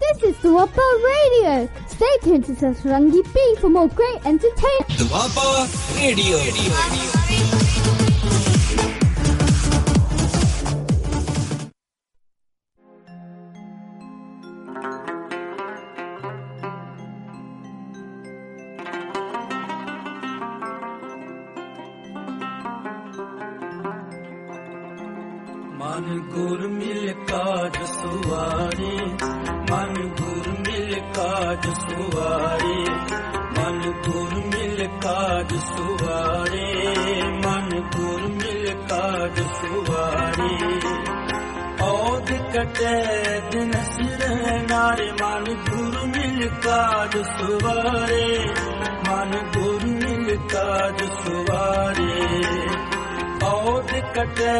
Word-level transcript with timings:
This 0.00 0.22
is 0.22 0.36
Duapa 0.36 0.86
Radio. 1.10 1.68
Stay 1.88 2.14
tuned 2.22 2.44
to 2.46 2.52
Satrangi 2.52 3.22
Bing 3.34 3.56
for 3.60 3.68
more 3.68 3.88
great 3.88 4.24
entertainment. 4.24 4.88
Duapa 4.98 5.66
Radio. 5.98 6.38
ਮਨ 6.38 7.17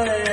है 0.07 0.28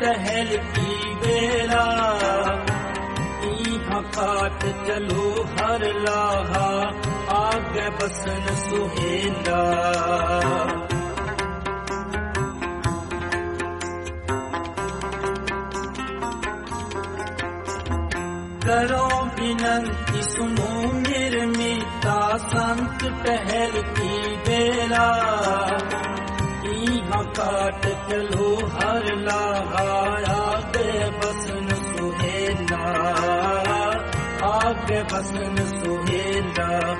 टहल 0.00 0.56
की 0.76 1.14
बेरा 1.22 1.84
इहाँ 3.50 4.02
काट 4.16 4.64
चलो 4.86 5.26
हर 5.58 5.84
लाहा 6.06 6.68
आगे 7.40 7.88
बसन 8.00 8.54
सुहेला 8.68 9.62
करो 18.66 19.04
विनंती 19.38 20.22
सुनो 20.32 20.70
मेरे 21.02 21.44
मीता 21.56 22.16
संत 22.52 23.02
टहल 23.26 23.74
की 23.98 24.14
बेरा 24.46 25.06
यहाँ 26.70 27.22
काट 27.38 27.86
चलो 28.10 28.48
ਬਸਨ 35.03 35.55
ਸੁਹੇਲਾ 35.67 36.95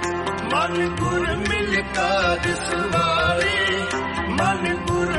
ਮਨ 0.53 0.88
ਗੁਰ 0.95 1.28
ਮਿਲ 1.39 1.81
ਕਾ 1.95 2.35
ਦਿਸਵਾਏ 2.35 3.81
ਮਨ 4.29 4.75
ਗੁਰ 4.88 5.12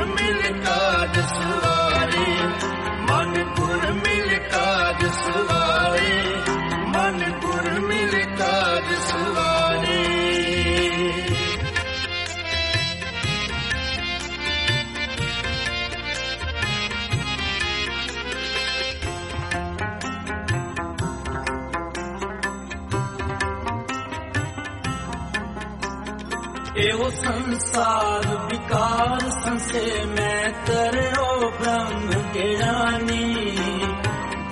ਇਹੋ 26.77 27.09
ਸੰਸਾਰ 27.09 28.25
ਵਿਕਾਰ 28.45 29.19
ਸੰਸੇ 29.43 30.05
ਮੈਂ 30.05 30.49
ਕਰਿਓ 30.67 31.49
ਬ੍ਰਹਮ 31.59 32.09
ਗਿਆਨੀ। 32.33 33.51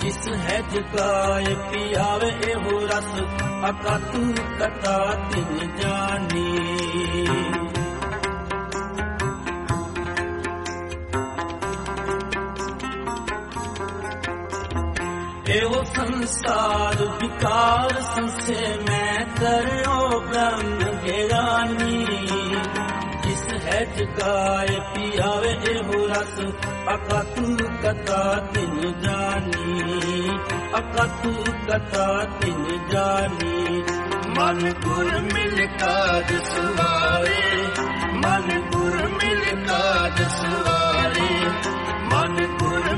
ਜਿਸ 0.01 0.27
ਹੈ 0.43 0.61
ਜਗਾਏ 0.73 1.55
ਪਿਆਵੇ, 1.71 2.29
ਇਹੋ 2.51 2.79
ਰਸ 2.85 3.11
ਅਕਤੂ 3.69 4.33
ਕਟਾ 4.59 4.97
ਤਿਨ 5.31 5.75
ਜਾਨੀ। 5.77 6.49
ਇਹੋ 15.49 15.83
ਸੰਸਾਰ 15.83 17.03
ਵਿਕਾਰ 17.21 18.01
ਸੰਸੇ 18.15 18.77
ਮੈਂ 18.89 19.25
ਕਰਿਓ 19.39 20.19
ਬ੍ਰਹਮ 20.19 20.80
ਹੈਰਾਨੀ 21.07 22.05
ਕਿਸ 23.23 23.65
ਹੈ 23.65 23.85
ਚਕਾਏ 23.85 24.79
ਪਿਆਵੇ 24.95 25.51
ਇਹੋ 25.71 26.07
ਰਸ 26.07 26.39
ਅਕਾ 26.93 27.23
ਤੂੰ 27.23 27.57
ਕਥਾ 27.83 28.23
ਤਿਨ 28.53 28.99
ਜਾਨੀ 28.99 30.29
ਅਕਾ 30.77 31.05
ਤੂੰ 31.23 31.43
ਕਥਾ 31.67 32.07
ਤਿਨ 32.41 32.65
ਜਾਨੀ 32.89 33.83
ਮਨ 34.37 34.73
ਗੁਰ 34.85 35.19
ਮਿਲ 35.21 35.65
ਕਾਜ 35.79 36.33
ਸੁਵਾਰੇ। 36.43 37.41
ਮਨ 38.15 38.61
ਗੁਰ 38.71 39.07
ਮਿਲ 39.07 39.65
ਕਾਜ 39.67 40.21
ਸੁਵਾਰੇ। 40.21 41.29
ਮਨ 42.13 42.45
ਗੁਰ 42.57 42.95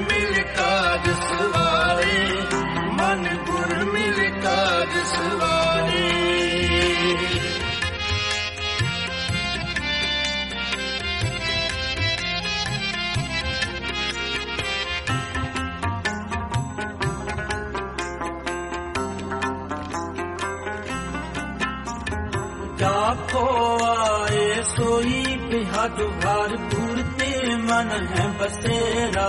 जाको 23.33 23.43
आए 23.85 24.41
सोई 24.71 25.21
बिहार 25.51 26.01
घर 26.23 26.51
पूरते 26.73 27.29
मन 27.61 27.93
है 28.11 28.25
बसेरा 28.41 29.29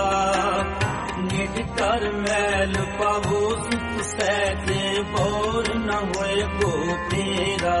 निज 1.20 1.56
कर 1.78 2.04
मैल 2.16 2.74
पावो 2.98 3.40
सुख 3.62 3.86
सहजे 4.10 4.84
बोर 5.14 5.72
न 5.76 6.00
होए 6.10 6.42
गो 6.58 6.74
तेरा 7.12 7.78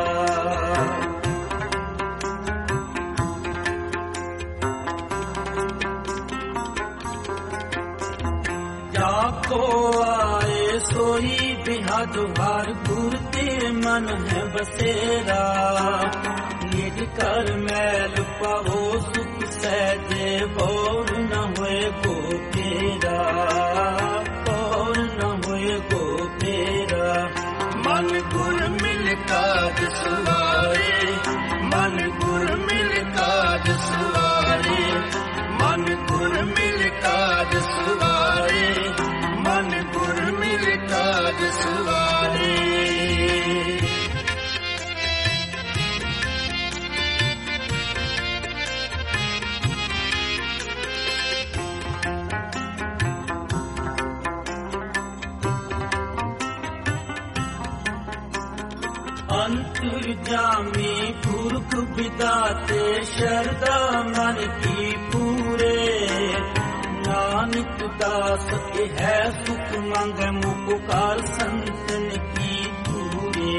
जाको 8.96 9.62
आए 10.06 10.78
सोई 10.92 11.54
बिहाद 11.68 12.18
हार 12.40 12.72
ਨੂਰ 13.05 13.15
ਤੇਰੇ 13.33 13.69
ਮਨ 13.71 14.07
ਹੈ 14.27 14.43
ਬਸੇਰਾ। 14.45 15.41
ਨਿਜ 16.63 17.03
ਕਰ 17.17 17.51
ਮੈਲ 17.57 18.23
ਪਾਵੋ 18.39 18.99
ਸੁਖ 18.99 19.45
ਸਹਿਜੇ 19.51 20.45
ਬੋਰ 20.45 21.11
ਨਾ 21.19 21.41
ਹੋਏ 21.59 21.91
ਕੋ 22.03 22.15
ਤੇਰਾ 22.53 23.19
ਬੋਰ 24.47 24.97
ਨਾ 25.17 25.29
ਹੋਏ 25.47 25.79
ਕੋ 25.91 26.29
ਤੇਰਾ 26.39 27.29
ਮਨ 27.85 28.19
ਗੁਰ 28.33 28.69
ਮਿਲ 28.69 29.15
ਕਾ 29.29 29.45
ਦਸੂ 29.79 30.24
जामी 60.24 60.92
पुरख 61.24 61.74
बिदाते 61.96 62.82
शरदा 63.04 63.78
मन 64.04 64.38
की 64.62 64.92
पूरे 65.12 65.76
नानक 67.06 67.82
दास 68.02 68.46
के 68.76 68.84
है 69.00 69.18
सुख 69.44 69.74
मंग 69.90 70.22
मुपुकार 70.36 71.20
संतन 71.26 72.08
की 72.36 72.66
पूरे 72.86 73.58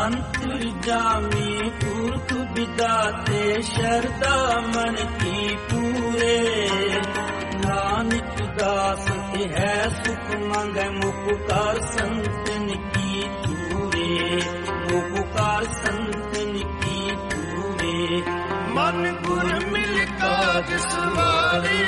अंतर 0.00 0.64
जामी 0.86 1.70
पुरख 1.82 2.32
बिदाते 2.56 3.44
शरदा 3.68 4.36
मन 4.74 4.96
की 5.20 5.54
पूरे 5.70 6.34
ਨਾਨਕ 7.65 8.41
ਦਾਸ, 8.59 9.05
ਤੇ 9.33 9.47
ਹੈ 9.49 9.89
ਸੁਖ 9.89 10.35
ਮੰਗੈ 10.45 10.89
ਮੁਖਕਾਰ 10.89 11.79
ਸੰਤਨ 11.87 12.67
ਕੀ 12.93 13.23
ਤੂਰੇ 13.43 14.41
ਮੁਖਕਾਰ 14.91 15.63
ਸੰਤਨ 15.63 16.57
ਕੀ 16.81 17.15
ਤੂਰੇ 17.29 18.21
ਮਨ 18.69 19.11
ਗੁਰ 19.25 19.45
ਮਿਲ 19.71 20.05
ਕਾਜ 20.21 20.73
ਸਵਾਰੇ, 20.81 21.83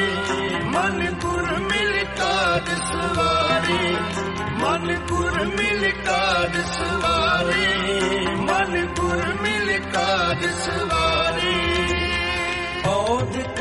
ਮਨ 0.66 1.06
ਗੁਰ 1.22 1.60
ਮਿਲ 1.60 2.04
ਕਾਜ 2.20 2.70
ਸਵਾਰੇ, 2.92 3.96
ਮਨ 4.62 4.96
ਗੁਰ 5.10 5.46
ਮਿਲ 5.46 5.92
ਕਾਜ 6.06 6.58
ਸਵਾਰੇ, 6.74 7.68
ਮਨ 8.40 8.86
ਗੁਰ 9.00 9.24
ਮਿਲ 9.42 9.80
ਕਾਜ 9.94 10.46
ਸਵਾਰੇ। 10.46 11.03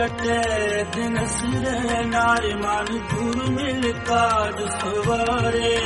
ਕਟੇ 0.02 0.84
ਦਿਨ 0.94 1.16
ਸਿਰੇ 1.26 2.02
ਨਾਰ 2.04 2.46
ਮਨ 2.56 2.86
ਗੁਰ 3.10 3.50
ਮਿਲ 3.50 3.92
ਕਾਜ 3.98 4.62
ਸਵਾਰੇ 4.72 5.76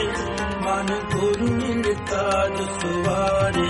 ਮਨ 0.63 0.87
ਗੁਰ 1.13 1.43
ਮਿਲ 1.43 1.95
ਕਾਜ 2.07 2.57
ਸਵਾਰੇ 2.77 3.67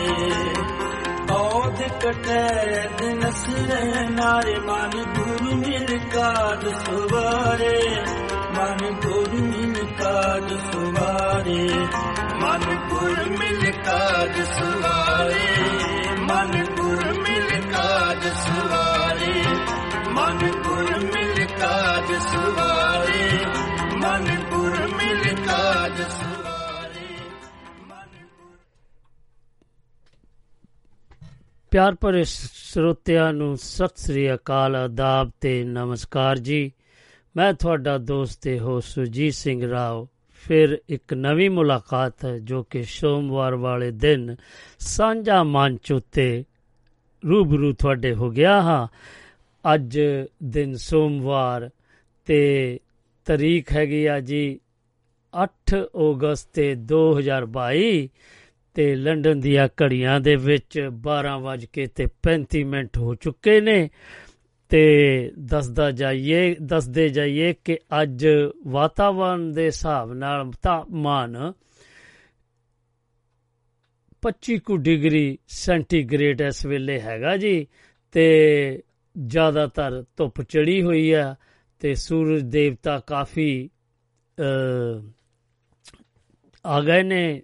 ਔਦ 1.33 1.83
ਕਟੇ 2.03 2.85
ਦਿਨ 2.99 3.31
ਸਿਰੇ 3.33 4.07
ਨਾਰ 4.11 4.51
ਮਨ 4.61 5.03
ਗੁਰ 5.15 5.55
ਮਿਲ 5.57 5.99
ਕਾਜ 6.15 6.69
ਸਵਾਰੇ 6.77 7.81
ਮਨ 8.57 8.91
ਗੁਰ 9.03 9.35
ਮਿਲ 9.41 9.85
ਕਾਜ 9.99 10.53
ਸਵਾਰੇ 10.65 11.69
ਮਨ 12.43 12.75
ਗੁਰ 12.89 13.25
ਮਿਲ 13.31 13.71
ਕਾਜ 13.85 14.41
ਸਵਾਰੇ 14.51 16.15
ਮਨ 16.21 16.65
ਗੁਰ 16.77 17.13
ਮਿਲ 17.19 17.61
ਕਾਜ 17.73 18.29
ਸਵਾਰੇ 18.39 18.96
ਪਿਆਰ 31.77 31.95
ਭਰੇ 31.95 32.25
ਸਰੋਤਿਆਂ 32.25 33.33
ਨੂੰ 33.33 33.57
ਸਤਿ 33.57 33.93
ਸ੍ਰੀ 33.97 34.35
ਅਕਾਲ, 34.35 34.77
ਆਦਾਬ 34.77 35.31
ਤੇ 35.41 35.65
ਨਮਸਕਾਰ 35.65 36.39
ਜੀ। 36.39 36.73
ਮੈਂ 37.37 37.53
ਤੁਹਾਡਾ 37.53 37.99
ਦੋਸਤ 37.99 38.43
ਤੇ 38.43 38.59
ਹੋ 38.59 38.81
ਸੁਜੀਤ 38.81 39.35
ਸਿੰਘ 39.35 39.71
ਰਾਓ। 39.71 40.09
ਫਿਰ 40.33 40.79
ਇੱਕ 40.89 41.15
ਨਵੀਂ 41.15 41.51
ਮੁਲਾਕਾਤ 41.51 42.25
ਹੈ, 42.25 42.39
ਜੋ 42.39 42.63
ਕਿ 42.63 42.83
ਸੋਮਵਾਰ 42.83 43.55
ਵਾਲੇ 43.55 43.91
ਦਿਨ 43.91 44.37
ਸਾਂਝਾ 44.79 45.43
ਮੰਚ 45.43 45.93
ਉੱਤੇ 45.93 46.45
ਰੂਬਰੂ 47.29 47.73
ਤੁਹਾਡੇ 47.73 48.15
ਹੋ 48.15 48.31
ਗਿਆ 48.31 48.63
ਹਾਂ। 48.63 48.89
ਅੱਜ 49.75 50.01
ਦਿਨ 50.45 50.77
ਸੋਮਵਾਰ 50.77 51.71
ਤੇ 52.25 52.81
ਤਰੀਕ 53.25 53.73
ਹੈਗੀ 53.73 54.07
ਆ 54.07 54.21
ਜੀ 54.21 54.61
8 55.45 55.77
ਅਗਸਤ 55.83 56.49
ਤੇ 56.53 56.75
2022 56.75 58.09
ਤੇ 58.77 58.95
ਲੰਡਨ 58.95 59.41
ਦੀਆਂ 59.41 59.69
ਘੜੀਆਂ 59.83 60.21
ਦੇ 60.21 60.37
ਵਿੱਚ 60.37 60.91
12 61.07 61.39
ਵਜ 61.43 61.65
ਕੇ 61.65 61.87
ਤੇ 61.87 62.07
35 62.25 62.65
ਮਿੰਟ 62.65 62.99
ਹੋ 62.99 63.15
ਚੁੱਕੇ 63.15 63.61
ਨੇ। 63.61 63.91
ਤੇ 64.69 65.33
ਦੱਸਦਾ 65.39 65.91
ਜਾਈਏ, 65.91 66.57
ਦੱਸਦੇ 66.63 67.09
ਜਾਈਏ 67.09 67.55
ਕਿ 67.65 67.79
ਅੱਜ 68.03 68.27
ਵਾਤਾਵਰਣ 68.67 69.53
ਦੇ 69.53 69.67
ਹਿਸਾਬ 69.67 70.13
ਨਾਲ 70.13 70.51
ਤਾਪਮਾਨ 70.63 71.53
25 74.23 74.59
ਕੁ 74.59 74.77
ਡਿਗਰੀ 74.77 75.39
ਸੈਂਟੀਗ੍ਰੇਡ 75.49 76.41
ਇਸ 76.41 76.67
ਵੇਲੇ 76.67 77.01
ਹੈਗਾ 77.01 77.37
ਜੀ, 77.37 77.67
ਤੇ 78.13 78.83
ਜ਼ਿਆਦਾਤਰ 79.27 80.05
ਧੁੱਪ 80.17 80.43
ਚੜੀ 80.43 80.83
ਹੋਈ 80.83 81.13
ਆ 81.13 81.35
ਤੇ 81.79 81.95
ਸੂਰਜ 81.95 82.43
ਦੇਵਤਾ 82.43 82.99
ਕਾਫੀ 82.99 83.71
ਅ 84.41 85.11
ਆ 86.67 86.81
ਗਏ 86.81 87.03
ਨੇ 87.03 87.25
ਇਹ 87.35 87.41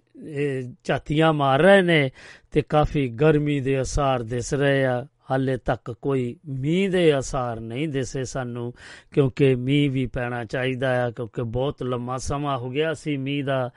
ਝਾਤੀਆਂ 0.83 1.33
ਮਾਰ 1.33 1.61
ਰਹੇ 1.61 1.81
ਨੇ 1.81 2.09
ਤੇ 2.51 2.61
ਕਾਫੀ 2.61 3.07
ਗਰਮੀ 3.07 3.59
ਦੇ 3.59 3.81
ਅਸਾਰ 3.81 4.23
ਦਿਸ 4.23 4.53
ਰਹੇ 4.53 4.85
ਆ। 4.85 5.05
ਹਾਲੇ 5.31 5.57
ਤੱਕ 5.57 5.91
ਕੋਈ 5.91 6.35
ਮੀਂਹ 6.49 6.89
ਦੇ 6.89 7.19
ਅਸਾਰ 7.19 7.59
ਨਹੀਂ 7.59 7.87
ਦਿਸੇ 7.87 8.23
ਸਾਨੂੰ, 8.23 8.73
ਕਿਉਂਕਿ 9.11 9.55
ਮੀਂਹ 9.55 9.91
ਵੀ 9.91 10.05
ਪੈਣਾ 10.05 10.43
ਚਾਹੀਦਾ 10.45 11.05
ਆ, 11.05 11.09
ਕਿਉਂਕਿ 11.11 11.43
ਬਹੁਤ 11.43 11.83
ਲੰਮਾ 11.83 12.17
ਸਮਾਂ 12.17 12.57
ਹੋ 12.57 12.69
ਗਿਆ 12.69 12.93
ਸੀ 12.93 13.17
ਮੀਂਹ 13.17 13.45
ਦਾ। 13.45 13.69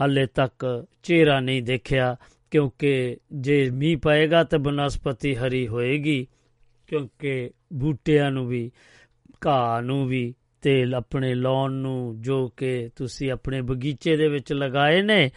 ਹਾਲੇ 0.00 0.26
ਤੱਕ 0.26 0.86
ਚਿਹਰਾ 1.02 1.40
ਨਹੀਂ 1.40 1.62
ਦੇਖਿਆ, 1.62 2.16
ਕਿਉਂਕਿ 2.50 3.16
ਜੇ 3.32 3.70
ਮੀਂਹ 3.70 3.98
ਪਏਗਾ 3.98 4.44
ਤਾਂ 4.44 4.58
ਬਨਸਪਤੀ 4.58 5.36
ਹਰੀ 5.36 5.66
ਹੋਏਗੀ, 5.68 6.26
ਕਿਉਂਕਿ 6.86 7.50
ਬੂਟਿਆਂ 7.72 8.30
ਨੂੰ 8.30 8.46
ਵੀ, 8.46 8.70
ਘਾਹ 9.46 9.82
ਨੂੰ 9.82 10.06
ਵੀ 10.06 10.34
ਤੇ 10.62 10.84
ਆਪਣੇ 10.94 11.34
ਲਾਉਣ 11.34 11.72
ਨੂੰ 11.72 12.20
ਜੋ 12.20 12.48
ਕਿ 12.48 12.90
ਤੁਸੀਂ 12.96 13.30
ਆਪਣੇ 13.32 13.60
ਬਗੀਚੇ 13.60 14.16
ਦੇ 14.16 14.28
ਵਿੱਚ 14.28 14.52
ਲਗਾਏ 14.52 15.02
ਨੇ 15.02 15.30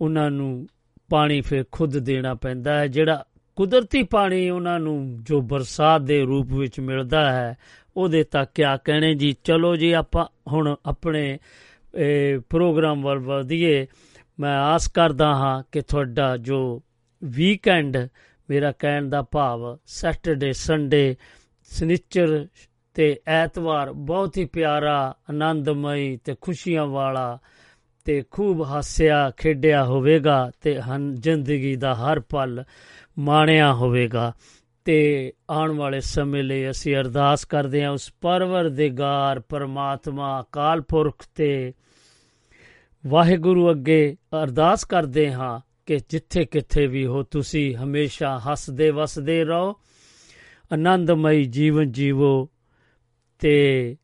ਉਹਨਾਂ 0.00 0.30
ਨੂੰ 0.30 0.66
ਪਾਣੀ 1.10 1.40
ਫਿਰ 1.40 1.64
ਖੁਦ 1.72 1.98
ਦੇਣਾ 1.98 2.34
ਪੈਂਦਾ 2.34 2.78
ਹੈ। 2.78 2.86
ਜਿਹੜਾ 2.86 3.24
ਕੁਦਰਤੀ 3.56 4.02
ਪਾਣੀ 4.02 4.48
ਉਹਨਾਂ 4.50 4.78
ਨੂੰ 4.80 5.18
ਜੋ 5.22 5.40
ਬਰਸਾਤ 5.40 6.00
ਦੇ 6.00 6.20
ਰੂਪ 6.22 6.52
ਵਿੱਚ 6.52 6.80
ਮਿਲਦਾ 6.80 7.30
ਹੈ, 7.32 7.56
ਉਹਦੇ 7.96 8.22
ਤੱਕ 8.24 8.50
ਕਿਆ 8.54 8.76
ਕਹਿਣੇ? 8.76 9.14
ਜੀ, 9.14 9.34
ਚਲੋ 9.44 9.74
ਜੀ, 9.76 9.92
ਆਪਾਂ 9.92 10.26
ਹੁਣ 10.52 10.74
ਆਪਣੇ 10.86 11.38
ਪ੍ਰੋਗਰਾਮ 12.50 13.02
ਵੱਲ 13.02 13.18
ਵਧੀਏ। 13.18 13.86
ਮੈਂ 14.40 14.56
ਆਸ 14.58 14.88
ਕਰਦਾ 14.88 15.34
ਹਾਂ 15.34 15.62
ਕਿ 15.72 15.80
ਤੁਹਾਡਾ 15.80 16.36
ਜੋ 16.36 16.82
ਵੀਕਐਂਡ 17.22 17.96
ਮੇਰਾ 18.50 18.72
ਕਹਿਣ 18.72 19.08
ਦਾ 19.08 19.22
ਭਾਵ 19.22 19.76
ਸੈਟਰਡੇ 19.86 20.52
ਸੰਡੇ 20.52 21.16
ਸਨਿਚਰ 21.70 22.46
ਤੇ 22.94 23.16
ਐਤਵਾਰ 23.26 23.92
ਬਹੁਤ 23.92 24.36
ਹੀ 24.38 24.44
ਪਿਆਰਾ, 24.44 25.14
ਆਨੰਦਮਈ 25.30 26.16
ਤੇ 26.16 26.34
ਖੁਸ਼ੀਆਂ 26.40 26.86
ਵਾਲਾ 26.86 27.38
ਤੇ 28.04 28.24
ਖੂਬ 28.30 28.62
ਹਾਸਿਆ 28.62 29.30
ਖੇਡਿਆ 29.36 29.84
ਹੋਵੇਗਾ 29.84 30.50
ਤੇ 30.60 30.80
ਹਨ 30.80 31.14
ਜ਼ਿੰਦਗੀ 31.14 31.76
ਦਾ 31.76 31.94
ਹਰ 31.94 32.20
ਪਲ 32.20 32.64
ਮਾਣਿਆ 33.18 33.74
ਹੋਵੇਗਾ। 33.74 34.32
ਤੇ 34.84 35.32
ਆਉਣ 35.50 35.72
ਵਾਲੇ 35.72 36.00
ਸਮੇਂ 36.00 36.42
ਲਈ 36.42 36.70
ਅਸੀਂ 36.70 36.96
ਅਰਦਾਸ 36.96 37.44
ਕਰਦੇ 37.44 37.84
ਹਾਂ 37.84 37.90
ਉਸ 37.90 38.12
ਪਰਵਰਦਿਗਾਰ 38.20 39.40
ਪਰਮਾਤਮਾ 39.40 40.40
ਅਕਾਲ 40.40 40.80
ਪੁਰਖ 40.80 41.24
ਤੇ 41.34 41.72
ਵਾਹਿਗੁਰੂ 43.06 43.70
ਅੱਗੇ 43.70 44.16
ਅਰਦਾਸ 44.42 44.84
ਕਰਦੇ 44.84 45.32
ਹਾਂ 45.32 45.60
ਕਿ 45.86 45.98
ਜਿੱਥੇ 46.08 46.44
ਕਿੱਥੇ 46.44 46.86
ਵੀ 46.86 47.06
ਹੋ 47.06 47.22
ਤੁਸੀਂ 47.22 47.76
ਹਮੇਸ਼ਾ 47.76 48.38
ਹੱਸਦੇ 48.38 48.90
ਵਸਦੇ 48.90 49.44
ਰਹੋ, 49.44 49.72
ਆਨੰਦਮਈ 50.72 51.44
ਜੀਵਨ 51.44 51.92
ਜੀਵੋ 51.92 52.48
ਤੇ 53.38 53.96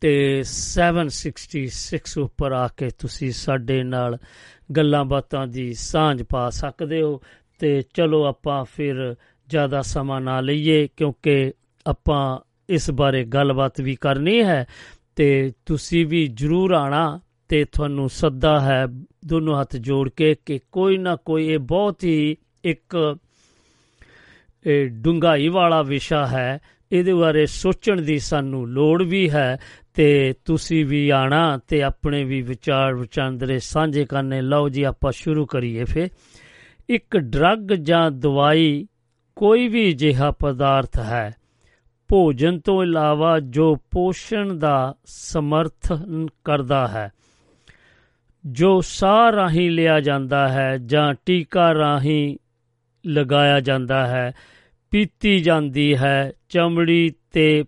ਤੇ 0.02 0.42
766 0.42 2.22
ਉੱਪਰ 2.22 2.52
ਆ 2.52 2.68
ਕੇ 2.68 2.90
ਤੁਸੀਂ 2.98 3.32
ਸਾਡੇ 3.32 3.82
ਨਾਲ 3.82 4.18
ਗੱਲਾਂ 4.76 5.04
ਬਾਤਾਂ 5.04 5.46
ਦੀ 5.46 5.74
ਸਾਂਝ 5.74 6.22
ਪਾ 6.22 6.50
ਸਕਦੇ 6.50 7.02
ਹੋ। 7.02 7.22
ਤੇ 7.58 7.82
ਚਲੋ 7.94 8.24
ਆਪਾਂ 8.24 8.64
ਫਿਰ 8.64 9.14
ਜ਼ਿਆਦਾ 9.48 9.82
ਸਮਾਂ 9.82 10.20
ਨਾ 10.20 10.40
ਲਈਏ, 10.40 10.88
ਕਿਉਂਕਿ 10.96 11.52
ਆਪਾਂ 11.86 12.38
ਇਸ 12.68 12.90
ਬਾਰੇ 12.90 13.24
ਗੱਲਬਾਤ 13.24 13.80
ਵੀ 13.80 13.96
ਕਰਨੀ 14.00 14.42
ਹੈ 14.42 14.66
ਤੇ 15.16 15.52
ਤੁਸੀਂ 15.66 16.06
ਵੀ 16.06 16.26
ਜਰੂਰ 16.26 16.72
ਆਣਾ 16.72 17.20
ਤੇ 17.52 17.64
ਤੁਹਾਨੂੰ 17.64 18.08
ਸੱਦਾ 18.08 18.60
ਹੈ 18.60 18.86
ਦੋਨੋਂ 19.26 19.60
ਹੱਥ 19.60 19.76
ਜੋੜ 19.76 20.08
ਕੇ 20.08 20.34
ਕਿ 20.46 20.58
ਕੋਈ 20.72 20.96
ਨਾ 20.98 21.16
ਕੋਈ 21.16 21.48
ਇਹ 21.48 21.58
ਬਹੁਤ 21.58 22.04
ਹੀ 22.04 22.36
ਇੱਕ 22.64 23.16
ਡੁੰਗਾਈ 24.92 25.48
ਵਾਲਾ 25.48 25.82
ਵਿਸ਼ਾ 25.82 26.26
ਹੈ। 26.26 26.58
ਇਹਦੇ 26.92 27.12
ਬਾਰੇ 27.12 27.44
ਸੋਚਣ 27.46 28.00
ਦੀ 28.00 28.18
ਸਾਨੂੰ 28.18 28.66
ਲੋੜ 28.68 29.02
ਵੀ 29.02 29.28
ਹੈ 29.30 29.56
ਤੇ 29.94 30.34
ਤੁਸੀਂ 30.44 30.84
ਵੀ 30.86 31.08
ਆਣਾ 31.10 31.58
ਤੇ 31.68 31.82
ਆਪਣੇ 31.82 32.24
ਵੀ 32.24 32.40
ਵਿਚਾਰ 32.42 32.94
ਵਿਚਾਂਦਰੇ 32.94 33.58
ਸਾਂਝੇ 33.58 34.04
ਕਰਨੇ। 34.04 34.40
ਲਓ 34.40 34.68
ਜੀ, 34.68 34.82
ਆਪਾਂ 34.82 35.12
ਸ਼ੁਰੂ 35.12 35.46
ਕਰੀਏ 35.46 35.84
ਫੇ 35.84 36.08
ਇੱਕ 36.88 37.16
ਡਰੱਗ 37.16 37.72
ਜਾਂ 37.72 38.10
ਦਵਾਈ 38.10 38.86
ਕੋਈ 39.36 39.68
ਵੀ 39.68 39.92
ਜਿਹਾ 39.92 40.30
ਪਦਾਰਥ 40.30 40.98
ਹੈ, 40.98 41.30
ਭੋਜਨ 42.08 42.60
ਤੋਂ 42.60 42.82
ਇਲਾਵਾ 42.82 43.40
ਜੋ 43.40 43.74
ਪੋਸ਼ਣ 43.90 44.54
ਦਾ 44.54 44.94
ਸਮਰਥਨ 45.04 46.26
ਕਰਦਾ 46.44 46.88
ਹੈ। 46.88 47.10
ਜੋ 48.46 48.80
ਸਾਹ 48.80 49.32
ਰਾਹੀਂ 49.32 49.70
ਲਿਆ 49.70 50.00
ਜਾਂਦਾ 50.00 50.48
ਹੈ 50.48 50.78
ਜਾਂ 50.78 51.14
ਟੀਕਾ 51.26 51.74
ਰਾਹੀਂ 51.74 52.36
ਲਗਾਇਆ 53.06 53.60
ਜਾਂਦਾ 53.60 54.06
ਹੈ, 54.06 54.32
ਪੀਤੀ 54.90 55.38
ਜਾਂਦੀ 55.38 55.96
ਹੈ, 55.96 56.32
ਚਮੜੀ 56.48 57.12
ਤੇ 57.32 57.64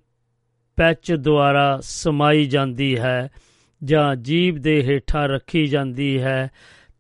ਪੈਚ 0.77 1.13
ਦੁਆਰਾ 1.13 1.79
ਸਮਾਈ 1.83 2.45
ਜਾਂਦੀ 2.45 2.99
ਹੈ 2.99 3.29
ਜਾਂ 3.85 4.17
ਜੀਭ 4.17 4.57
ਦੇ 4.57 4.83
ਹੇਠਾਂ 4.83 5.29
ਰੱਖੀ 5.29 5.67
ਜਾਂਦੀ 5.67 6.23
ਹੈ, 6.23 6.51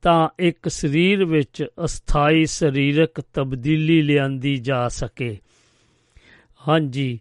ਤਾਂ 0.03 0.29
ਇੱਕ 0.39 0.69
ਸਰੀਰ 0.69 1.25
ਵਿੱਚ 1.25 1.67
ਅਸਥਾਈ 1.85 2.45
ਸਰੀਰਕ 2.45 3.21
ਤਬਦੀਲੀ 3.21 4.03
ਲਿਆਂਦੀ 4.03 4.57
ਜਾ 4.57 4.89
ਸਕੇ। 4.89 5.39
ਹਾਂਜੀ 6.69 7.21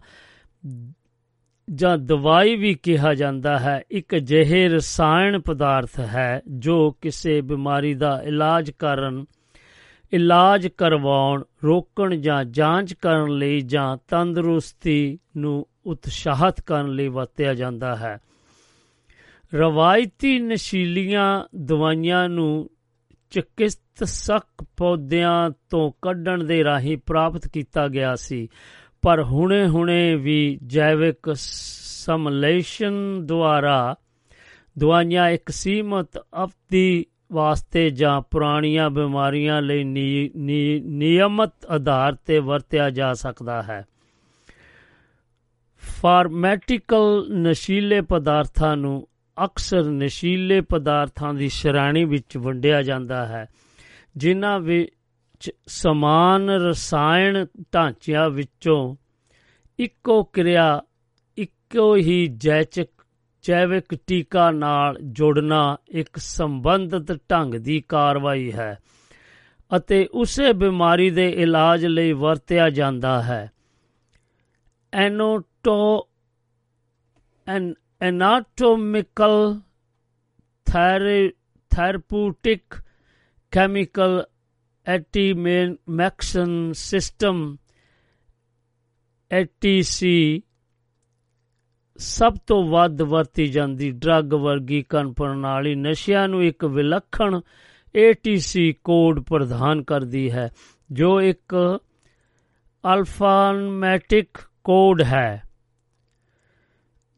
ਜਾਂ 1.74 1.98
ਦਵਾਈ 1.98 2.56
ਵੀ 2.56 2.74
ਕਿਹਾ 2.74 3.14
ਜਾਂਦਾ 3.14 3.58
ਹੈ, 3.58 3.82
ਇੱਕ 3.90 4.14
ਜਿਹੇ 4.14 4.68
ਰਸਾਇਣ 4.68 5.38
ਪਦਾਰਥ 5.38 6.00
ਹੈ 6.00 6.42
ਜੋ 6.48 6.96
ਕਿਸੇ 7.00 7.40
ਬਿਮਾਰੀ 7.40 7.94
ਦਾ 7.94 8.22
ਇਲਾਜ 8.24 8.70
ਕਰਨ 8.70 9.24
ਇਲਾਜ 10.12 10.66
ਕਰਵਾਉਣ, 10.66 11.44
ਰੋਕਣ 11.64 12.16
ਜਾਂ 12.16 12.44
ਜਾਂਚ 12.44 12.94
ਕਰਨ 12.94 13.30
ਲਈ 13.30 13.60
ਜਾਂ 13.60 13.96
ਤੰਦਰੁਸਤੀ 14.08 15.18
ਨੂੰ 15.36 15.66
ਉਤਸ਼ਾਹਤ 15.86 16.60
ਕਰਨ 16.60 16.88
ਲਈ 16.88 17.08
ਵਰਤਿਆ 17.08 17.54
ਜਾਂਦਾ 17.54 17.96
ਹੈ। 17.96 18.18
ਰਵਾਇਤੀ 19.54 20.38
ਨਸ਼ੀਲੀਆਂ 20.38 21.44
ਦਵਾਈਆਂ 21.56 22.28
ਨੂੰ 22.28 22.70
ਚਿਕਿਤਸਕ 23.30 24.64
ਪੌਦਿਆਂ 24.76 25.50
ਤੋਂ 25.70 25.92
ਕੱਢਣ 26.02 26.44
ਦੇ 26.44 26.64
ਰਾਹੀਂ 26.64 26.98
ਪ੍ਰਾਪਤ 27.06 27.48
ਕੀਤਾ 27.48 27.88
ਗਿਆ 27.88 28.14
ਸੀ, 28.14 28.48
ਪਰ 29.02 29.22
ਹੁਣੇ-ਹੁਣੇ 29.22 30.14
ਵੀ 30.14 30.58
ਜੈਵਿਕ 30.66 31.32
ਸਮਲੇਸ਼ਨ 31.34 33.26
ਦੁਆਰਾ 33.26 33.96
ਦਵਾਈਆਂ 34.78 35.28
ਇੱਕ 35.28 35.50
ਸੀਮਤ 35.50 36.18
ਅਵਧੀ 36.18 37.06
ਵਾਸਤੇ 37.32 37.88
ਜਾਂ 37.90 38.20
ਪੁਰਾਣੀਆਂ 38.20 38.88
ਬਿਮਾਰੀਆਂ 38.90 39.60
ਲਈ 39.62 39.84
ਨਿਯਮਤ 40.80 41.66
ਆਧਾਰ 41.66 42.14
ਤੇ 42.26 42.38
ਵਰਤਿਆ 42.38 42.90
ਜਾ 42.90 43.12
ਸਕਦਾ 43.14 43.62
ਹੈ। 43.62 43.84
ਫਾਰਮੈਟਿਕਲ 45.82 47.26
ਨਸ਼ੀਲੇ 47.38 48.00
ਪਦਾਰਥਾਂ 48.00 48.76
ਨੂੰ 48.76 49.06
ਅਕਸਰ 49.36 49.84
ਨਸ਼ੀਲੇ 49.84 50.60
ਪਦਾਰਥਾਂ 50.60 51.32
ਦੀ 51.34 51.48
ਸ਼੍ਰੇਣੀ 51.48 52.04
ਵਿੱਚ 52.04 52.36
ਵੰਡਿਆ 52.36 52.82
ਜਾਂਦਾ 52.82 53.24
ਹੈ, 53.26 53.46
ਜਿਨ੍ਹਾਂ 54.16 54.58
ਵਿੱਚ 54.60 55.50
ਸਮਾਨ 55.68 56.50
ਰਸਾਇਣ 56.50 57.44
ਢਾਂਚਿਆਂ 57.74 58.28
ਵਿੱਚੋਂ 58.30 58.94
ਇੱਕੋ 59.78 60.22
ਕਿਰਿਆ, 60.24 60.80
ਇੱਕੋ 61.38 61.94
ਹੀ 61.96 62.26
ਜੈਚਕ 62.36 62.88
ਜੈਵਿਕ 63.42 63.98
ਟੀਕਾ 64.06 64.50
ਨਾਲ 64.50 64.98
ਜੋੜਨਾ 65.02 65.76
ਇੱਕ 65.88 66.16
ਸੰਬੰਧਿਤ 66.16 67.20
ਢੰਗ 67.30 67.54
ਦੀ 67.54 67.80
ਕਾਰਵਾਈ 67.80 68.52
ਹੈ 68.52 68.78
ਅਤੇ 69.76 70.06
ਉਸੇ 70.06 70.52
ਬਿਮਾਰੀ 70.52 71.10
ਦੇ 71.10 71.30
ਇਲਾਜ 71.30 71.86
ਲਈ 71.86 72.12
ਵਰਤਿਆ 72.12 72.70
ਜਾਂਦਾ 72.70 73.22
ਹੈ। 73.22 73.50
ਐਨੋਟੋ 74.92 76.08
ਐਨ 77.48 77.74
anatomical 78.02 79.60
therapeutic 80.72 82.60
chemical 83.52 84.24
anti-maxon 84.86 86.72
system 86.72 87.58
ATC 89.30 90.06
ਸਭ 92.00 92.34
ਤੋਂ 92.46 92.62
ਵੱਧ 92.64 93.02
ਵਰਤੀ 93.02 93.46
ਜਾਂਦੀ 93.46 93.90
ਡਰੱਗ 93.90 94.34
ਵਰਗੀਕਰਨ 94.34 95.12
ਪ੍ਰਣਾਲੀ 95.12 95.74
ਨਸ਼ਿਆਂ 95.74 96.28
ਨੂੰ 96.28 96.44
ਇੱਕ 96.44 96.64
ਵਿਲੱਖਣ 96.64 97.40
ATC 97.94 98.72
ਕੋਡ 98.84 99.20
ਪ੍ਰਦਾਨ 99.20 99.82
ਕਰਦੀ 99.82 100.30
ਹੈ, 100.30 100.48
ਜੋ 100.92 101.20
ਇੱਕ 101.20 101.78
ਅਲਫਾਨਮੈਟਿਕ 102.94 104.38
ਕੋਡ 104.64 105.02
ਹੈ, 105.02 105.42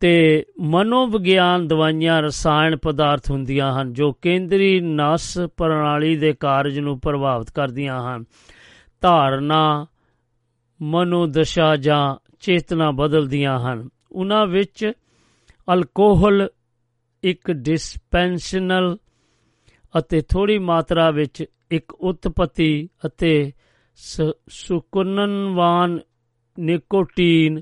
ਤੇ 0.00 0.44
ਮਨੋਵਿਗਿਆਨ 0.60 1.68
ਦਵਾਈਆਂ 1.68 2.22
ਰਸਾਇਣ 2.22 2.76
ਪਦਾਰਥ 2.76 3.30
ਹੁੰਦੀਆਂ 3.30 3.72
ਹਨ, 3.72 3.92
ਜੋ 3.92 4.12
ਕੇਂਦਰੀ 4.12 4.80
ਨਸ 4.80 5.38
ਪ੍ਰਣਾਲੀ 5.56 6.16
ਦੇ 6.16 6.32
ਕਾਰਜ 6.32 6.78
ਨੂੰ 6.78 7.00
ਪ੍ਰਭਾਵਿਤ 7.00 7.50
ਕਰਦੀਆਂ 7.50 8.00
ਹਨ। 8.02 8.24
ਧਾਰਨਾ, 9.00 9.86
ਮਨੋਦਸ਼ਾ 10.82 11.76
ਜਾਂ 11.76 12.16
ਚੇਤਨਾ 12.40 12.90
ਬਦਲਦੀਆਂ 12.90 13.58
ਹਨ। 13.58 13.88
ਉਹਨਾਂ 14.12 14.46
ਵਿੱਚ 14.46 14.92
ਅਲਕੋਹਲ 15.74 16.48
ਇੱਕ 17.22 17.50
ਡਿਸਪੈਂਸ਼ਨਲ 17.50 18.96
ਅਤੇ 19.98 20.20
ਥੋੜੀ 20.20 20.58
ਮਾਤਰਾ 20.58 21.10
ਵਿੱਚ 21.10 21.44
ਇੱਕ 21.70 21.94
ਉਤਪਤੀ 21.94 22.88
ਅਤੇ 23.06 23.52
ਸੁਕੁਨਨਵਾਨ 24.48 25.98
ਨਿਕੋਟੀਨ 26.58 27.60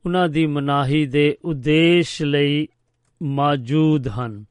ਉਹਨਾਂ 0.07 0.29
ਦੀ 0.29 0.47
ਮਨਾਹੀ 0.47 1.07
ਦੇ 1.07 1.37
ਉਦੇਸ਼ 1.45 2.23
ਲਈ 2.23 2.69
ਮੌਜੂਦ 3.23 4.09
ਹਨ। 4.09 4.45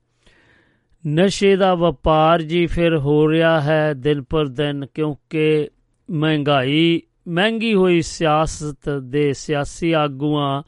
ਨਸ਼ੇ 1.08 1.56
ਦਾ 1.56 1.76
ਵਪਾਰ 1.76 2.42
ਜੀ 2.42 2.66
ਫਿਰ 2.66 2.98
ਹੋ 2.98 3.32
ਰਿਹਾ 3.32 3.62
ਹੈ 3.62 3.94
ਦਿਨ 3.94 4.22
ਪਰ 4.22 4.46
ਦਿਨ 4.46 4.86
ਕਿਉਂਕਿ 4.94 5.70
ਮਹਿੰਗਾਈ, 6.12 7.02
ਮਹਿੰਗੀ 7.28 7.74
ਹੋਈ 7.74 8.02
ਸਿਆਸਤ 8.02 8.90
ਦੇ 8.90 9.34
ਸਿਆਸੀ 9.34 9.92
ਆਗੂਆਂ, 9.92 10.64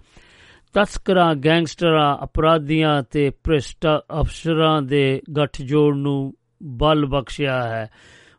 ਤਸਕਰਾਂ, 0.74 1.36
ਗੈਂਗਸਟਰਾਂ, 1.36 2.18
ਅਪਰਾਧੀਆਂ 2.24 3.04
ਤੇ 3.04 3.30
ਭ੍ਰਿਸ਼ਟ 3.30 3.88
ਅਫਸਰਾਂ 4.22 4.82
ਦੇ 4.82 5.22
ਗੱਠਜੋੜ 5.38 5.96
ਨੂੰ 5.96 6.34
ਬਲ 6.64 7.06
ਬਖਸ਼ਿਆ 7.06 7.64
ਹੈ। 7.64 7.90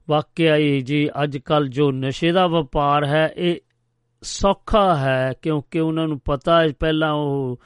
ਵਾਕਿਆ 0.09 0.57
ਹੀ 0.57 0.81
ਜੀ 0.81 1.09
ਅੱਜ 1.23 1.39
ਕੱਲ 1.39 1.69
ਜੋ 1.69 1.93
ਨਸ਼ੇ 1.93 2.33
ਦਾ 2.33 2.47
ਵਪਾਰ 2.47 3.05
ਹੈ, 3.05 3.33
ਇਹ 3.37 3.57
ਸੌਖਾ 4.23 4.97
ਹੈ, 4.97 5.33
ਕਿਉਂਕਿ 5.43 5.81
ਉਹਨਾਂ 5.81 6.09
ਨੂੰ 6.09 6.21
ਪਤਾ 6.25 6.63
ਹੈ, 6.63 6.69
ਪਹਿਲਾਂ 6.81 7.13
ਉਹ 7.13 7.61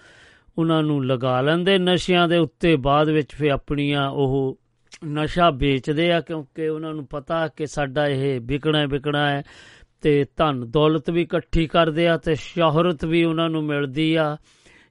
ਉਹਨਾਂ 0.58 0.82
ਨੂੰ 0.82 1.06
ਲਗਾ 1.06 1.40
ਲੈਂਦੇ 1.40 1.78
ਨਸ਼ਿਆਂ 1.78 2.28
ਦੇ 2.28 2.36
ਉੱਤੇ, 2.36 2.76
ਬਾਅਦ 2.76 3.10
ਵਿੱਚ 3.10 3.34
ਫਿਰ 3.34 3.50
ਆਪਣੀਆਂ 3.50 4.10
ਉਹ 4.10 4.58
ਨਸ਼ਾ 5.06 5.50
ਵੇਚਦੇ 5.50 6.12
ਆ, 6.12 6.20
ਕਿਉਂਕਿ 6.20 6.68
ਉਹਨਾਂ 6.68 6.94
ਨੂੰ 6.94 7.06
ਪਤਾ 7.06 7.48
ਕਿ 7.48 7.66
ਸਾਡਾ 7.66 8.06
ਇਹ 8.06 8.40
ਵਿਕਣਾ 8.40 8.86
ਵਿਕਣਾ 8.86 9.30
ਹੈ, 9.30 9.42
ਤੇ 10.00 10.24
ਧਨ 10.36 10.70
ਦੌਲਤ 10.70 11.10
ਵੀ 11.10 11.22
ਇਕੱਠੀ 11.22 11.66
ਕਰਦੇ 11.66 12.08
ਆ, 12.08 12.16
ਤੇ 12.16 12.34
ਸ਼ੋਹਰਤ 12.34 13.04
ਵੀ 13.04 13.24
ਉਹਨਾਂ 13.24 13.50
ਨੂੰ 13.50 13.64
ਮਿਲਦੀ 13.64 14.14
ਆ। 14.14 14.36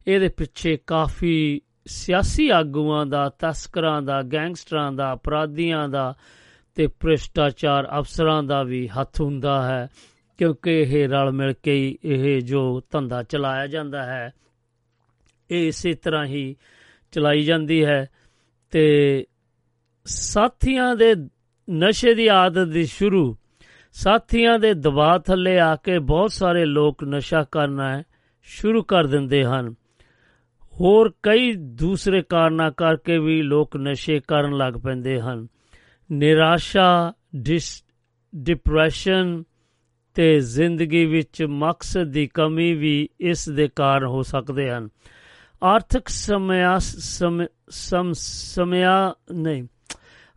ਇਹਦੇ 0.07 0.27
ਪਿੱਛੇ 0.27 0.77
ਕਾਫੀ 0.87 1.61
ਸਿਆਸੀ 1.85 2.49
ਆਗੂਆਂ 2.49 3.05
ਦਾ, 3.05 3.29
ਤਸਕਰਾਂ 3.39 4.01
ਦਾ, 4.01 4.21
ਗੈਂਗਸਟਰਾਂ 4.21 4.91
ਦਾ, 4.91 5.13
ਅਪਰਾਧੀਆਂ 5.13 5.87
ਦਾ 5.89 6.13
ਤੇ 6.75 6.87
ਭ੍ਰਿਸ਼ਟਾਚਾਰ 6.87 7.87
ਅਫਸਰਾਂ 7.99 8.43
ਦਾ 8.43 8.63
ਵੀ 8.63 8.87
ਹੱਥ 8.87 9.21
ਹੁੰਦਾ 9.21 9.61
ਹੈ, 9.63 9.87
ਕਿਉਂਕਿ 10.37 10.79
ਇਹ 10.81 11.07
ਰਲ 11.09 11.31
ਮਿਲ 11.31 11.53
ਕੇ 11.53 11.75
ਇਹ 12.03 12.41
ਜੋ 12.41 12.81
ਧੰਦਾ 12.91 13.21
ਚਲਾਇਆ 13.23 13.67
ਜਾਂਦਾ 13.67 14.03
ਹੈ, 14.03 14.33
ਇਹ 15.51 15.67
ਇਸੇ 15.67 15.93
ਤਰ੍ਹਾਂ 15.93 16.25
ਹੀ 16.25 16.55
ਚਲਾਈ 17.13 17.43
ਜਾਂਦੀ 17.43 17.83
ਹੈ 17.85 18.09
ਤੇ 18.71 19.25
ਸਾਥੀਆਂ 20.05 20.95
ਦੇ 20.95 21.13
ਨਸ਼ੇ 21.67 22.13
ਦੀ 22.13 22.27
ਆਦਤ 22.27 22.67
ਦੀ 22.67 22.85
ਸ਼ੁਰੂ, 22.85 23.35
ਸਾਥੀਆਂ 23.95 24.57
ਦੇ 24.59 24.73
ਦਬਾਅ 24.73 25.19
ਥੱਲੇ 25.19 25.59
ਆ 25.59 25.75
ਕੇ 25.75 25.99
ਬਹੁਤ 25.99 26.31
ਸਾਰੇ 26.31 26.65
ਲੋਕ 26.65 27.03
ਨਸ਼ਾ 27.03 27.43
ਕਰਨਾ 27.43 28.03
ਸ਼ੁਰੂ 28.47 28.83
ਕਰ 28.83 29.07
ਦਿੰਦੇ 29.07 29.43
ਹਨ। 29.43 29.73
ਹੋਰ 30.81 31.11
ਕਈ 31.23 31.53
ਦੂਸਰੇ 31.53 32.21
ਕਾਰਨਾਂ 32.21 32.71
ਕਰਕੇ 32.71 33.17
ਵੀ 33.17 33.41
ਲੋਕ 33.41 33.77
ਨਸ਼ੇ 33.77 34.19
ਕਰਨ 34.27 34.57
ਲੱਗ 34.57 34.73
ਪੈਂਦੇ 34.73 35.19
ਹਨ। 35.21 35.47
ਨਿਰਾਸ਼ਾ 36.11 37.13
ਡਿਪਰੈਸ਼ਨ 38.35 39.43
ਤੇ 40.15 40.39
ਜ਼ਿੰਦਗੀ 40.39 41.05
ਵਿੱਚ 41.05 41.43
ਮਕਸਦ 41.43 42.03
ਦੀ 42.03 42.27
ਕਮੀ 42.27 42.73
ਵੀ 42.73 43.09
ਇਸ 43.19 43.49
ਦੇ 43.49 43.67
ਕਾਰਨ 43.75 44.05
ਹੋ 44.05 44.21
ਸਕਦੇ 44.21 44.69
ਹਨ। 44.71 44.89
ਆਰਥਿਕ 45.63 46.07
ਸਮਿਆ 46.07 46.77
ਸਮਿਆ 48.11 49.13
ਨਹੀਂ, 49.31 49.63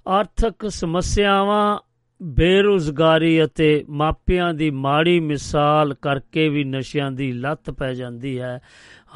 ਆਰਥਿਕ 0.09 0.71
ਸਮੱਸਿਆਵਾਂ, 0.71 1.79
ਬੇਰੁਜ਼ਗਾਰੀ 2.23 3.45
ਅਤੇ 3.45 3.85
ਮਾਪਿਆਂ 3.89 4.53
ਦੀ 4.55 4.71
ਮਾੜੀ 4.71 5.19
ਮਿਸਾਲ 5.21 5.95
ਕਰਕੇ 5.95 6.49
ਵੀ 6.49 6.65
ਨਸ਼ਿਆਂ 6.65 7.11
ਦੀ 7.11 7.33
ਲੱਤ 7.33 7.71
ਪੈ 7.71 7.93
ਜਾਂਦੀ 7.95 8.39
ਹੈ। 8.41 8.61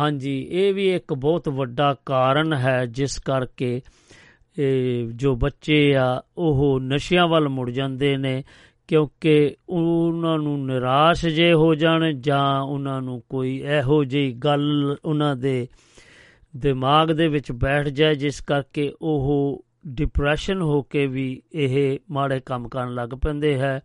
ਹਾਂਜੀ, 0.00 0.48
ਇਹ 0.50 0.74
ਵੀ 0.74 0.94
ਇੱਕ 0.94 1.14
ਬਹੁਤ 1.14 1.48
ਵੱਡਾ 1.48 1.96
ਕਾਰਨ 2.06 2.52
ਹੈ 2.52 2.86
ਜਿਸ 2.86 3.18
ਕਰਕੇ, 3.18 3.80
ਇਹ 4.58 5.08
ਜੋ 5.08 5.34
ਬੱਚੇ 5.34 5.94
ਆ, 5.96 6.22
ਉਹ 6.38 6.80
ਨਸ਼ਿਆਂ 6.80 7.28
ਵੱਲ 7.28 7.48
ਮੁੜ 7.48 7.70
ਜਾਂਦੇ 7.70 8.16
ਨੇ, 8.16 8.42
ਕਿਉਂਕਿ 8.88 9.56
ਉਹਨਾਂ 9.68 10.38
ਨੂੰ 10.38 10.66
ਨਿਰਾਸ਼ 10.66 11.26
ਜੇ 11.26 11.52
ਹੋ 11.52 11.74
ਜਾਣ 11.74 12.12
ਜਾਂ 12.12 12.60
ਉਹਨਾਂ 12.60 13.02
ਨੂੰ 13.02 13.22
ਕੋਈ 13.28 13.56
ਇਹੋ 13.56 14.04
ਜਿਹੀ 14.04 14.32
ਗੱਲ 14.32 14.96
ਉਹਨਾਂ 15.04 15.36
ਦੇ 15.36 15.68
ਦਿਮਾਗ 16.56 17.12
ਦੇ 17.12 17.28
ਵਿੱਚ 17.28 17.52
ਬੈਠ 17.52 17.88
ਜਾਏ, 17.88 18.14
ਜਿਸ 18.14 18.40
ਕਰਕੇ 18.40 18.92
ਉਹ 19.02 19.64
ਡਿਪਰੈਸ਼ਨ 19.86 20.62
ਹੋ 20.62 20.82
ਕੇ 20.82 21.06
ਵੀ 21.06 21.42
ਇਹ 21.52 21.98
ਮਾੜੇ 22.10 22.40
ਕੰਮ 22.40 22.68
ਕਰਨ 22.68 22.94
ਲੱਗ 22.94 23.08
ਪੈਂਦੇ 23.08 23.58
ਹੈ। 23.58 23.80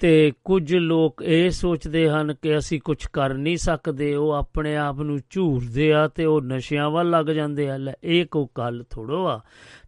ਤੇ 0.00 0.32
ਕੁਝ 0.44 0.76
ਲੋਕ 0.76 1.22
ਇਹ 1.26 1.50
ਸੋਚਦੇ 1.50 2.08
ਹਨ 2.08 2.34
ਕਿ 2.42 2.58
ਅਸੀਂ 2.58 2.80
ਕੁਝ 2.80 3.06
ਕਰ 3.12 3.34
ਨਹੀਂ 3.34 3.56
ਸਕਦੇ, 3.56 4.14
ਉਹ 4.14 4.30
ਆਪਣੇ 4.30 4.76
ਆਪ 4.76 5.00
ਨੂੰ 5.00 5.18
ਝੂਰਦੇ 5.30 5.92
ਆ 5.92 6.08
ਤੇ 6.08 6.24
ਉਹ 6.24 6.42
ਨਸ਼ਿਆਂ 6.42 6.90
ਵੱਲ 6.90 7.10
ਲੱਗ 7.10 7.26
ਜਾਂਦੇ 7.26 7.70
ਆ। 7.70 7.76
ਲੈ, 7.76 7.92
ਇਹ 8.04 8.26
ਕੋ 8.30 8.50
ਗੱਲ 8.58 8.84
ਥੋੜੋ 8.90 9.26
ਆ। 9.26 9.40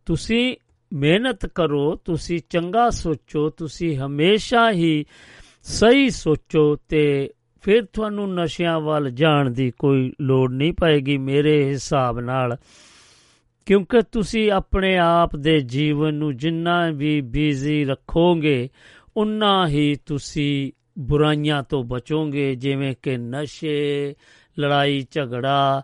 ਤੁਸੀਂ 0.07 0.57
ਮਿਹਨਤ 0.93 1.47
ਕਰੋ, 1.47 1.97
ਤੁਸੀਂ 1.97 2.41
ਚੰਗਾ 2.51 2.91
ਸੋਚੋ, 2.91 3.49
ਤੁਸੀਂ 3.49 3.97
ਹਮੇਸ਼ਾ 3.97 4.71
ਹੀ 4.71 5.05
ਸਹੀ 5.63 6.11
ਸੋਚੋ 6.11 6.77
ਤੇ 6.89 7.31
ਫਿਰ 7.63 7.85
ਤੁਹਾਨੂੰ 7.93 8.35
ਨਸ਼ਿਆਂ 8.35 8.81
ਵੱਲ 8.81 9.11
ਜਾਣ 9.11 9.51
ਦੀ 9.51 9.73
ਕੋਈ 9.79 10.13
ਲੋੜ 10.21 10.53
ਨਹੀਂ 10.53 10.73
ਪਏਗੀ 10.73 11.19
ਮੇਰੇ 11.19 11.65
ਹਿਸਾਬ 11.65 12.21
ਨਾਲ। 12.21 12.57
ਕਿਉਂਕਿ 13.67 14.03
ਤੁਸੀਂ 14.13 14.53
ਆਪਣੇ 14.53 14.99
ਆਪ 14.99 15.37
ਦੇ 15.37 15.61
ਜੀਵਨ 15.61 16.15
ਨੂੰ 16.15 16.37
ਜਿੰਨਾ 16.37 16.91
ਵੀ 16.91 17.21
ਬੀਜ਼ੀ 17.21 17.85
ਰੱਖੋਗੇ 17.85 18.69
ਉਨਾ 19.17 19.69
ਹੀ 19.69 19.97
ਤੁਸੀਂ 20.07 20.73
ਬੁਰਾਈਆਂ 20.99 21.63
ਤੋਂ 21.63 21.85
ਬਚੋਗੇ, 21.85 22.55
ਜਿਵੇਂ 22.55 22.95
ਕਿ 23.03 23.17
ਨਸ਼ੇ, 23.17 24.15
ਲੜਾਈ, 24.59 25.07
ਝਗੜਾ, 25.11 25.83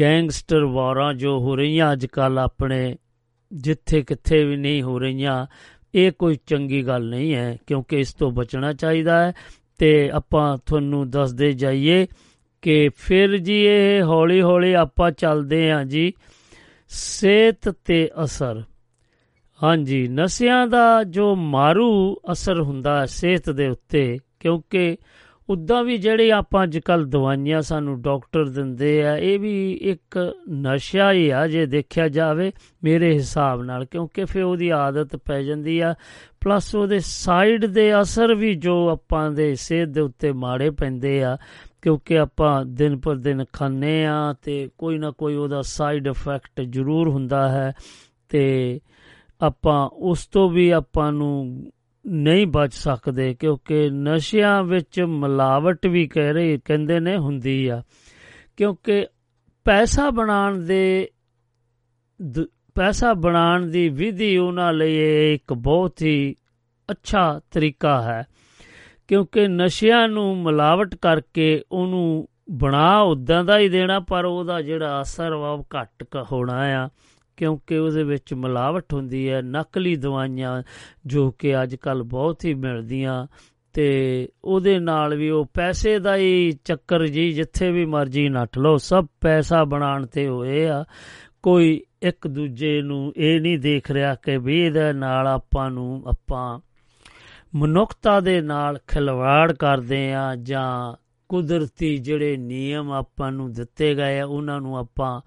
ਗੈਂਗਸਟਰ 0.00 0.64
ਵਾਰਾਂ 0.64 1.14
ਜੋ 1.14 1.38
ਹੋ 1.38 1.56
ਰਹੀਆਂ 1.56 1.92
ਅੱਜ 1.92 2.06
ਕੱਲ 2.06 2.38
ਆਪਣੇ 2.38 2.96
ਜਿੱਥੇ 3.52 4.02
ਕਿੱਥੇ 4.02 4.44
ਵੀ 4.44 4.56
ਨਹੀਂ 4.56 4.82
ਹੋ 4.82 4.98
ਰਹੀਆਂ, 4.98 5.46
ਇਹ 5.94 6.12
ਕੋਈ 6.12 6.38
ਚੰਗੀ 6.46 6.86
ਗੱਲ 6.86 7.08
ਨਹੀਂ 7.08 7.34
ਹੈ, 7.34 7.58
ਕਿਉਂਕਿ 7.66 8.00
ਇਸ 8.00 8.14
ਤੋਂ 8.14 8.30
ਬਚਣਾ 8.30 8.72
ਚਾਹੀਦਾ 8.72 9.26
ਹੈ। 9.26 9.32
ਤੇ 9.78 10.10
ਆਪਾਂ 10.10 10.58
ਤੁਹਾਨੂੰ 10.66 11.10
ਦੱਸਦੇ 11.10 11.52
ਜਾਈਏ 11.52 12.06
ਕਿ 12.62 12.90
ਫਿਰ 12.96 13.36
ਜੀ 13.36 13.64
ਇਹ 13.64 14.02
ਹੌਲੀ 14.02 14.42
ਹੌਲੀ 14.42 14.72
ਆਪਾਂ 14.72 15.10
ਚੱਲਦੇ 15.10 15.70
ਆਂ 15.70 15.84
ਜੀ। 15.84 16.12
ਸਿਹਤ 16.88 17.68
ਤੇ 17.68 18.10
ਅਸਰ। 18.24 18.62
ਹਾਂਜੀ, 19.64 20.08
ਨਸ਼ਿਆਂ 20.08 20.66
ਦਾ 20.66 21.04
ਜੋ 21.04 21.34
ਮਾਰੂ 21.34 22.16
ਅਸਰ 22.32 22.60
ਹੁੰਦਾ 22.60 23.00
ਹੈ 23.00 23.06
ਸਿਹਤ 23.06 23.50
ਦੇ 23.50 23.68
ਉੱਤੇ, 23.68 24.18
ਕਿਉਂਕਿ 24.40 24.96
ਉਦਾਂ 25.48 25.84
ਵੀ 25.84 25.96
ਜਿਹੜੇ 25.98 26.32
ਆਪਾਂ 26.32 26.62
ਅੱਜ 26.62 26.78
ਕੱਲ 26.78 27.04
ਦਵਾਈਆਂ 27.04 27.62
ਸਾਨੂੰ 27.62 28.02
ਡਾਕਟਰ 28.02 28.44
ਦਿੰਦੇ 28.44 29.06
ਆ, 29.06 29.16
ਇਹ 29.16 29.38
ਵੀ 29.38 29.72
ਇੱਕ 29.72 30.34
ਨਸ਼ਾ 30.50 31.12
ਹੀ 31.12 31.30
ਆ 31.30 31.46
ਜੇ 31.48 31.66
ਦੇਖਿਆ 31.66 32.08
ਜਾਵੇ 32.08 32.52
ਮੇਰੇ 32.84 33.12
ਹਿਸਾਬ 33.14 33.62
ਨਾਲ, 33.62 33.84
ਕਿਉਂਕਿ 33.84 34.24
ਫਿਰ 34.24 34.42
ਉਹਦੀ 34.42 34.68
ਆਦਤ 34.68 35.16
ਪੈ 35.16 35.42
ਜਾਂਦੀ 35.42 35.78
ਆ। 35.80 35.94
ਪਲੱਸ 36.40 36.74
ਉਹਦੇ 36.74 36.98
ਸਾਈਡ 37.00 37.66
ਦੇ 37.66 38.00
ਅਸਰ 38.00 38.34
ਵੀ 38.34 38.54
ਜੋ 38.54 38.88
ਆਪਾਂ 38.88 39.30
ਦੇ 39.30 39.54
ਸਿਹਤ 39.54 39.88
ਦੇ 39.88 40.00
ਉੱਤੇ 40.00 40.32
ਮਾੜੇ 40.32 40.70
ਪੈਂਦੇ 40.70 41.24
ਆ, 41.24 41.36
ਕਿਉਂਕਿ 41.82 42.18
ਆਪਾਂ 42.18 42.64
ਦਿਨ 42.64 42.98
ਪਰ 42.98 43.14
ਦਿਨ 43.14 43.44
ਖਾਂਦੇ 43.52 44.04
ਆ 44.04 44.34
ਤੇ 44.42 44.68
ਕੋਈ 44.78 44.98
ਨਾ 44.98 45.10
ਕੋਈ 45.10 45.34
ਉਹਦਾ 45.34 45.62
ਸਾਈਡ 45.62 46.06
ਇਫੈਕਟ 46.06 46.60
ਜ਼ਰੂਰ 46.60 47.08
ਹੁੰਦਾ 47.08 47.48
ਹੈ 47.48 47.72
ਤੇ 48.28 48.80
ਆਪਾਂ 49.44 49.88
ਉਸ 49.88 50.26
ਤੋਂ 50.26 50.50
ਵੀ 50.50 50.70
ਆਪਾਂ 50.70 51.12
ਨੂੰ 51.12 51.64
ਨਹੀਂ 52.06 52.46
ਬਚ 52.46 52.74
ਸਕਦੇ, 52.74 53.34
ਕਿਉਂਕਿ 53.34 53.90
ਨਸ਼ਿਆਂ 53.90 54.62
ਵਿੱਚ 54.62 55.00
ਮਿਲਾਵਟ 55.00 55.86
ਵੀ 55.86 56.06
ਕਹਿ 56.06 56.32
ਰਹੇ, 56.32 56.58
ਕਹਿੰਦੇ 56.64 57.00
ਨੇ 57.00 57.16
ਹੁੰਦੀ 57.16 57.66
ਆ। 57.66 57.82
ਕਿਉਂਕਿ 58.56 59.06
ਪੈਸਾ 59.64 60.10
ਬਣਾਉਣ 60.10 60.58
ਦੇ 60.58 61.10
ਪੈਸਾ 62.74 63.12
ਬਣਾਉਣ 63.12 63.66
ਦੀ 63.66 63.88
ਵਿਧੀ 63.88 64.36
ਉਹਨਾਂ 64.36 64.72
ਲਈ 64.72 64.96
ਇੱਕ 65.34 65.52
ਬਹੁਤ 65.52 66.02
ਹੀ 66.02 66.34
ਅੱਛਾ 66.90 67.40
ਤਰੀਕਾ 67.50 68.02
ਹੈ। 68.02 68.26
ਕਿਉਂਕਿ 69.08 69.48
ਨਸ਼ਿਆਂ 69.48 70.08
ਨੂੰ 70.08 70.42
ਮਿਲਾਵਟ 70.42 70.94
ਕਰਕੇ 70.94 71.62
ਉਹਨੂੰ 71.72 72.28
ਬਣਾ 72.50 73.00
ਉਦਾਂ 73.00 73.44
ਦਾ 73.44 73.58
ਹੀ 73.58 73.68
ਦੇਣਾ, 73.68 74.00
ਪਰ 74.00 74.24
ਉਹਦਾ 74.24 74.62
ਜਿਹੜਾ 74.62 75.02
ਅਸਰ 75.02 75.34
ਵਾ 75.34 75.50
ਉਹ 75.50 75.66
ਘੱਟ 75.80 76.04
ਹੋਣਾ 76.32 76.84
ਆ। 76.84 76.88
ਕਿਉਂਕਿ 77.36 77.76
ਉਹਦੇ 77.76 78.04
ਵਿੱਚ 78.04 78.34
ਮਿਲਾਵਟ 78.34 78.94
ਹੁੰਦੀ 78.94 79.30
ਹੈ, 79.30 79.42
ਨਕਲੀ 79.42 79.96
ਦਵਾਈਆਂ 79.96 80.62
ਜੋ 81.06 81.30
ਕਿ 81.30 81.62
ਅੱਜ 81.62 81.74
ਕੱਲ 81.74 82.02
ਬਹੁਤ 82.02 82.44
ਹੀ 82.44 82.54
ਮਿਲਦੀਆਂ 82.54 83.26
ਤੇ 83.72 84.28
ਉਹਦੇ 84.44 84.78
ਨਾਲ 84.78 85.16
ਵੀ 85.16 85.30
ਉਹ 85.30 85.46
ਪੈਸੇ 85.54 85.98
ਦਾ 85.98 86.16
ਹੀ 86.16 86.52
ਚੱਕਰ 86.64 87.06
ਜੀ, 87.06 87.32
ਜਿੱਥੇ 87.32 87.70
ਵੀ 87.70 87.84
ਮਰਜ਼ੀ 87.84 88.28
ਨੱਠ 88.28 88.58
ਲਓ, 88.58 88.76
ਸਭ 88.76 89.06
ਪੈਸਾ 89.20 89.64
ਬਣਾਉਣ 89.64 90.06
ਤੇ 90.06 90.28
ਹੋਏ 90.28 90.66
ਆ। 90.66 90.84
ਕੋਈ 91.42 91.82
ਇੱਕ 92.02 92.28
ਦੂਜੇ 92.28 92.82
ਨੂੰ 92.82 93.12
ਇਹ 93.16 93.40
ਨਹੀਂ 93.40 93.58
ਦੇਖ 93.58 93.90
ਰਿਹਾ 93.90 94.14
ਕਿ 94.14 94.38
ਵੀ 94.38 94.60
ਇਹਦੇ 94.60 94.92
ਨਾਲ 94.92 95.26
ਆਪਾਂ 95.26 95.70
ਨੂੰ 95.70 96.02
ਆਪਾਂ 96.06 96.60
ਮਨੁੱਖਤਾ 97.54 98.20
ਦੇ 98.20 98.40
ਨਾਲ 98.40 98.78
ਖਿਲਵਾੜ 98.86 99.52
ਕਰਦੇ 99.52 100.14
ਆ 100.14 100.36
ਜਾਂ 100.36 101.00
ਕੁਦਰਤੀ 101.28 101.96
ਜਿਹੜੇ 101.96 102.36
ਨਿਯਮ 102.36 102.92
ਆਪਾਂ 102.92 103.32
ਨੂੰ 103.32 103.52
ਦਿੱਤੇ 103.52 103.94
ਗਏ 103.94 104.18
ਆ, 104.18 104.26
ਉਹਨਾਂ 104.26 104.60
ਨੂੰ 104.60 104.78
ਆਪਾਂ 104.78 105.20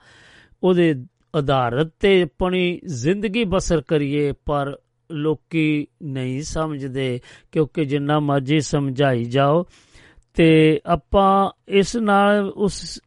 ਉਹਦੇ 0.64 1.06
ਆਧਾਰਿਤ 1.36 1.88
ਤੇ 2.00 2.22
ਆਪਣੀ 2.22 2.80
ਜ਼ਿੰਦਗੀ 2.86 3.44
ਬਸਰ 3.44 3.82
ਕਰੀਏ, 3.82 4.34
ਪਰ 4.46 4.78
ਲੋਕੀ 5.12 5.88
ਨਹੀਂ 6.04 6.42
ਸਮਝਦੇ, 6.42 7.20
ਕਿਉਂਕਿ 7.52 7.86
ਜਿੰਨਾ 7.86 8.20
ਮਰਜ਼ੀ 8.20 8.60
ਸਮਝਾਈ 8.60 9.24
ਜਾਓ। 9.24 9.66
ਤੇ 10.34 10.82
ਆਪਾਂ 10.86 11.50
ਇਸ 11.68 11.96
ਨਾਲ 11.96 12.50
ਉਸ 12.50 13.02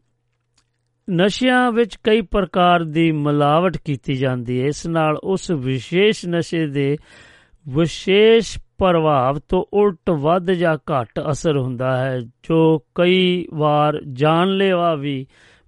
ਨਸ਼ਿਆਂ 1.11 1.73
ਵਿੱਚ 1.73 1.97
ਕਈ 2.05 2.21
ਪ੍ਰਕਾਰ 2.21 2.85
ਦੀ 2.85 3.13
ਮਿਲਾਵਟ 3.13 3.77
ਕੀਤੀ 3.77 4.15
ਜਾਂਦੀ 4.15 4.61
ਹੈ। 4.61 4.67
ਇਸ 4.67 4.87
ਨਾਲ 4.87 5.17
ਉਸ 5.17 5.51
ਵਿਸ਼ੇਸ਼ 5.51 6.27
ਨਸ਼ੇ 6.27 6.67
ਦੇ 6.67 6.97
ਵਿਸ਼ੇਸ਼ 7.69 8.59
ਪ੍ਰਭਾਵ 8.79 9.41
ਤੋਂ 9.49 9.65
ਉਲਟ 9.73 10.11
ਵੱਧ 10.11 10.51
ਜਾਂ 10.51 10.77
ਘੱਟ 10.77 11.21
ਅਸਰ 11.31 11.57
ਹੁੰਦਾ 11.57 11.97
ਹੈ, 11.97 12.21
ਜੋ 12.21 12.79
ਕਈ 12.95 13.47
ਵਾਰ 13.55 14.01
ਜਾਨਲੇਵਾ 14.13 14.95
ਵੀ 14.95 15.27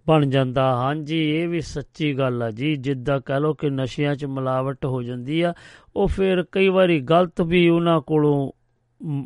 ਬਣ 0.08 0.26
ਜਾਂਦਾ। 0.26 0.76
ਹਾਂਜੀ, 0.76 1.30
ਇਹ 1.30 1.48
ਵੀ 1.48 1.60
ਸੱਚੀ 1.60 2.18
ਗੱਲ 2.18 2.42
ਆ 2.42 2.50
ਜੀ। 2.50 2.76
ਜਿੱਦਾਂ 2.76 3.20
ਕਹ 3.20 3.32
ਲੋ 3.32 3.54
ਕਿ 3.54 3.70
ਨਸ਼ਿਆਂ 3.70 4.16
'ਚ 4.16 4.24
ਮਿਲਾਵਟ 4.24 4.84
ਹੋ 4.84 5.02
ਜਾਂਦੀ 5.02 5.42
ਆ, 5.42 5.54
ਉਹ 5.96 6.08
ਫਿਰ 6.08 6.44
ਕਈ 6.52 6.68
ਵਾਰੀ 6.68 7.00
ਗਲਤ 7.00 7.40
ਵੀ 7.40 7.68
ਉਹਨਾਂ 7.68 8.00
ਕੋਲੋਂ 8.00 8.52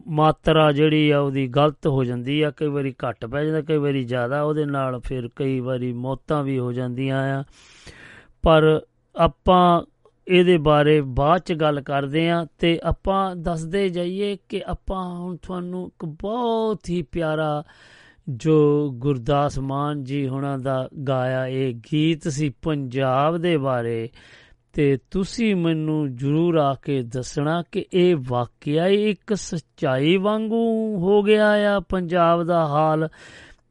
ਮਾਤਰਾ 0.09 0.73
ਜਿਹੜੀ 0.73 1.11
ਆ 1.11 1.21
ਉਹਦੀ 1.21 1.49
ਗਲਤ 1.49 1.87
ਹੋ 1.87 2.05
ਜਾਂਦੀ 2.05 2.43
ਆ। 2.43 2.51
ਕਈ 2.51 2.67
ਵਾਰੀ 2.67 2.95
ਘੱਟ 3.09 3.27
ਪੈ 3.27 3.45
ਜਾਂਦਾ, 3.45 3.61
ਕਈ 3.61 3.77
ਵਾਰੀ 3.77 4.05
ਜ਼ਿਆਦਾ। 4.05 4.43
ਉਹਦੇ 4.43 4.65
ਨਾਲ 4.65 5.01
ਫਿਰ 5.01 5.31
ਕਈ 5.37 5.61
ਵਾਰੀ 5.61 5.93
ਮੌਤਾਂ 5.93 6.43
ਵੀ 6.43 6.59
ਹੋ 6.59 6.73
ਜਾਂਦੀਆਂ 6.73 7.41
ਆ। 7.41 7.45
ਪਰ 8.43 8.81
ਆਪਾਂ 9.17 9.83
ਇਹਦੇ 10.29 10.59
ਬਾਰੇ 10.59 11.01
ਬਾਅਦ 11.01 11.41
ਚ 11.41 11.53
ਗੱਲ 11.53 11.81
ਕਰਦੇ 11.81 12.31
ਆ 12.31 12.47
ਤੇ 12.59 12.81
ਆਪਾਂ 12.85 13.37
ਦੱਸਦੇ 13.37 13.89
ਜਾਈਏ 13.89 14.39
ਕਿ 14.49 14.63
ਆਪਾਂ 14.67 15.15
ਹੁਣ 15.15 15.37
ਤੁਹਾਨੂੰ 15.37 15.87
ਇੱਕ 15.87 16.05
ਬਹੁਤ 16.05 16.91
ਹੀ 16.91 17.03
ਪਿਆਰਾ 17.03 17.65
ਜੋ 18.29 18.91
ਗੁਰਦਾਸ 18.91 19.59
ਮਾਨ 19.59 20.05
ਜੀ 20.05 20.29
ਹੁਣਾਂ 20.29 20.59
ਦਾ 20.59 20.89
ਗਾਇਆ 21.09 21.47
ਇਹ 21.47 21.75
ਗੀਤ 21.93 22.29
ਸੀ 22.29 22.49
ਪੰਜਾਬ 22.63 23.37
ਦੇ 23.37 23.57
ਬਾਰੇ, 23.57 24.09
ਤੇ 24.73 24.99
ਤੁਸੀਂ 25.11 25.55
ਮੈਨੂੰ 25.57 26.17
ਜਰੂਰ 26.17 26.57
ਆ 26.57 26.75
ਕੇ 26.75 27.03
ਦੱਸਣਾ 27.03 27.63
ਕਿ 27.73 27.85
ਇਹ 27.93 28.17
ਵਾਕਿਆ 28.29 28.87
ਹੀ 28.87 29.11
ਇੱਕ 29.11 29.35
ਸੱਚਾਈ 29.35 30.17
ਵਾਂਗੂ 30.17 30.65
ਹੋ 30.99 31.23
ਗਿਆ 31.23 31.77
ਆ 31.77 31.81
ਪੰਜਾਬ 31.81 32.43
ਦਾ 32.43 32.67
ਹਾਲ, 32.67 33.09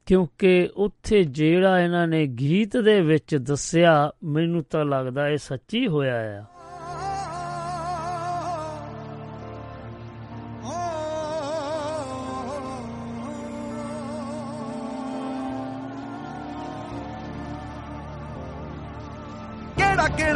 ਕਿਉਂਕਿ 0.06 0.70
ਉੱਥੇ 0.76 1.24
ਜਿਹੜਾ 1.24 1.80
ਇਹਨਾਂ 1.80 2.08
ਨੇ 2.08 2.26
ਗੀਤ 2.28 2.78
ਦੇ 2.78 3.02
ਵਿੱਚ 3.02 3.36
ਦੱਸਿਆ, 3.36 4.12
ਮੈਨੂੰ 4.24 4.64
ਤਾਂ 4.70 4.86
ਲੱਗਦਾ 4.86 5.28
ਇਹ 5.30 5.38
ਸੱਚੀ 5.38 5.88
ਹੋਇਆ 5.88 6.42
ਆ। 6.42 6.44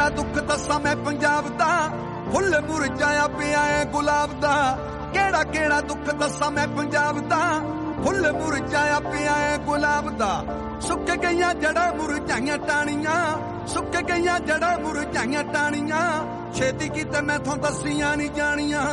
ਦੁੱਖ 0.09 0.39
ਦੱਸਾਂ 0.39 0.79
ਮੈਂ 0.79 0.95
ਪੰਜਾਬ 0.95 1.57
ਦਾ। 1.57 1.89
ਫੁੱਲ 2.31 2.61
ਮੁਰਝਾਇਆ 2.67 3.27
ਪਿਆ 3.27 3.81
ਏ 3.81 3.85
ਗੁਲਾਬ 3.85 4.39
ਦਾ। 4.39 4.77
ਕਿਹੜਾ 5.13 5.43
ਕਿਹੜਾ 5.43 5.81
ਦੁੱਖ 5.81 6.15
ਦੱਸਾਂ 6.15 6.51
ਮੈਂ 6.51 6.67
ਪੰਜਾਬ 6.67 7.19
ਦਾ। 7.19 7.61
ਫੁੱਲ 8.03 8.31
ਮੁਰਝਾਇਆ 8.31 8.99
ਪਿਆ 8.99 9.53
ਏ 9.53 9.57
ਗੁਲਾਬ 9.57 10.17
ਦਾ। 10.17 10.45
ਸੁੱਕ 10.81 11.15
ਗਈਆਂ 11.15 11.53
ਜੜਾਂ 11.53 11.95
ਮੁਰਝਾਈਆਂ 11.95 12.57
ਟਾਣੀਆਂ 12.57 13.37
ਸੁੱਕ 13.67 14.01
ਗਈਆਂ 14.01 14.39
ਜੜਾਂ 14.39 14.79
ਮੁਰਝਾਈਆਂ 14.79 15.43
ਟਾਣੀਆਂ 15.43 16.23
ਛੇਤੀ 16.53 16.89
ਕੀਤੇ 16.89 17.21
ਮੈਥੋਂ 17.21 17.57
ਦੱਸੀਆਂ 17.57 18.17
ਨਹੀਂ 18.17 18.29
ਜਾਣੀਆਂ। 18.29 18.85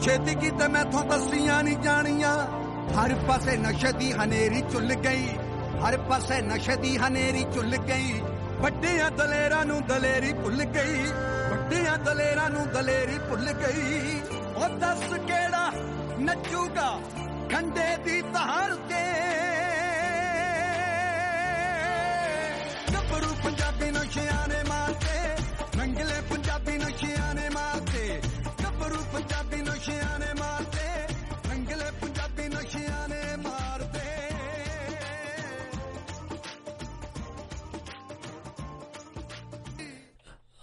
ਛੇਤੀ 0.00 0.34
ਕੀਤੇ 0.34 0.68
ਮੈਥੋਂ 0.68 1.04
ਦੱਸੀਆਂ 1.04 1.62
ਨਹੀਂ 1.62 1.76
ਜਾਣੀਆਂ। 1.76 2.34
ਹਰ 2.92 3.14
ਪਾਸੇ 3.14 3.56
ਨਸ਼ੇ 3.56 3.92
ਦੀ 3.92 4.12
ਹਨੇਰੀ 4.12 4.60
ਚੁੱਲ 4.60 4.94
ਗਈ। 4.94 5.28
ਹਰ 5.88 5.96
ਪਾਸੇ 5.96 6.40
ਨਸ਼ੇ 6.40 6.76
ਦੀ 6.76 6.96
ਹਨੇਰੀ 6.96 7.46
ਚੁੱਲ 7.54 7.76
ਗਈ। 7.76 8.22
ਵੱਡਿਆਂ 8.60 9.10
ਦਲੇਰਾਂ 9.10 9.64
ਨੂੰ 9.64 9.80
ਦਲੇਰੀ 9.86 10.32
ਭੁੱਲ 10.32 10.64
ਗਈ, 10.64 11.06
ਵੱਡਿਆਂ 11.50 11.96
ਦਲੇਰਾਂ 11.98 12.48
ਨੂੰ 12.50 12.66
ਦਲੇਰੀ 12.68 13.18
ਭੁੱਲ 13.18 13.52
ਗਈ। 13.52 14.20
ਉਹ 14.56 14.68
ਦੱਸ 14.78 15.04
ਕਿਹੜਾ 15.26 15.70
ਨੱਚੂਗਾ 16.18 16.90
ਖੰਡੇ 17.52 17.96
ਦੀ 18.04 18.20
ਧਾਰ 18.32 18.74
ਤੇ? 18.90 19.04
ਗੱਭਰੂ 22.94 23.34
ਪੰਜਾਬੀ 23.44 23.90
ਨਸ਼ਿਆਂ 23.90 24.29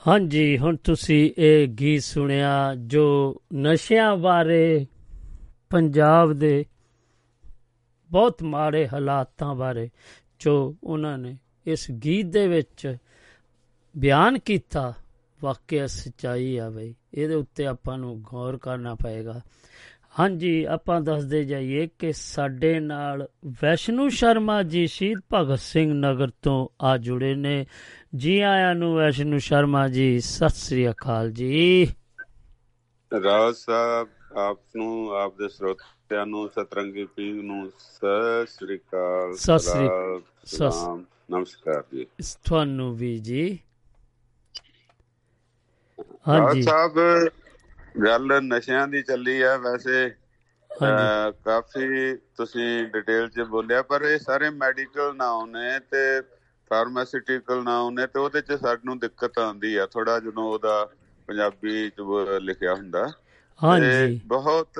ਹਾਂਜੀ, 0.07 0.57
ਹੁਣ 0.57 0.75
ਤੁਸੀਂ 0.75 1.31
ਇਹ 1.37 1.67
ਗੀਤ 1.67 2.01
ਸੁਣਿਆ 2.01 2.75
ਜੋ 2.75 3.35
ਨਸ਼ਿਆਂ 3.55 4.17
ਬਾਰੇ 4.17 4.85
ਪੰਜਾਬ 5.69 6.33
ਦੇ 6.33 6.65
ਬਹੁਤ 8.11 8.43
ਮਾੜੇ 8.43 8.87
ਹਾਲਾਤਾਂ 8.87 9.55
ਬਾਰੇ 9.55 9.89
ਜੋ 10.39 10.75
ਉਹਨਾਂ 10.83 11.17
ਨੇ 11.17 11.37
ਇਸ 11.65 11.91
ਗੀਤ 11.91 12.25
ਦੇ 12.25 12.47
ਵਿੱਚ 12.47 12.97
ਬਿਆਨ 13.97 14.39
ਕੀਤਾ, 14.39 14.93
ਵਾਕਿਆ 15.43 15.87
ਸਚਾਈ 15.87 16.57
ਆ 16.57 16.69
ਬਈ। 16.69 16.95
ਇਹਦੇ 17.13 17.35
ਉੱਤੇ 17.35 17.65
ਆਪਾਂ 17.65 17.97
ਨੂੰ 17.97 18.21
ਗੌਰ 18.21 18.57
ਕਰਨਾ 18.57 18.95
ਪਏਗਾ। 18.95 19.41
ਹਾਂਜੀ, 20.19 20.63
ਆਪਾਂ 20.63 21.01
ਦੱਸਦੇ 21.01 21.43
ਜਾਈਏ 21.43 21.89
ਕਿ 21.99 22.13
ਸਾਡੇ 22.13 22.79
ਨਾਲ 22.79 23.27
ਵੈਸ਼ਨੂ 23.45 24.09
ਸ਼ਰਮਾ 24.09 24.63
ਜੀ 24.63 24.87
ਸ਼ਹੀਦ 24.87 25.17
ਭਗਤ 25.33 25.59
ਸਿੰਘ 25.59 25.93
ਨਗਰ 25.93 26.29
ਤੋਂ 26.41 26.67
ਆ 26.81 26.97
ਜੁੜੇ 26.97 27.35
ਨੇ। 27.35 27.65
ਜੀ 28.15 28.39
ਆਇਆਂ 28.39 28.75
ਨੂੰ 28.75 28.95
ਵੈਸ਼ਨੂ 28.95 29.37
ਸ਼ਰਮਾ 29.37 29.87
ਜੀ 29.87 30.19
ਸਤਿ 30.19 30.49
ਸ੍ਰੀ 30.49 30.89
ਅਕਾਲ 30.89 31.31
ਜੀ। 31.31 31.87
ਰਾਜ 33.23 33.55
ਸਾਹਿਬ 33.55 34.07
ਆਪ 34.37 34.59
ਨੂੰ 34.75 35.11
ਆਪ 35.15 35.37
ਦੇ 35.37 35.49
ਸਰੋਤਿਆਂ 35.49 36.25
ਨੂੰ 36.25 36.49
ਸਤਰੰਗੀ 36.49 37.05
ਪੀਰ 37.05 37.43
ਨੂੰ 37.43 37.71
ਸਤਿ 37.79 38.45
ਸ੍ਰੀ 38.47 38.77
ਅਕਾਲ 38.77 39.33
ਸਤਿ 39.35 39.59
ਸ੍ਰੀ- 39.59 40.21
ਸਲਾਮ 40.45 41.05
ਨਮਸਕਾਰ 41.31 41.83
ਜੀ। 41.93 42.05
ਇਸ 42.19 42.37
ਤੁਹਾਨੂੰ 42.45 42.95
ਵੀ 42.95 43.17
ਜੀ। 43.17 43.59
ਹਾਂਜੀ। 46.27 46.61
ਸਾਹਿਬ 46.61 46.99
ਗੱਲ 48.05 48.41
ਨਸ਼ਿਆਂ 48.43 48.87
ਦੀ 48.87 49.01
ਚੱਲੀ 49.01 49.41
ਆ 49.41 49.57
ਵੈਸੇ। 49.57 50.09
ਕਾਫੀ 51.45 52.15
ਤੁਸੀਂ 52.15 52.83
ਡਿਟੇਲ 52.87 53.29
'ਚ 53.29 53.39
ਬੋਲਿਆ 53.39 53.81
ਪਰ 53.81 54.01
ਇਹ 54.01 54.19
ਸਾਰੇ 54.19 54.49
ਮੈਡੀਕਲ 54.49 55.15
ਨਾਉਨ 55.15 55.51
ਨੇ 55.51 55.79
ਤੇ 55.79 56.21
ਫਾਰਮਾਸਿਊਟੀਕਲ 56.69 57.63
ਨੇ 57.93 58.05
ਤੇ 58.07 58.19
ਉਹਦੇ 58.19 58.41
'ਚ 58.41 58.59
ਸਾਨੂੰ 58.61 58.97
ਦਿੱਕਤ 58.99 59.39
ਆਉਂਦੀ 59.39 59.75
ਆ 59.75 59.85
ਥੋੜਾ 59.85 60.19
ਜਦੋਂ 60.19 60.43
ਉਹਦਾ 60.43 60.83
ਪੰਜਾਬੀ 61.27 61.89
'ਚ 61.89 62.01
ਲਿਖਿਆ 62.41 62.73
ਹੁੰਦਾ। 62.75 63.07
ਹਾਂਜੀ। 63.61 64.19
ਬਹੁਤ 64.25 64.79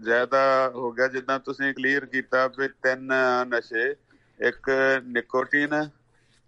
ਜ਼ਿਆਦਾ 0.00 0.42
ਹੋ 0.74 0.90
ਗਿਆ 0.92 1.08
ਜਿੱਦਾਂ 1.08 1.38
ਤੁਸੀਂ 1.38 1.74
ਕਲੀਅਰ 1.74 2.06
ਕੀਤਾ 2.06 2.46
ਵੀ 2.58 2.68
ਤਿੰਨ 2.82 3.12
ਨਸ਼ੇ 3.48 3.94
ਇੱਕ 4.40 4.70
ਨਿਕੋਟੀਨ 5.06 5.74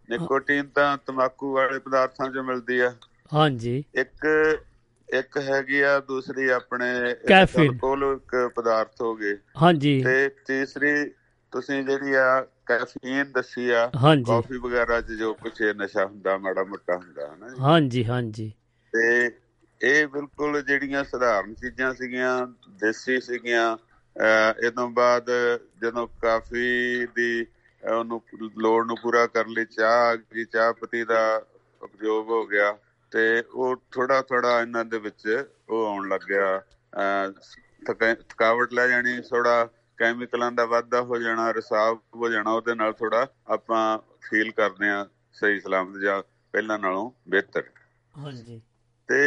ਨਿਕੋਟੀਨ 0.09 0.67
ਤਾਂ 0.67 0.97
ਤੰਬਾਕੂ 1.07 1.53
ਵਾਲੇ 1.55 1.79
ਪਦਾਰਥਾਂ 1.79 2.31
'ਚ 2.31 2.39
ਮਿਲਦੀ 2.39 2.79
ਆ। 2.81 2.93
ਹਾਂਜੀ। 3.33 3.85
ਇੱਕ 3.95 4.27
ਇੱਕ 5.09 5.39
ਹੈਗੀ 5.39 5.81
ਆ 5.81 5.99
ਦੂਸਰੀ 6.01 6.49
ਆਪਣੇ 6.49 6.87
Caffeine। 7.31 7.63
ਅਲਕੋਹਲਿਕ 7.63 8.37
ਪਦਾਰਥ 8.57 9.01
ਹੋ 9.01 9.15
ਗਏ। 9.15 9.37
ਹਾਂਜੀ। 9.63 10.03
ਤੇ 10.03 10.29
ਤੀਸਰੀ 10.47 10.93
ਤੁਸੀਂ 11.53 11.83
ਜਿਹੜੀ 11.85 12.15
ਆ 12.15 12.41
ਕੈਫੀਨ 12.67 13.33
ਦੱਸੀ 13.33 13.69
ਆ 13.71 13.91
ਕਾਫੀ 14.27 14.59
ਵਗੈਰਾ 14.59 15.01
'ਚ 15.01 15.13
ਜੋ 15.13 15.33
ਕੁਛ 15.35 15.61
ਇਹ 15.61 15.75
ਨਸ਼ਾ 15.75 16.05
ਹੁੰਦਾ 16.07 16.37
ਮਾੜਾ 16.39 16.65
ਮੋਟਾ 16.65 16.97
ਹੁੰਦਾ 16.97 17.27
ਹੈ 17.29 17.37
ਨਾ। 17.37 17.55
ਹਾਂਜੀ 17.61 18.05
ਹਾਂਜੀ 18.05 18.53
ਤੇ 18.93 19.31
ਇਹ 19.81 20.07
ਬਿਲਕੁਲ 20.09 20.61
ਜਿਹੜੀਆਂ 20.63 21.03
ਸਧਾਰਨ 21.05 21.55
ਚੀਜ਼ਾਂ 21.55 21.93
ਸੀਗੀਆਂ 21.95 22.47
ਦੇਸੀ 22.81 23.21
ਸੀਗੀਆਂ 23.21 23.77
ਇਹ 24.65 24.71
ਤੋਂ 24.71 24.89
ਬਾਅਦ 24.91 25.31
ਜਦੋਂ 25.83 26.07
ਕਾਫੀ 26.23 27.07
ਦੀ 27.07 27.47
ਉਹਨੂੰ 27.83 28.21
ਲੋੜ 28.59 28.87
ਨੂੰ 28.87 28.97
ਪੂਰਾ 29.03 29.27
ਕਰਨ 29.27 29.51
ਲਈ 29.51 29.65
ਚਾਹ 29.65 30.17
ਗਈ 30.17 30.45
ਚਾਹ 30.45 30.73
ਪੱਤੀ 30.73 31.05
ਦਾ 31.05 31.21
ਉਪਯੋਗ 31.83 32.29
ਹੋ 32.29 32.45
ਗਿਆ 32.47 32.77
ਤੇ 33.13 33.43
ਉਹ 33.55 33.77
ਥੋੜਾ 33.91 34.21
ਥੋੜਾ 34.23 34.61
ਇਹਨਾਂ 34.61 34.85
ਦੇ 34.85 34.99
ਵਿੱਚ 34.99 35.45
ਉਹ 35.69 35.87
ਆਉਣ 35.87 36.09
ਲੱਗ 36.09 36.21
ਗਿਆ 36.29 36.57
ਅਹ 36.59 37.31
ਥਕਾ- 37.87 38.15
ਥਕਾਵਟ 38.29 38.73
ਲੈ 38.73 38.87
ਜਾਣੀ 38.89 39.21
ਥੋੜਾ 39.21 39.69
ਕੈਮੀਕਲਾਂ 40.03 40.53
ਦਾ 40.53 40.65
ਵਾਧਾ 40.67 41.03
ਹੋ 41.03 41.19
ਜਾਣਾ 41.19 41.51
ਰਸਾਵ 41.51 41.99
ਹੋ 42.15 42.29
ਜਾਣਾ 42.29 42.51
ਉਹਦੇ 42.51 42.75
ਨਾਲ 42.75 42.93
ਥੋੜਾ 42.93 43.27
ਆਪਾਂ 43.47 43.99
ਫੀਲ 44.23 44.51
ਕਰਦੇ 44.53 44.89
ਆ 44.89 45.07
ਸਹੀ 45.33 45.61
ਸਲਾਮਤ 45.61 45.99
ਜਾਂ 45.99 46.23
ਪਹਿਲਾਂ 46.55 46.79
ਨਾਲੋਂ 46.79 47.11
ਬਿਹਤਰ। 47.29 47.63
ਹਾਂਜੀ। 48.15 48.61
ਤੇ 49.09 49.21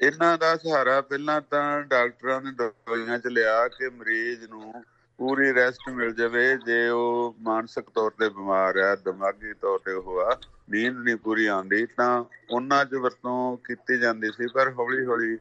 ਇਹਨਾਂ 0.00 0.38
ਦਾ 0.38 0.56
ਸਹਾਰਾ 0.56 1.00
ਪਹਿਲਾਂ 1.00 1.40
ਤਾਂ 1.40 1.82
ਡਾਕਟਰਾਂ 1.82 2.40
ਨੇ 2.42 2.50
ਦਵਾਈਆਂ 2.50 3.18
ਚ 3.18 3.26
ਲਿਆ 3.26 3.68
ਕਿ 3.68 3.88
ਮਰੀਜ਼ 3.88 4.44
ਨੂੰ 4.44 4.84
ਪੂਰੀ 5.18 5.52
ਰੈਸਟ 5.54 5.88
ਮਿਲ 5.88 6.14
ਜਾਵੇ 6.14 6.56
ਜੇ 6.66 6.88
ਉਹ 6.88 7.36
ਮਾਨਸਿਕ 7.40 7.90
ਤੌਰ 7.90 8.10
ਤੇ 8.10 8.28
ਬਿਮਾਰ 8.28 8.78
ਹੈ 8.78 8.94
ਦਿਮਾਗੀ 8.96 9.52
ਤੌਰ 9.54 9.78
ਤੇ 9.78 9.92
ਉਹ 9.92 10.20
ਆ 10.20 10.38
ਨੀਂਦ 10.70 10.96
ਨਹੀਂ 10.98 11.16
ਪੂਰੀ 11.16 11.46
ਆਉਂਦੀ 11.46 11.86
ਤਾਂ 11.86 12.24
ਉਹਨਾਂ 12.50 12.84
'ਚ 12.84 12.94
ਵਰਤੋਂ 12.94 13.56
ਕੀਤੀ 13.56 13.98
ਜਾਂਦੀ 13.98 14.30
ਸੀ 14.30 14.46
ਪਰ 14.46 14.72
ਹੌਲੀ 14.72 15.04
ਹੌਲੀ 15.06 15.36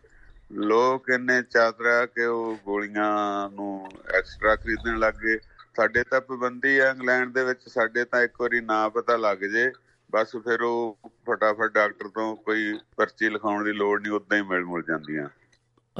ਲੋਕ 0.54 1.10
ਇੰਨੇ 1.10 1.42
ਚਾਤਰਾ 1.44 2.06
ਕਿ 2.06 2.26
ਉਹ 2.26 2.58
ਗੋਲੀਆਂ 2.66 3.50
ਨੂੰ 3.50 3.90
ਐਕਸਟਰਾ 4.16 4.56
ਖਰੀਦਣ 4.56 5.00
ਲੱਗ 5.00 5.14
ਗਏ। 5.14 5.38
ਸਾਡੇ 5.76 6.04
ਤਾਂ 6.04 6.22
ਪਾਬੰਦੀ 6.22 6.80
ਹੈ 6.80 6.90
ਇੰਗਲੈਂਡ 6.90 7.34
ਦੇ 7.34 7.44
ਵਿੱਚ 7.44 7.70
ਸਾਡੇ 7.70 8.06
ਤਾਂ 8.06 8.22
ਇੱਕ 8.22 8.42
ਵਾਰੀ 8.42 8.60
ਨਾ 8.62 8.90
ਪਤਾ 8.90 9.16
ਲੱਗ 9.18 9.38
ਜੇ 9.38 9.72
ਬਸ 10.12 10.36
ਫਿਰ 10.36 10.62
ਉਹ 10.62 10.98
ਫਟਾਫਟ 11.06 11.72
ਡਾਕਟਰ 11.74 12.08
ਤੋਂ 12.08 12.36
ਕੋਈ 12.36 12.80
ਪਰਚੀ 12.98 13.30
ਲਿਖਾਉਣ 13.30 13.64
ਦੀ 13.64 13.72
ਲੋੜ 13.72 14.02
ਨਹੀਂ 14.02 14.14
ਉਦਾਂ 14.14 14.38
ਹੀ 14.38 14.44
ਮਿਲ 14.44 14.64
ਮੁਲ 14.64 14.84
ਜਾਂਦੀਆਂ। 14.84 15.30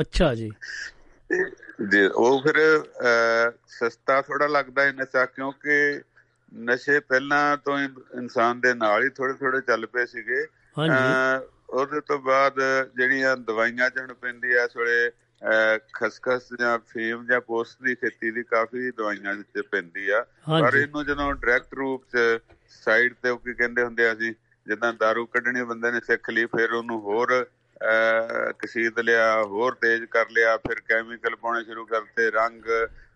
ਅੱਛਾ 0.02 0.36
ਜੀ। 0.36 0.52
ਜੀ 1.90 2.06
ਉਹ 2.06 2.42
ਫਿਰ 2.42 2.56
ਸਸਤਾ 3.68 4.22
ਥੋੜਾ 4.22 4.48
ਲੱਗਦਾ 4.48 4.82
ਹੈ 4.82 4.92
ਨਸ਼ਾ 4.92 5.26
ਕਿਉਂਕਿ 5.26 6.02
ਨਸ਼ੇ 6.52 7.00
ਪਹਿਲਾਂ 7.00 7.58
ਤੋਂ 7.58 7.80
ਹੀ 7.80 7.86
ਇਨਸਾਨ 8.18 8.60
ਦੇ 8.60 8.74
ਨਾਲ 8.74 9.04
ਹੀ 9.04 9.10
ਥੋੜੇ 9.10 9.34
ਥੋੜੇ 9.34 9.62
ਚੱਲ 9.62 9.86
ਪਏ 9.86 10.06
ਸੀਗੇ। 10.06 10.46
ਹਾਂਜੀ। 10.78 11.48
ਉਹਦੇ 11.74 12.02
ਤੋਂ 12.02 12.20
ਬਾਅਦ 12.20 12.54
ਜਿਹੜੀਆਂ 12.96 13.38
ਦਵਾਈਆਂ 13.38 13.90
ਚਣ 13.90 14.14
ਪੈਂਦੀ 14.14 14.54
ਐ 14.54 14.64
ਇਸ 14.66 14.78
ਵੇਲੇ 14.78 15.12
ਖਸਖਸ 15.94 16.50
ਜਾਂ 16.60 16.80
ਫੀਮ 16.80 17.26
ਜਾਂ 17.26 17.42
ਪੋਸਟ 17.42 17.84
ਦੀ 17.84 17.96
ਖੇਤੀ 17.96 18.32
ਦੀ 18.32 18.44
ਕਾਫੀ 18.44 18.92
ਦਵਾਈਆਂ 18.92 19.34
ਵਿੱਚ 19.34 19.66
ਪੈਂਦੀ 19.72 20.10
ਆ। 20.10 20.22
ਪਰ 20.62 20.76
ਇਹਨੂੰ 20.76 21.06
ਜਦੋਂ 21.06 21.34
ਡਾਇਰੈਕਟ 21.34 21.74
ਰੂਪ 21.74 22.04
ਚ 22.06 22.40
ਸਾਈਡ 22.70 23.14
ਤੇ 23.24 23.30
ਉਹ 23.30 23.38
ਕੀ 23.38 23.54
ਕਹਿੰਦੇ 23.54 23.84
ਹੁੰਦੇ 23.84 24.08
ਆ 24.08 24.16
ਸੀ 24.16 24.32
ਜਿੱਦਾਂ 24.68 24.94
दारू 24.94 25.26
ਕੱਢਣੀ 25.26 25.64
ਬੰਦੇ 25.64 25.92
ਨੇ 25.92 26.00
ਸਿੱਖ 26.00 26.30
ਲਈ 26.30 26.46
ਫਿਰ 26.46 26.72
ਉਹਨੂੰ 26.72 27.00
ਹੋਰ 27.02 27.46
ਕਸੀਦ 28.60 29.00
ਲਿਆ 29.00 29.44
ਹੋਰ 29.44 29.74
ਤੇਜ਼ 29.74 30.04
ਕਰ 30.06 30.30
ਲਿਆ 30.30 30.58
ਫਿਰ 30.58 30.80
ਕੈਮੀਕਲ 30.80 31.36
ਪਾਉਣੇ 31.36 31.64
ਸ਼ੁਰੂ 31.64 31.86
ਕਰਤੇ 31.86 32.32
ਰੰਗ 32.32 32.64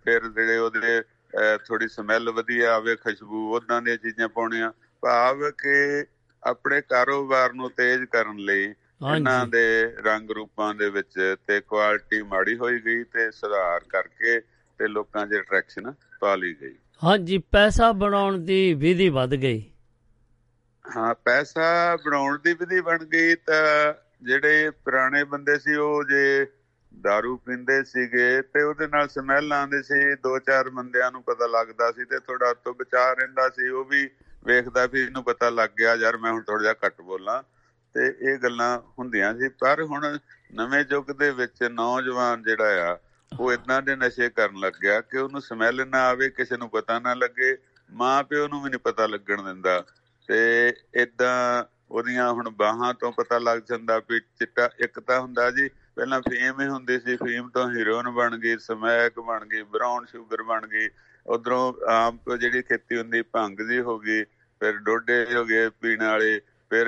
ਫਿਰ 0.03 0.27
ਜਿਹੜੇ 0.27 0.57
ਉਹਦੇ 0.57 1.01
ਥੋੜੀ 1.65 1.87
ਸਮੈਲ 1.87 2.29
ਵਧੀਆ 2.29 2.73
ਆਵੇ 2.75 2.95
ਖੁਸ਼ਬੂ 2.95 3.55
ਉਦਾਂ 3.55 3.81
ਦੀਆਂ 3.81 3.97
ਚੀਜ਼ਾਂ 3.97 4.29
ਪਾਉਣੀਆਂ। 4.29 4.71
ਭਾਵ 5.01 5.49
ਕਿ 5.51 6.05
ਆਪਣੇ 6.43 6.81
ਕਾਰੋਬਾਰ 6.81 7.53
ਨੂੰ 7.53 7.69
ਤੇਜ਼ 7.71 8.03
ਕਰਨ 8.05 8.37
ਲਈ 8.39 8.63
ਇਹਨਾਂ 8.63 9.45
ਦੇ 9.47 9.63
ਰੰਗ 10.05 10.31
ਰੂਪਾਂ 10.31 10.73
ਦੇ 10.75 10.89
ਵਿੱਚ 10.89 11.35
ਤੇ 11.47 11.59
ਕੁਆਲਿਟੀ 11.61 12.21
ਮਾੜੀ 12.23 12.57
ਹੋਈ 12.57 12.79
ਗਈ 12.79 13.03
ਤੇ 13.03 13.29
ਸੁਧਾਰ 13.31 13.83
ਕਰਕੇ 13.89 14.39
ਤੇ 14.79 14.87
ਲੋਕਾਂ 14.87 15.25
'ਚ 15.27 15.33
ਅਟਰੈਕਸ਼ਨ 15.33 15.93
ਪਾ 16.19 16.35
ਲਈ 16.35 16.53
ਗਈ। 16.61 16.75
ਹਾਂਜੀ 17.01 17.37
ਪੈਸਾ 17.51 17.91
ਬਣਾਉਣ 17.91 18.37
ਦੀ 18.37 18.73
ਵਿਧੀ 18.73 19.09
ਵੱਧ 19.09 19.35
ਗਈ। 19.35 19.63
ਹਾਂ 20.85 21.13
ਪੈਸਾ 21.15 21.95
ਬਣਾਉਣ 21.95 22.37
ਦੀ 22.37 22.53
ਵਿਧੀ 22.53 22.81
ਬਣ 22.81 23.03
ਗਈ 23.05 23.35
ਤਾਂ 23.35 23.93
ਜਿਹੜੇ 24.23 24.69
ਪੁਰਾਣੇ 24.85 25.23
ਬੰਦੇ 25.23 25.57
ਸੀ 25.59 25.75
ਉਹ 25.75 26.03
ਜੇ 26.03 26.45
दारू 27.05 27.35
ਪੀਂਦੇ 27.37 27.83
ਸੀਗੇ 27.83 28.41
ਤੇ 28.43 28.63
ਉਹਦੇ 28.63 28.87
ਨਾਲ 28.87 29.07
ਸਮੈਲ 29.07 29.53
ਆਉਂਦੀ 29.53 29.81
ਸੀ 29.83 30.15
ਦੋ 30.15 30.37
ਚਾਰ 30.39 30.69
ਬੰਦਿਆਂ 30.69 31.11
ਨੂੰ 31.11 31.23
ਪਤਾ 31.23 31.47
ਲੱਗਦਾ 31.47 31.91
ਸੀ 31.91 32.05
ਤੇ 32.05 32.19
ਥੋੜਾ 32.19 32.53
ਤੋਂ 32.53 32.73
ਬਚਾ 32.73 33.11
ਰਹਿੰਦਾ 33.13 33.49
ਸੀ 33.49 33.67
ਉਹ 33.69 33.85
ਵੀ 33.85 34.09
ਵੇਖਦਾ 34.47 34.85
ਵੀ 34.85 35.01
ਇਹਨੂੰ 35.01 35.23
ਪਤਾ 35.23 35.49
ਲੱਗ 35.49 35.69
ਗਿਆ, 35.79 35.95
ਯਾਰ 35.95 36.17
ਮੈਂ 36.17 36.31
ਹੁਣ 36.31 36.41
ਥੋੜਾ 36.41 36.63
ਜਿਹਾ 36.63 36.73
ਘੱਟ 36.73 37.01
ਬੋਲਾਂ। 37.01 37.43
ਤੇ 37.93 38.15
ਇਹ 38.21 38.37
ਗੱਲਾਂ 38.37 38.79
ਹੁੰਦੀਆਂ 38.99 39.39
ਸੀ। 39.39 39.47
ਪਰ 39.49 39.83
ਹੁਣ 39.83 40.17
ਨਵੇਂ 40.53 40.85
ਯੁੱਗ 40.91 41.11
ਦੇ 41.11 41.31
ਵਿੱਚ 41.31 41.63
ਨੌਜਵਾਨ 41.63 42.43
ਜਿਹੜਾ 42.43 42.93
ਆ, 42.93 42.97
ਉਹ 43.39 43.53
ਇਦਾਂ 43.53 43.81
ਦੇ 43.81 43.95
ਨਸ਼ੇ 43.95 44.29
ਕਰਨ 44.29 44.59
ਲੱਗ 44.59 44.73
ਗਿਆ 44.81 45.01
ਕਿ 45.01 45.17
ਉਹਨੂੰ 45.17 45.41
ਸਮੈਲ 45.41 45.87
ਨਾ 45.87 45.97
ਆਵੇ, 45.97 46.29
ਕਿਸੇ 46.29 46.57
ਨੂੰ 46.57 46.69
ਪਤਾ 46.69 46.99
ਨਾ 46.99 47.13
ਲੱਗੇ। 47.13 47.57
ਮਾਂ 47.91 48.23
ਪਿਓ 48.23 48.47
ਨੂੰ 48.47 48.63
ਵੀ 48.63 48.69
ਨਹੀਂ 48.69 48.79
ਪਤਾ 48.79 49.07
ਲੱਗਣ 49.07 49.43
ਦਿੰਦਾ। 49.43 49.85
ਤੇ 50.27 50.73
ਇਦਾਂ 50.93 51.63
ਉਹਦੀਆਂ 51.91 52.31
ਹੁਣ 52.31 52.49
ਬਾਹਾਂ 52.49 52.93
ਤੋਂ 52.93 53.11
ਪਤਾ 53.11 53.37
ਲੱਗ 53.37 53.59
ਜਾਂਦਾ 53.59 54.01
ਵੀ 54.09 54.19
ਚਿੱਟਾ, 54.19 54.69
ਇੱਕ 54.79 54.99
ਤਾਂ 54.99 55.19
ਹੁੰਦਾ 55.21 55.51
ਜੀ, 55.51 55.69
ਪਹਿਲਾਂ 55.95 56.21
ਫੀਮ 56.21 56.61
ਹੀ 56.61 56.67
ਹੁੰਦੀ 56.67 56.99
ਸੀ। 56.99 57.15
ਫੀਮ 57.15 57.49
ਤੋਂ 57.49 57.71
ਹੀਰੋਇਨ 57.71 58.09
ਬਣ 58.09 58.37
ਗਈ, 58.37 58.57
ਸਮੈਕ 58.57 59.19
ਬਣ 59.19 59.45
ਗਈ 59.45 59.61
ਬ੍ਰਾਊਨ 59.63 60.05
ਸ਼ੂਗਰ 60.05 60.43
ਬਣ 60.43 60.67
ਗਈ। 60.67 60.89
ਉਧਰੋਂ 61.27 61.91
ਆਮ 61.91 62.37
ਜਿਹੜੀ 62.37 62.61
ਖੇਤੀ 62.61 62.97
ਹੁੰਦੀ, 62.97 63.21
ਭੰਗ 63.21 63.57
ਦੀ 63.57 63.79
ਹੋ 63.79 63.99
ਗਈ। 63.99 64.25
ਫਿਰ 64.59 64.77
ਡੋਡੇ 64.77 65.25
ਹੋ 65.33 65.45
ਗਏ 65.45 65.69
ਪੀਣ 65.69 66.03
ਵਾਲੇ 66.03 66.41
ਫਿਰ 66.69 66.87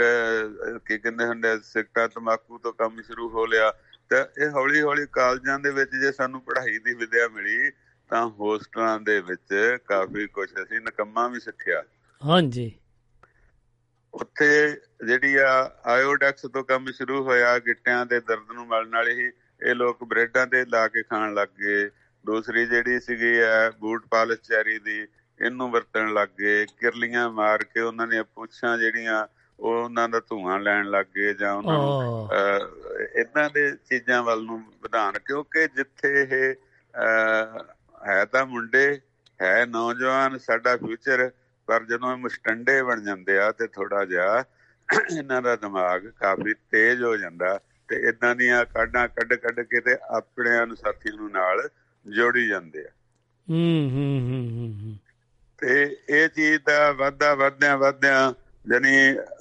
ਕੀ 0.86 0.98
ਕਹਿੰਦੇ 0.98 1.26
ਹੁੰਦੇ 1.26 1.50
ਆ, 1.50 1.58
ਸਿਗਰਟਾਂ 1.58 2.10
ਤਮਾਕੂ 2.10 2.58
ਤੋਂ 2.58 2.74
ਕੰਮ 2.74 3.02
ਸ਼ੁਰੂ 3.02 3.30
ਹੋ 3.30 3.46
ਲਿਆ। 3.46 3.74
ਤਾਂ 4.10 4.26
ਇਹ 4.42 4.50
ਹੌਲੀ 4.50 4.82
ਹੌਲੀ 4.82 5.06
ਕਾਲਜਾਂ 5.12 5.60
ਦੇ 5.60 5.72
ਵਿੱਚ 5.72 5.92
ਜੇ 5.92 6.12
ਸਾਨੂੰ 6.12 6.42
ਪੜ੍ਹਾਈ 6.42 6.80
ਦੀ 6.80 6.94
ਵਿਦਿਆ 6.94 7.28
ਮਿਲੀ 7.28 7.72
ਤਾਂ 8.10 8.28
ਹੋਸਟਲਾਂ 8.28 9.00
ਦੇ 9.00 9.22
ਵਿੱਚ 9.22 9.78
ਕਾਫੀ 9.88 10.28
ਕੁਝ 10.28 10.50
ਅਸੀਂ 10.64 10.82
ਨਕੰਮਾ 10.82 11.28
ਵੀ 11.28 11.40
ਸਿੱਖਿਆ। 11.40 11.84
ਹਾਂਜੀ। 12.26 12.72
ਉੱਥੇ 14.14 14.82
ਜਿਹੜੀ 15.06 15.36
ਆ 15.36 15.72
ਆਇਓਡੈਕਸ 15.86 16.42
ਤੋਂ 16.42 16.64
ਕੰਮ 16.64 16.92
ਸ਼ੁਰੂ 16.92 17.24
ਹੋਇਆ 17.24 17.60
ਗਿੱਟਿਆਂ 17.60 18.06
ਦੇ 18.06 18.20
ਦਰਦ 18.20 18.52
ਨੂੰ 18.52 18.68
ਮਲਣ 18.68 18.90
ਵਾਲੀ 18.90 19.12
ਹੀ 19.12 19.32
ਇਹ 19.68 19.76
ਲੋਕ 19.76 20.04
ਬ੍ਰੈਡਾਂ 20.04 20.48
ਤੇ 20.48 20.66
ਲਾ 20.66 20.88
ਕੇ 20.88 21.04
ਖਾਣ 21.04 21.34
ਲੱਗ 21.34 21.48
ਗਏ। 21.48 21.90
ਦੂਸਰੀ 22.26 22.66
ਜਿਹੜੀ 22.66 23.00
ਸੀਗੀ 23.00 23.40
ਆ 23.40 23.72
ਬੂਟ 23.80 24.06
ਪਾਲਿਸ਼ 24.08 24.42
ਚੈਰੀ 24.42 24.80
ਦੀ 24.80 25.08
ਇਹਨੂੰ 25.42 25.72
ਵਰਤਣ 25.72 26.14
ਲੱਗ 26.14 26.28
ਗਏ 26.40 26.66
ਕਿਰਲੀਆਂ 26.66 27.30
ਮਾਰ 27.30 27.64
ਕੇ 27.64 27.80
ਉਹਨਾਂ 27.80 28.08
ਦੀਆਂ 28.08 28.24
ਪੁੱਛਾਂ 28.24 28.78
ਜਿਹੜੀਆਂ 28.78 29.28
ਉਹ 29.60 29.84
ਉਹਨਾਂ 29.84 30.10
ਦਾ 30.10 30.20
ਧੂਆਂ 30.20 30.60
ਲੈਣ 30.60 30.86
ਲੱਗ 30.86 31.06
ਗਏ 31.16 31.34
ਜਾਂ 31.34 31.54
ਉਹਨਾਂ 31.54 31.78
ਨੂੰ 31.78 32.30
ਇਦਾਂ 33.16 33.50
ਦੇ 33.50 33.72
ਚੀਜ਼ਾਂ 33.72 34.24
ਵੱਲ 34.24 34.44
ਨੂੰ 34.44 34.64
ਵਧਾਣ 34.84 35.20
ਕਿਉਂਕਿ 35.20 35.68
ਜਿੱਥੇ 35.68 36.22
ਇਹ 36.22 36.56
ਹੈ 38.08 38.26
ਤਾਂ 38.26 38.46
ਮੁੰਡੇ 38.46 39.00
ਹੈ 39.42 39.66
ਨੌਜਵਾਨ 39.66 40.38
ਸਾਡਾ 40.38 40.78
ਫਿਊਚਰ 40.78 41.32
ਪਰ 41.68 41.84
ਜਦੋਂ 41.84 42.12
ਇਹ 42.12 42.18
ਮੁਸਟੰਡੇ 42.18 42.82
ਬਣ 42.84 43.02
ਜਾਂਦੇ 43.04 43.40
ਆ 43.40 43.52
ਤੇ 43.52 43.68
ਥੋੜਾ 43.68 44.06
ਜਿਹਾ 44.06 44.44
ਇਹਨਾਂ 45.18 45.42
ਦਾ 45.42 45.56
ਦਿਮਾਗ 45.56 46.08
ਕਾਫੀ 46.08 46.54
ਤੇਜ਼ 46.54 47.04
ਹੋ 47.04 47.18
ਜਾਂਦਾ 47.18 47.60
ਤੇ 47.88 47.96
ਇਦਾਂ 47.96 48.36
ਦੀਆਂ 48.36 48.66
ਕਾਢਾਂ 48.66 49.08
ਕੱਢ 49.08 49.34
ਕੱਢ 49.34 49.60
ਕੇ 49.60 49.80
ਤੇ 49.80 49.98
ਆਪਣੇ 50.10 50.64
ਅਨੁਸਾਥੀ 50.64 51.10
ਨੂੰ 51.16 51.32
ਨਾਲ 51.32 51.70
ਜੋੜੀ 52.08 52.48
ਜਾਂਦੇ 52.48 52.86
ਆ। 52.86 52.90
ਹੂੰ 53.50 53.90
ਹੂੰ 53.94 54.20
ਹੂੰ। 54.20 55.09
ਤੇ 55.62 55.84
ਇਹ 56.10 56.28
ਚੀਜ਼ 56.30 56.60
ਦਾ 56.68 56.92
ਵਾਧਾ 56.92 57.34
ਵਧਿਆ 57.36 57.76
ਵਧਿਆ 57.78 58.34
ਜਾਨੀ 58.70 58.98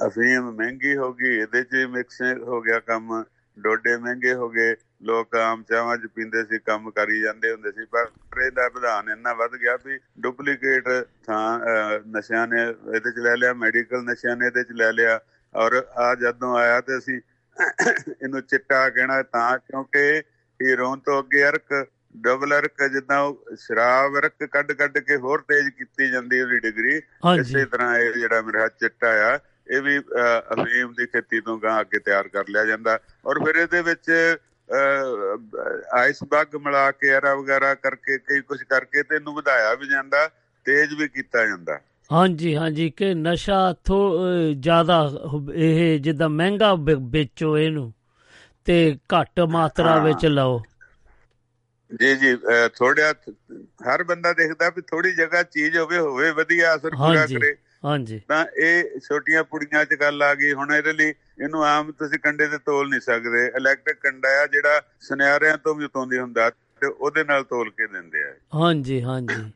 ਅਫੀਮ 0.07 0.50
ਮਹਿੰਗੀ 0.50 0.96
ਹੋ 0.96 1.12
ਗਈ, 1.12 1.35
ਇਹਦੇ 1.37 1.62
ਚ 1.62 1.85
ਮਿਕਸ 1.90 2.20
ਹੋ 2.42 2.61
ਗਿਆ 2.62 2.78
ਕੰਮ, 2.81 3.24
ਡੋਡੇ 3.57 3.96
ਮਹਿੰਗੇ 3.96 4.35
ਹੋ 4.35 4.48
ਗਏ, 4.48 4.76
ਲੋਕ 5.02 5.35
ਆਮ 5.37 5.62
ਚਾਹਾਂ 5.62 5.96
ਚ 5.96 6.07
ਪੀਂਦੇ 6.14 6.44
ਸੀ, 6.44 6.59
ਕੰਮ 6.59 6.90
ਕਰੀ 6.90 7.20
ਜਾਂਦੇ 7.20 7.52
ਹੁੰਦੇ 7.52 7.72
ਸੀ, 7.72 7.85
ਪਰ 7.85 8.42
ਇਹਦਾ 8.44 8.68
ਵਿਧਾਨ 8.74 9.11
ਇੰਨਾ 9.11 9.33
ਵੱਧ 9.35 9.57
ਗਿਆ 9.57 9.76
ਵੀ 9.85 9.98
ਡੁਪਲੀਕੇਟ 10.20 10.88
ਥਾਂ 11.26 11.61
ਨਸ਼ਿਆਂ 12.09 12.46
ਨੇ 12.46 12.62
ਇਹਦੇ 12.62 13.11
ਚ 13.11 13.18
ਲੈ 13.18 13.37
ਲਿਆ 13.37 13.52
ਮੈਡੀਕਲ 13.54 14.04
ਨਸ਼ਿਆਂ 14.04 14.37
ਨੇ 14.37 14.46
ਇਹਦੇ 14.46 14.64
ਚ 14.64 14.72
ਲੈ 14.72 14.92
ਲਿਆ, 14.92 15.20
ਔਰ 15.54 15.83
ਆ 15.96 16.14
ਜਦੋਂ 16.14 16.57
ਆਇਆ 16.57 16.81
ਤੇ 16.81 16.98
ਅਸੀਂ 16.98 17.20
ਇਹਨੂੰ 17.57 18.42
ਚਿੱਟਾ 18.42 18.88
ਕਹਿਣਾ 18.90 19.22
ਤਾਂ 19.22 19.59
ਕਿਉਂਕਿ 19.59 20.22
ਹੀਰੋਨ 20.61 20.98
ਤੋਂ 20.98 21.22
ਅੱਗੇ 21.22 21.48
ਅਰਕ 21.48 21.72
ਡਬਲ 22.22 22.59
ਅਰਕ 22.59 22.83
ਜਿੱਦਾਂ 22.92 23.20
ਸ਼ਰਾਬ 23.57 24.18
ਅਰਕ 24.18 24.44
ਕੱਢ 24.52 24.72
ਕੱਢ 24.72 24.98
ਕੇ 24.98 25.16
ਹੋਰ 25.16 25.42
ਤੇਜ਼ 25.48 25.68
ਕੀਤੀ 25.68 26.11
ਜਾਂਦੀ 26.11 26.40
ਉਹਦੀ 26.40 26.59
ਡਿਗਰੀ 26.61 26.96
ਇਸੇ 27.40 27.64
ਤਰ੍ਹਾਂ 27.64 27.98
ਇਹ 27.98 28.12
ਜਿਹੜਾ 28.12 28.40
ਮੇਰਾ 28.42 28.68
ਚਿੱਟਾ 28.81 29.11
ਆ 29.28 29.38
ਇਹ 29.70 29.83
ਵੀ 29.83 29.98
ਅਫੀਮ 29.98 30.92
ਦੀ 30.98 31.07
ਖੇਤੀ 31.07 31.40
ਤੋਂ 31.40 31.59
ਗਾਂ 31.61 31.81
ਅੱਗੇ 31.81 31.98
ਤਿਆਰ 31.98 32.28
ਕਰ 32.28 32.44
ਲਿਆ 32.48 32.64
ਜਾਂਦਾ। 32.64 32.98
ਔਰ 33.26 33.44
ਫਿਰ 33.44 33.57
ਇਹਦੇ 33.57 33.83
ਵਿੱਚ 33.83 34.11
ਆਈਸ 35.96 36.22
ਬਗ 36.31 36.57
ਮਿਲਾ 36.64 36.90
ਕੇ 36.90 37.09
ਐਰਾ 37.09 37.35
ਵਗੈਰਾ 37.35 37.74
ਕਰਕੇ 37.74 38.18
ਕਈ 38.18 38.40
ਕੁਝ 38.40 38.62
ਕਰਕੇ 38.62 39.02
ਤੇ 39.02 39.14
ਇਹਨੂੰ 39.16 39.35
ਵਧਾਇਆ 39.35 39.74
ਵੀ 39.74 39.88
ਜਾਂਦਾ 39.88 40.28
ਤੇਜ਼ 40.66 40.94
ਵੀ 40.94 41.09
ਕੀਤਾ 41.09 41.46
ਜਾਂਦਾ। 41.46 41.78
ਹਾਂਜੀ 42.11 42.54
ਹਾਂਜੀ 42.57 42.88
ਕਿ 42.90 43.12
ਨਸ਼ਾ 43.14 43.61
ਥੋ 43.85 43.98
ਜ਼ਿਆਦਾ 44.61 44.98
ਇਹ 45.54 45.98
ਜਿੱਦਾਂ 46.00 46.28
ਮਹਿੰਗਾ 46.28 46.74
ਵੇਚੋ 47.12 47.57
ਇਹਨੂੰ 47.59 47.92
ਤੇ 48.66 48.96
ਘੱਟ 49.14 49.40
ਮਾਤਰਾ 49.50 49.96
ਵਿੱਚ 50.04 50.26
ਲਓ। 50.26 50.61
ਜੀ 51.90 52.14
ਜੀ 52.16 52.37
ਥੋੜਿਆ 52.77 53.12
ਹਰ 53.87 54.03
ਬੰਦਾ 54.05 54.33
ਦੇਖਦਾ 54.33 54.68
ਵੀ 54.77 54.83
ਥੋੜੀ 54.83 55.12
ਜਗ੍ਹਾ 55.14 55.42
ਚੀਜ਼ 55.42 55.77
ਹੋਵੇ 55.77 55.98
ਹੋਵੇ 55.98 56.31
ਵਧੀਆ 56.31 56.74
ਅਸਰ 56.74 56.96
ਪੂਰਾ 56.96 57.24
ਕਰੇ। 57.27 57.55
ਹਾਂਜੀ। 57.85 58.20
ਤਾਂ 58.29 58.44
ਇਹ 58.62 58.98
ਛੋਟੀਆਂ 59.01 59.42
ਪੁੜੀਆਂ 59.44 59.85
'ਚ 59.85 59.94
ਗੱਲ 60.01 60.22
ਆ 60.22 60.35
ਗਈ 60.35 60.53
ਹੁਣ 60.53 60.72
ਇਹਦੇ 60.74 60.92
ਲਈ 60.92 61.09
ਇਹਨੂੰ 61.09 61.64
ਆਮ 61.64 61.92
ਤੁਸੀਂ 61.92 62.18
ਕੰਡੇ 62.18 62.46
ਤੇ 62.48 62.59
ਤੋਲ 62.59 62.88
ਨਹੀਂ 62.88 63.01
ਸਕਦੇ। 63.01 63.46
ਇਲੈਕਟ੍ਰਿਕ 63.57 63.98
ਕੰਡਾ 64.03 64.29
ਆ 64.42 64.46
ਜਿਹੜਾ 64.46 64.81
ਸੁਨਿਆਰਿਆਂ 65.01 65.59
ਤੋਂ 65.59 65.74
ਵੀ 65.74 65.85
ਉਤੋਂਦੀ 65.85 66.18
ਹੁੰਦਾ 66.18 66.48
ਤੇ 66.51 66.87
ਉਹਦੇ 66.87 67.24
ਨਾਲ 67.24 67.44
ਤੋਲ 67.44 67.70
ਕੇ 67.70 67.87
ਦਿੰਦੇ 67.87 68.22
ਆ। 68.22 68.35
ਹਾਂਜੀ 68.55 69.03
ਹਾਂਜੀ। 69.03 69.51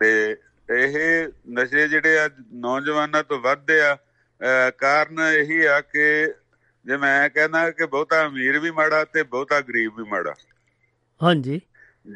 ਤੇ 0.00 0.36
ਇਹ 0.68 1.28
ਨਸ਼ੇ 1.54 1.86
ਜਿਹੜੇ 1.88 2.18
ਆ 2.18 2.28
ਨੌਜਵਾਨਾਂ 2.60 3.22
ਤੋਂ 3.24 3.38
ਵੱਧਦੇ 3.40 3.80
ਆ। 3.80 3.96
ਕਾਰਨ 4.78 5.20
ਇਹੀ 5.20 5.64
ਆ 5.66 5.80
ਕਿ 5.80 6.26
ਜੇ 6.86 6.96
ਮੈਂ 6.96 7.28
ਕਹਿੰਦਾ 7.30 7.70
ਕਿ 7.70 7.86
ਬਹੁਤਾ 7.86 8.26
ਅਮੀਰ 8.26 8.58
ਵੀ 8.58 8.70
ਮਾੜਾ 8.70 9.04
ਤੇ 9.04 9.22
ਬਹੁਤਾ 9.22 9.60
ਗਰੀਬ 9.60 9.96
ਵੀ 9.98 10.04
ਮਾੜਾ। 10.10 10.34
ਹਾਂਜੀ। 11.24 11.60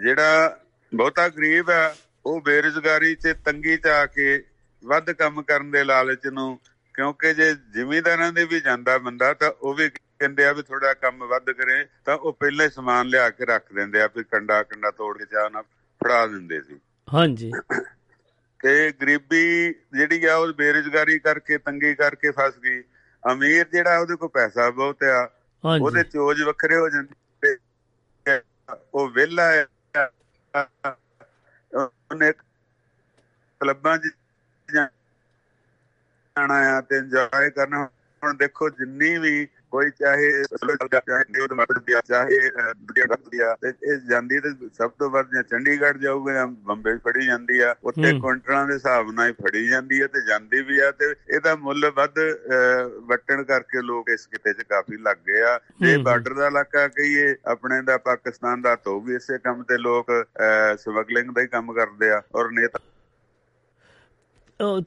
ਜਿਹੜਾ 0.04 0.60
ਬਹੁਤਾ 0.94 1.28
ਗਰੀਬ 1.28 1.70
ਆ 1.70 1.96
ਉਹ 2.26 2.40
ਬੇਰੁਜ਼ਗਾਰੀ 2.40 3.14
'ਚ 3.14 3.34
ਤੰਗੀ 3.44 3.76
'ਚ 3.76 3.86
ਆ 3.86 4.06
ਕੇ 4.06 4.44
ਵੱਧ 4.84 5.10
ਕੰਮ 5.10 5.42
ਕਰਨ 5.42 5.70
ਦੇ 5.70 5.84
ਲਾਲਚ 5.84 6.26
ਨੂੰ 6.26 6.60
ਕਿਉਂਕਿ 6.94 7.34
ਜੇ 7.34 7.54
ਜ਼ਿਮੀਂਦਾਰਾਂ 7.54 8.32
ਦੇ 8.32 8.44
ਵੀ 8.44 8.60
ਜਾਂਦਾ 8.60 8.98
ਬੰਦਾ 8.98 9.34
ਤਾਂ 9.34 9.50
ਉਹ 9.50 9.74
ਵੀ 9.74 9.88
ਕਹਿੰਦੇ 9.88 10.44
ਆ 10.44 10.52
ਵੀ 10.52 10.62
ਥੋੜਾ 10.62 10.94
ਕੰਮ 10.94 11.24
ਵੱਧ 11.24 11.50
ਕਰੇ 11.50 11.86
ਤਾਂ 12.04 12.16
ਉਹ 12.16 12.32
ਪਹਿਲੇ 12.32 12.68
ਸਮਾਨ 12.68 13.06
ਲਿਆ 13.06 13.30
ਕੇ 13.30 13.44
ਰੱਖ 13.44 13.72
ਦਿੰਦੇ 13.72 14.02
ਆ 14.02 14.08
ਵੀ 14.16 14.24
ਕੰਡਾ 14.24 14.62
ਕੰਡਾ 14.62 14.90
ਤੋੜ 14.90 15.18
ਕੇ 15.18 15.24
ਚਾਹ 15.24 15.50
ਨਾ 15.50 15.62
ਫੜਾ 15.62 16.26
ਦਿੰਦੇ 16.26 16.60
ਸੀ। 16.60 16.80
ਹਾਂਜੀ। 17.14 17.52
ਤੇ 18.62 18.92
ਗਰੀਬੀ 19.02 19.74
ਜਿਹੜੀ 19.92 20.24
ਆ 20.24 20.36
ਉਹ 20.36 20.52
ਬੇਰੁਜ਼ਗਾਰੀ 20.52 21.18
ਕਰਕੇ 21.18 21.58
ਤੰਗੀ 21.58 21.94
ਕਰਕੇ 21.94 22.30
ਫਸ 22.30 22.58
ਗਈ। 22.58 22.82
ਅਮੀਰ 23.32 23.66
ਜਿਹੜਾ 23.72 23.98
ਉਹਦੇ 23.98 24.16
ਕੋਲ 24.16 24.28
ਪੈਸਾ 24.28 24.70
ਬਹੁਤ 24.70 25.02
ਆ। 25.02 25.30
ਉਹਦੇ 25.80 26.02
ਚੋਜ 26.02 26.42
ਵੱਖਰੇ 26.42 26.76
ਹੋ 26.76 26.88
ਜਾਂਦੇ। 26.88 27.14
ਉਹ 28.94 29.09
ਵਿਹਲਾ 29.11 29.42
ਹੈ। 29.52 29.66
ਉਹਨੇ 31.72 32.33
ਕਲੱਬਾਂ 33.61 33.98
'ਚ 33.98 34.09
ਜਾਣਾ 34.68 36.54
ਆ 36.76 36.81
ਤੇ 36.81 36.96
ਇੰਜੋਏ 36.96 37.50
ਕਰਨਾ। 37.50 37.88
ਹੁਣ 38.22 38.37
ਦੇਖੋ 38.37 38.68
ਜਿੰਨੀ 38.70 39.18
ਵੀ 39.18 39.48
ਕੋਈ 39.72 39.90
ਚਾਹੇ 39.90 40.42
ਚਾਹੇ 40.42 41.46
ਮਰਦ 41.54 41.78
ਦੀ 41.78 41.94
ਚਾਹੇ 42.09 42.50
ਦੁਨੀਆ 42.74 43.54
ਤੇ 43.62 43.68
ਇਹ 43.68 43.96
ਜਾਂਦੀ 44.11 44.40
ਤੇ 44.40 44.50
ਸਭ 44.78 44.90
ਤੋਂ 44.98 45.11
ਵੱਧ 45.11 45.26
ਜਾਂ 45.35 45.42
ਚੰਡੀਗੜ੍ਹ 45.42 45.98
ਜਾਊਗਾ 45.98 46.33
ਜਾਂ 46.33 46.46
ਬੰਬੇ 46.46 46.96
ਫੜੀ 46.96 47.26
ਜਾਂਦੀ 47.26 47.61
ਆ 47.61 47.74
ਉੱਥੇ 47.85 48.12
ਕੁਇੰਟਲਾਂ 48.20 48.66
ਦੇ 48.66 48.74
ਹਿਸਾਬ 48.74 49.11
ਨਾਲ 49.11 49.28
ਹੀ 49.28 49.33
ਫੜੀ 49.33 49.68
ਜਾਂਦੀ 49.68 50.02
ਹੈ 50.02 50.07
ਤੇ 50.07 50.20
ਜਾਂਦੀ 50.26 50.62
ਵੀ 50.62 50.78
ਆ 50.78 50.90
ਤੇ 50.90 51.14
ਇਹਦਾ 51.28 51.54
ਮੁੱਲ 51.57 51.90
ਵੱਧ 51.96 52.18
ਵਟਣ 53.07 53.42
ਕਰਕੇ 53.42 53.83
ਲੋਕ 53.83 54.09
ਇਸ 54.09 54.26
ਕਿਤੇ 54.26 54.52
'ਚ 54.52 54.62
ਕਾਫੀ 54.62 54.96
ਲੱਗ 54.96 55.16
ਗਏ 55.26 55.40
ਆ। 55.42 55.61
ਜੇ 55.81 55.96
ਬਾਰਡਰ 55.96 56.35
ਦਾ 56.35 56.46
ਇਲਾਕਾ 56.46 56.88
ਕਹੀਏ 56.88 57.35
ਆਪਣੇ 57.44 57.83
ਦਾ 57.83 57.98
ਪਾਕਿਸਤਾਨ 57.98 58.62
ਦਾ 58.62 58.76
ਤਾਂ 58.76 59.00
ਵੀ 59.00 59.14
ਇਸੇ 59.14 59.38
ਕੰਮ 59.38 59.62
ਤੇ 59.62 59.78
ਲੋਕ 59.78 60.07
ਸਮਗਲਿੰਗ 60.78 61.31
ਦਾ 61.31 61.42
ਹੀ 61.42 61.46
ਕੰਮ 61.46 61.72
ਕਰਦੇ 61.72 62.11
ਆ 62.11 62.22
ਔਰ 62.35 62.50
ਨੇਤਾ 62.50 62.78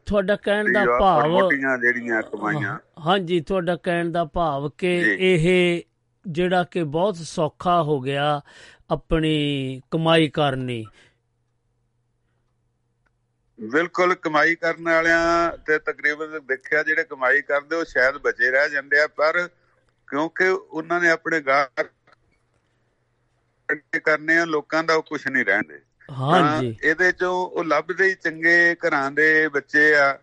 ਤੁਹਾਡਾ 0.05 0.36
ਕਹਿਣ 0.36 0.73
ਦਾ 0.73 0.86
ਭਾਵ 0.99 1.27
ਮੋਟੀਆਂ 1.27 1.77
ਜਿਹੜੀਆਂ 1.77 2.21
ਕਮਾਈਆਂ। 2.21 2.77
ਹਾਂਜੀ 2.99 3.39
ਤੁਹਾਡਾ 3.39 3.75
ਕਹਿਣ 3.75 4.12
ਦਾ 4.12 4.25
ਭਾਵ 4.25 4.69
ਕਿ 4.69 5.17
ਇਹ 5.19 5.81
ਜਿਹੜਾ 6.25 6.63
ਕਿ 6.63 6.84
ਬਹੁਤ 6.84 7.15
ਸੌਖਾ 7.15 7.84
ਹੋ 7.84 7.99
ਗਿਆ 8.01 8.41
ਆਪਣੀ 8.91 9.81
ਕਮਾਈ 9.91 10.27
ਕਰਨੀ 10.29 10.86
ਬਿਲਕੁਲ 13.60 14.15
ਕਮਾਈ 14.15 14.55
ਕਰਨ 14.55 14.84
ਵਾਲਿਆਂ 14.84 15.57
ਤੇ 15.57 15.79
ਤਕਰੀਬਨ 15.79 16.39
ਦੇਖਿਆ 16.45 16.84
ਜਿਹੜੇ 16.84 17.03
ਕਮਾਈ 17.03 17.41
ਕਰਦੇ 17.41 17.75
ਉਹ 17.75 17.86
ਸ਼ਾਇਦ 17.86 18.17
ਬਚੇ 18.17 18.51
ਰਹਿ 18.51 18.69
ਜਾਂਦੇ 18.69 18.99
ਆ 18.99 19.07
ਪਰ 19.07 19.47
ਕਿਉਂਕਿ 20.07 20.47
ਉਹਨਾਂ 20.47 21.01
ਨੇ 21.01 21.10
ਆਪਣੇ 21.10 21.41
ਗਾਹਕ 21.41 21.88
ਕਰਨੇ 24.03 24.38
ਆ 24.38 24.45
ਲੋਕਾਂ 24.45 24.84
ਦਾ 24.84 24.93
ਉਹ 24.93 25.03
ਕੁਝ 25.03 25.27
ਨਹੀਂ 25.27 25.45
ਰਹਿੰਦੇ। 25.45 25.79
ਹਾਂਜੀ। 26.12 26.76
ਇਹਦੇ 26.84 27.12
ਚੋਂ 27.12 27.34
ਉਹ 27.34 27.63
ਲੱਭਦੇ 27.63 28.10
ਹੀ 28.10 28.15
ਚੰਗੇ 28.15 28.76
ਘਰਾਂ 28.76 29.12
ਦੇ 29.12 29.47
ਬੱਚੇ 29.47 29.95
ਆ। 29.95 30.19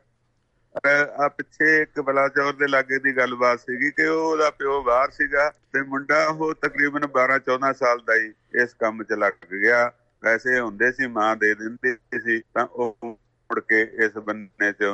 ਆ 1.18 1.28
ਪਿੱਛੇ 1.28 1.82
ਇੱਕ 1.82 2.00
ਬਲਾਚੌਰ 2.00 2.52
ਦੇ 2.52 2.66
ਲਾਗੇ 2.68 2.98
ਦੀ 2.98 3.16
ਗੱਲਬਾਤ 3.16 3.60
ਸੀਗੀ 3.60 3.90
ਕਿ 3.90 4.06
ਉਹਦਾ 4.06 4.50
ਪਿਓ 4.50 4.82
ਬਾਹਰ 4.82 5.10
ਸੀਗਾ 5.10 5.48
ਤੇ 5.72 5.82
ਮੁੰਡਾ 5.82 6.26
ਉਹ 6.26 6.54
ਤਕਰੀਬਨ 6.54 7.06
12 7.06 7.38
14 7.38 7.72
ਸਾਲ 7.72 7.98
ਦਾ 7.98 8.14
ਹੀ 8.14 8.32
ਇਸ 8.62 8.74
ਕੰਮ 8.74 9.02
'ਚ 9.02 9.12
ਲੱਗ 9.12 9.54
ਗਿਆ। 9.54 9.92
ਪੈਸੇ 10.22 10.58
ਹੁੰਦੇ 10.60 10.92
ਸੀ 10.92 11.06
ਮਾਂ 11.06 11.36
ਦੇ 11.36 11.54
ਦਿੰਦੀ 11.54 11.94
ਸੀ 12.20 12.40
ਤਾਂ 12.54 12.66
ਉਹ 12.66 12.96
ਮੁੜ 13.04 13.60
ਕੇ 13.60 13.80
ਇਸ 13.82 14.18
ਬੰਨੇ 14.18 14.72
'ਚ 14.72 14.84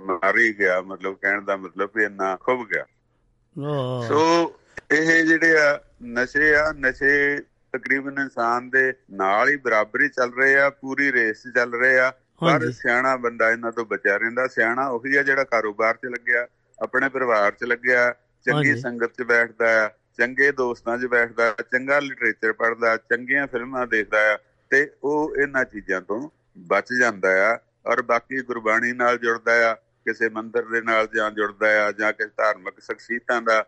ਮਾਰੀ 0.00 0.52
ਗਿਆ। 0.58 0.80
ਮਤਲਬ 0.80 1.16
ਕਹਿਣ 1.22 1.42
ਦਾ 1.42 1.56
ਮਤਲਬ 1.56 1.90
ਵੀ 1.94 2.04
ਇੰਨਾ 2.04 2.36
ਖੁੱਬ 2.36 2.66
ਗਿਆ। 2.68 2.84
ਸੋ 4.08 4.20
ਇਹ 4.90 5.24
ਜਿਹੜੇ 5.24 5.58
ਆ 5.58 5.80
ਨਸ਼ੇ 6.02 6.54
ਆ 6.54 6.72
ਨਸ਼ੇ 6.72 7.38
ਤਕਰੀਬਨ 7.72 8.18
ਇਨਸਾਨ 8.20 8.68
ਦੇ 8.70 8.92
ਨਾਲ 9.10 9.48
ਹੀ 9.48 9.56
ਬਰਾਬਰੀ 9.56 10.08
ਚੱਲ 10.08 10.32
ਰਹੇ 10.32 10.54
ਆ 10.56 10.68
ਪੂਰੀ 10.70 11.12
ਰੇਸ 11.12 11.42
ਚੱਲ 11.54 11.74
ਰਹੇ 11.74 11.98
ਆ। 11.98 12.10
ਪਰ 12.40 12.70
ਸਿਆਣਾ 12.72 13.16
ਬੰਦਾ 13.16 13.50
ਇਹਨਾਂ 13.50 13.72
ਤੋਂ 13.72 13.84
ਬਚਿਆ 13.84 14.16
ਰਹਿੰਦਾ। 14.16 14.46
ਸਿਆਣਾ 14.46 14.86
ਉਹੀ 14.88 15.16
ਆ 15.16 15.22
ਜਿਹੜਾ 15.22 15.44
ਕਾਰੋਬਾਰ 15.44 15.94
'ਚ 15.96 16.06
ਲੱਗਿਆ 16.06 16.46
ਆਪਣੇ 16.78 17.08
ਪਰਿਵਾਰ 17.08 17.50
'ਚ 17.52 17.64
ਲੱਗਿਆ 17.64 18.14
ਚੰਗੀ 18.46 18.70
ਸੰਗਤ 18.80 19.12
'ਚ 19.12 19.22
ਬੈਠਦਾ 19.22 19.70
ਆ 19.84 19.88
ਚੰਗੇ 20.18 20.50
ਦੋਸਤਾਂ 20.52 20.98
'ਚ 20.98 21.06
ਬੈਠਦਾ 21.06 21.54
ਚੰਗਾ 21.72 21.98
ਲਿਟਰੇਚਰ 22.00 22.52
ਪੜ੍ਹਦਾ 22.52 22.96
ਚੰਗੀਆਂ 22.96 23.46
ਫਿਲਮਾਂ 23.46 23.86
ਦੇਖਦਾ 23.86 24.20
ਆ 24.32 24.38
ਤੇ 24.70 24.90
ਉਹ 25.02 25.36
ਇਹਨਾਂ 25.36 25.64
ਚੀਜ਼ਾਂ 25.64 26.00
ਤੋਂ 26.00 26.28
ਬਚ 26.68 26.92
ਜਾਂਦਾ 27.00 27.30
ਆ 27.50 27.58
ਔਰ 27.86 28.02
ਬਾਕੀ 28.02 28.40
ਗੁਰਬਾਣੀ 28.42 28.92
ਨਾਲ 28.92 29.18
ਜੁੜਦਾ 29.18 29.52
ਆ। 29.70 29.76
ਕਿਸੇ 30.08 30.28
ਮੰਦਰ 30.28 30.64
ਦੇ 30.64 30.80
ਨਾਲ 30.80 31.06
ਜਾਂ 31.14 31.30
ਜੁੜਦਾ 31.30 31.68
ਆ 31.86 31.90
ਜਾਂ 31.92 32.12
ਕਿਸੇ 32.12 32.30
ਧਾਰਮਿਕ 32.36 32.80
ਸ਼ਖਸੀਅਤਾਂ 32.80 33.40
ਦਾ 33.42 33.64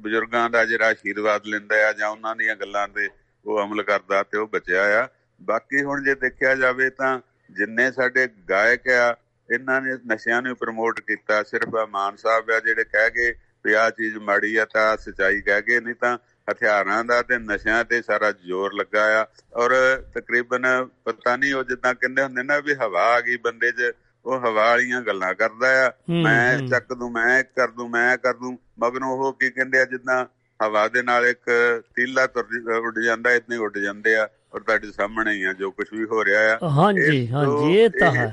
ਬਜ਼ੁਰਗਾਂ 0.00 0.48
ਦਾ 0.50 0.64
ਜਿਹੜਾ 0.64 0.88
ਆਸ਼ੀਰਵਾਦ 0.88 1.46
ਲੈਂਦਾ 1.46 1.76
ਆ 1.88 1.92
ਜਾਂ 1.92 2.08
ਉਹਨਾਂ 2.08 2.34
ਦੀਆਂ 2.36 2.56
ਗੱਲਾਂ 2.56 2.86
ਤੇ 2.88 3.08
ਉਹ 3.46 3.62
ਅਮਲ 3.64 3.82
ਕਰਦਾ 3.82 4.22
ਤੇ 4.22 4.38
ਉਹ 4.38 4.46
ਬਚਿਆ 4.48 4.82
ਆ। 5.02 5.08
ਬਾਕੀ 5.40 5.82
ਹੁਣ 5.84 6.02
ਜੇ 6.04 6.14
ਦੇਖਿਆ 6.14 6.54
ਜਾਵੇ 6.54 6.88
ਤਾਂ 6.90 7.18
ਜਿੰਨੇ 7.50 7.90
ਸਾਡੇ 7.92 8.26
ਗਾਇਕ 8.50 8.88
ਆ 8.88 9.14
ਇਹਨਾਂ 9.48 9.80
ਨੇ 9.80 9.96
ਨਸ਼ਿਆਂ 10.06 10.40
ਨੂੰ 10.42 10.56
ਪ੍ਰਮੋਟ 10.56 11.00
ਕੀਤਾ 11.00 11.42
ਸਿਰਫ 11.42 11.74
ਮਾਨ 11.90 12.16
ਸਾਹਿਬ 12.16 12.50
ਆ 12.50 12.60
ਜਿਹੜੇ 12.60 12.84
ਕਹਿ 12.84 13.10
ਗਏ 13.10 13.34
ਵੀ 13.64 13.72
ਆ 13.72 13.88
ਚੀਜ਼ 13.90 14.16
ਮਾੜੀ 14.18 14.56
ਆ 14.56 14.64
ਤਾਂ 14.64 14.96
ਸਚਾਈ 14.96 15.40
ਕਹਿ 15.40 15.62
ਗਏ 15.62 15.80
ਨਹੀਂ 15.80 15.94
ਤਾਂ 15.94 16.16
ਹਥਿਆਰਾਂ 16.50 17.04
ਦਾ 17.04 17.20
ਤੇ 17.22 17.38
ਨਸ਼ਿਆਂ 17.38 17.84
ਤੇ 17.84 18.00
ਸਾਰਾ 18.02 18.30
ਜ਼ੋਰ 18.32 18.74
ਲੱਗਾ 18.74 19.04
ਆ। 19.20 19.26
ਔਰ 19.54 19.72
ਤਕਰੀਬਨ 20.14 20.66
ਪਤਾ 21.04 21.36
ਨਹੀਂ 21.36 21.52
ਉਹ 21.54 21.64
ਜਿੱਦਾਂ 21.64 21.94
ਕਹਿੰਦੇ 21.94 22.22
ਹੁੰਦੇ 22.22 22.42
ਨਾ 22.42 22.58
ਵੀ 22.58 22.74
ਹਵਾ 22.74 23.04
ਆ 23.14 23.20
ਗਈ 23.20 23.36
ਬੰਦੇ 23.36 23.70
'ਚ 23.72 23.92
ਉਹ 24.26 24.38
ਹਵਾ 24.38 24.50
ਵਾਲੀਆਂ 24.52 25.00
ਗੱਲਾਂ 25.02 25.34
ਕਰਦਾ 25.34 25.68
ਆ। 25.86 25.90
ਮੈਂ 26.22 26.58
ਚੱਕ 26.68 26.92
ਦੂੰ 26.94 27.10
ਮੈਂ 27.12 27.42
ਕਰ 27.56 27.68
ਦੂੰ 27.70 27.90
ਮੈਂ 27.90 28.16
ਕਰ 28.18 28.34
ਦੂੰ। 28.34 28.58
ਮਗਰੋਂ 28.78 29.10
ਉਹ 29.18 29.32
ਕੀ 29.32 29.50
ਕਹਿੰਦੇ 29.50 29.78
ਆ 29.78 29.84
ਜਿੱਦਾਂ 29.84 30.24
ਹਵਾ 30.60 30.86
ਦੇ 30.88 31.02
ਨਾਲ 31.02 31.26
ਇੱਕ 31.26 31.50
ਤੀਲਾ 31.96 32.26
ਤੁਰ 32.26 32.70
ਉੱਡ 32.78 32.98
ਜਾਂਦਾ 33.00 33.32
ਇਤਨੀ 33.32 33.56
ਉੱਡ 33.56 33.78
ਜਾਂਦੇ 33.78 34.14
ਆ 34.16 34.28
ਔਰ 34.54 34.60
ਤੁਹਾਡੇ 34.60 34.90
ਸਾਹਮਣੇ 34.92 35.32
ਹੀ 35.32 35.42
ਆ 35.42 35.52
ਜੋ 35.52 35.70
ਕੁਝ 35.70 35.86
ਵੀ 35.92 36.04
ਹੋ 36.04 36.24
ਰਿਹਾ 36.24 36.40
ਆ। 36.54 36.58
ਹਾਂਜੀ 36.70 37.28
ਹਾਂਜੀ 37.32 37.78
ਇਹ 37.78 37.90
ਤਾਂ 37.90 38.12
ਹੈ। 38.12 38.26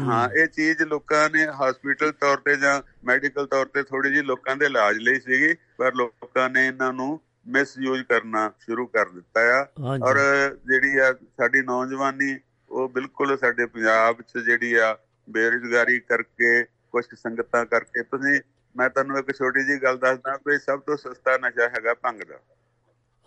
ਹਾਂ। 0.00 0.28
ਇਹ 0.38 0.46
ਚੀਜ਼ 0.46 0.82
ਲੋਕਾਂ 0.82 1.28
ਨੇ 1.30 1.46
ਹਸਪੀਟਲ 1.60 2.12
ਤੌਰ 2.12 2.36
ਤੇ 2.36 2.56
ਜਾਂ 2.56 2.80
ਮੈਡੀਕਲ 3.04 3.46
ਤੌਰ 3.46 3.66
ਤੇ 3.66 3.82
ਥੋੜੀ 3.82 4.10
ਜੀ 4.14 4.22
ਲੋਕਾਂ 4.22 4.56
ਦੇ 4.56 4.66
ਇਲਾਜ 4.66 4.96
ਲਈ 4.98 5.20
ਸੀਗੀ 5.20 5.54
ਪਰ 5.78 5.94
ਲੋਕਾਂ 5.94 6.48
ਨੇ 6.50 6.66
ਇਹਨਾਂ 6.66 6.92
ਨੂੰ 6.92 7.20
ਮਿਸਯੂਜ਼ 7.48 8.02
ਕਰਨਾ 8.02 8.50
ਸ਼ੁਰੂ 8.60 8.86
ਕਰ 8.86 9.08
ਦਿੱਤਾ 9.08 9.40
ਆ। 9.40 9.66
ਔਰ 10.02 10.18
ਜਿਹੜੀ 10.66 10.98
ਆ 10.98 11.12
ਸਾਡੀ 11.12 11.62
ਨੌਜਵਾਨੀ 11.62 12.36
ਉਹ 12.70 12.88
ਬਿਲਕੁਲ 12.88 13.36
ਸਾਡੇ 13.38 13.66
ਪੰਜਾਬ 13.66 14.22
'ਚ 14.22 14.38
ਜਿਹੜੀ 14.38 14.74
ਆ 14.74 14.96
ਬੇਰੁਜ਼ਗਾਰੀ 15.30 15.98
ਕਰਕੇ 16.00 16.64
ਕੁਝ 16.64 17.04
ਸੰਗਤਾਂ 17.14 17.64
ਕਰਕੇ। 17.66 18.02
ਤੁਸੀਂ 18.02 18.40
ਮੈਂ 18.76 18.88
ਤੁਹਾਨੂੰ 18.90 19.18
ਇੱਕ 19.18 19.32
ਛੋਟੀ 19.32 19.64
ਜੀ 19.64 19.82
ਗੱਲ 19.82 19.98
ਦੱਸਦਾ 19.98 20.36
ਕਿ 20.36 20.58
ਸਭ 20.58 20.80
ਤੋਂ 20.80 20.96
ਸਸਤਾ 20.96 21.36
ਨਸ਼ਾ 21.36 21.68
ਹੈਗਾ 21.68 21.94
ਭੰਗ 21.94 22.22
ਦਾ। 22.22 22.38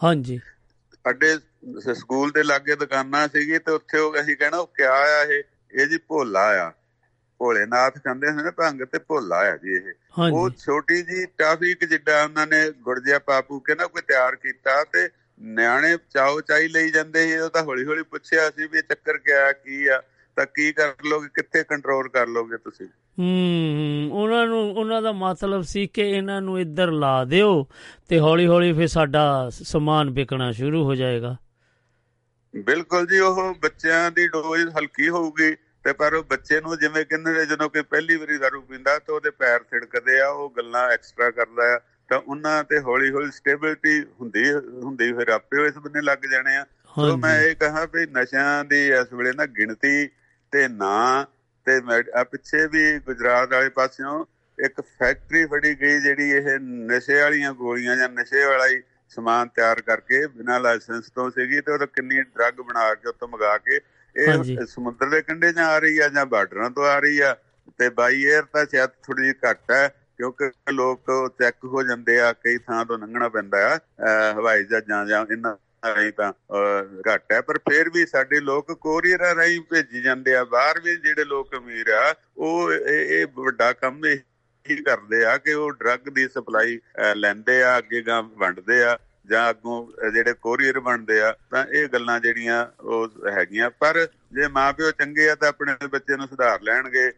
ਹਾਂਜੀ। 0.03 0.39
ਸਾਡੇ 0.95 1.37
ਸਕੂਲ 1.93 2.31
ਦੇ 2.31 2.43
ਲਾਗੇ 2.43 2.75
ਦੁਕਾਨਾਂ 2.75 3.27
ਸੀਗੀ 3.27 3.57
ਤੇ 3.59 3.71
ਉੱਥੇ 3.71 3.99
ਉਹ 3.99 4.19
ਅਸੀਂ 4.21 4.37
ਕਹਿਣਾ 4.37 4.57
ਉਹ 4.57 4.67
ਕਿਆ 4.67 4.93
ਆ 4.93 5.23
ਇਹ? 5.23 5.43
ਇਹ 5.73 5.87
ਜੀ 5.87 5.97
ਭੋਲਾ 5.97 6.67
ਆ। 6.67 6.71
ਭੋਲੇਨਾਥ 7.39 7.97
ਕਹਿੰਦੇ 7.97 8.31
ਨੇ 8.31 8.51
ਭੰਗ 8.51 8.81
ਤੇ 8.81 8.99
ਭੋਲਾ 8.99 9.37
ਆ 9.37 9.57
ਜੀ 9.57 9.75
ਇਹ। 9.75 9.93
ਉਹ 10.33 10.49
ਛੋਟੀ 10.49 11.01
ਜੀ 11.01 11.25
ਟਾਫੀ 11.37 11.73
ਕਿ 11.75 11.85
ਜਿੱਡਾ 11.85 12.23
ਉਹਨਾਂ 12.23 12.47
ਨੇ 12.47 12.71
ਗੁਰਜਿਆ 12.71 13.19
ਪਾਪੂ 13.19 13.59
ਕੇ 13.59 13.75
ਨਾ 13.75 13.87
ਕੋਈ 13.87 14.01
ਤਿਆਰ 14.01 14.35
ਕੀਤਾ 14.35 14.83
ਤੇ 14.83 15.09
ਨਿਆਣੇ 15.41 15.97
ਚਾਉ 16.09 16.41
ਚਾਈ 16.41 16.67
ਲਈ 16.67 16.91
ਜਾਂਦੇ 16.91 17.27
ਸੀ। 17.27 17.37
ਉਹ 17.37 17.49
ਤਾਂ 17.49 17.63
ਹੌਲੀ 17.63 17.85
ਹੌਲੀ 17.85 18.03
ਪੁੱਛਿਆ 18.03 18.49
ਸੀ 18.49 18.67
ਵੀ 18.67 18.81
ਚੱਕਰ 18.81 19.17
ਕਿਆ 19.17 19.51
ਕੀ 19.51 19.87
ਆ? 19.87 20.01
ਤਾਂ 20.39 20.45
ਕੀ 20.45 20.73
ਕਰ 20.73 20.93
ਲੋਗੇ? 21.05 21.27
ਕਿੱਥੇ 21.27 21.63
ਕੰਟਰੋਲ 21.63 22.09
ਕਰ 22.09 22.27
ਲੋਗੇ 22.27 22.57
ਤੁਸੀਂ? 22.57 22.87
ਹੂੰ 23.19 24.09
ਉਹਨਾਂ 24.11 24.47
ਨੂੰ 24.47 24.71
ਉਹਨਾਂ 24.71 25.01
ਦਾ 25.01 25.11
ਮਤਲਬ 25.11 25.61
ਸੀ 25.61 25.87
ਕਿ 25.87 26.01
ਇਹਨਾਂ 26.01 26.41
ਨੂੰ 26.41 26.59
ਇੱਧਰ 26.59 26.91
ਲਾ 26.91 27.25
ਦਿਓ 27.25 27.67
ਤੇ 28.09 28.19
ਹੌਲੀ 28.19 28.47
ਹੌਲੀ 28.47 28.73
ਫਿਰ 28.73 28.87
ਸਾਡਾ 28.87 29.49
ਸਮਾਨ 29.49 30.09
ਵਿਕਣਾ 30.09 30.51
ਸ਼ੁਰੂ 30.51 30.83
ਹੋ 30.83 30.95
ਜਾਏਗਾ। 30.95 31.35
ਬਿਲਕੁਲ 32.55 33.07
ਜੀ 33.07 33.19
ਉਹ 33.19 33.55
ਬੱਚਿਆਂ 33.55 34.11
ਦੀ 34.11 34.27
ਡੋਜ਼ 34.27 34.67
ਹਲਕੀ 34.67 35.09
ਹੋਊਗੀ 35.09 35.55
ਤੇ 35.83 35.93
ਪਰ 35.93 36.13
ਉਹ 36.13 36.23
ਬੱਚੇ 36.23 36.61
ਨੂੰ 36.61 36.77
ਜਿਵੇਂ 36.77 37.05
ਕਹਿੰਦੇ 37.05 37.33
ਨੇ 37.33 37.45
ਜਦੋਂ 37.45 37.69
ਕੋਈ 37.69 37.81
ਪਹਿਲੀ 37.81 38.15
ਵਾਰੀ 38.15 38.37
ਦਾਰੂ 38.37 38.61
ਪੀਂਦਾ 38.61 38.99
ਤਾਂ 38.99 39.15
ਉਹਦੇ 39.15 39.29
ਪੈਰ 39.29 39.59
ਥਿੜਕਦੇ 39.59 40.19
ਆ 40.21 40.27
ਉਹ 40.27 40.53
ਗੱਲਾਂ 40.57 40.89
ਐਕਸਟਰਾ 40.89 41.31
ਕਰਦਾ 41.31 41.75
ਆ 41.75 41.79
ਤਾਂ 42.09 42.19
ਉਹਨਾਂ 42.19 42.63
ਤੇ 42.63 42.79
ਹੌਲੀ 42.79 43.11
ਹੌਲੀ 43.11 43.31
ਸਟੇਬਿਲਿਟੀ 43.31 44.03
ਹੁੰਦੀ 44.21 44.53
ਹੁੰਦੀ 44.83 45.13
ਫਿਰ 45.13 45.27
ਆਪੇ 45.27 45.65
ਇਸ 45.65 45.77
ਬੰਨੇ 45.77 46.01
ਲੱਗ 46.01 46.17
ਜਾਣੇ 46.31 46.57
ਆ। 46.57 46.65
ਸੋ 46.95 47.17
ਮੈਂ 47.17 47.41
ਇਹ 47.41 47.55
ਕਹਾਂ 47.55 47.87
ਵੀ 47.93 48.05
ਨਸ਼ਿਆਂ 48.05 48.65
ਦੀ 48.65 48.87
ਇਸ 48.87 49.13
ਵੇਲੇ 49.13 49.31
ਨਾ 49.31 49.45
ਗਿਣਤੀ 49.45 50.09
ਤੇ 50.53 50.67
ਨਾ 50.67 51.25
ਤੇ 51.67 51.79
ਆ 52.13 52.23
ਪਿੱਛੇ 52.23 52.65
ਵੀ 52.67 52.99
ਗੁਜਰਾਤ 52.99 53.51
ਵਾਲੇ 53.51 53.69
ਪਾਸਿਓਂ 53.69 54.25
ਇੱਕ 54.57 54.81
ਫੈਕਟਰੀ 54.81 55.45
ਫੜੀ 55.45 55.73
ਗਈ 55.81 55.99
ਜਿਹੜੀ 56.01 56.29
ਇਹ 56.31 56.47
ਨਸ਼ੇ 56.59 57.19
ਵਾਲੀਆਂ 57.21 57.53
ਗੋਲੀਆਂ 57.53 57.95
ਜਾਂ 57.97 58.09
ਨਸ਼ੇ 58.09 58.45
ਵਾਲਾ 58.45 58.67
ਹੀ 58.67 58.81
ਸਮਾਨ 59.11 59.47
ਤਿਆਰ 59.47 59.81
ਕਰਕੇ 59.81 60.25
ਬਿਨਾਂ 60.27 60.59
ਲਾਇਸੈਂਸ 60.59 61.09
ਤੋਂ 61.09 61.29
ਸੀਗੀ 61.31 61.61
ਤੇ 61.61 61.71
ਉਹ 61.71 61.85
ਕਿੰਨੀ 61.87 62.21
ਡਰੱਗ 62.23 62.59
ਬਣਾ 62.61 62.93
ਕੇ 62.95 63.09
ਉੱਥੋਂ 63.09 63.27
ਮੰਗਾ 63.27 63.57
ਕੇ 63.57 63.79
ਇਹ 64.15 64.65
ਸਮੁੰਦਰ 64.67 65.09
ਦੇ 65.09 65.21
ਕੰਢੇ 65.21 65.51
'ਚ 65.51 65.57
ਆ 65.59 65.77
ਰਹੀ 65.79 65.97
ਆ 65.99 66.07
ਜਾਂ 66.09 66.25
ਬਾਰਡਰਾਂ 66.25 66.69
ਤੋਂ 66.69 66.85
ਆ 66.85 66.97
ਰਹੀ 66.99 67.19
ਆ? 67.19 67.35
ਤੇ 67.79 67.89
ਬਾਈ 67.89 68.23
에ਅਰ 68.25 68.43
ਤਾਂ 68.53 68.65
ਸ਼ਾਇਦ 68.65 68.89
ਥੋੜੀ 69.03 69.23
ਜਿਹੀ 69.23 69.33
ਘੱਟ 69.45 69.71
ਹੈ 69.71 69.87
ਕਿਉਂਕਿ 70.17 70.49
ਲੋਕ 70.71 71.11
ਚੈੱਕ 71.39 71.65
ਹੋ 71.65 71.83
ਜਾਂਦੇ 71.83 72.19
ਆ 72.19 72.31
ਕਈ 72.33 72.57
ਥਾਂ 72.57 72.83
ਤੋਂ 72.85 72.97
ਲੰਘਣਾ 72.97 73.29
ਪੈਂਦਾ 73.29 73.57
ਆ 73.67 73.77
ਹਵਾਈ 74.33 74.63
ਜਹਾਜ਼ਾਂ 74.63 75.05
ਜਾਂ 75.05 75.25
ਇਹਨਾਂ 75.31 75.55
ਰਾਹੀਂ 75.85 76.11
ਤਾਂ 76.13 76.31
ਘੱਟ 77.07 77.31
ਹੈ, 77.31 77.41
ਪਰ 77.41 77.57
ਫਿਰ 77.69 77.89
ਵੀ 77.89 78.05
ਸਾਡੇ 78.05 78.39
ਲੋਕ 78.41 78.71
ਕੋਰੀਅਰ 78.73 79.35
ਰਾਹੀਂ 79.35 79.59
ਭੇਜੀ 79.69 80.01
ਜਾਂਦੇ 80.01 80.35
ਆ। 80.35 80.43
ਬਾਹਰ 80.45 80.79
ਵੀ 80.79 80.95
ਜਿਹੜੇ 80.97 81.23
ਲੋਕ 81.25 81.55
ਅਮੀਰ 81.57 81.89
ਆ, 81.89 82.13
ਉਹ 82.37 82.73
ਇਹ 82.73 83.25
ਵੱਡਾ 83.35 83.71
ਕੰਮ 83.73 84.05
ਹੀ 84.05 84.81
ਕਰਦੇ 84.85 85.23
ਆ 85.25 85.37
ਕਿ 85.37 85.53
ਉਹ 85.53 85.71
ਡਰੱਗ 85.73 86.09
ਦੀ 86.09 86.27
ਸਪਲਾਈ 86.27 86.79
ਲੈਂਦੇ 87.15 87.61
ਆ, 87.63 87.77
ਅੱਗੇ 87.77 88.01
ਗਾਂ 88.01 88.21
ਵੰਡਦੇ 88.23 88.83
ਆ, 88.83 88.97
ਜਾਂ 89.27 89.49
ਅੱਗੋਂ 89.49 90.09
ਜਿਹੜੇ 90.11 90.33
ਕੋਰੀਅਰ 90.33 90.79
ਬਣਦੇ 90.79 91.19
ਆ, 91.21 91.33
ਤਾਂ 91.51 91.65
ਇਹ 91.67 91.87
ਗੱਲਾਂ 91.89 92.19
ਜਿਹੜੀਆਂ 92.19 92.65
ਉਹ 92.81 93.29
ਹੈਗੀਆਂ। 93.31 93.69
ਪਰ 93.79 94.07
ਜੇ 94.33 94.47
ਮਾਪਿਓ 94.47 94.91
ਚੰਗੇ 94.91 95.29
ਆ 95.29 95.35
ਤਾਂ 95.35 95.49
ਆਪਣੇ 95.49 95.87
ਬੱਚੇ 95.87 96.15
ਨੂੰ 96.17 96.27
ਸੁਧਾਰ 96.27 96.61
ਲੈਣਗੇ। 96.61 97.11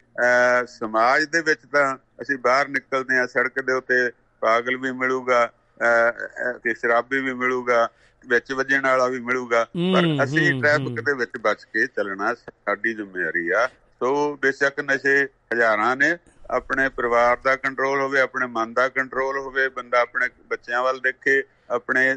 ਸਮਾਜ 0.69 1.23
ਦੇ 1.23 1.41
ਵਿੱਚ 1.41 1.61
ਤਾਂ 1.71 1.95
ਅਸੀਂ 2.21 2.37
ਬਾਹਰ 2.37 2.67
ਨਿਕਲਦੇ 2.69 3.19
ਆ, 3.19 3.25
ਸੜਕ 3.27 3.61
ਦੇ 3.61 3.73
ਉੱਤੇ 3.73 4.09
ਪਾਗਲ 4.41 4.77
ਵੀ 4.77 4.91
ਮਿਲੂਗਾ 4.91 5.51
ਤੇ 6.63 6.73
ਸ਼ਰਾਬੀ 6.73 7.19
ਵੀ 7.21 7.33
ਮਿਲੂਗਾ 7.33 7.87
ਵਿੱਚ 8.23 8.51
ਵੱਜਣ 8.53 8.81
ਵਾਲਾ 8.81 9.07
ਵੀ 9.07 9.19
ਮਿਲੂਗਾ 9.19 9.63
ਪਰ 9.93 10.07
ਅਸੀਂ 10.23 10.59
ਟ੍ਰੈਫਿਕ 10.61 10.99
ਦੇ 11.05 11.13
ਵਿੱਚ 11.13 11.37
ਬਚ 11.41 11.63
ਕੇ 11.63 11.85
ਚੱਲਣਾ 11.87 12.33
ਸਾਡੀ 12.35 12.93
ਜ਼ਿੰਮੇਵਾਰੀ 12.93 13.49
ਆ। 13.49 13.67
ਸੋ 14.01 14.35
ਬੇਸ਼ੱਕ 14.41 14.79
ਨਸ਼ੇ 14.81 15.23
ਹਜ਼ਾਰਾਂ 15.53 15.95
ਨੇ 15.95 16.17
ਆਪਣੇ 16.51 16.87
ਪਰਿਵਾਰ 16.89 17.37
ਦਾ 17.43 17.55
ਕੰਟਰੋਲ 17.55 17.99
ਹੋਵੇ 18.01 18.19
ਆਪਣੇ 18.19 18.47
ਮਨ 18.47 18.73
ਦਾ 18.73 18.87
ਕੰਟਰੋਲ 18.89 19.37
ਹੋਵੇ 19.37 19.67
ਬੰਦਾ 19.69 19.99
ਆਪਣੇ 20.01 20.27
ਬੱਚਿਆਂ 20.49 20.81
ਵੱਲ 20.83 20.99
ਦੇਖੇ 20.99 21.41
ਆਪਣੇ 21.71 22.09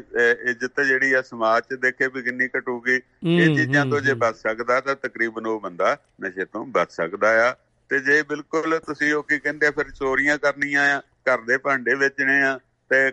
ਇੱਜ਼ਤ 0.49 0.81
ਜਿਹੜੀ 0.81 1.11
ਆ 1.13 1.21
ਸਮਾਜ 1.21 1.63
'ਚ 1.63 1.79
ਦੇਖੇ 1.81 2.07
ਵੀ 2.07 2.21
ਕਿੰਨੀ 2.21 2.47
ਘਟੂਗੀ। 2.57 2.95
ਇਹ 2.95 3.55
ਚੀਜ਼ਾਂ 3.55 3.85
ਤੋਂ 3.85 3.99
ਜੇ 4.01 4.13
ਬਚ 4.13 4.35
ਸਕਦਾ 4.37 4.79
ਤਾਂ 4.81 4.95
ਤਕਰੀਬਨ 4.95 5.45
ਉਹ 5.47 5.59
ਬੰਦਾ 5.61 5.97
ਨਸ਼ੇ 6.21 6.45
ਤੋਂ 6.45 6.65
ਬਚ 6.67 6.91
ਸਕਦਾ 6.91 7.29
ਆ। 7.47 7.55
ਤੇ 7.89 7.99
ਜੇ 7.99 8.21
ਬਿਲਕੁਲ 8.29 8.79
ਤੁਸੀਂ 8.85 9.13
ਉਹ 9.13 9.23
ਕੀ 9.23 9.39
ਕਹਿੰਦੇ 9.39 9.69
ਫਿਰ 9.71 9.89
ਚੋਰੀਆਂ 9.91 10.37
ਕਰਨੀਆਂ 10.37 10.83
ਆ 10.95 10.99
ਘਰ 11.29 11.41
ਦੇ 11.41 11.57
ਭਾਂਡੇ 11.57 11.95
ਵੇਚਣੇ 11.95 12.41
ਆ 12.43 12.57
ਤੇ 12.89 13.11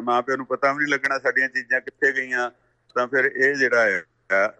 ਮਾਪਿਆਂ 0.00 0.36
ਨੂੰ 0.36 0.46
ਪਤਾ 0.46 0.72
ਵੀ 0.72 0.78
ਨਹੀਂ 0.78 0.92
ਲੱਗਣਾ 0.92 1.18
ਸਾਡੀਆਂ 1.18 1.48
ਚੀਜ਼ਾਂ 1.48 1.80
ਕਿੱਥੇ 1.80 2.12
ਗਈਆਂ 2.12 2.50
ਤਾਂ 2.96 3.06
ਫਿਰ 3.06 3.24
ਇਹ 3.24 3.54
ਜਿਹੜਾ 3.54 3.84
ਹੈ 3.84 4.02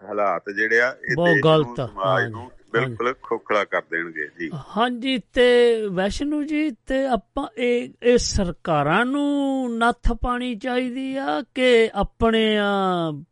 ਹਾਲਾਤ 0.08 0.50
ਜਿਹੜੇ 0.50 0.80
ਆ 0.80 0.96
ਇਹ 1.04 1.14
ਸਮਾਜ 1.76 2.30
ਨੂੰ 2.30 2.50
ਬਿਲਕੁਲ 2.72 3.14
ਖੋਖਲਾ 3.22 3.64
ਕਰ 3.64 3.82
ਦੇਣਗੇ 3.90 4.28
ਜੀ। 4.38 4.50
ਹਾਂਜੀ 4.76 5.18
ਤੇ 5.32 5.86
ਵੈਸ਼ਨੂ 5.88 6.42
ਜੀ 6.42 6.70
ਤੇ 6.70 7.06
ਆਪਾਂ 7.06 7.46
ਇਹ 7.58 7.88
ਇਹ 8.02 8.18
ਸਰਕਾਰਾਂ 8.18 9.04
ਨੂੰ 9.06 9.78
ਨੱਥ 9.78 10.12
ਪਾਣੀ 10.12 10.54
ਚਾਹੀਦੀ 10.54 11.16
ਆ 11.16 11.42
ਕਿ 11.54 11.90
ਆਪਣੇ 11.94 12.58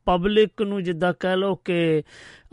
ਪਬਲਿਕ 0.05 0.63
ਨੂੰ 0.63 0.83
ਜਿੱਦਾਂ 0.83 1.13
ਕਹਿ 1.21 1.37
ਲੋ 1.37 1.55
ਕਿ 1.55 2.03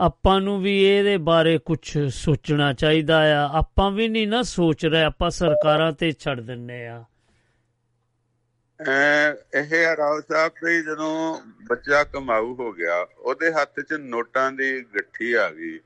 ਆਪਾਂ 0.00 0.40
ਨੂੰ 0.40 0.60
ਵੀ 0.62 0.84
ਇਹਦੇ 0.84 1.16
ਬਾਰੇ 1.16 1.58
ਕੁਝ 1.58 1.98
ਸੋਚਣਾ 2.08 2.72
ਚਾਹੀਦਾ 2.72 3.44
ਆ। 3.44 3.48
ਆਪਾਂ 3.58 3.90
ਵੀ 3.90 4.08
ਨਹੀਂ 4.08 4.28
ਨਾ 4.28 4.42
ਸੋਚ 4.42 4.86
ਰਹੇ 4.86 5.02
ਆਪਾਂ 5.02 5.30
ਸਰਕਾਰਾਂ 5.30 5.92
ਤੇ 5.92 6.12
ਛੱਡ 6.12 6.40
ਦਿੰਨੇ 6.40 6.86
ਆ। 6.86 7.04
ਇਹ 9.54 9.96
ਰਾਓ 9.96 10.20
ਸਾਹਿਬ 10.20 10.52
ਵੀ 10.64 10.82
ਜਦੋਂ 10.82 11.40
ਬੱਚਾ 11.68 12.04
ਕਮਾਊ 12.04 12.54
ਹੋ 12.54 12.72
ਗਿਆ 12.72 13.06
ਉਹਦੇ 13.18 13.52
ਹੱਥ 13.52 13.80
'ਚ 13.80 13.92
ਨੋਟਾਂ 13.92 14.52
ਦੀ 14.52 14.82
ਗੱਠੀ 14.82 15.32
ਆ 15.32 15.50
ਗਈ 15.50 15.78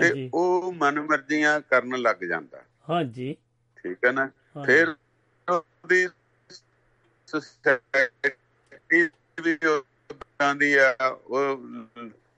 ਤੇ 0.00 0.30
ਉਹ 0.34 0.72
ਮਨਮਰਜ਼ੀਆਂ 0.72 1.60
ਕਰਨ 1.60 1.98
ਲੱਗ 1.98 2.16
ਜਾਂਦਾ। 2.16 2.62
ਹਾਂਜੀ। 2.90 3.36
ਠੀਕ 3.76 3.98
ਹੈ 4.06 4.12
ਨਾ? 4.12 4.30
ਫਿਰ 4.66 4.94
ਉਹਦੀ 5.48 6.08
ਸੋਸਾਇਟੀ 7.26 9.08
ਵੀ 9.42 9.58
ਆਂਦੀ 10.42 10.74
ਆ 10.74 10.96
ਉਹ 11.24 11.56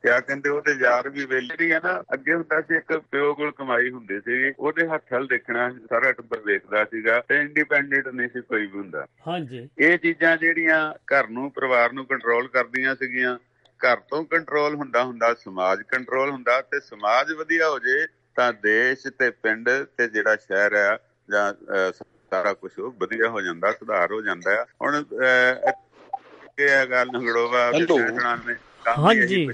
ਕਿਆ 0.05 0.18
ਕਹਿੰਦੇ 0.20 0.51
ਉਹਦੇ 0.51 0.72
ਯਾਰ 0.80 1.09
ਵੀ 1.09 1.24
ਵੇਲੇ 1.26 1.72
ਆ 1.74 1.80
ਨਾ 1.84 1.92
ਅੱਗੇ 2.14 2.34
ਹੁੰਦਾ 2.34 2.61
ਸੀ 2.61 2.76
ਇੱਕ 2.76 2.92
ਪਿਓ 3.12 3.32
ਕੋਲ 3.34 3.51
ਕਮਾਈ 3.53 3.90
ਹੁੰਦੀ 3.90 4.18
ਸੀ 4.20 4.53
ਉਹਦੇ 4.59 4.86
ਹੱਥ 4.88 5.12
ਹਲ 5.14 5.26
ਦੇਖਣਾ 5.26 5.68
ਸਾਰਾ 5.90 6.12
ਟੱਬਰ 6.12 6.40
ਵੇਖਦਾ 6.40 6.84
ਸੀਗਾ 6.84 7.18
ਤੇ 7.28 7.40
ਇੰਡੀਪੈਂਡੈਂਟ 7.40 8.09
ਨਹੀਂ 8.09 8.28
ਸੀ 8.28 8.40
ਕੋਈ 8.40 8.66
ਵੀ 8.66 8.78
ਹੁੰਦਾ। 8.78 9.07
ਹਾਂਜੀ। 9.26 9.68
ਇਹ 9.78 9.99
ਚੀਜ਼ਾਂ 9.99 10.36
ਜਿਹੜੀਆਂ 10.36 10.78
ਘਰ 11.12 11.28
ਨੂੰ 11.28 11.51
ਪਰਿਵਾਰ 11.53 11.92
ਨੂੰ 11.92 12.07
ਕੰਟਰੋਲ 12.07 12.49
ਕਰਦੀਆਂ 12.49 12.94
ਸੀਗੀਆਂ 12.94 13.36
ਘਰ 13.80 13.96
ਤੋਂ 14.11 14.24
ਕੰਟਰੋਲ 14.24 14.74
ਹੁੰਦਾ 14.74 15.03
ਹੁੰਦਾ 15.05 15.32
ਸਮਾਜ 15.34 15.82
ਕੰਟਰੋਲ 15.88 16.30
ਹੁੰਦਾ 16.30 16.61
ਤੇ 16.62 16.80
ਸਮਾਜ 16.80 17.32
ਵਧੀਆ 17.32 17.68
ਹੋ 17.68 17.78
ਜੇ 17.78 18.07
ਤਾਂ 18.36 18.53
ਦੇਸ਼ 18.62 19.07
ਤੇ 19.09 19.30
ਪਿੰਡ 19.42 19.68
ਤੇ 19.96 20.09
ਜਿਹੜਾ 20.09 20.36
ਸ਼ਹਿਰ 20.36 20.74
ਆ 20.74 20.99
ਜਾਂ 21.28 21.53
ਸਾਰਾ 22.32 22.53
ਕੁਝ 22.53 22.70
ਵਧੀਆ 22.78 23.28
ਹੋ 23.28 23.40
ਜਾਂਦਾ 23.40 23.72
ਸੁਧਾਰ 23.72 24.12
ਹੋ 24.12 24.20
ਜਾਂਦਾ 24.22 24.64
ਹੁਣ 24.82 25.03
ਇਹ 26.61 26.86
ਗੱਲ 26.86 27.11
ਨਗੜੋਵਾ 27.12 27.70
ਬਿਸ਼ਨਣਾ 27.70 28.34
ਨੇ 28.46 28.55
ਹਾਂਜੀ। 28.99 29.49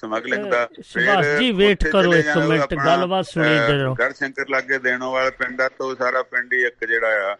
ਸਮਗਲਿੰਗ 0.00 0.44
ਦਾ 0.50 0.68
ਸ਼ਿਵਾਸ 0.82 1.26
ਜੀ 1.38 1.50
ਵੇਟ 1.52 1.86
ਕਰੋ 1.88 2.14
ਇੱਕ 2.14 2.36
ਮਿੰਟ 2.38 2.74
ਗੱਲਬਾਤ 2.74 3.26
ਸੁਣੀ 3.26 3.58
ਦੇ 3.66 3.72
ਰਹੋ। 3.82 3.94
ਗੜ 3.94 4.12
ਸ਼ੰਕਰ 4.14 4.48
ਲੱਗੇ 4.50 4.78
ਦੇਣੋ 4.78 5.10
ਵਾਲਾ 5.12 5.30
ਪਿੰਡ 5.38 5.60
ਆ 5.60 5.68
ਤੋਂ 5.78 5.94
ਸਾਰਾ 5.96 6.22
ਪਿੰਡ 6.30 6.52
ਹੀ 6.52 6.62
ਇੱਕ 6.66 6.84
ਜਿਹੜਾ 6.84 7.30
ਆ 7.30 7.36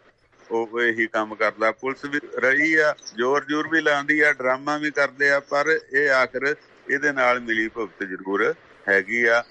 ਉਹ 0.49 0.79
ਇਹੀ 0.81 1.07
ਕੰਮ 1.13 1.35
ਕਰਦਾ। 1.35 1.71
ਪੁਲਿਸ 1.71 2.05
ਵੀ 2.05 2.19
ਰਹੀ 2.39 2.73
ਆ 2.75 2.93
ਜ਼ੋਰ 3.17 3.45
ਜ਼ੋਰ 3.49 3.67
ਵੀ 3.67 3.81
ਲਾਉਂਦੀ 3.81 4.19
ਆ 4.19 4.31
ਡਰਾਮਾ 4.33 4.77
ਵੀ 4.77 4.91
ਕਰਦੇ 4.91 5.29
ਆ 5.29 5.39
ਪਰ 5.49 5.77
ਇਹ 5.93 6.09
ਆਖਰ 6.11 6.45
ਇਹਦੇ 6.45 7.11
ਨਾਲ 7.11 7.39
ਮਿਲੀ 7.39 7.67
ਭੁਗਤ 7.67 8.03
ਜ਼ਰੂਰ 8.03 8.53
ਹੈਗੀ 8.87 9.23
ਆ। 9.25 9.43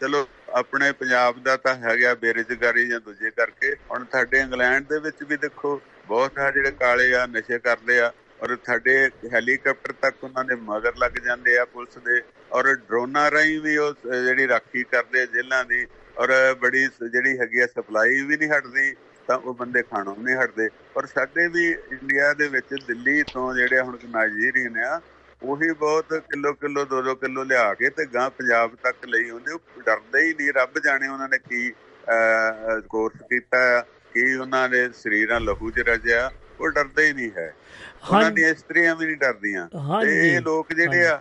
ਚਲੋ 0.00 0.26
ਆਪਣੇ 0.54 0.90
ਪੰਜਾਬ 0.92 1.38
ਦਾ 1.42 1.56
ਤਾਂ 1.56 1.74
ਹੈਗਾ 1.76 2.14
ਬੇਰੁਜ਼ਗਾਰੀ 2.14 2.86
ਜਾਂ 2.88 3.00
ਦੂਜੇ 3.00 3.30
ਕਰਕੇ। 3.36 3.74
ਹੁਣ 3.90 4.04
ਸਾਡੇ 4.12 4.38
ਇੰਗਲੈਂਡ 4.40 4.86
ਦੇ 4.88 4.98
ਵਿੱਚ 5.00 5.22
ਵੀ 5.28 5.36
ਦੇਖੋ 5.36 5.80
ਬਹੁਤ 6.08 6.38
ਆ 6.38 6.50
ਜਿਹੜੇ 6.50 6.70
ਕਾਲੇ 6.70 7.14
ਆ 7.14 7.26
ਨਸ਼ੇ 7.26 7.58
ਕਰਦੇ 7.58 7.98
ਆ 8.00 8.10
ਔਰ 8.42 8.56
ਸਾਡੇ 8.66 8.94
ਹੈਲੀਕਾਪਟਰ 9.32 9.92
ਤੱਕ 10.00 10.24
ਉਹਨਾਂ 10.24 10.44
ਦੇ 10.44 10.54
ਮਗਰ 10.62 10.96
ਲੱਗ 10.98 11.18
ਜਾਂਦੇ 11.24 11.56
ਆ 11.58 11.64
ਪੁਲਿਸ 11.64 11.98
ਦੇ, 11.98 12.20
ਔਰ 12.52 12.74
ਡਰੋਨਾਂ 12.74 13.30
ਰਾਹੀਂ 13.30 13.60
ਵੀ 13.60 13.76
ਉਹ 13.76 13.94
ਜਿਹੜੀ 14.04 14.48
ਰਾਖੀ 14.48 14.82
ਕਰਦੇ 14.84 15.26
ਜੇਲ੍ਹਾਂ 15.26 15.64
ਦੀ, 15.64 15.86
ਔਰ 16.16 16.32
ਬੜੀ 16.60 16.86
ਜਿਹੜੀ 17.02 17.38
ਹੈਗੀ 17.38 17.60
ਆ 17.60 17.66
ਸਪਲਾਈ 17.66 18.22
ਵੀ 18.22 18.36
ਨਹੀਂ 18.36 18.50
ਹਟਦੀ, 18.50 18.94
ਤਾਂ 19.28 19.36
ਉਹ 19.38 19.54
ਬੰਦੇ 19.54 19.82
ਖਾਣੋਂ 19.82 20.16
ਨਹੀਂ 20.18 20.36
ਹਟਦੇ। 20.36 20.68
ਔਰ 20.96 21.06
ਸਾਡੇ 21.06 21.48
ਵੀ 21.48 21.66
ਇੰਡੀਆ 21.92 22.32
ਦੇ 22.34 22.48
ਵਿੱਚ 22.48 22.74
ਦਿੱਲੀ 22.86 23.22
ਤੋਂ 23.32 23.52
ਜਿਹੜੇ 23.54 23.80
ਹੁਣ 23.80 23.98
ਨਾਈਜੀਰੀਅਨ 24.10 24.78
ਆ, 24.84 25.00
ਉਹੀ 25.42 25.72
ਬਹੁਤ 25.72 26.14
ਕਿਲੋ 26.30 26.52
ਕਿਲੋ 26.54 26.84
2-2 26.92 27.14
ਕਿਲੋ 27.16 27.42
ਲਿਆ 27.44 27.72
ਕੇ 27.74 27.90
ਤੇ 27.90 28.04
ਗਾਂ 28.14 28.30
ਪੰਜਾਬ 28.30 28.74
ਤੱਕ 28.82 29.04
ਲਈ 29.06 29.30
ਹੁੰਦੇ 29.30 29.52
ਉਹ 29.52 29.82
ਡਰਦੇ 29.86 30.20
ਹੀ 30.20 30.32
ਨਹੀਂ, 30.34 30.52
ਰੱਬ 30.52 30.78
ਜਾਣੇ 30.84 31.08
ਉਹਨਾਂ 31.08 31.28
ਨੇ 31.28 31.38
ਕੀ 31.40 31.72
ਕੋਰਸ 32.88 33.22
ਕੀਤਾ, 33.30 33.80
ਕੀ 34.12 34.34
ਉਹਨਾਂ 34.34 34.68
ਦੇ 34.68 34.88
ਸਰੀਰਾਂ 34.94 35.40
ਲਹੂ 35.40 35.70
'ਚ 35.70 35.88
ਰਜਿਆ 35.88 36.30
ਉਹ 36.60 36.68
ਡਰਦੇ 36.70 37.06
ਹੀ 37.06 37.12
ਨਹੀਂ 37.12 37.30
ਹੈ। 37.36 37.52
ਉਹਨਾਂ 38.10 38.30
ਦੀਆਂ 38.30 38.48
ਇਸਤਰੀਆਂ 38.50 38.94
ਵੀ 38.96 39.06
ਨਹੀਂ 39.06 39.16
ਡਰਦੀਆਂ। 39.16 39.66
ਤੇ 40.02 40.34
ਇਹ 40.34 40.40
ਲੋਕ 40.40 40.72
ਜਿਹੜੇ 40.72 41.06
ਆ 41.06 41.20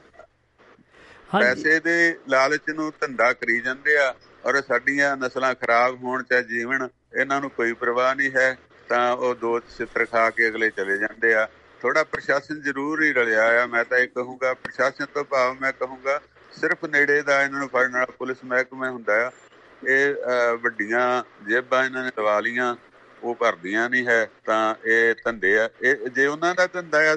ਪੈਸੇ 1.31 1.79
ਦੇ 1.79 1.95
ਲਾਲਚ 2.29 2.69
ਨੂੰ 2.69 2.91
ਧੰਦਾ 3.01 3.31
ਕਰੀ 3.33 3.59
ਜਾਂਦੇ 3.61 3.97
ਆ 3.97 4.13
ਔਰ 4.45 4.61
ਸਾਡੀਆਂ 4.61 5.15
ਨਸਲਾਂ 5.17 5.53
ਖਰਾਬ 5.55 6.03
ਹੋਣ 6.03 6.23
ਚਾਹੇ 6.23 6.43
ਜੀਵਨ 6.43 6.87
ਇਹਨਾਂ 7.19 7.39
ਨੂੰ 7.41 7.49
ਕੋਈ 7.49 7.73
ਪਰਵਾਹ 7.73 8.13
ਨਹੀਂ 8.15 8.31
ਹੈ 8.35 8.55
ਤਾਂ 8.89 9.11
ਉਹ 9.15 9.35
ਦੋ 9.35 9.59
ਛਿੱਤਰ 9.77 10.05
ਖਾ 10.05 10.29
ਕੇ 10.29 10.47
ਅਗਲੇ 10.47 10.69
ਚਲੇ 10.69 10.97
ਜਾਂਦੇ 10.97 11.33
ਆ। 11.35 11.47
ਥੋੜਾ 11.81 12.03
ਪ੍ਰਸ਼ਾਸਨ 12.03 12.61
ਜ਼ਰੂਰ 12.61 13.03
ਹੀ 13.03 13.11
ਰਲਿਆ 13.13 13.63
ਆ। 13.63 13.65
ਮੈਂ 13.65 13.83
ਤਾਂ 13.85 13.97
ਇਹ 13.97 14.07
ਕਹੂੰਗਾ 14.07 14.53
ਪ੍ਰਸ਼ਾਸਨ 14.53 15.05
ਤੋਂ 15.13 15.23
ਭਾਵ 15.25 15.55
ਮੈਂ 15.61 15.71
ਕਹੂੰਗਾ 15.73 16.19
ਸਿਰਫ 16.59 16.85
ਨੇੜੇ 16.85 17.21
ਦਾ 17.21 17.41
ਇਹਨਾਂ 17.43 17.59
ਨੂੰ 17.59 17.69
ਫੜਨ 17.69 17.91
ਵਾਲਾ 17.93 18.05
ਪੁਲਿਸ 18.17 18.43
ਮਹਿਕਮਾ 18.45 18.89
ਹੁੰਦਾ 18.89 19.25
ਆ। 19.27 19.31
ਇਹ 19.87 20.15
ਵੱਡੀਆਂ 20.61 21.23
ਜੇਬਾਂ 21.47 21.83
ਇਹਨਾਂ 21.85 22.03
ਨੇ 22.03 22.11
ਲਵਾ 22.19 22.39
ਲੀਆਂ 22.39 22.75
ਉਹ 23.25 23.35
ਭਰਦੀਆਂ 23.35 23.89
ਨਹੀਂ 23.89 24.05
ਹੈ 24.07 24.29
ਤਾਂ 24.45 24.75
ਇਹ 24.85 25.15
ਧੰਦੇ 25.23 25.57
ਆ। 25.59 25.69
ਇਹ 25.81 26.09
ਜੇ 26.09 26.25
ਉਹਨਾਂ 26.25 26.53
ਦਾ 26.55 26.67
ਧੰਦਾ 26.67 26.99
ਆ 27.11 27.15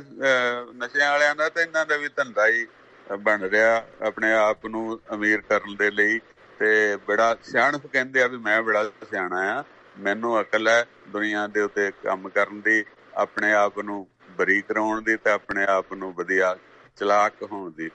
ਨਸ਼ਿਆਂ 0.76 1.10
ਵਾਲਿਆਂ 1.12 1.34
ਦਾ 1.34 1.48
ਤਾਂ 1.48 1.62
ਇਹਨਾਂ 1.62 1.84
ਦਾ 1.86 1.96
ਵੀ 1.96 2.08
ਧੰਦਾ 2.16 2.46
ਹੀ 2.46 2.66
ਬਣ 3.06 3.42
ਰਿਹਾ 3.42 3.86
ਆਪਣੇ 4.02 4.32
ਆਪ 4.32 4.66
ਨੂੰ 4.66 5.00
ਅਮੀਰ 5.14 5.40
ਕਰਨ 5.40 5.76
ਦੇ 5.76 5.90
ਲਈ। 5.90 6.18
ਤੇ 6.58 6.96
ਬੜਾ 7.08 7.36
ਸਿਆਣਪ 7.42 7.86
ਕਹਿੰਦੇ 7.86 8.22
ਆ 8.22 8.26
ਵੀ 8.26 8.36
ਮੈਂ 8.38 8.60
ਬੜਾ 8.62 8.84
ਸਿਆਣਾ 9.10 9.40
ਆ। 9.52 9.64
ਮੈਨੂੰ 9.98 10.40
ਅਕਲ 10.40 10.68
ਹੈ 10.68 10.84
ਦੁਨੀਆ 11.08 11.46
ਦੇ 11.46 11.60
ਉੱਤੇ 11.60 11.90
ਕੰਮ 12.04 12.28
ਕਰਨ 12.28 12.60
ਦੀ 12.60 12.84
ਆਪਣੇ 13.14 13.52
ਆਪ 13.52 13.78
ਨੂੰ 13.80 14.06
ਬਰੀ 14.30 14.60
ਕਰਾਉਣ 14.62 15.02
ਦੀ 15.02 15.16
ਤੇ 15.16 15.30
ਆਪਣੇ 15.30 15.64
ਆਪ 15.68 15.92
ਨੂੰ 15.92 16.12
ਵਧੀਆ 16.14 16.56
ਚਲਾਕ 16.96 17.42
ਹੋਣ 17.42 17.70
ਦੀ। 17.70 17.90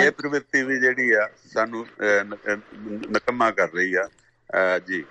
ਇਹ 0.00 0.10
ਪ੍ਰਵਿਰਤੀ 0.10 0.62
ਵੀ 0.62 0.78
ਜਿਹੜੀ 0.80 1.10
ਆ 1.12 1.28
ਸਾਨੂੰ 1.54 1.86
ਨਕਮਾ 3.10 3.50
ਕਰ 3.50 3.68
ਰਹੀ 3.74 3.94
ਆ। 3.94 4.08
ਜੀ। 4.88 5.04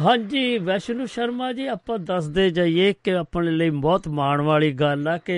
ਹਾਂਜੀ 0.00 0.58
ਵੈਸ਼ਨੂ 0.58 1.06
ਸ਼ਰਮਾ 1.06 1.52
ਜੀ 1.52 1.66
ਆਪਾਂ 1.66 1.98
ਦੱਸਦੇ 1.98 2.48
ਜਾਈਏ 2.50 2.92
ਕਿ 3.04 3.14
ਆਪਣੇ 3.16 3.50
ਲਈ 3.50 3.70
ਬਹੁਤ 3.70 4.08
ਮਾਣ 4.08 4.40
ਵਾਲੀ 4.40 4.72
ਗੱਲ 4.72 5.08
ਆ 5.08 5.16
ਕਿ 5.18 5.36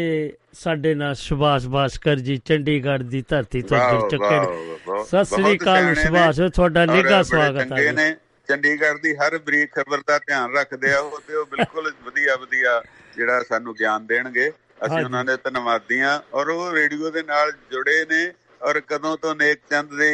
ਸਾਡੇ 0.53 0.95
ਨਾਲ 0.95 1.15
ਸੁਭਾਸ਼ 1.15 1.67
ਬਾਸਕਰ 1.67 2.17
ਜੀ 2.19 2.37
ਚੰਡੀਗੜ੍ਹ 2.45 3.03
ਦੀ 3.05 3.23
ਧਰਤੀ 3.29 3.63
ਤੋਂ 3.63 3.79
ਜੁੜ 3.91 4.11
ਚੁੱਕੇ 4.11 4.39
ਨੇ। 4.39 5.03
ਸਤਿ 5.05 5.25
ਸ੍ਰੀ 5.25 5.57
ਅਕਾਲ 5.57 5.95
ਸੁਭਾਸ਼ 5.95 6.41
ਤੁਹਾਡਾ 6.55 6.85
ਨਿੱਘਾ 6.87 7.23
ਸਵਾਗਤ 7.23 7.73
ਹੈ 7.73 8.15
ਚੰਡੀਗੜ੍ਹ 8.49 8.99
ਦੀ 9.03 9.15
ਹਰ 9.17 9.39
ਬਰੀਕ 9.39 9.71
ਖਬਰ 9.75 10.03
ਦਾ 10.07 10.19
ਧਿਆਨ 10.19 10.57
ਰੱਖਦੇ 10.57 10.93
ਆ 10.93 10.99
ਉਹ 10.99 11.21
ਤੇ 11.29 11.35
ਉਹ 11.35 11.47
ਬਿਲਕੁਲ 11.47 11.93
ਵਧੀਆ 12.07 12.37
ਵਧੀਆ 12.37 12.83
ਜਿਹੜਾ 13.17 13.43
ਸਾਨੂੰ 13.43 13.75
ਗਿਆਨ 13.75 14.07
ਦੇਣਗੇ। 14.07 14.49
ਅਸੀਂ 14.87 15.05
ਉਹਨਾਂ 15.05 15.25
ਦੇ 15.25 15.37
ਧੰਨਵਾਦੀ 15.45 16.01
ਆ। 16.01 16.21
ਔਰ 16.35 16.49
ਉਹ 16.49 16.73
ਰੇਡੀਓ 16.73 17.11
ਦੇ 17.11 17.23
ਨਾਲ 17.23 17.53
ਜੁੜੇ 17.71 18.05
ਨੇ। 18.11 18.33
ਔਰ 18.63 18.81
ਕਦੋਂ 18.81 19.17
ਤੋਂ 19.17 19.35
ਨੇਕ 19.35 19.59
ਚੰਦ 19.71 19.95
ਦੇ 19.99 20.11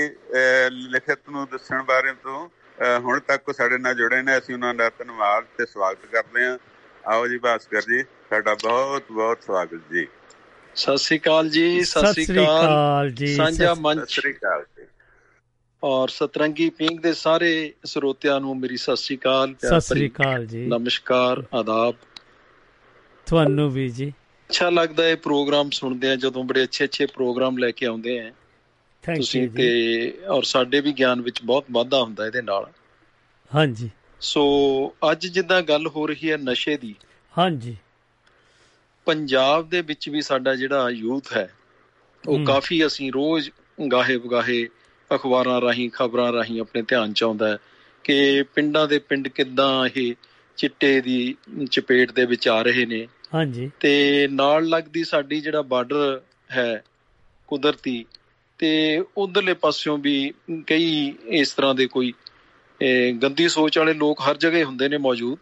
ਲਿਖਤ 0.71 1.19
ਨੂੰ 1.31 1.47
ਦੱਸਣ 1.53 1.83
ਬਾਰੇ 1.83 2.13
ਤੋਂ 2.23 2.49
ਹੁਣ 3.01 3.20
ਤੱਕ 3.20 3.51
ਸਾਡੇ 3.55 3.78
ਨਾਲ 3.78 3.95
ਜੁੜੇ 3.95 4.20
ਨੇ 4.22 4.37
ਅਸੀਂ 4.39 4.55
ਉਹਨਾਂ 4.55 4.72
ਦਾ 4.74 4.89
ਧੰਨਵਾਦ 4.91 5.45
ਤੇ 5.59 5.66
ਸਵਾਗਤ 5.66 6.07
ਕਰਦੇ 6.07 6.45
ਹਾਂ। 6.45 6.57
ਆਓ 7.05 7.26
ਜੀ 7.28 7.39
ਭਾਸਕਰ 7.39 7.80
ਜੀ 7.83 8.03
ਸਾਡਾ 8.30 8.55
ਬਹੁਤ 8.57 9.12
ਬਹੁਤ 9.12 9.43
ਸਵਾਗਤ 9.43 9.93
ਜੀ। 9.93 10.07
ਸਤਿ 10.76 10.97
ਸ੍ਰੀ 10.99 11.18
ਅਕਾਲ 11.18 11.49
ਜੀ 11.51 11.83
ਸਤਿ 11.85 12.07
ਸ੍ਰੀ 12.07 12.26
ਅਕਾਲ। 12.26 13.11
ਜੀ 13.12 13.26
ਸਾਂਝਾ 13.28 13.74
ਮੰਚ 13.76 14.01
ਸਤਿ 14.01 14.12
ਸ੍ਰੀ 14.12 14.33
ਅਕਾਲ 14.33 14.64
ਜੀ। 14.68 14.87
ਔਰ 15.83 16.09
ਸਤਰੰਗੀ 16.09 16.68
ਪਿੰਗ 16.72 17.01
ਦੇ 17.01 17.12
ਸਾਰੇ 17.14 17.51
ਸਰੋਤਿਆਂ 17.85 18.41
ਨੂੰ 18.41 18.57
ਮੇਰੀ 18.59 18.76
ਸਤਿ 18.76 18.97
ਸ੍ਰੀ 18.97 19.16
ਅਕਾਲ 19.16 19.55
ਸਤਿ 19.61 19.80
ਸ੍ਰੀ 19.80 20.09
ਅਕਾਲ 20.09 20.47
ਜੀ। 20.47 20.66
ਨਮਸਕਾਰ 20.68 21.43
ਆਦਾਬ। 21.55 21.95
ਤੁਹਾਨੂੰ 23.26 23.70
ਵੀ 23.70 23.89
ਜੀ। 23.91 24.12
ਅੱਛਾ 24.51 24.68
ਲੱਗਦਾ 24.70 25.05
ਹੈ 25.05 25.14
ਪ੍ਰੋਗਰਾਮ 25.18 25.70
ਸੁਣਦੇ 25.70 26.11
ਆ 26.11 26.14
ਜਦੋਂ 26.16 26.45
ਬੜੇ 26.45 26.62
ਅੱਛੇ 26.64 26.85
ਅੱਛੇ 26.85 27.07
ਪ੍ਰੋਗਰਾਮ 27.07 27.59
ਲੈ 27.59 27.70
ਕੇ 27.70 27.87
ਆਉਂਦੇ 27.87 28.18
ਆ। 28.20 28.30
ਤੁਸੀਂ 29.07 29.48
ਤੇ 29.50 30.12
ਔਰ 30.28 30.42
ਸਾਡੇ 30.42 30.80
ਵੀ 30.80 30.92
ਗਿਆਨ 30.92 31.20
ਵਿੱਚ 31.20 31.42
ਬਹੁਤ 31.42 31.64
ਵਾਧਾ 31.72 32.03
ਹੁੰਦਾ 32.03 32.26
ਇਹਦੇ 32.26 32.42
ਨਾਲ। 32.42 32.66
ਹਾਂਜੀ। 33.55 33.90
ਸੋ 34.20 34.42
ਅੱਜ 35.11 35.26
ਜਿੱਦਾਂ 35.26 35.62
ਗੱਲ 35.62 35.86
ਹੋ 35.86 36.07
ਰਹੀ 36.07 36.30
ਹੈ 36.30 36.36
ਨਸ਼ੇ 36.36 36.76
ਦੀ 36.76 36.94
ਹਾਂਜੀ। 37.38 37.76
ਪੰਜਾਬ 39.07 39.68
ਦੇ 39.68 39.80
ਵਿੱਚ 39.80 40.09
ਵੀ 40.09 40.22
ਸਾਡਾ 40.22 40.55
ਜਿਹੜਾ 40.55 40.90
ਯੂਥ 40.90 41.32
ਹੈ 41.36 41.55
ਉਹ 42.28 42.44
ਕਾਫੀ 42.44 42.86
ਅਸੀਂ 42.86 43.12
ਰੋਜ਼ 43.12 43.50
ਗਾਹੇ 43.92 44.16
ਬਗਾਹੇ 44.16 44.68
ਅਖਬਾਰਾਂ 45.14 45.61
ਰਾਹੀਂ 45.61 45.90
ਖਬਰਾਂ 45.90 46.32
ਰਾਹੀਂ 46.32 46.61
ਆਪਣੇ 46.61 46.82
ਧਿਆਨ 46.82 47.12
ਚ 47.12 47.24
ਆਉਂਦਾ 47.24 47.48
ਹੈ 47.48 47.59
ਕਿ 48.05 48.42
ਪਿੰਡਾਂ 48.55 48.88
ਦੇ 48.88 48.98
ਪਿੰਡ 48.98 49.28
ਕਿੱਦਾਂ 49.28 49.88
ਇਹ 49.96 50.14
ਚਿੱਟੇ 50.57 51.00
ਦੀ 51.00 51.36
ਚਪੇਟ 51.70 52.12
ਦੇ 52.12 52.24
ਵਿੱਚ 52.24 52.48
ਆ 52.48 52.62
ਰਹੇ 52.62 52.86
ਨੇ। 52.86 53.09
ਹਾਂਜੀ। 53.34 53.70
ਤੇ 53.80 54.28
ਨਾਲ 54.32 54.68
ਲੱਗਦੀ 54.68 55.05
ਸਾਡੀ 55.05 55.40
ਜਿਹੜਾ 55.40 55.62
ਬਾਰਡਰ 55.62 56.20
ਹੈ 56.53 56.84
ਕੁਦਰਤੀ 57.46 58.05
ਤੇ 58.63 59.03
ਉਧਰਲੇ 59.19 59.53
ਪਾਸਿਓਂ 59.55 59.97
ਵੀ 59.99 60.33
ਕਈ 60.67 60.91
ਇਸ 61.39 61.53
ਤਰ੍ਹਾਂ 61.53 61.75
ਦੇ 61.75 61.87
ਕੋਈ 61.87 62.13
ਗੰਦੀ 63.23 63.49
ਸੋਚ 63.49 63.79
ਵਾਲੇ 63.79 63.93
ਲੋਕ 63.95 64.21
ਹਰ 64.21 64.37
ਜਗ੍ਹਾ 64.37 64.65
ਹੁੰਦੇ 64.65 64.89
ਨੇ 64.89 64.99
ਮੌਜੂਦ। 64.99 65.39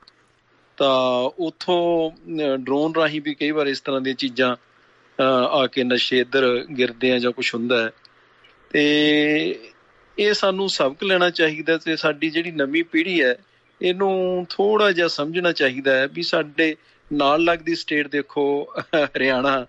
ਤਾਂ 0.79 1.31
ਉਥੋਂ 1.39 2.11
ਡਰੋਨ 2.59 2.95
ਰਾਹੀਂ 2.95 3.21
ਵੀ 3.21 3.35
ਕਈ 3.35 3.51
ਵਾਰ 3.51 3.67
ਇਸ 3.67 3.81
ਤਰ੍ਹਾਂ 3.81 4.01
ਦੀਆਂ 4.01 4.15
ਚੀਜ਼ਾਂ 4.15 4.55
ਆ 5.53 5.67
ਕੇ 5.67 5.85
ਨਸ਼ੇ 5.85 6.19
ਇੱਧਰ 6.19 6.47
ਗਿਰਦੇ 6.79 7.11
ਆ 7.13 7.19
ਜਾਂ 7.19 7.33
ਕੁਝ 7.33 7.55
ਹੁੰਦਾ 7.55 7.83
ਹੈ। 7.85 7.91
ਤੇ 8.71 8.85
ਇਹ 10.19 10.33
ਸਾਨੂੰ 10.35 10.69
ਸਬਕ 10.69 11.05
ਲੈਣਾ 11.05 11.29
ਚਾਹੀਦਾ 11.31 11.77
ਤੇ 11.77 11.97
ਸਾਡੀ 11.97 12.31
ਜਿਹੜੀ 12.31 12.51
ਨਵੀਂ 12.53 12.85
ਪੀੜ੍ਹੀ 12.85 13.23
ਹੈ, 13.23 13.35
ਇਹਨੂੰ 13.81 14.47
ਥੋੜਾ 14.51 14.91
ਜਿਹਾ 14.93 15.09
ਸਮਝਣਾ 15.09 15.53
ਚਾਹੀਦਾ 15.53 15.97
ਹੈ 15.97 16.07
ਵੀ 16.07 16.23
ਸਾਡੇ 16.23 16.75
ਨਾਲ 17.13 17.45
ਲੱਗਦੀ 17.45 17.75
ਸਟੇਟ 17.75 18.09
ਦੇਖੋ, 18.09 18.47
ਹਰਿਆਣਾ 18.97 19.67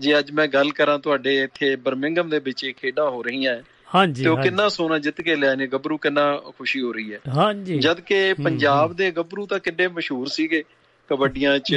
ਜੇ 0.00 0.18
ਅੱਜ 0.18 0.30
ਮੈਂ 0.30 0.48
ਗੱਲ 0.48 0.70
ਕਰਾਂ 0.70 0.98
ਤੁਹਾਡੇ 0.98 1.42
ਇੱਥੇ 1.42 1.76
ਬਰਮਿੰਗਮ 1.76 2.28
ਦੇ 2.28 2.38
ਵਿੱਚ 2.38 2.64
ਇਹ 2.64 2.74
ਖੇਡਾਂ 2.74 3.10
ਹੋ 3.10 3.22
ਰਹੀਆਂ 3.22 3.60
ਹਾਂਜੀ 3.94 4.22
ਤੇ 4.22 4.28
ਉਹ 4.28 4.36
ਕਿੰਨਾ 4.36 4.68
ਸੋਨਾ 4.68 4.98
ਜਿੱਤ 4.98 5.20
ਕੇ 5.20 5.36
ਲਿਆ 5.36 5.54
ਨੇ 5.54 5.66
ਗੱਭਰੂ 5.66 5.96
ਕਿੰਨਾ 5.96 6.36
ਖੁਸ਼ੀ 6.58 6.80
ਹੋ 6.82 6.92
ਰਹੀ 6.92 7.14
ਹੈ। 7.14 7.20
ਹਾਂਜੀ। 7.28 7.78
ਜਦ 7.78 8.00
ਕਿ 8.00 8.34
ਪੰਜਾਬ 8.34 8.96
ਦੇ 8.96 9.10
ਗੱਭਰੂ 9.10 9.46
ਤਾਂ 9.46 9.58
ਕਿੰਨੇ 9.58 9.88
ਮਸ਼ਹੂਰ 9.88 10.28
ਸੀਗੇ 10.28 10.64
ਕਬੱਡੀਆਂ 11.08 11.58
'ਚ 11.58 11.76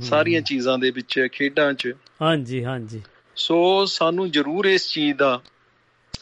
ਸਾਰੀਆਂ 0.00 0.40
ਚੀਜ਼ਾਂ 0.40 0.78
ਦੇ 0.78 0.90
ਵਿੱਚ 0.90 1.28
ਖੇਡਾਂ 1.32 1.72
'ਚ। 1.72 1.92
ਹਾਂਜੀ 2.22 2.64
ਹਾਂਜੀ। 2.64 3.02
ਸੋ 3.36 3.84
ਸਾਨੂੰ 3.84 4.30
ਜ਼ਰੂਰ 4.30 4.64
ਇਸ 4.64 4.88
ਚੀਜ਼ 4.88 5.16
ਦਾ 5.16 5.40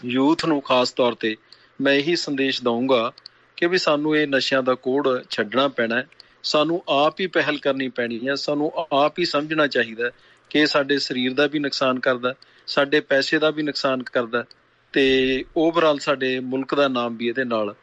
ਯੂਥ 0.04 0.46
ਨੂੰ 0.46 0.62
ਖਾਸ 0.62 0.92
ਤੌਰ 0.92 1.14
ਤੇ 1.14 1.36
ਮੈਂ 1.80 1.92
ਇਹੀ 1.92 2.16
ਸੰਦੇਸ਼ 2.16 2.62
ਦਊਂਗਾ 2.62 3.12
ਕਿ 3.56 3.66
ਵੀ 3.66 3.78
ਸਾਨੂੰ 3.78 4.16
ਇਹ 4.16 4.26
ਨਸ਼ਿਆਂ 4.28 4.62
ਦਾ 4.62 4.74
ਕੋੜ 4.74 5.08
ਛੱਡਣਾ 5.30 5.68
ਪੈਣਾ 5.68 5.96
ਹੈ। 5.96 6.06
ਸਾਨੂੰ 6.42 6.82
ਆਪ 6.88 7.20
ਹੀ 7.20 7.26
ਪਹਿਲ 7.26 7.58
ਕਰਨੀ 7.58 7.88
ਪੈਣੀ 7.88 8.28
ਹੈ 8.28 8.34
ਸਾਨੂੰ 8.34 8.72
ਆਪ 8.92 9.18
ਹੀ 9.18 9.24
ਸਮਝਣਾ 9.24 9.66
ਚਾਹੀਦਾ 9.66 10.10
ਕਿ 10.50 10.66
ਸਾਡੇ 10.66 10.98
ਸਰੀਰ 10.98 11.34
ਦਾ 11.34 11.46
ਵੀ 11.46 11.58
ਨੁਕਸਾਨ 11.58 12.00
ਕਰਦਾ 12.00 12.34
ਸਾਡੇ 12.66 13.00
ਪੈਸੇ 13.00 13.38
ਦਾ 13.38 13.50
ਵੀ 13.50 13.62
ਨੁਕਸਾਨ 13.62 14.02
ਕਰਦਾ 14.02 14.44
ਤੇ 14.92 15.44
ਓਵਰਆਲ 15.56 15.98
ਸਾਡੇ 15.98 16.40
ਮੁਲਕ 16.40 16.74
ਦਾ 16.74 16.88
ਨਾਮ 16.88 17.16
ਵੀ 17.16 17.28
ਇਹਦੇ 17.28 17.44
ਨਾਲ 17.44 17.74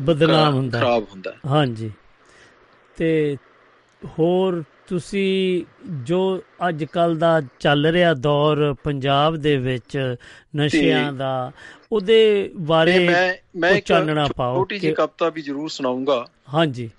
ਬਦਨਾਮ 0.00 0.54
ਹੁੰਦਾ 0.54 0.78
ਖਰਾਬ 0.80 1.04
ਹੁੰਦਾ 1.10 1.32
ਹਾਂਜੀ। 1.46 1.92
ਤੇ 2.96 3.36
ਹੋਰ 4.02 4.62
ਤੁਸੀਂ 4.86 5.64
ਜੋ 6.04 6.18
ਅੱਜ 6.68 6.84
ਕੱਲ 6.84 7.16
ਦਾ 7.18 7.40
ਚੱਲ 7.60 7.86
ਰਿਹਾ 7.86 8.14
ਦੌਰ 8.14 8.74
ਪੰਜਾਬ 8.84 9.36
ਦੇ 9.36 9.56
ਵਿੱਚ 9.56 10.16
ਨਸ਼ਿਆਂ 10.56 11.12
ਦਾ 11.12 11.52
ਉਹਦੇ 11.92 12.50
ਬਾਰੇ 12.56 12.98
ਮੈਂ 12.98 13.34
ਮੈਂ 13.56 13.80
ਚਾਨਣਾ 13.80 14.26
ਪਾਓ 14.36 14.54
ਛੋਟੀ 14.56 14.78
ਜਿਹੀ 14.78 14.94
ਕਵਿਤਾ 14.94 15.28
ਵੀ 15.28 15.42
ਜ਼ਰੂਰ 15.42 15.68
ਸੁਣਾਉਂਗਾ 15.68 16.24
ਹਾਂਜੀ। 16.54 16.90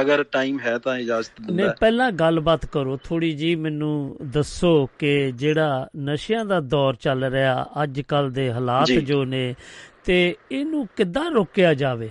ਅਗਰ 0.00 0.22
ਟਾਈਮ 0.22 0.58
ਹੈ 0.60 0.78
ਤਾਂ 0.78 0.98
ਇਜਾਜ਼ਤ 0.98 1.40
ਦਿੰਦਾ 1.40 1.62
ਨਹੀਂ 1.62 1.74
ਪਹਿਲਾਂ 1.80 2.10
ਗੱਲਬਾਤ 2.12 2.66
ਕਰੋ। 2.66 2.98
ਥੋੜੀ 3.04 3.32
ਜੀ 3.32 3.54
ਮੈਨੂੰ 3.56 4.16
ਦੱਸੋ 4.22 4.86
ਕਿ 4.98 5.32
ਜਿਹੜਾ 5.32 5.88
ਨਸ਼ਿਆਂ 5.96 6.44
ਦਾ 6.44 6.60
ਦੌਰ 6.60 6.94
ਚੱਲ 6.94 7.24
ਰਿਹਾ 7.24 7.66
ਅੱਜ 7.82 8.00
ਕੱਲ 8.00 8.30
ਦੇ 8.30 8.52
ਹਾਲਾਤ 8.52 8.90
ਜੋ। 8.90 9.24
ਨੇ 9.24 9.54
ਤੇ 10.04 10.36
ਇਹਨੂੰ 10.52 10.86
ਕਿੱਦਾਂ 10.96 11.30
ਰੋਕਿਆ 11.30 11.74
ਜਾਵੇ? 11.74 12.10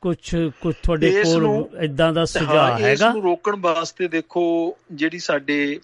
ਕੁਝ 0.00 0.36
ਕੁਝ 0.60 0.74
ਤੁਹਾਡੇ 0.82 1.22
ਕੋਲ 1.24 1.68
ਇਦਾਂ 1.80 2.12
ਦਾ 2.12 2.24
ਸੁਝਾਅ 2.24 2.76
ਹੈਗਾ? 2.76 2.90
ਇਸ 2.90 3.02
ਨੂੰ 3.02 3.22
ਰੋਕਣ 3.22 3.56
ਵਾਸਤੇ 3.56 4.08
ਦੇਖੋ 4.08 4.76
ਜਿਹੜੀ 4.92 5.18
ਸਾਡੇ 5.18 5.80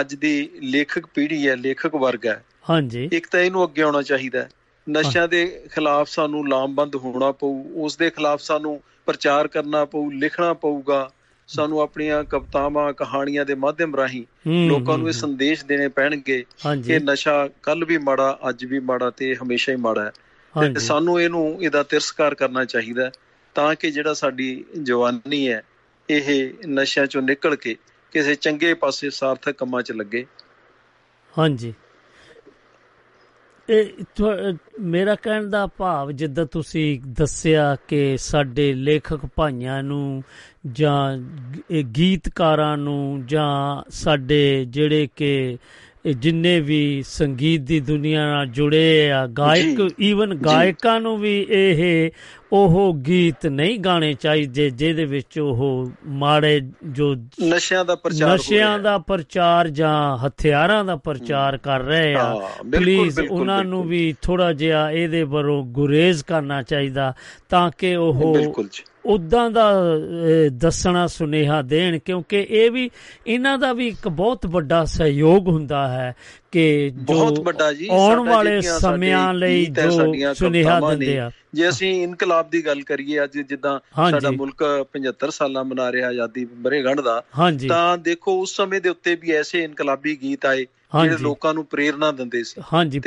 ਅੱਜ 0.00 0.14
ਦੀ 0.14 0.50
ਲੇਖਕ 0.62 1.06
ਪੀੜ੍ਹੀ 1.06 1.48
ਹੈ 1.48 1.56
ਲੇਖਕ 1.56 1.94
ਵਰਗ 1.94 2.26
ਹੈ। 2.26 2.44
ਹਾਂਜੀ। 2.70 3.08
ਇੱਕ 3.12 3.26
ਤਾਂ 3.26 3.40
ਇਹਨੂੰ 3.40 3.64
ਅੱਗੇ 3.64 3.82
ਆਉਣਾ 3.82 4.02
ਚਾਹੀਦਾ 4.02 4.48
ਨਸ਼ਿਆਂ 4.90 5.28
ਦੇ 5.28 5.62
ਖਿਲਾਫ 5.74 6.08
ਸਾਨੂੰ 6.08 6.48
ਲਾਮਬੰਦ 6.48 6.96
ਹੋਣਾ 6.96 7.32
ਪਊ 7.32 7.64
ਉਸ 7.74 7.96
ਦੇ 7.96 8.10
ਖਿਲਾਫ 8.10 8.40
ਸਾਨੂੰ 8.40 8.80
ਪ੍ਰਚਾਰ 9.10 9.48
ਕਰਨਾ 9.48 9.84
ਪਊ 9.84 10.10
ਲਿਖਣਾ 10.10 10.52
ਪਊਗਾ। 10.54 11.10
ਸਾਨੂੰ 11.48 11.80
ਆਪਣੀਆਂ 11.80 12.24
ਕਵਿਤਾਵਾਂ 12.24 12.92
ਕਹਾਣੀਆਂ 12.92 13.44
ਦੇ 13.44 13.54
ਮਾਧਿਅਮ 13.54 13.94
ਰਾਹੀਂ 13.96 14.24
ਲੋਕਾਂ 14.68 14.98
ਨੂੰ 14.98 15.08
ਇਹ 15.08 15.12
ਸੰਦੇਸ਼ 15.12 15.64
ਦੇਣੇ 15.64 15.88
ਪੈਣਗੇ 15.88 16.44
ਕਿ 16.86 16.98
ਨਸ਼ਾ 16.98 17.48
ਕੱਲ 17.62 17.84
ਵੀ 17.84 17.98
ਮਾੜਾ 17.98 18.38
ਅੱਜ 18.48 18.64
ਵੀ 18.64 18.78
ਮਾੜਾ 18.80 19.10
ਤੇ 19.10 19.34
ਹਮੇਸ਼ਾ 19.34 19.72
ਹੀ 19.72 19.78
ਮਾੜਾ 19.78 20.04
ਹੈ। 20.04 20.12
ਤੇ 20.54 20.80
ਸਾਨੂੰ 20.80 21.20
ਇਹਨੂੰ 21.20 21.62
ਇਹਦਾ 21.62 21.82
ਤਿਰਸਕਾਰ 21.82 22.34
ਕਰਨਾ 22.34 22.64
ਚਾਹੀਦਾ 22.64 23.10
ਤਾਂ 23.54 23.74
ਕਿ 23.74 23.90
ਜਿਹੜਾ 23.90 24.14
ਸਾਡੀ 24.14 24.64
ਜਵਾਨੀ 24.82 25.48
ਹੈ 25.48 25.62
ਇਹ 26.10 26.52
ਨਸ਼ਿਆਂ 26.68 27.06
ਚੋਂ 27.06 27.22
ਨਿਕਲ 27.22 27.56
ਕੇ 27.56 27.76
ਕਿਸੇ 28.12 28.34
ਚੰਗੇ 28.34 28.74
ਪਾਸੇ 28.74 29.10
ਸਾਰਥਕ 29.10 29.58
ਕੰਮਾਂ 29.58 29.82
'ਚ 29.82 29.92
ਲੱਗੇ। 29.92 30.26
ਹਾਂਜੀ। 31.38 31.74
ਇਹ 33.70 33.84
ਮੇਰਾ 34.80 35.14
ਕਹਿਣ 35.14 35.50
ਦਾ 35.50 35.66
ਭਾਵ 35.66 36.10
ਜਿੱਦਾਂ 36.10 36.46
ਤੁਸੀਂ 36.46 37.00
ਦੱਸਿਆ 37.06 37.76
ਕਿ 37.88 38.16
ਸਾਡੇ 38.16 38.72
ਲੇਖਕ 38.72 39.26
ਭਾਈਆਂ 39.36 39.82
ਨੂੰ 39.82 40.22
ਜਾਂ 40.72 41.18
ਗੀਤਕਾਰਾਂ 41.98 42.76
ਨੂੰ 42.76 43.22
ਜਾਂ 43.26 43.82
ਸਾਡੇ 43.90 44.64
ਜਿਹੜੇ 44.64 45.08
ਕਿ 45.16 45.34
ਇਹ 45.34 45.58
ਜਿੰਨੇ 46.16 46.60
ਵੀ 46.60 47.02
ਸੰਗੀਤ 47.06 47.60
ਦੀ 47.60 47.80
ਦੁਨੀਆ 47.80 48.26
ਨਾਲ 48.26 48.46
ਜੁੜੇ 48.46 49.12
ਆ 49.12 49.26
ਗਾਇਕ 49.26 49.90
ਈਵਨ 50.00 50.34
ਗਾਇਕਾਂ 50.34 51.00
ਨੂੰ 51.00 51.18
ਵੀ 51.18 51.46
ਇਹ 51.50 52.10
ਉਹ 52.52 52.94
ਗੀਤ 52.94 53.46
ਨਹੀਂ 53.46 53.78
ਗਾਣੇ 53.78 54.12
ਚਾਹੀਦੇ 54.12 54.70
ਜਿਹਦੇ 54.70 55.04
ਵਿੱਚ 55.04 55.38
ਉਹ 55.38 55.90
ਮਾੜੇ 56.06 56.60
ਜੋ 56.90 57.14
ਨਸ਼ਿਆਂ 57.44 57.84
ਦਾ 57.84 57.94
ਪ੍ਰਚਾਰ 57.94 58.34
ਨਸ਼ਿਆਂ। 58.34 58.78
ਦਾ 58.78 58.98
ਪ੍ਰਚਾਰ 58.98 59.68
ਜਾਂ 59.68 60.18
ਹਥਿਆਰਾਂ 60.18 60.84
ਦਾ 60.84 60.96
ਪ੍ਰਚਾਰ 60.96 61.58
ਕਰ 61.58 61.80
ਰਹੇ 61.80 62.14
ਆ। 62.14 62.34
ਪਲੀਜ਼ 62.76 63.20
ਉਹਨਾਂ 63.30 63.64
ਨੂੰ। 63.64 63.84
ਵੀ 63.84 64.14
ਥੋੜਾ 64.22 64.52
ਜਿਹਾ 64.52 64.90
ਇਹਦੇ 64.90 65.22
ਵੱਲੋਂ 65.22 65.64
ਗੁਰੇਜ਼ 65.64 66.24
ਕਰਨਾ 66.24 66.62
ਚਾਹੀਦਾ 66.62 67.14
ਤਾਂ 67.48 67.70
ਕਿ 67.78 67.96
ਉਹ 67.96 68.54
ਉਦਾਂ 69.06 69.50
ਦਾ 69.50 69.72
ਦੱਸਣਾ 70.52 71.06
ਸੁਨੇਹਾ 71.06 71.62
ਦੇਣ 71.62 71.98
ਕਿਉਂਕਿ 71.98 72.46
ਇਹ 72.50 72.70
ਵੀ 72.70 72.90
ਇਹਨਾਂ 73.26 73.58
ਦਾ 73.58 73.72
ਵੀ 73.72 73.88
ਇੱਕ 73.88 74.08
ਬਹੁਤ 74.08 74.46
ਵੱਡਾ 74.46 74.84
ਸਹਿਯੋਗ 74.84 75.48
ਹੁੰਦਾ 75.48 75.88
ਹੈ 75.88 76.14
ਕਿ 76.52 76.90
ਜੋ 76.90 77.36
ਆਉਣ 77.90 78.28
ਵਾਲੇ 78.28 78.60
ਸਮਿਆਂ 78.60 79.34
ਲਈ 79.34 79.66
ਜੋ 79.66 80.34
ਸੁਨੇਹਾ 80.34 80.80
ਦਿੰਦੇ 80.90 81.18
ਆ। 81.18 81.30
ਜੇ 81.54 81.68
ਅਸੀਂ 81.68 82.02
ਇਨਕਲਾਬ 82.02 82.50
ਦੀ 82.50 82.66
ਗੱਲ 82.66 82.82
ਕਰੀਏ 82.82 83.24
ਅੱਜ 83.24 83.38
ਜਿੱਦਾਂ। 83.38 83.80
ਸਾਡਾ 84.10 84.30
ਮੁਲਕ 84.30 84.86
75 84.92 85.30
ਸਾਲਾਂ 85.30 85.64
ਮਨਾ 85.64 85.92
ਰਿਹਾ 85.92 86.08
ਆਜ਼ਾਦੀ 86.08 86.44
ਬਰੇਗੰਢ 86.44 87.00
ਦਾ 87.00 87.22
ਤਾਂ 87.68 87.98
ਦੇਖੋ 87.98 88.40
ਉਸ 88.40 88.56
ਸਮੇਂ 88.56 88.80
ਦੇ 88.80 88.88
ਉੱਤੇ 88.88 89.14
ਵੀ 89.14 89.30
ਐਸੇ 89.30 89.64
ਇਨਕਲਾਬੀ 89.64 90.18
ਗੀਤ 90.22 90.46
ਆਏ 90.46 90.66
ਜਿਹੜੇ 91.02 91.16
ਲੋਕਾਂ 91.20 91.54
ਨੂੰ 91.54 91.64
ਪ੍ਰੇਰਣਾ 91.64 92.12
ਦਿੰਦੇ 92.12 92.44
ਸੀ। 92.44 92.62
ਹਾਂਜੀ 92.72 93.00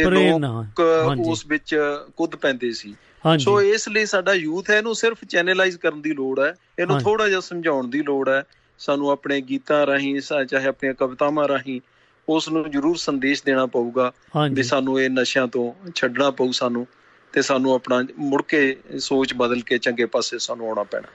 ਹਾਂਜੀ। 1.08 1.32
ਉਸ 1.32 1.46
ਵਿੱਚ 1.48 1.76
ਕੁੱਦ 2.18 2.36
ਪੈਂਦੇ 2.36 2.72
ਸੀ। 2.72 2.96
ਸੋ 3.40 3.62
ਇਸ 3.62 3.90
ਲਈ 3.90 4.06
ਸਾਡਾ 4.06 4.34
ਯੂਥ 4.34 4.70
ਹੈ 4.70 4.78
ਇਹਨੂੰ 4.78 4.96
ਸਿਰਫ 4.96 5.18
ਚੈਨਲਾਈਜ਼ 5.30 5.78
ਕਰਨ 5.78 6.02
ਦੀ 6.02 6.14
ਲੋੜ 6.14 6.40
ਹੈ। 6.40 6.56
ਇਹਨੂੰ। 6.80 7.00
ਥੋੜਾ 7.00 7.30
ਜਿਹਾ 7.30 7.40
ਸਮਝਾਉਣ 7.40 7.88
ਦੀ 7.88 8.04
ਲੋੜ 8.04 8.30
ਹੈ। 8.30 8.44
ਸਾਨੂੰ 8.80 9.10
ਆਪਣੇ 9.10 9.42
ਗੀਤਾਂ 9.42 9.88
ਰਾਹੀਂ 9.88 10.22
ਚਾਹੇ 10.50 10.66
ਆਪਣੀਆਂ 10.66 10.94
ਕਵਿਤਾਵਾਂ 10.94 11.48
ਰਾਹੀਂ 11.48 11.82
ਉਸ 12.30 12.50
ਨੂੰ 12.50 12.72
ਜ਼ਰੂਰ 12.72 12.96
ਸੰਦੇਸ਼ 12.96 13.44
ਦੇਣਾ 13.46 13.66
ਪਊਗਾ 13.66 14.12
ਵੀ 14.52 14.64
ਸਾਨੂੰ 14.64 15.02
ਇਹ 15.02 15.10
ਨਸ਼ਿਆਂ 15.10 15.48
ਤੋਂ 15.48 15.92
ਛੱਡਣਾ 15.96 16.32
ਪਊ 16.32 16.52
ਸਾਨੂੰ 16.52 16.88
ਤੇ 17.34 17.42
ਸਾਨੂੰ 17.42 17.74
ਆਪਣਾ 17.74 18.04
ਮੁੜ 18.18 18.42
ਕੇ 18.42 18.78
ਸੋਚ 19.00 19.34
ਬਦਲ 19.34 19.62
ਕੇ 19.62 19.78
ਚੰਗੇ 19.78 20.06
ਪਾਸੇ 20.06 20.40
ਸਾਨੂੰ 20.40 20.68
ਆਉਣਾ 20.68 20.84
ਪੈਣਾ। 20.84 21.08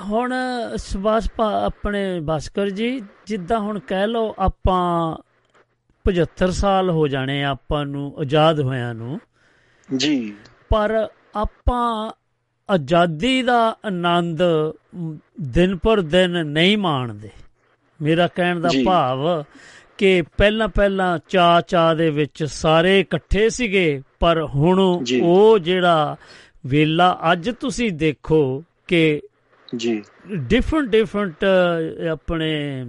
ਹੁਣ 0.00 0.34
ਸੁਭਾਸ਼ 0.76 1.40
ਆਪਣੇ 1.40 2.20
ਭਾਸਕਰ 2.20 2.70
ਜੀ 2.70 3.02
ਜਿੱਦਾਂ 3.26 3.58
ਹੁਣ 3.58 3.78
ਕਹਿ 3.78 4.06
ਲਓ 4.06 4.34
ਆਪਾਂ 4.38 5.16
75 6.04 6.50
ਸਾਲ 6.50 6.90
ਹੋ 6.90 7.08
ਜਾਣੇ 7.08 7.44
ਆਪਾਂ 7.44 7.86
ਨੂੰ 7.86 8.16
ਆਜ਼ਾਦ 8.20 8.60
ਹੋਇਆਂ 8.60 8.94
ਨੂੰ। 8.94 9.20
ਜੀ। 9.96 10.34
ਪਰ 10.68 11.08
ਆਪਾਂ 11.36 12.12
ਆਜ਼ਾਦੀ 12.70 13.42
ਦਾ 13.42 13.76
ਆਨੰਦ 13.86 14.42
ਦਿਨ 15.40 15.76
ਪਰ 15.76 16.00
ਦਿਨ 16.00 16.46
ਨਹੀਂ 16.46 16.78
ਮਾਣਦੇ 16.78 17.30
ਮੇਰਾ 18.02 18.26
ਕਹਿਣ 18.26 18.60
ਦਾ। 18.60 18.68
ਭਾਵ 18.84 19.44
ਕਿ 19.98 20.22
ਪਹਿਲਾਂ 20.36 20.68
ਪਹਿਲਾਂ 20.68 21.18
ਚਾ 21.28 21.60
ਚਾ 21.60 21.94
ਦੇ 21.94 22.10
ਵਿੱਚ 22.10 22.44
ਸਾਰੇ 22.44 23.00
ਇਕੱਠੇ 23.00 23.48
ਸੀਗੇ 23.48 24.02
ਪਰ 24.20 24.42
ਹੁਣ। 24.42 25.02
ਉਹ 25.22 25.58
ਜਿਹੜਾ 25.58 26.16
ਵੇਲਾ 26.66 27.18
ਅੱਜ 27.32 27.50
ਤੁਸੀਂ 27.60 27.92
ਦੇਖੋ 27.92 28.64
ਕਿ 28.86 29.20
ਜੀ। 29.76 30.02
ਡਿਫਰੈਂਟ 30.36 30.86
ਡਿਫਰੈਂਟ 30.86 31.44
ਆਪਣੇ 32.12 32.84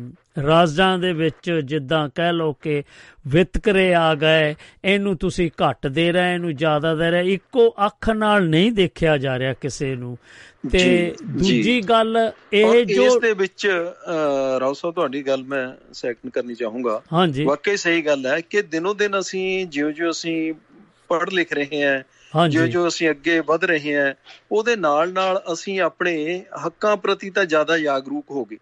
ਰਾਜਾਂ 0.47 0.99
ਦੇ 0.99 1.13
ਵਿੱਚ 1.13 1.61
ਜਿੱਦਾਂ 1.65 2.09
ਕਹਿ 2.15 2.33
ਲਓ 2.33 2.53
ਕਿ 2.53 2.83
ਵਿਤਕਰੇ 3.27 3.93
ਆ 3.93 4.15
ਗਏ 4.15 4.55
ਇਹਨੂੰ 4.85 5.17
ਤੁਸੀਂ 5.17 5.51
ਘੱਟ 5.63 5.87
ਦੇ 5.87 6.11
ਰਹੇ 6.11 6.33
ਇਹਨੂੰ 6.33 6.55
ਜ਼ਿਆਦਾ 6.55 6.95
ਦੇ 6.95 7.11
ਰਹੇ 7.11 7.33
ਇੱਕੋ 7.33 7.75
ਅੱਖ 7.85 8.09
ਨਾਲ 8.09 8.49
ਨਹੀਂ 8.49 8.71
ਦੇਖਿਆ 8.71 9.17
ਜਾ 9.17 9.39
ਰਿਹਾ 9.39 9.53
ਕਿਸੇ 9.53 9.95
ਨੂੰ। 9.95 10.17
ਤੇ। 10.71 11.15
ਦੂਜੀ 11.25 11.81
ਗੱਲ 11.81 12.31
ਇਹ 12.53 12.85
ਜੋ 12.85 13.05
ਇਸ 13.05 13.17
ਦੇ 13.21 13.33
ਵਿੱਚ 13.33 13.67
ਰਾਓ 14.59 14.73
ਸਾਹਿਬ 14.73 14.95
ਤੁਹਾਡੀ 14.95 15.27
ਗੱਲ 15.27 15.43
ਮੈਂ 15.43 15.93
ਸੈਕੰਡ 15.93 16.31
ਕਰਨੀ 16.31 16.55
ਚਾਹੂੰਗਾ। 16.55 17.01
ਵਾਕਈ 17.45 17.77
ਸਹੀ 17.77 18.01
ਗੱਲ 18.01 18.25
ਹੈ 18.25 18.41
ਕਿ 18.41 18.61
ਦਿਨੋ 18.61 18.93
ਦਿਨ 18.93 19.19
ਅਸੀਂ 19.19 19.65
ਜਿਉਂ-ਜਿਉਂ 19.65 20.11
ਅਸੀਂ 20.11 20.53
ਪੜ੍ਹ 21.07 21.31
ਲਿਖ 21.31 21.53
ਰਹੇ 21.53 21.85
ਹਾਂ 21.85 21.99
ਹਾਂਜੀ। 22.35 22.57
ਜਿਉਂ-ਜਿਉਂ 22.57 22.87
ਅਸੀਂ 22.87 23.09
ਅੱਗੇ 23.09 23.39
ਵਧ 23.39 23.63
ਰਹੇ 23.63 23.95
ਹਾਂ 23.95 24.13
ਉਹਦੇ 24.51 24.75
ਨਾਲ-ਨਾਲ 24.75 25.43
ਅਸੀਂ 25.53 25.79
ਆਪਣੇ 25.81 26.43
ਹੱਕਾਂ 26.65 26.97
ਪ੍ਰਤੀ 26.97 27.29
ਤਾਂ 27.29 27.45
ਜ਼ਿਆਦਾ 27.45 27.77
ਜਾਗਰੂਕ 27.77 28.25
ਹੋ 28.31 28.45
ਗਏ। 28.45 28.57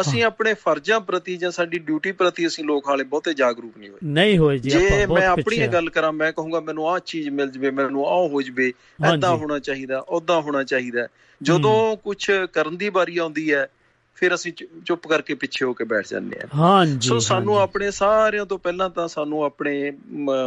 ਅਸੀਂ 0.00 0.22
ਆਪਣੇ 0.24 0.54
ਫਰਜ਼ਾਂ 0.54 1.00
ਪ੍ਰਤੀ 1.00 1.36
ਜਾਂ 1.36 1.50
ਸਾਡੀ 1.50 1.78
ਡਿਊਟੀ 1.78 2.12
ਪ੍ਰਤੀ 2.12 2.46
ਅਸੀਂ 2.46 2.64
ਲੋਕ 2.64 2.88
ਹਾਲੇ 2.88 3.04
ਬਹੁਤੇ 3.04 3.34
ਜਾਗਰੂਕ 3.34 3.78
ਨਹੀਂ 3.78 3.90
ਹੋਏ। 3.90 3.98
ਨਹੀਂ 4.04 4.38
ਹੋਏ 4.38 4.58
ਜੀ 4.58 4.70
ਜੇ 4.70 5.06
ਮੈਂ 5.06 5.26
ਆਪਣੀ 5.28 5.66
ਗੱਲ 5.66 5.90
ਕਰਾਂ 5.90 6.12
ਮੈਂ 6.12 6.32
ਕਹੂੰਗਾ 6.32 6.60
ਮੈਨੂੰ 6.60 6.88
ਆਹ 6.88 6.98
ਚੀਜ਼ 6.98 7.28
ਮਿਲ 7.28 7.50
ਜਵੇ 7.50 7.70
ਮੈਨੂੰ 7.70 8.06
ਆਹ 8.06 8.28
ਹੋ 8.28 8.42
ਜਵੇ 8.42 8.72
ਐਦਾਂ। 9.04 9.36
ਹੋਣਾ 9.36 9.58
ਚਾਹੀਦਾ 9.58 9.98
ਉਦਾਂ 9.98 10.40
ਹੋਣਾ 10.40 10.62
ਚਾਹੀਦਾ। 10.62 11.06
ਜਦੋਂ 11.42 11.96
ਕੁਝ 11.96 12.30
ਕਰਨ 12.52 12.76
ਦੀ 12.76 12.88
ਵਾਰੀ 12.88 13.18
ਆਉਂਦੀ 13.18 13.52
ਹੈ 13.54 13.66
ਫਿਰ 14.14 14.34
ਅਸੀਂ 14.34 14.52
ਚੁੱਪ 14.86 15.06
ਕਰਕੇ 15.06 15.34
ਪਿੱਛੇ 15.34 15.64
ਹੋ 15.64 15.72
ਕੇ 15.72 15.84
ਬੈਠ 15.84 16.06
ਜਾਂਦੇ 16.08 16.36
ਹਾਂ। 16.40 16.48
ਹਾਂਜੀ 16.58 17.08
ਸੋ 17.08 17.18
ਸਾਨੂੰ। 17.18 17.58
ਆਪਣੇ 17.58 17.90
ਸਾਰਿਆਂ 17.90 18.46
ਤੋਂ 18.46 18.58
ਪਹਿਲਾਂ 18.58 18.90
ਤਾਂ 18.90 19.08
ਸਾਨੂੰ 19.08 19.42
ਆਪਣੇ 19.42 19.92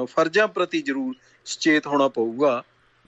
ਫਰਜ਼ਾਂ 0.05 0.47
ਪ੍ਰਤੀ 0.47 0.81
ਜ਼ਰੂਰ 0.81 1.15
ਸੁਚੇਤ 1.49 1.87
ਹੋਣਾ 1.87 2.07
ਪਊਗਾ 2.07 2.63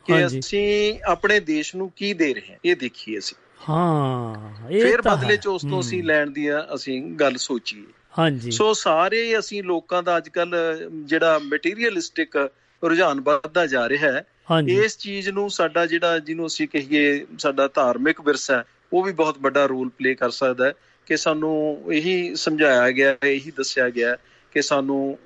ਕਿ। 0.08 0.28
ਅਸੀਂ 0.28 1.00
ਆਪਣੇ 1.06 1.40
ਦੇਸ਼ 1.40 1.76
ਨੂੰ 1.76 1.92
ਕੀ 1.96 2.14
ਦੇ 2.14 2.34
ਰਹੇ 2.34 2.54
ਹਾਂ। 2.54 2.60
ਇਹ 2.66 2.76
ਦੇਖੀਏ 2.76 3.20
ਅਸੀਂ। 3.20 3.36
ਹਾਂ 3.70 4.70
ਇਹ 4.70 4.82
ਫਿਰ 4.82 5.02
ਬਦਲੇ। 5.02 5.38
ਚ 5.38 5.48
ਉਸ 5.48 5.62
ਤੋਂ 5.62 5.82
ਅਸੀਂ 5.82 6.04
ਲੈਣ 6.04 6.30
ਦੀ 6.30 6.48
ਅਸੀਂ 6.76 7.02
ਗੱਲ 7.02 7.38
ਸੋਚੀਏ। 7.38 7.94
ਹਾਂਜੀ। 8.20 8.52
ਸੋ 8.52 8.74
ਸਾਰੇ 8.74 9.40
ਅਸੀਂ 9.40 9.64
ਲੋਕਾਂ 9.64 10.04
ਦਾ 10.04 10.18
ਅੱਜਕੱਲ 10.18 10.56
ਜਿਹੜਾ 10.92 11.40
ਮਟੀਰੀਅਲਿਸਟਿਕ 11.40 12.52
ਰੁਝਾਨ 12.84 13.22
ਵੱਧਦਾ 13.22 13.66
ਜਾ 13.66 13.90
ਰਿਹਾ 13.90 14.12
ਹੈ। 14.12 14.24
ਇਸ 14.68 14.98
ਚੀਜ਼ 14.98 15.30
ਨੂੰ 15.30 15.50
ਸਾਡਾ 15.50 15.86
ਜਿਹੜਾ 15.86 16.20
ਜਿਹਨੂੰ 16.20 16.48
ਅਸੀਂ 16.48 16.68
ਕਹੀਏ 16.68 17.26
ਸਾਡਾ 17.40 17.68
ਧਾਰਮਿਕ 17.68 18.22
ਵਿਰਸਾ 18.22 18.58
ਹੈ, 18.58 18.64
ਉਹ 18.94 19.04
ਵੀ 19.04 19.12
ਬਹੁਤ 19.12 19.38
ਵੱਡਾ 19.40 19.66
ਰੋਲ 19.66 19.90
ਪਲੇ 19.90 20.16
ਕਰ 20.16 20.30
ਸਕਦਾ 20.30 20.66
ਹੈ 20.66 20.74
ਕਿ 21.06 21.18
ਸਾਨੂੰ 21.18 21.82
ਇਹੀ 21.94 22.36
ਸਮਝਾਇਆ 22.36 22.92
ਗਿਆ 22.92 23.18
ਇਹੀ 23.24 23.52
ਦੱਸਿਆ 23.52 23.90
ਗਿਆ 23.90 24.18
ਕਿ 24.52 24.62
ਸਾਨੂੰ 24.62 25.18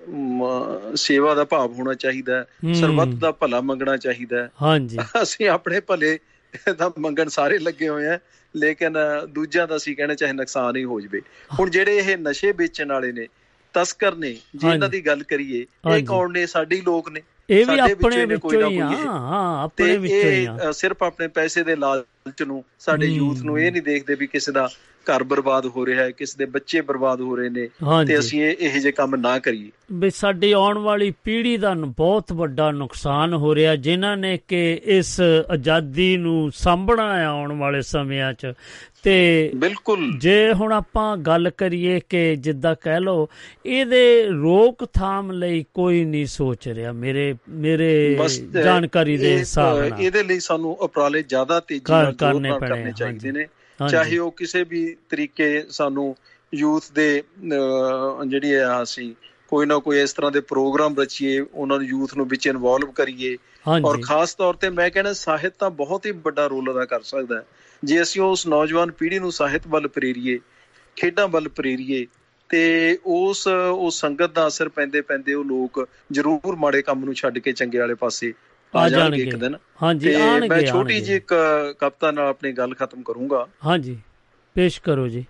ਸੇਵਾ 0.95 1.34
ਦਾ 1.36 1.43
ਭਾਵ 1.43 1.73
ਹੋਣਾ 1.73 1.93
ਚਾਹੀਦਾ 1.93 2.38
ਹੈ 2.38 2.73
ਸਰਬੱਤ 2.73 3.13
ਦਾ 3.15 3.32
ਭਲਾ 3.32 3.61
ਮੰਗਣਾ 3.61 3.97
ਚਾਹੀਦਾ 3.97 4.41
ਹੈ 4.43 4.49
ਹਾਂਜੀ 4.61 4.97
ਅਸੀਂ 5.21 5.47
ਆਪਣੇ 5.49 5.80
ਭਲੇ 5.80 6.17
ਦਾ 6.78 6.91
ਮੰਗਣ 6.99 7.30
ਸਾਰੇ 7.30 7.57
ਲੱਗੇ 7.57 7.88
ਹੋਏ 7.89 8.07
ਆ 8.07 8.19
ਲੇਕਿਨ 8.55 8.93
ਦੂਜਿਆਂ 9.30 9.67
ਦਾ 9.67 9.76
ਅਸੀਂ 9.76 9.95
ਕਹਿੰਦੇ 9.95 10.15
ਚਾਹੇ 10.15 10.34
ਨੁਕਸਾਨ 10.34 10.76
ਹੀ 10.76 10.84
ਹੋ 10.84 10.99
ਜਵੇ 11.01 11.21
ਹੁਣ 11.59 11.69
ਜਿਹੜੇ 11.69 11.97
ਇਹ 11.97 12.17
ਨਸ਼ੇ 12.17 12.51
ਵੇਚਣ 12.51 12.91
ਵਾਲੇ 12.91 13.11
ਨੇ 13.11 13.28
ਤਸਕਰ 13.76 14.15
ਨੇ 14.15 14.30
ਜੇ 14.32 14.67
ਇਹਨਾਂ 14.67 14.71
ਹਾਂਜੀ। 14.71 14.88
ਦੀ 14.91 15.05
ਗੱਲ 15.05 15.23
ਕਰੀਏ 15.23 15.65
ਇਹ। 15.88 16.05
ਕੌਣ 16.05 16.32
ਨੇ 16.32 16.45
ਸਾਡੇ 16.45 16.82
ਲੋਕ 16.86 17.09
ਨੇ 17.09 17.21
ਇਹ 17.49 17.65
ਵੀ 17.65 17.80
ਆਪਣੇ 17.80 18.26
ਵਿੱਚੋਂ 18.26 18.69
ਹੀ 18.71 18.78
ਆ। 18.78 18.88
ਹਾਂ 18.88 19.63
ਆਪਣੇ 19.63 19.97
ਵਿੱਚੋਂ 19.97 20.32
ਹੀ 20.32 20.45
ਆ 20.45 20.71
ਸਿਰਫ 20.71 21.03
ਆਪਣੇ 21.03 21.28
ਪੈਸੇ 21.28 21.63
ਦੇ 21.63 21.76
ਲਾਲਚ 21.76 22.43
ਨੂੰ 22.43 22.63
ਸਾਡੇ। 22.80 23.07
ਯੂਥ 23.07 23.41
ਨੂੰ 23.41 23.59
ਇਹ 23.59 23.71
ਨਹੀਂ 23.71 23.82
ਦੇਖਦੇ 23.82 24.15
ਵੀ 24.15 24.28
ਕਿਸੇ 24.28 24.51
ਦਾ 24.51 24.69
ਘਰ 25.12 25.24
ਬਰਬਾਦ 25.24 25.66
ਹੋ 25.66 25.86
ਰਿਹਾ 25.86 26.03
ਹੈ 26.03 26.12
ਕਿਸੇ 26.12 26.36
ਦੇ 26.38 26.45
ਬੱਚੇ 26.45 26.82
ਬਰਬਾਦ 26.82 27.22
ਹੋ 27.22 27.36
ਰਹੇ 27.36 27.49
ਨੇ 27.49 27.68
ਤੇ 28.08 28.20
ਅਸੀਂ 28.20 28.41
ਇਹ 28.43 28.56
ਇਹੋ 28.60 28.80
ਜਿਹੇ 28.80 28.91
ਕੰਮ 28.91 29.16
ਨਾ 29.16 29.38
ਕਰੀਏ। 29.39 29.72
ਵੀ 29.91 30.10
ਸਾਡੀ 30.10 30.51
ਆਉਣ 30.51 30.78
ਵਾਲੀ 30.78 31.14
ਪੀੜ੍ਹੀ 31.24 31.58
ਦਾ 31.58 31.74
ਬਹੁਤ 31.74 32.34
ਵੱਡਾ 32.34 32.72
ਨੁਕਸਾਨ 32.72 33.34
ਹੋ 33.34 33.56
ਰਿਹਾ 33.56 33.76
ਜਿਨ੍ਹਾਂ 33.76 34.18
ਨੇ 34.18 34.38
ਕਿ 34.47 34.82
ਇਸ 34.86 35.20
ਆਜ਼ਾਦੀ 35.51 36.16
ਨੂੰ 36.18 36.51
ਸਾਂਭਣਾ 36.56 37.18
ਹੈ 37.20 37.26
ਆਉਣ 37.26 37.58
ਵਾਲੇ 37.58 37.82
ਸਮਿਆਂ 37.82 38.34
'ਚ। 38.34 38.53
ਤੇ 39.03 39.51
ਬਿਲਕੁਲ। 39.56 40.12
ਜੇ 40.18 40.53
ਹੁਣ 40.53 40.72
ਆਪਾਂ 40.74 41.18
ਗੱਲ 41.18 41.49
ਕਰੀਏ 41.58 41.99
ਕਿ 42.10 42.36
ਜਿੱਦਾਂ 42.36 42.76
ਕਹਿ 42.82 43.01
ਲਓ 43.01 43.28
ਇਹਦੇ 43.66 44.26
ਰੋਕਥਾਮ 44.30 45.32
ਲਈ 45.32 45.66
ਕੋਈ 45.74 46.03
ਨਹੀਂ 46.06 46.26
ਸੋਚ 46.26 46.68
ਰਿਹਾ 46.68 46.91
ਮੇਰੇ 46.91 47.36
ਮੇਰੇ 47.49 48.18
ਜਾਣਕਾਰੀ 48.64 49.18
ਦੇ 49.18 49.38
ਹਿਸਾਬ 49.38 49.78
ਨਾਲ। 49.80 50.01
ਇਹਦੇ 50.01 50.24
ਲਈ 50.24 50.39
ਸਾਨੂੰ 50.39 50.72
ਉਪਰਾਲੇ 50.72 51.22
ਜ਼ਿਆਦਾ 51.24 51.60
ਤੇਜ਼ੀ 51.60 51.93
ਨਾਲ 51.93 52.14
ਕਰਨੇ 52.14 52.91
ਚਾਹੀਦੇ 52.97 53.32
ਨੇ। 53.32 53.45
ਚਾਹੇ 53.80 54.17
ਉਹ 54.17 54.32
ਕਿਸੇ 54.32 54.63
ਵੀ 54.63 54.86
ਤਰੀਕੇ 55.09 55.63
ਸਾਨੂੰ 55.69 56.15
ਯੂਥ 56.53 56.91
ਦੇ 56.95 57.23
ਜਿਹੜੀ 58.28 58.53
ਆ 58.53 58.82
ਅਸੀਂ 58.84 59.13
ਕੋਈ 59.49 59.65
ਨਾ 59.65 59.78
ਕੋਈ 59.78 59.99
ਇਸ 60.01 60.13
ਤਰ੍ਹਾਂ 60.13 60.32
ਦੇ 60.32 60.39
ਪ੍ਰੋਗਰਾਮ 60.39 60.95
ਰਚੀਏ 60.99 61.39
ਉਹਨਾਂ 61.39 61.78
ਨੂੰ 61.78 61.88
ਯੂਥ 61.88 62.15
ਨੂੰ 62.17 62.28
ਵਿੱਚ 62.28 62.47
ਇਨਵੋਲਵ 62.47 62.91
ਕਰੀਏ। 62.91 63.36
ਔਰ 63.86 63.99
ਖਾਸ 64.01 64.36
ਤੌਰ 64.36 64.53
ਤੇ 64.53 64.69
ਮੈਂ 64.69 64.89
ਕਹਿੰਦਾ 64.89 65.13
ਸਾਹਿਤ 65.13 65.53
ਤਾਂ 65.59 65.69
ਬਹੁਤ 65.71 66.05
ਹੀ 66.05 66.11
ਵੱਡਾ 66.26 66.45
ਰੋਲ 66.47 66.71
ਅਦਾ 66.71 66.86
ਕਰ 66.86 67.01
ਸਕਦਾ 67.01 67.36
ਹੈ। 67.36 67.45
ਜੇ 67.84 68.01
ਅਸੀਂ 68.01 68.21
ਉਸ 68.21 68.45
ਨੌਜਵਾਨ 68.47 68.91
ਪੀੜ੍ਹੀ 68.91 69.19
ਨੂੰ 69.19 69.32
ਸਾਹਿਤ 69.32 69.67
ਵੱਲ 69.67 69.88
ਪ੍ਰੇਰੀਏ 69.88 70.39
ਖੇਡਾਂ 70.97 71.28
ਵੱਲ 71.28 71.47
ਪ੍ਰੇਰੀਏ 71.49 72.05
ਤੇ 72.49 72.97
ਉਸ 73.05 73.47
ਉਸ 73.47 73.99
ਸੰਗਤ 74.01 74.32
ਦਾ 74.32 74.47
ਅਸਰ 74.47 74.69
ਪੈਂਦੇ 74.69 75.01
ਪੈਂਦੇ 75.01 75.34
ਉਹ 75.34 75.45
ਲੋਕ 75.45 75.88
ਜ਼ਰੂਰ 76.11 76.55
ਮਾੜੇ 76.55 76.82
ਕੰਮ 76.82 77.05
ਨੂੰ 77.05 77.13
ਛੱਡ 77.13 77.38
ਕੇ 77.39 77.51
ਚੰਗੇ 77.51 77.80
ਵਾਲੇ 77.80 77.93
ਪਾਸੇ 77.93 78.34
ਆ 78.78 78.89
ਜਾਣਗੇ। 78.89 79.23
ਇੱਕ। 79.23 79.36
ਦਿਨ। 79.36 79.57
ਹਾਂਜੀ 79.84 80.13
ਆਣਗੇ 80.13 80.47
ਮੈਂ 80.47 80.65
ਛੋਟੀ। 80.65 81.01
ਜਿਹੀ 81.01 81.17
ਇੱਕ 81.17 81.34
ਕਵਿਤਾ 81.80 82.11
ਨਾਲ 82.11 82.28
ਆਪਣੀ 82.28 82.51
ਗੱਲ 82.51 82.73
ਖਤਮ 82.76 83.03
ਕਰੂੰਗਾ। 83.03 83.47
ਹਾਂਜੀ 83.65 83.99
ਪੇਸ਼ 84.53 84.82
ਕਰੋ 84.82 85.07
ਜੀ। 85.07 85.26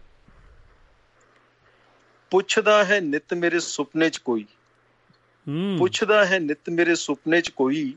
ਪੁੱਛਦਾ 2.31 2.85
ਹੈ 2.85 3.01
ਨਿਤ 3.01 3.33
ਮੇਰੇ 3.33 3.59
ਸੁਪਨੇ 3.59 4.09
'ਚ 4.09 4.17
ਕੋਈ। 4.17 4.45
ਹੂੰ। 5.47 5.75
ਪੁੱਛਦਾ 5.79 6.25
ਹੈ 6.25 6.39
ਨਿਤ 6.39 6.69
ਮੇਰੇ 6.69 6.95
ਸੁਪਨੇ 6.95 7.41
'ਚ 7.41 7.49
ਕੋਈ। 7.49 7.93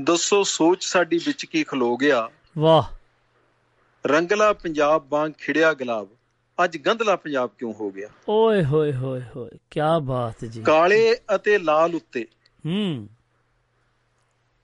ਦੱਸੋ 0.00 0.42
ਸੋਚ 0.42 0.84
ਸਾਡੀ 0.84 1.18
ਵਿੱਚ 1.18 1.44
ਕੀ 1.44 1.64
ਖਲੋ 1.64 1.96
ਗਿਆ। 1.96 2.30
ਵਾਹ। 2.58 2.82
ਰੰਗਲਾ 4.06 4.52
ਪੰਜਾਬ 4.52 5.06
ਵਾਂਗ 5.08 5.32
ਖਿੜਿਆ 5.32 5.74
ਗੁਲਾਬ। 5.74 6.08
ਅੱਜ 6.64 6.76
ਗੰਧਲਾ 6.76 7.16
ਪੰਜਾਬ 7.16 7.50
ਕਿਉਂ 7.58 7.74
ਹੋ 7.74 7.90
ਗਿਆ? 7.90 8.08
ਓਏ 8.28 8.64
ਹੋਏ 8.64 8.92
ਹੋਏ 8.92 9.22
ਹੋਏ 9.36 9.50
ਕੀ 9.70 9.80
ਬਾਤ 10.02 10.44
ਜੀ। 10.44 10.62
ਕਾਲੇ 10.62 11.16
ਅਤੇ 11.34 11.58
ਲਾਲ 11.58 11.94
ਉੱਤੇ। 11.94 12.26
ਹੂੰ। 12.66 13.08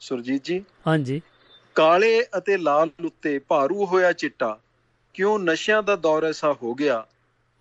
ਸੁਰਜੀਤ 0.01 0.45
ਜੀ। 0.45 0.65
ਹਾਂਜੀ। 0.87 1.21
ਕਾਲੇ 1.75 2.25
ਅਤੇ 2.39 2.57
ਲਾਲ 2.57 2.91
ਉੱਤੇ 3.05 3.39
ਭਾਰੂ 3.39 3.87
ਹੋਇਆ 3.87 4.13
ਚਿੱਟਾ 4.13 4.59
ਕਿਉਂ 5.15 5.39
ਨਸ਼ਿਆਂ 5.39 5.83
ਦਾ 5.83 5.97
ਦੌਰ 5.97 6.25
ਐਸਾ 6.25 6.53
ਹੋ 6.63 6.75
ਗਿਆ? 6.75 7.07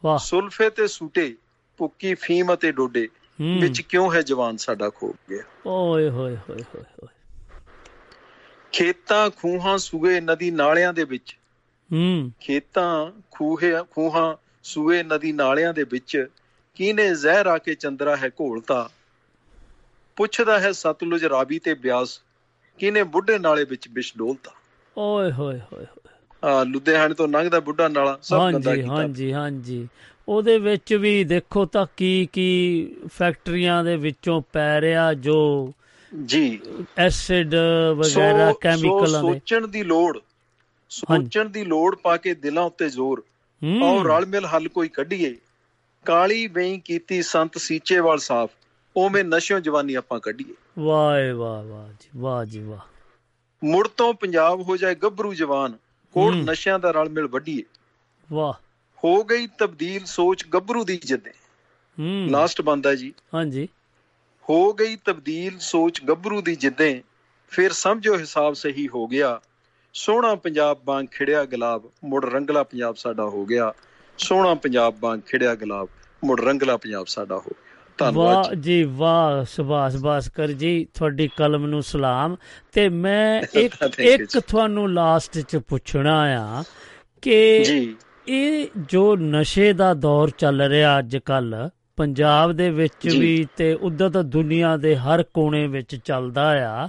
ਵਾਹ। 0.03 0.17
ਸੁਲਫੇ 0.19 0.69
ਤੇ 0.69 0.87
ਸੂਟੇ 0.87 1.35
ਪੁੱਕੀ 1.77 2.13
ਫੀਮ 2.15 2.53
ਅਤੇ 2.53 2.71
ਡੋਡੇ। 2.71 3.07
ਵਿੱਚ 3.59 3.81
ਕਿਉਂ 3.81 4.13
ਹੈ 4.13 4.21
ਜਵਾਨ 4.21 4.57
ਸਾਡਾ 4.57 4.89
ਖੋ 4.89 5.15
ਗਿਆ? 5.29 5.43
ਓਏ 5.65 6.09
ਹੋਏ 6.09 6.35
ਹੋਏ 6.35 6.63
ਹੋਏ 6.63 6.81
ਹੋਏ। 6.81 7.07
ਖੇਤਾਂ 8.73 9.29
ਖੂਹਾਂ 9.29 9.77
ਸੂਏ 9.77 10.19
ਨਦੀ 10.21 10.51
ਨਾਲਿਆਂ 10.51 10.93
ਦੇ 10.93 11.03
ਵਿੱਚ। 11.03 11.37
ਹੂੰ। 11.91 12.31
ਖੇਤਾਂ 12.39 13.11
ਖੂਹੇ 13.31 13.73
ਖੂਹਾਂ 13.91 14.35
ਸੂਏ 14.63 15.03
ਨਦੀ 15.03 15.31
ਨਾਲਿਆਂ 15.31 15.73
ਦੇ 15.73 15.83
ਵਿੱਚ। 15.83 16.27
ਕਿਹਨੇ 16.75 17.15
ਜ਼ਹਿਰ 17.15 17.45
ਆ 17.45 17.57
ਕੇ 17.57 17.75
ਚੰਦਰਾ 17.75 18.15
ਹੈ 18.17 18.29
ਘੋਲਤਾ? 18.29 18.89
ਪੁੱਛਦਾ 20.15 20.59
ਹੈ 20.59 20.71
ਸਤਲੁਜ 20.71 21.25
ਰਾਵੀ 21.25 21.59
ਤੇ 21.59 21.73
ਬਿਆਸ। 21.73 22.21
ਕਿਹਨੇ 22.79 23.03
ਬੁੱਢੇ 23.03 23.37
ਨਾਲੇ 23.39 23.63
ਵਿੱਚ 23.63 23.87
ਵਿਸ਼ 23.91 24.13
ਡੋਲਤਾ? 24.17 24.51
ਓਏ 24.97 25.31
ਹੋਏ 25.31 25.59
ਹੋਏ 25.73 25.85
ਆ 26.43 26.63
ਲੁਧਿਆਣੇ 26.63 27.13
ਤੋਂ 27.13 27.27
ਲੰਘਦਾ 27.27 27.59
ਬੁੱਢਾ 27.59 27.87
ਨਾਲਾ 27.87 28.17
ਸਭ 28.21 28.51
ਗੰਦਾ 28.53 28.75
ਕੀਤਾ। 28.75 28.89
ਹਾਂਜੀ 28.89 29.33
ਹਾਂਜੀ। 29.33 29.87
ਉਹਦੇ 30.27 30.57
ਵਿੱਚ 30.57 30.93
ਵੀ 30.93 31.23
ਦੇਖੋ 31.23 31.65
ਤਾਂ 31.65 31.85
ਕੀ 31.97 32.27
ਕੀ 32.33 32.47
ਫੈਕਟਰੀਆਂ 33.13 33.83
ਦੇ 33.83 33.95
ਵਿੱਚੋਂ 33.97 34.41
ਪੈ 34.53 34.81
ਰਿਹਾ 34.81 35.13
ਜੋ 35.13 35.73
ਜੀ। 36.11 36.59
ਐਸਿਡ 36.97 37.55
ਵਗੈਰਾ 37.97 38.51
ਕੈਮੀਕਲਾਂ 38.61 39.23
ਦੇ। 39.23 39.39
ਸੋਚਣ 39.39 39.67
ਦੀ 39.67 39.83
ਲੋੜ 39.83 40.19
ਸੋਚਣ 40.89 41.49
ਦੀ 41.49 41.63
ਲੋੜ 41.63 41.95
ਪਾ 41.95 42.17
ਕੇ 42.17 42.33
ਦਿਲਾਂ 42.33 42.63
ਉੱਤੇ 42.63 42.89
ਜ਼ੋਰ। 42.89 43.23
ਔਰ 43.81 44.05
ਰਲ 44.05 44.25
ਮਿਲ 44.25 44.45
ਹੱਲ 44.45 44.67
ਕੋਈ 44.67 44.87
ਕੱਢੀਏ। 44.87 45.35
ਕਾਲੀ 46.05 46.47
ਬਈ 46.47 46.77
ਕੀਤੀ 46.79 47.21
ਸੰਤ 47.21 47.57
ਸੀਚੇਵਾਲ 47.57 48.17
ਸਾਫ਼ 48.17 48.51
ਉਵੇਂ 48.95 49.23
ਨਸ਼ਿਓਂ 49.23 49.59
ਜਵਾਨੀ 49.59 49.93
ਆਪਾਂ 49.95 50.19
ਕੱਢੀਏ। 50.19 50.53
ਵਾਹ 50.79 51.33
ਵਾਹ 51.33 51.63
ਵਾਹ 51.63 51.87
ਜੀ 51.89 52.09
ਵਾਹ 52.15 52.45
ਜੀ 52.45 52.59
ਵਾਹ। 52.59 52.79
ਮੁੜ 53.63 53.87
ਤੋਂ 53.87 54.13
ਪੰਜਾਬ 54.13 54.61
ਹੋ 54.61 54.77
ਜਾਏ 54.77 54.95
ਗੱਭਰੂ 54.95 55.33
ਜਵਾਨ 55.33 55.77
ਕੋੜ। 56.11 56.35
ਨਸ਼ਿਆਂ 56.35 56.79
ਦਾ 56.79 56.91
ਰਲ 56.91 57.09
ਮਿਲ 57.09 57.27
ਵੱਢੀਏ। 57.27 57.63
ਵਾਹ। 58.31 58.53
ਹੋ 59.03 59.23
ਗਈ 59.23 59.47
ਤਬਦੀਲ 59.47 60.05
ਸੋਚ 60.05 60.47
ਗੱਭਰੂ 60.47 60.83
ਦੀ 60.83 60.97
ਜਿੱਦੇ। 60.97 61.31
ਹੂੰ। 61.99 62.27
ਲਾਸਟ 62.31 62.61
ਬੰਦਾ 62.61 62.95
ਜੀ। 62.95 63.13
ਹਾਂਜੀ। 63.33 63.67
ਹੋ 64.49 64.73
ਗਈ 64.73 64.95
ਤਬਦੀਲ 64.95 65.59
ਸੋਚ 65.59 66.03
ਗੱਭਰੂ 66.03 66.41
ਦੀ 66.41 66.55
ਜਿੱਦੇ 66.55 67.03
ਫਿਰ 67.49 67.71
ਸਮਝੋ 67.73 68.17
ਹਿਸਾਬ 68.17 68.53
ਸਹੀ 68.53 68.87
ਹੋ 68.87 69.07
ਗਿਆ। 69.07 69.41
ਸੋਹਣਾ 69.93 70.35
ਪੰਜਾਬ 70.35 70.77
ਵਾਂਗ 70.85 71.05
ਖਿੜਿਆ 71.05 71.45
ਗੁਲਾਬ 71.45 71.91
ਮੁੜ 72.05 72.25
ਰੰਗਲਾ 72.25 72.63
ਪੰਜਾਬ 72.63 72.95
ਸਾਡਾ 72.95 73.23
ਹੋ 73.23 73.45
ਗਿਆ। 73.45 73.73
ਸੋਹਣਾ 74.17 74.55
ਪੰਜਾਬ 74.55 74.95
ਵਾਂਗ 74.99 75.19
ਖਿੜਿਆ 75.19 75.55
ਗੁਲਾਬ 75.55 75.89
ਮੁੜ 76.23 76.41
ਰੰਗਲਾ 76.41 76.77
ਪੰਜਾਬ 76.77 77.05
ਸਾਡਾ 77.05 77.35
ਹੋ 77.35 77.41
ਗਿਆ। 77.41 77.66
ਧੰਨਵਾਦ 77.97 78.53
ਜੀ। 78.53 78.83
ਵਾਹ 78.83 79.43
ਸੁਭਾਸ਼ 79.45 79.95
ਬਾਸਕਰ 79.95 80.47
ਜੀ 80.47 80.87
ਤੁਹਾਡੀ 80.93 81.29
ਕਲਮ 81.37 81.67
ਨੂੰ 81.67 81.83
ਸਲਾਮ 81.83 82.35
ਤੇ 82.73 82.89
ਮੈਂ 82.89 83.41
ਇੱਕ 83.55 83.99
ਇੱਕ। 83.99 84.39
ਤੁਹਾਨੂੰ 84.39 84.93
ਲਾਸਟ 84.93 85.39
ਚ 85.39 85.57
ਪੁੱਛਣਾ 85.57 86.21
ਆ 86.21 86.63
ਕਿ 87.21 87.63
ਇਹ 88.27 88.67
ਜੋ 88.77 89.15
ਨਸ਼ੇ 89.15 89.73
ਦਾ 89.73 89.93
ਦੌਰ 89.93 90.29
ਚੱਲ 90.37 90.61
ਰਿਹਾ 90.61 90.99
ਅੱਜ 90.99 91.17
ਕੱਲ 91.17 91.69
ਪੰਜਾਬ 91.95 92.51
ਦੇ 92.51 92.69
ਵਿੱਚ। 92.69 93.07
ਵੀ 93.07 93.47
ਤੇ 93.57 93.73
ਉਧਰ 93.73 94.09
ਤਾਂ 94.09 94.23
ਦੁਨੀਆ 94.23 94.77
ਦੇ 94.77 94.95
ਹਰ 94.95 95.23
ਕੋਨੇ 95.23 95.67
ਵਿੱਚ 95.67 95.95
ਚੱਲਦਾ 95.95 96.75
ਆ 96.75 96.87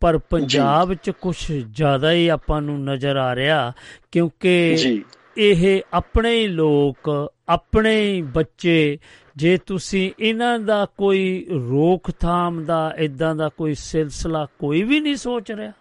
ਪਰ 0.00 0.18
ਪੰਜਾਬ 0.18 0.94
'ਚ 0.94 1.10
ਕੁਝ 1.10 1.36
ਜ਼ਿਆਦਾ 1.52 2.12
ਹੀ 2.12 2.28
ਆਪਾਂ 2.28 2.62
ਨੂੰ 2.62 2.84
ਨਜ਼ਰ 2.84 3.16
ਆ 3.16 3.34
ਰਿਹਾ 3.34 3.72
ਕਿਉਂਕਿ 4.12 4.76
ਇਹ 5.36 5.82
ਆਪਣੇ 5.92 6.34
ਹੀ 6.40 6.46
ਲੋਕ 6.46 7.10
ਆਪਣੇ 7.48 8.00
ਹੀ 8.02 8.22
ਬੱਚੇ 8.22 8.98
ਜੇ 9.38 9.58
ਤੁਸੀਂ 9.66 10.12
ਇਹਨਾਂ 10.20 10.58
ਦਾ 10.58 10.86
ਕੋਈ 10.98 11.46
ਰੋਕਥਾਮ 11.50 12.64
ਦਾ 12.64 12.94
ਇਦਾਂ 12.98 13.34
ਦਾ 13.34 13.48
ਕੋਈ 13.48 13.74
ਸਿਲਸਿਲਾ 13.74 14.46
ਕੋਈ 14.58 14.82
ਵੀ 14.82 15.00
ਨਹੀਂ 15.00 15.16
ਸੋਚ 15.16 15.52
ਰਿਹਾ? 15.52 15.72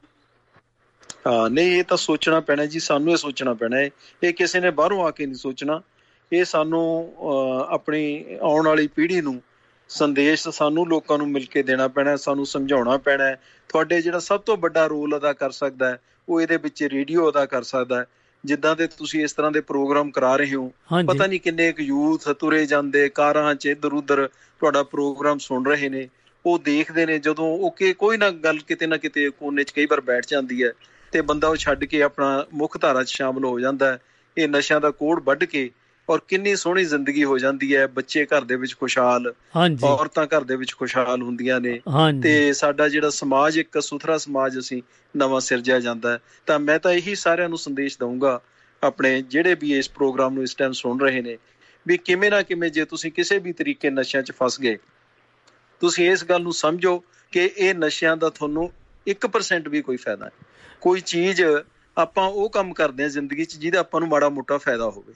ਹਾਂ 1.28 1.50
ਨਹੀਂ 1.50 1.68
ਇਹ 1.68 1.84
ਤਾਂ 1.84 1.98
ਸੋਚਣਾ 1.98 2.40
ਪੈਣਾ 2.40 2.66
ਜੀ 2.66 2.80
ਸਾਨੂੰ 2.80 3.12
ਇਹ 3.12 3.18
ਸੋਚਣਾ 3.18 3.54
ਪੈਣਾ 3.54 3.78
ਹੈ। 3.78 3.90
ਇਹ 4.24 4.34
ਕਿਸੇ 4.34 4.60
ਨੇ 4.60 4.72
ਬਾਹਰੋਂ 4.72 5.06
ਆ 5.08 5.12
ਕੇ 5.12 5.26
ਨਹੀਂ 5.26 5.36
ਸੋਚਣਾ। 5.36 5.82
ਇਹ 6.34 6.46
ਸਾਨੂੰ 6.46 7.14
ਅਹ, 7.18 7.74
ਆਪਣੀ 7.74 8.26
ਆਉਣ 8.42 8.68
ਵਾਲੀ 8.68 8.88
ਪੀੜ੍ਹੀ 8.88 9.22
ਨੂੰ 9.22 9.42
ਸੰਦੇਸ਼ 9.90 10.50
ਸਾਨੂੰ 10.50 10.88
ਲੋਕਾਂ 10.88 11.18
ਨੂੰ 11.18 11.32
ਮਿਲ 11.32 11.46
ਕੇ 11.46 11.64
ਦੇਣਾ 11.64 11.88
ਪੈਣਾ 11.88 12.12
ਹੈ, 12.12 12.16
ਸਾਨੂੰ 12.16 12.46
ਸਮਝਾਉਣਾ 12.46 12.98
ਪੈਣਾ 12.98 13.24
ਹੈ। 13.24 13.42
ਤੁਹਾਡੇ 13.70 14.02
ਜਿਹੜਾ 14.02 14.20
ਸਭ 14.20 14.40
ਤੋਂ 14.40 14.58
ਵੱਡਾ 14.58 14.88
ਰੋਲ 14.88 15.18
ਅਦਾ 15.18 15.34
ਕਰ 15.34 15.52
ਸਕਦਾ 15.52 15.90
ਹੈ 15.90 15.98
ਉਹ 16.30 16.42
ਇਹਦੇ 16.42 16.58
ਵਿੱਚ 16.58 16.84
ਰੇਡੀਓ 16.84 17.32
ਅਦਾ 17.32 17.46
ਕਰ 17.46 17.64
ਸਕਦਾ 17.64 18.00
ਹੈ। 18.00 18.06
ਜਿੱਦਾਂ 18.44 18.76
ਦੇ 18.76 18.88
ਤੁਸੀਂ 18.88 19.24
ਇਸ 19.24 19.34
ਤਰ੍ਹਾਂ 19.34 19.52
ਦੇ 19.52 19.62
ਪ੍ਰੋਗਰਾਮ 19.62 20.12
ਕਰਾ 20.12 20.36
ਰਹੇ 20.36 20.54
ਹੋ 20.54 20.72
ਪਤਾ 21.08 21.26
ਨਹੀਂ 21.28 21.40
ਕਿੰਨੇ 21.40 21.72
ਕੁ 21.72 21.82
ਯੂਥ 21.82 22.30
ਤੁਰੇ 22.30 22.66
ਜਾਂਦੇ 22.66 23.08
ਕਾਰਾਂ 23.10 23.56
'ਚ 23.56 23.66
ਇੱਧਰ 23.66 23.94
ਉੱਧਰ 23.94 24.28
ਤੁਹਾਡਾ 24.62 24.84
ਪ੍ਰੋਗਰਾਮ 24.84 25.38
ਸੁਣ 25.38 25.66
ਰਹੇ 25.66 25.90
ਨੇ 25.90 26.08
ਉਹ 26.46 26.60
ਦੇਖਦੇ 26.60 27.06
ਨੇ 27.06 27.18
ਜਦੋਂ 27.20 27.46
ਉਹ 27.58 27.72
ਕਿ 27.72 27.94
ਕੋਈ 27.94 28.18
ਨਾ 28.18 28.30
ਗੱਲ 28.44 28.60
ਕਿਤੇ 28.60 28.88
ਨਾ 28.88 28.98
ਕਿਤੇ 28.98 29.30
ਕੋਨੇ 29.30 29.64
'ਚ 29.64 29.72
ਕਈ 29.72 29.86
ਵਾਰ 29.86 30.02
ਬੈਠ 30.02 30.28
ਜਾਂਦੀ 30.28 30.64
ਹੈ 30.64 30.72
ਤੇ 31.14 31.22
ਬੰਦਾ 31.22 31.48
ਉਹ 31.48 31.56
ਛੱਡ 31.56 31.84
ਕੇ 31.86 32.02
ਆਪਣਾ 32.02 32.46
ਮੁੱਖ 32.54 32.78
ਧਾਰਾ 32.78 33.04
'ਚ 33.04 33.10
ਸ਼ਾਮਲ 33.10 33.46
ਹੋ 33.46 33.60
ਜਾਂਦਾ 33.60 33.92
ਹੈ 33.92 34.00
ਇਹ 34.38 34.48
ਨਸ਼ਿਆਂ 34.48 34.80
ਦਾ 34.82 34.92
ਕੋੜ 34.92 35.22
ਵੱਢ 35.24 35.44
ਕੇ 35.44 35.70
ਔਰ 36.10 36.20
ਕਿੰਨੀ 36.28 36.56
ਸੋਹਣੀ 36.56 36.84
ਜ਼ਿੰਦਗੀ 36.86 37.24
ਹੋ 37.24 37.38
ਜਾਂਦੀ 37.38 37.76
ਹੈ 37.76 37.88
ਬੱਚੇ 37.88 38.26
ਘਰ 38.26 38.44
ਦੇ 38.44 38.56
ਵਿੱਚ 38.56 38.76
ਖੁਸ਼ਹਾਲ 38.80 39.34
ਔਰਤਾਂ 39.84 40.26
ਘਰ 40.26 40.44
ਦੇ 40.44 40.56
ਵਿੱਚ 40.56 40.74
ਖੁਸ਼ਹਾਲ 40.76 41.22
ਹੁੰਦੀਆਂ 41.22 41.60
ਨੇ। 41.60 41.80
ਤੇ 42.22 42.54
ਸਾਡਾ 42.54 42.88
ਜਿਹੜਾ 42.90 43.10
ਸਮਾਜ 43.10 43.58
ਇੱਕ 43.58 43.82
ਸੁਥਰਾ 43.82 44.18
ਸਮਾਜ 44.18 44.60
ਅਸੀਂ 44.60 44.82
ਨਵਾਂ 45.16 45.40
ਸਿਰਜਿਆ 45.40 45.80
ਜਾਂਦਾ 45.80 46.12
ਹੈ। 46.12 46.20
ਤਾਂ 46.46 46.60
ਮੈਂ 46.60 46.80
ਤਾਂ 46.80 46.92
ਇਹੀ 46.92 47.16
ਸਾਰਿਆਂ 47.16 47.50
ਨੂੰ 47.50 47.58
ਸੰਦੇਸ਼ 47.58 47.98
ਦਊਂਗਾ 48.00 48.40
ਆਪਣੇ 48.84 49.22
ਜਿਹੜੇ 49.22 49.56
ਵੀ 49.56 49.78
ਇਸ 49.78 49.90
ਪ੍ਰੋਗਰਾਮ 49.90 50.34
ਨੂੰ 50.34 50.44
ਇਸ 50.44 50.56
ਟਾਈਮ 50.56 50.72
ਸੁਣ 50.72 51.00
ਰਹੇ 51.00 51.22
ਨੇ 51.22 51.38
ਵੀ 51.88 51.98
ਕਿਵੇਂ 51.98 52.32
ਨਾ 52.32 52.42
ਕਿਵੇਂ 52.42 52.70
ਜੇ 52.72 52.86
ਤੁਸੀਂ 52.86 53.12
ਕਿਸੇ 53.12 53.40
ਵੀ 53.40 53.54
ਤਰੀਕੇ 53.54 53.90
ਨਸ਼ਿਆਂ 53.90 54.24
'ਚ 54.24 54.32
ਫਸ 54.32 54.60
ਗਏ 54.62 54.78
ਤੁਸੀਂ 55.80 56.12
ਇਸ 56.12 56.26
ਗੱਲ 56.26 56.42
ਨੂੰ 56.42 56.54
ਸਮਝੋ 56.54 57.04
ਕਿ 57.32 57.50
ਇਹ 57.58 57.76
ਨਸ਼ਿਆਂ 57.76 58.18
ਦਾ 58.18 58.30
ਤੁਹਾਨੂੰ 58.30 58.72
1% 59.08 59.70
ਵੀ 59.70 59.82
ਕੋਈ 59.82 59.98
ਫਾਇਦਾ 59.98 60.26
ਨਹੀਂ। 60.26 60.46
ਕੋਈ 60.82 61.02
ਚੀਜ਼ 61.02 61.42
ਆਪਾਂ 61.98 62.28
ਉਹ 62.28 62.50
ਕੰਮ 62.50 62.74
ਕਰਦੇ 62.74 63.04
ਹਾਂ 63.04 63.10
ਜ਼ਿੰਦਗੀ 63.10 63.46
'ਚ 63.46 63.58
ਜਿਹਦਾ 63.58 63.80
ਆਪਾਂ 63.80 64.00
ਨੂੰ 64.00 64.10
ਮਾੜਾ 64.10 64.30
ਮੋਟਾ 64.30 64.58
ਫਾਇਦਾ 64.58 64.90
ਹੋਵੇ। 64.90 65.14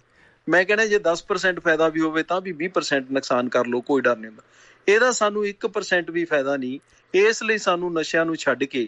ਮੈਂ 0.48 0.66
ਕਹਿੰਦਾ 0.66 0.86
ਜੇ 0.86 1.00
10% 1.00 1.60
ਫਾਇਦਾ 1.60 1.90
ਵੀ 1.90 2.02
ਹੋਵੇ 2.02 2.24
ਤਾਂ 2.24 2.42
ਵੀ 2.42 2.52
20% 2.54 3.12
ਨੁਕਸਾਨ 3.12 3.50
ਕਰ 3.50 3.66
ਲਓ 3.66 3.82
ਕੋਈ 3.82 4.02
ਡਰ 4.02 4.18
ਨਹੀਂ 4.18 4.30
ਹੁੰਦਾ। 4.30 4.44
ਇਹਦਾ 4.88 5.12
ਸਾਨੂੰ 5.12 5.46
1% 5.46 6.12
ਵੀ 6.12 6.26
ਫਾਇਦਾ 6.26 6.58
ਨਹੀਂ। 6.58 6.80
ਇਸ 7.14 7.44
ਲਈ 7.44 7.58
ਸਾਨੂੰ 7.58 7.94
ਨਸ਼ਿਆਂ 7.94 8.26
ਨੂੰ 8.26 8.36
ਛੱਡ 8.36 8.64
ਕੇ 8.64 8.88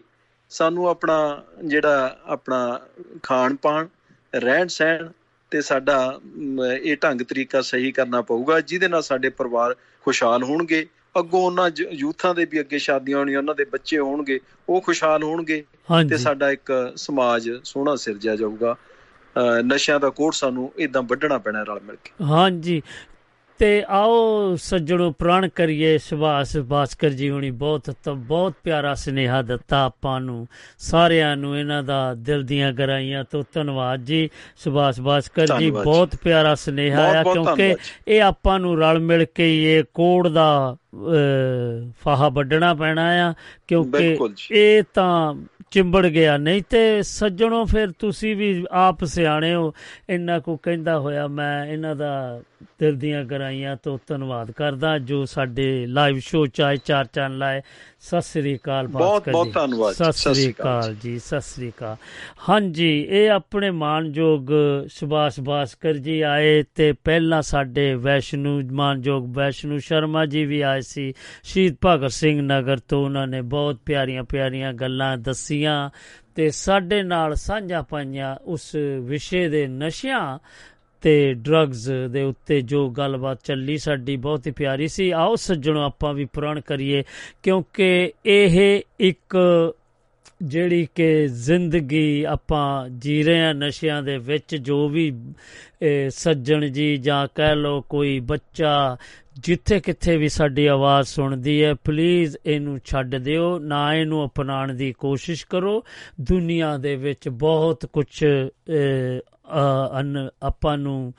ਸਾਨੂੰ 0.49 0.87
ਆਪਣਾ 0.87 1.43
ਜਿਹੜਾ 1.65 2.19
ਆਪਣਾ 2.25 2.79
ਖਾਣ 3.23 3.55
ਪਾਣ 3.55 3.87
ਰਹਿਣ 4.35 4.67
ਸਹਿਣ 4.67 5.09
ਤੇ 5.51 5.61
ਸਾਡਾ 5.61 6.19
ਇਹ 6.81 6.97
ਢੰਗ 7.03 7.21
ਤਰੀਕਾ 7.21 7.61
ਸਹੀ 7.61 7.91
ਕਰਨਾ 7.91 8.21
ਪਊਗਾ 8.21 8.59
ਜਿਹਦੇ 8.61 8.87
ਨਾਲ 8.87 9.01
ਸਾਡੇ 9.01 9.29
ਪਰਿਵਾਰ 9.29 9.75
ਖੁਸ਼ਹਾਲ 10.01 10.43
ਹੋਣਗੇ। 10.43 10.85
ਅੱਗੋਂ 11.19 11.41
ਉਹਨਾਂ 11.41 11.69
ਯੂਥਾਂ 11.91 12.33
ਦੇ 12.35 12.45
ਵੀ 12.45 12.59
ਅੱਗੇ 12.59 12.77
ਸ਼ਾਦੀਆਂ 12.79 13.17
ਹੋਣੀਆਂ 13.17 13.39
ਉਹਨਾਂ 13.39 13.55
ਦੇ 13.55 13.65
ਬੱਚੇ 13.65 13.99
ਹੋਣਗੇ 13.99 14.39
ਉਹ 14.69 14.81
ਖੁਸ਼ਹਾਲ 14.81 15.23
ਹੋਣਗੇ 15.23 15.63
ਤੇ 16.09 16.17
ਸਾਡਾ 16.17 16.51
ਇੱਕ 16.51 16.71
ਸਮਾਜ 16.95 17.49
ਸੋਹਣਾ 17.63 17.95
ਸਿਰਜਿਆ 17.95 18.35
ਜਾਊਗਾ। 18.35 18.75
ਨਸ਼ਿਆਂ 19.61 19.99
ਦਾ 19.99 20.09
ਕੋੜ 20.09 20.34
ਸਾਨੂੰ 20.34 20.71
ਇਦਾਂ 20.77 21.01
ਵੱਢਣਾ 21.01 21.38
ਪੈਣਾ 21.38 21.63
ਰਲ 21.63 21.79
ਮਿਲ 21.84 21.95
ਕੇ 22.03 22.11
ਹਾਂਜੀ 22.23 22.81
ਤੇ 23.59 23.86
ਆਓ 23.89 24.55
ਸੱਜਣੋ 24.55 25.11
ਪ੍ਰਣ 25.11 25.47
ਕਰੀਏ 25.47 25.97
ਸੁਭਾਸ਼ 25.97 26.57
ਭਾਸਕਰ 26.57 27.09
ਜੀ 27.09 27.29
ਹੁਣੀ 27.29 27.51
ਬਹੁਤ 27.51 27.95
ਤਾਂ 28.03 28.15
ਬਹੁਤ 28.15 28.53
ਪਿਆਰਾ 28.63 28.93
ਸੁਨੇਹਾ 28.93 29.41
ਦਿੱਤਾ 29.41 29.86
ਆਪਾਂ 29.86 30.21
ਨੂੰ 30.21 30.47
ਸਾਰਿਆਂ 30.77 31.38
ਨੂੰ 31.38 31.59
ਇਹਨਾਂ 31.59 31.84
ਦਾ 31.84 32.13
ਦਿਲ 32.13 32.43
ਦੀਆਂ 32.43 32.73
ਗਹਿਰਾਈਆਂ 32.73 33.23
ਤੋਂ 33.23 33.43
ਧੰਨਵਾਦ 33.53 33.99
ਜੀ 33.99 34.29
ਸੁਭਾਸ਼ 34.57 35.01
ਭਾਸਕਰ 35.01 35.47
ਜੀ। 35.59 35.71
ਬਹੁਤ 35.71 36.15
ਪਿਆਰਾ 36.15 36.55
ਸੁਨੇਹਾ 36.55 37.19
ਆ 37.19 37.23
ਕਿਉਂਕਿ। 37.23 37.75
ਇਹ 38.07 38.21
ਆਪਾਂ 38.21 38.59
ਨੂੰ 38.59 38.79
ਰਲ 38.79 38.99
ਮਿਲ 38.99 39.25
ਕੇ 39.25 39.45
ਹੀ 39.45 39.65
ਇਹ 39.65 39.84
ਕੋੜ 39.93 40.27
ਦਾ 40.27 40.75
ਫਾਹਾ 42.01 42.29
ਵੱਢਣਾ 42.29 42.73
ਪੈਣਾ 42.73 43.29
ਆ 43.29 43.34
ਕਿਉਂਕਿ। 43.67 44.17
ਇਹ 44.51 44.84
ਤਾਂ 44.93 45.34
ਚਿੰਬੜ 45.74 46.05
ਗਿਆ। 46.05 46.38
ਨਹੀਂ 46.38 46.63
ਤੇ 46.69 47.01
ਸੱਜਣੋ, 47.01 47.65
ਫਿਰ 47.65 47.91
ਤੁਸੀਂ 47.99 48.36
ਵੀ 48.36 48.65
ਆਪ 48.71 49.03
ਸਿਆਣੇ 49.03 49.55
ਹੋ। 49.55 49.74
ਇੰਨਾ 50.09 50.39
ਕੋ 50.39 50.57
ਕਹਿੰਦਾ 50.57 50.99
ਹੋਇਆ 50.99 51.28
ਮੈਂ, 51.28 51.65
ਇਹਨਾਂ 51.65 51.95
ਦਾ 51.95 52.41
ਦਿਲ 52.80 52.95
ਦੀਆਂ 52.95 53.24
ਗਰਾਈਆਂ 53.26 53.76
ਤੋਂ 53.84 53.97
ਧੰਨਵਾਦ 54.07 54.51
ਕਰਦਾ 54.51 54.97
ਜੋ 54.99 55.26
ਸਾਡੇ 55.26 55.86
ਲਾਈਵ 55.86 56.20
ਸ਼ੋਅ 56.20 56.47
ਚਾਹੇ 56.47 56.78
ਚਾਰ 56.78 57.05
ਚੰਨ 57.05 57.38
ਲਾਏ 57.38 57.61
ਸਤਿ 57.99 58.22
ਸ੍ਰੀ 58.22 58.55
ਅਕਾਲ 58.57 58.88
ਬਹੁਤ- 58.88 59.30
ਬਹੁਤ। 59.32 59.53
ਧੰਨਵਾਦ। 59.53 59.93
ਸਤਿ 59.93 60.11
ਸ੍ਰੀ 60.11 60.51
ਅਕਾਲ 60.51 60.95
ਜੀ 61.03 61.20
ਸਤਿ 61.20 61.41
ਸ੍ਰੀ 61.41 61.70
ਅਕਾਲ 61.70 61.95
ਹਾਂਜੀ 62.49 62.89
ਇਹ 63.09 63.30
ਆਪਣੇ 63.32 63.72
ਮਾਨਯੋਗ 63.72 64.51
ਸੁਭਾਸ਼ 64.88 65.39
ਭਾਸਕਰ 65.39 65.93
ਜੀ 65.93 66.22
ਆਏ 66.22 66.64
ਤੇ 66.76 66.91
ਪਹਿਲਾਂ 66.93 67.41
ਸਾਡੇ 67.41 67.93
ਵੈਸ਼ਨੂ 67.95 68.61
ਮਾਨਯੋਗ 68.72 69.36
ਵੈਸ਼ਨੂ 69.36 69.78
ਸ਼ਰਮਾ 69.80 70.26
ਜੀ 70.26 70.45
ਵੀ 70.45 70.61
ਆਏ 70.61 70.82
ਸੀ 70.82 71.14
ਸ਼ਹੀਦ 71.43 71.76
ਭਗਤ 71.86 72.11
ਸਿੰਘ 72.11 72.41
ਨਗਰ 72.41 72.78
ਤੋਂ 72.78 73.03
ਉਹਨਾਂ 73.05 73.28
ਨੇ 73.28 73.41
ਬਹੁਤ 73.41 73.80
ਪਿਆਰੀਆਂ 73.86 74.24
ਪਿਆਰੀਆਂ 74.24 74.74
ਗੱਲਾਂ 74.74 75.18
ਦੱਸੀਆਂ 75.18 75.89
ਤੇ 76.36 76.49
ਸਾਡੇ 76.49 77.03
ਨਾਲ 77.03 77.36
ਸਾਂਝਾ 77.36 77.82
ਪਾਈਆਂ 77.82 78.36
ਉਸ 78.43 78.76
ਵਿਸ਼ੇ 78.99 79.47
ਦੇ 79.49 79.68
ਨਸ਼ਿਆਂ 79.68 80.39
ਤੇ 81.03 81.33
ਡਰੱਗਸ 81.33 81.89
ਦੇ 82.11 82.21
ਉੱਤੇ 82.23 82.61
ਜੋ 82.61 82.89
ਗੱਲਬਾਤ 82.89 83.39
ਚੱਲੀ 83.43 83.77
ਸਾਡੀ 83.77 84.15
ਬਹੁਤ 84.15 84.47
ਹੀ 84.47 84.51
ਪਿਆਰੀ 84.51 84.87
ਸੀ। 84.87 85.09
ਆਓ 85.11 85.35
ਸੱਜਣੋ 85.35 85.81
ਆਪਾਂ 85.81 86.13
ਵੀ 86.13 86.25
ਪ੍ਰਣ 86.25 86.59
ਕਰੀਏ 86.59 87.03
ਕਿਉਂਕਿ 87.43 88.11
ਇਹ 88.25 88.81
ਇੱਕ 88.99 89.37
ਜਿਹੜੀ 90.43 90.87
ਕਿ 90.95 91.27
ਜ਼ਿੰਦਗੀ 91.27 92.23
ਆਪਾਂ 92.23 92.89
ਜੀ 92.89 93.23
ਰਹੇ 93.23 93.41
ਹਾਂ 93.41 93.53
ਨਸ਼ਿਆਂ 93.53 94.03
ਦੇ 94.03 94.17
ਵਿੱਚ 94.17 94.55
ਜੋ 94.55 94.87
ਵੀ 94.89 95.11
ਇਹ, 95.81 96.09
ਸੱਜਣ 96.09 96.65
ਜੀ 96.67 96.97
ਜਾਂ 96.97 97.27
ਕਹਿ 97.35 97.55
ਲਓ 97.55 97.81
ਕੋਈ 97.81 98.19
ਬੱਚਾ 98.19 98.97
ਜਿੱਥੇ 99.39 99.79
ਕਿੱਥੇ 99.79 100.17
ਵੀ 100.17 100.29
ਸਾਡੀ 100.29 100.65
ਆਵਾਜ਼ 100.65 101.07
ਸੁਣਦੀ 101.07 101.63
ਹੈ 101.63 101.73
ਪਲੀਜ਼ 101.73 102.37
ਇਹਨੂੰ 102.45 102.79
ਛੱਡ 102.85 103.15
ਦਿਓ 103.15 103.59
ਨਾ 103.59 103.93
ਇਹਨੂੰ 103.95 104.25
ਅਪਣਾਉਣ 104.25 104.73
ਦੀ 104.73 104.91
ਕੋਸ਼ਿਸ਼ 104.93 105.45
ਕਰੋ। 105.49 105.83
ਦੁਨੀਆ 106.21 106.77
ਦੇ 106.77 106.95
ਵਿੱਚ 106.95 107.29
ਬਹੁਤ 107.29 107.85
ਕੁਝ 107.85 108.25
ਆਪਾਂ 110.43 110.77
ਨੂੰ 110.77 111.13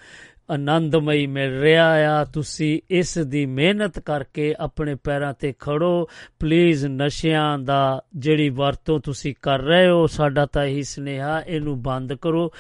ਆਨੰਦਮਈ 0.51 1.27
ਮਿਲ 1.27 1.61
ਰਿਹਾ 1.61 2.21
ਆ। 2.21 2.25
ਤੁਸੀਂ 2.25 2.81
ਇਸ 2.91 3.19
ਦੀ 3.19 3.47
ਮਿਹਨਤ 3.47 3.99
ਕਰਕੇ 3.99 4.55
ਆਪਣੇ 4.61 4.95
ਪੈਰਾਂ 4.95 5.35
ਤੇ 5.35 5.55
ਖੜੋ। 5.59 6.09
ਪਲੀਜ਼ 6.39 6.87
ਨਸ਼ਿਆਂ 6.87 7.59
ਦਾ 7.59 8.03
ਜਿਹੜੀ 8.17 8.49
ਵਰਤੋਂ 8.49 9.01
ਤੁਸੀਂ 9.01 9.35
ਕਰ 9.43 9.59
ਰਹੇ 9.59 9.89
ਹੋ, 9.89 10.07
ਸਾਡਾ 10.07 10.47
ਤਾਂ 10.47 10.65
ਇਹੀ 10.65 10.83
ਸੁਨੇਹਾ, 10.83 11.41
ਇਹਨੂੰ 11.41 11.83
ਬੰਦ 11.83 12.13
ਕਰੋ। 12.13 12.53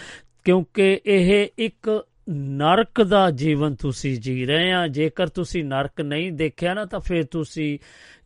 ਕਿਉਂਕਿ 0.44 1.00
ਇਹ 1.06 1.48
ਇੱਕ 1.58 2.06
ਨਰਕ 2.30 3.02
ਦਾ 3.02 3.30
ਜੀਵਨ 3.30 3.74
ਤੁਸੀਂ 3.74 4.20
ਜੀ 4.20 4.46
ਰਹੇ 4.46 4.72
ਆ। 4.72 4.88
ਜੇਕਰ 4.88 5.26
ਤੁਸੀਂ 5.26 5.64
ਨਰਕ 5.64 6.00
ਨਹੀਂ 6.00 6.32
ਦੇਖਿਆ 6.32 6.74
ਨਾ, 6.74 6.84
ਤਾਂ 6.84 7.00
ਫਿਰ 7.00 7.24
ਤੁਸੀਂ 7.24 7.78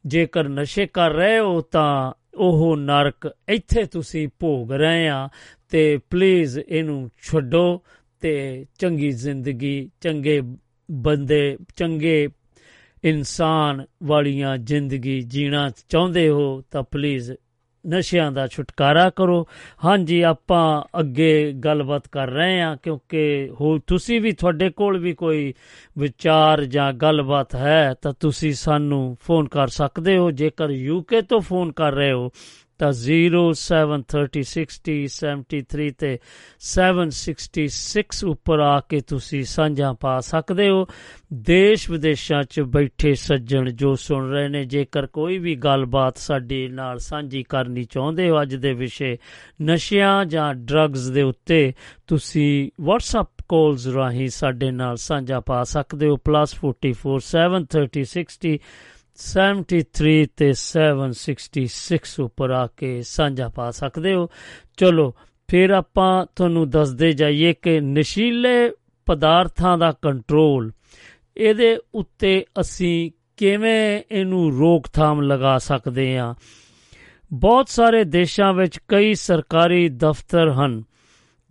ਜੇਕਰ 0.07 0.49
ਨਸ਼ੇ 0.49 0.86
ਕਰ 0.86 1.11
ਰਹੇ 1.11 1.39
ਹੋ, 1.39 1.61
ਤਾਂ 1.61 2.12
ਉਹ 2.34 2.76
ਨਰਕ 2.76 3.36
ਇੱਥੇ 3.49 3.84
ਤੁਸੀਂ 3.84 4.28
ਭੋਗ 4.39 4.72
ਰਹੇ 4.72 5.09
ਆ। 5.09 5.28
ਤੇ 5.69 5.99
ਪਲੀਜ਼ 6.11 6.59
ਇਹਨੂੰ 6.69 7.11
ਛੱਡੋ 7.23 7.83
ਤੇ 8.21 8.66
ਚੰਗੀ 8.79 9.11
ਜ਼ਿੰਦਗੀ, 9.11 9.91
ਚੰਗੇ 10.01 10.43
ਬੰਦੇ, 10.91 11.59
ਚੰਗੇ 11.77 12.29
ਇਨਸਾਨ 13.05 13.87
ਵਾਲੀਆਂ 14.05 14.59
ਜ਼ਿੰਦਗੀ 14.59 15.21
ਜੀਣਾ 15.21 15.71
ਚਾਹੁੰਦੇ 15.89 16.29
ਹੋ 16.29 16.62
ਤਾਂ 16.71 16.83
ਪਲੀਜ਼ 16.83 17.33
ਨਸ਼ਿਆਂ 17.87 18.33
ਦਾ 18.33 18.47
ਛੁਟਕਾਰਾ 18.47 19.11
ਕਰੋ। 19.11 19.47
ਹਾਂਜੀ, 19.85 20.23
ਆਪਾਂ 20.23 20.99
ਅੱਗੇ 21.01 21.53
ਗੱਲਬਾਤ 21.53 22.09
ਕਰ 22.09 22.31
ਰਹੇ 22.31 22.61
ਹਾਂ 22.61 22.77
ਕਿਉਂਕਿ 22.77 23.51
ਹੋ 23.61 23.79
ਤੁਸੀਂ 23.79 24.21
ਵੀ 24.21 24.33
ਤੁਹਾਡੇ 24.33 24.71
ਕੋਲ 24.71 24.99
ਵੀ 24.99 25.12
ਕੋਈ 25.12 25.55
ਵਿਚਾਰ 25.99 26.64
ਜਾਂ 26.64 26.93
ਗੱਲਬਾਤ 26.93 27.55
ਹੈ 27.55 27.95
ਤਾਂ 28.03 28.12
ਤੁਸੀਂ 28.21 28.55
ਸਾਨੂੰ 28.55 29.16
ਫੋਨ 29.21 29.49
ਕਰ 29.49 29.69
ਸਕਦੇ 29.69 30.19
ਹੋ। 30.19 30.31
ਜੇਕਰ 30.31 30.71
ਯੂਕੇ 30.71 31.23
ਤੋਂ 31.23 31.41
ਫੋਨ 31.41 31.73
ਕਰ 31.73 31.93
ਰਹੇ 31.93 32.12
ਹੋ 32.12 32.31
ਤਾਂ 32.79 32.93
0736073 32.95 35.91
ਤੇ 35.99 36.18
766 36.66 38.29
ਉੱਪਰ 38.29 38.61
ਆ 38.61 38.81
ਕੇ 38.89 39.01
ਤੁਸੀਂ 39.09 39.47
ਸਾਂਝਾ 39.47 39.97
ਪਾ 40.01 40.20
ਸਕਦੇ 40.20 40.70
ਹੋ। 40.70 40.87
ਦੇਸ਼ 41.47 41.91
ਵਿਦੇਸ਼ਾਂ 41.91 42.45
'ਚ 42.45 42.61
ਬੈਠੇ 42.68 43.14
ਸੱਜਣ 43.14 43.72
ਜੋ 43.72 43.97
ਸੁਣ 43.97 44.31
ਰਹੇ 44.31 44.49
ਨੇ, 44.49 44.64
ਜੇਕਰ 44.64 45.07
ਕੋਈ 45.07 45.39
ਵੀ 45.39 45.57
ਗੱਲਬਾਤ 45.57 46.18
ਸਾਡੇ 46.18 46.68
ਨਾਲ 46.68 46.99
ਸਾਂਝੀ 46.99 47.43
ਕਰਨੀ 47.43 47.85
ਚਾਹੁੰਦੇ 47.85 48.31
ਹੋ 48.31 48.43
ਅੱਜ 48.43 48.57
ਦੇ 48.57 48.74
ਵਿਸ਼ੇ, 48.74 49.18
ਨਸ਼ਿਆਂ 49.62 50.24
ਜਾਂ 50.24 50.55
ਡਰੱਗਸ 50.55 51.09
ਦੇ 51.09 51.22
ਉੱਤੇ 51.22 51.72
ਤੁਸੀਂ 52.07 52.70
WhatsApp 52.83 53.26
ਕਾਲਸ 53.49 53.87
ਰਾਹੀਂ 53.87 54.29
ਸਾਡੇ 54.29 54.70
ਨਾਲ 54.70 54.97
ਸਾਂਝਾ 54.97 55.41
ਪਾ 55.41 55.64
ਸਕਦੇ 55.64 56.09
ਹੋ। 56.09 56.18
+44 56.29 57.18
73060 57.26 58.59
73 59.19 60.27
ਤੇ 60.37 60.53
766 60.53 62.25
ਉੱਪਰ 62.25 62.51
ਆ 62.51 62.66
ਕੇ 62.66 63.03
ਸਾਂਝਾ 63.03 63.49
ਪਾ 63.49 63.71
ਸਕਦੇ 63.71 64.14
ਹੋ। 64.14 64.29
ਚਲੋ, 64.77 65.14
ਫਿਰ 65.49 65.71
ਆਪਾਂ 65.71 66.27
ਤੁਹਾਨੂੰ 66.37 66.71
ਦੱਸਦੇ 66.71 67.12
ਜਾਈਏ 67.12 67.53
ਕਿ 67.53 67.81
ਨਸ਼ੀਲੇ 67.81 68.73
ਪਦਾਰਥਾਂ 69.07 69.79
ਦਾ 69.79 69.93
ਕੰਟਰੋਲ 70.03 70.73
ਇਹਦੇ 71.37 71.79
ਉੱਤੇ 71.95 72.45
ਅਸੀਂ 72.61 73.11
ਕਿਵੇਂ 73.37 74.03
ਇਹਨੂੰ 74.11 74.59
ਰੋਕਥਾਮ 74.59 75.23
ਲਗਾ 75.23 75.59
ਸਕਦੇ 75.59 76.19
ਹਾਂ। 76.19 76.35
ਬਹੁਤ 77.33 77.69
ਸਾਰੇ 77.69 78.05
ਦੇਸ਼ਾਂ 78.05 78.53
ਵਿੱਚ 78.55 78.81
ਕਈ 78.89 79.14
ਸਰਕਾਰੀ 79.14 79.89
ਦਫ਼ਤਰ 79.89 80.51
ਹਨ 80.51 80.83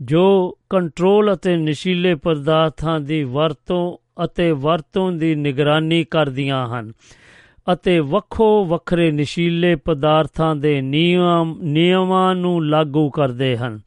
ਜੋ 0.02 0.58
ਕੰਟਰੋਲ 0.70 1.34
ਅਤੇ 1.34 1.58
ਨਸ਼ੀਲੇ 1.58 2.16
ਪਦਾਰਥਾਂ 2.16 3.00
ਦੀ 3.00 3.24
ਵਰਤੋਂ 3.24 3.98
ਅਤੇ 4.26 4.52
ਵਰਤੋਂ 4.52 5.12
ਦੀ 5.12 5.36
ਨਿਗਰਾਨੀ 5.36 6.04
ਕਰਦੀਆਂ 6.04 6.68
ਹਨ। 6.68 6.94
ਅਤੇ 7.74 8.00
ਵੱਖੋ 8.00 8.66
ਵੱਖਰੇ 8.66 9.12
ਨਸ਼ੀਲੇ 9.12 9.76
ਪਦਾਰਥਾਂ 9.76 10.56
ਦੇ 10.56 10.82
ਨਿਯਮ, 10.82 11.60
ਨਿਯਮਾਂ 11.62 12.36
ਨੂੰ 12.36 12.66
ਲਾਗੂ 12.66 13.10
ਕਰਦੇ 13.10 13.58
ਹਨ। 13.58 13.80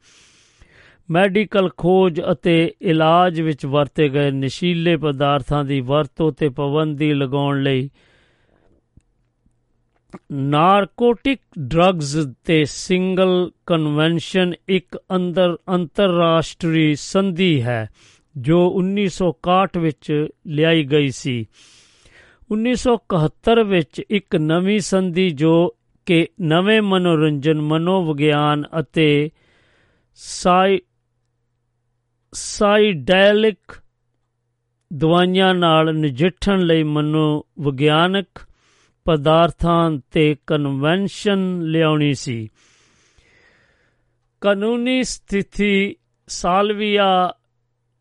ਮੈਡੀਕਲ 1.11 1.71
ਖੋਜ 1.77 2.21
ਅਤੇ 2.33 2.75
ਇਲਾਜ 2.83 3.41
ਵਿੱਚ 3.41 3.67
ਵਰਤੇ 3.67 4.09
ਗਏ 4.09 4.31
ਨਸ਼ੀਲੇ 4.31 4.97
ਪਦਾਰਥਾਂ 4.97 5.65
ਦੀ 5.65 5.81
ਵਰਤੋਂ 5.81 6.33
ਤੇ 6.33 6.49
ਪਾਬੰਦੀ 6.49 7.13
ਲਗਾਉਣ 7.13 7.63
ਲਈ 7.63 7.91
ਨਾਰਕੋਟਿਕ 10.33 11.41
ਡਰੱਗਸ 11.59 12.29
ਤੇ 12.45 12.65
ਸਿੰਗਲ 12.65 13.51
ਕਨਵੈਨਸ਼ਨ 13.67 14.55
ਇੱਕ 14.69 14.99
ਅੰਦਰ, 15.17 15.57
ਅੰਤਰਰਾਸ਼ਟਰੀ 15.75 16.95
ਸੰਧੀ 16.95 17.63
ਹੈ, 17.63 17.91
ਜੋ 18.39 18.73
1961 18.75 19.79
ਵਿੱਚ 19.79 20.27
ਲਿਆਈ 20.47 20.85
ਗਈ 20.85 21.11
ਸੀ। 21.11 21.47
1971 22.53 23.65
ਵਿੱਚ 23.65 24.03
ਇੱਕ 24.11 24.37
ਨਵੀਂ 24.37 24.81
ਸੰਧੀ 24.81 25.31
ਜੋ 25.31 25.77
ਕਿ 26.07 26.29
ਨਵੇਂ 26.41 26.83
ਮਨੋਰੰਜਨ, 26.83 27.61
ਮਨੋਵਿਗਿਆਨ 27.61 28.65
ਅਤੇ 28.81 29.31
ਸਾਈ, 30.15 30.81
ਸਾਈਡੈਲਿਕ 32.33 33.83
ਦਵਾਈਆਂ 34.93 35.55
ਨਾਲ 35.55 35.95
ਨਜਿੱਠਣ 35.95 36.61
ਲਈ 36.61 36.83
ਮਨੋਵਿਗਿਆਨਕ 36.83 38.27
ਪਦਾਰਥਾਂ 39.05 39.91
ਤੇ 40.11 40.37
ਕਨਵੈਨਸ਼ਨ 40.47 41.63
ਲਿਆਉਣੀ 41.63 42.15
ਸੀ। 42.15 42.49
ਕਾਨੂੰਨੀ 44.41 45.03
ਸਥਿਤੀ 45.03 45.97
ਸਾਲਵੀਆ 46.27 47.35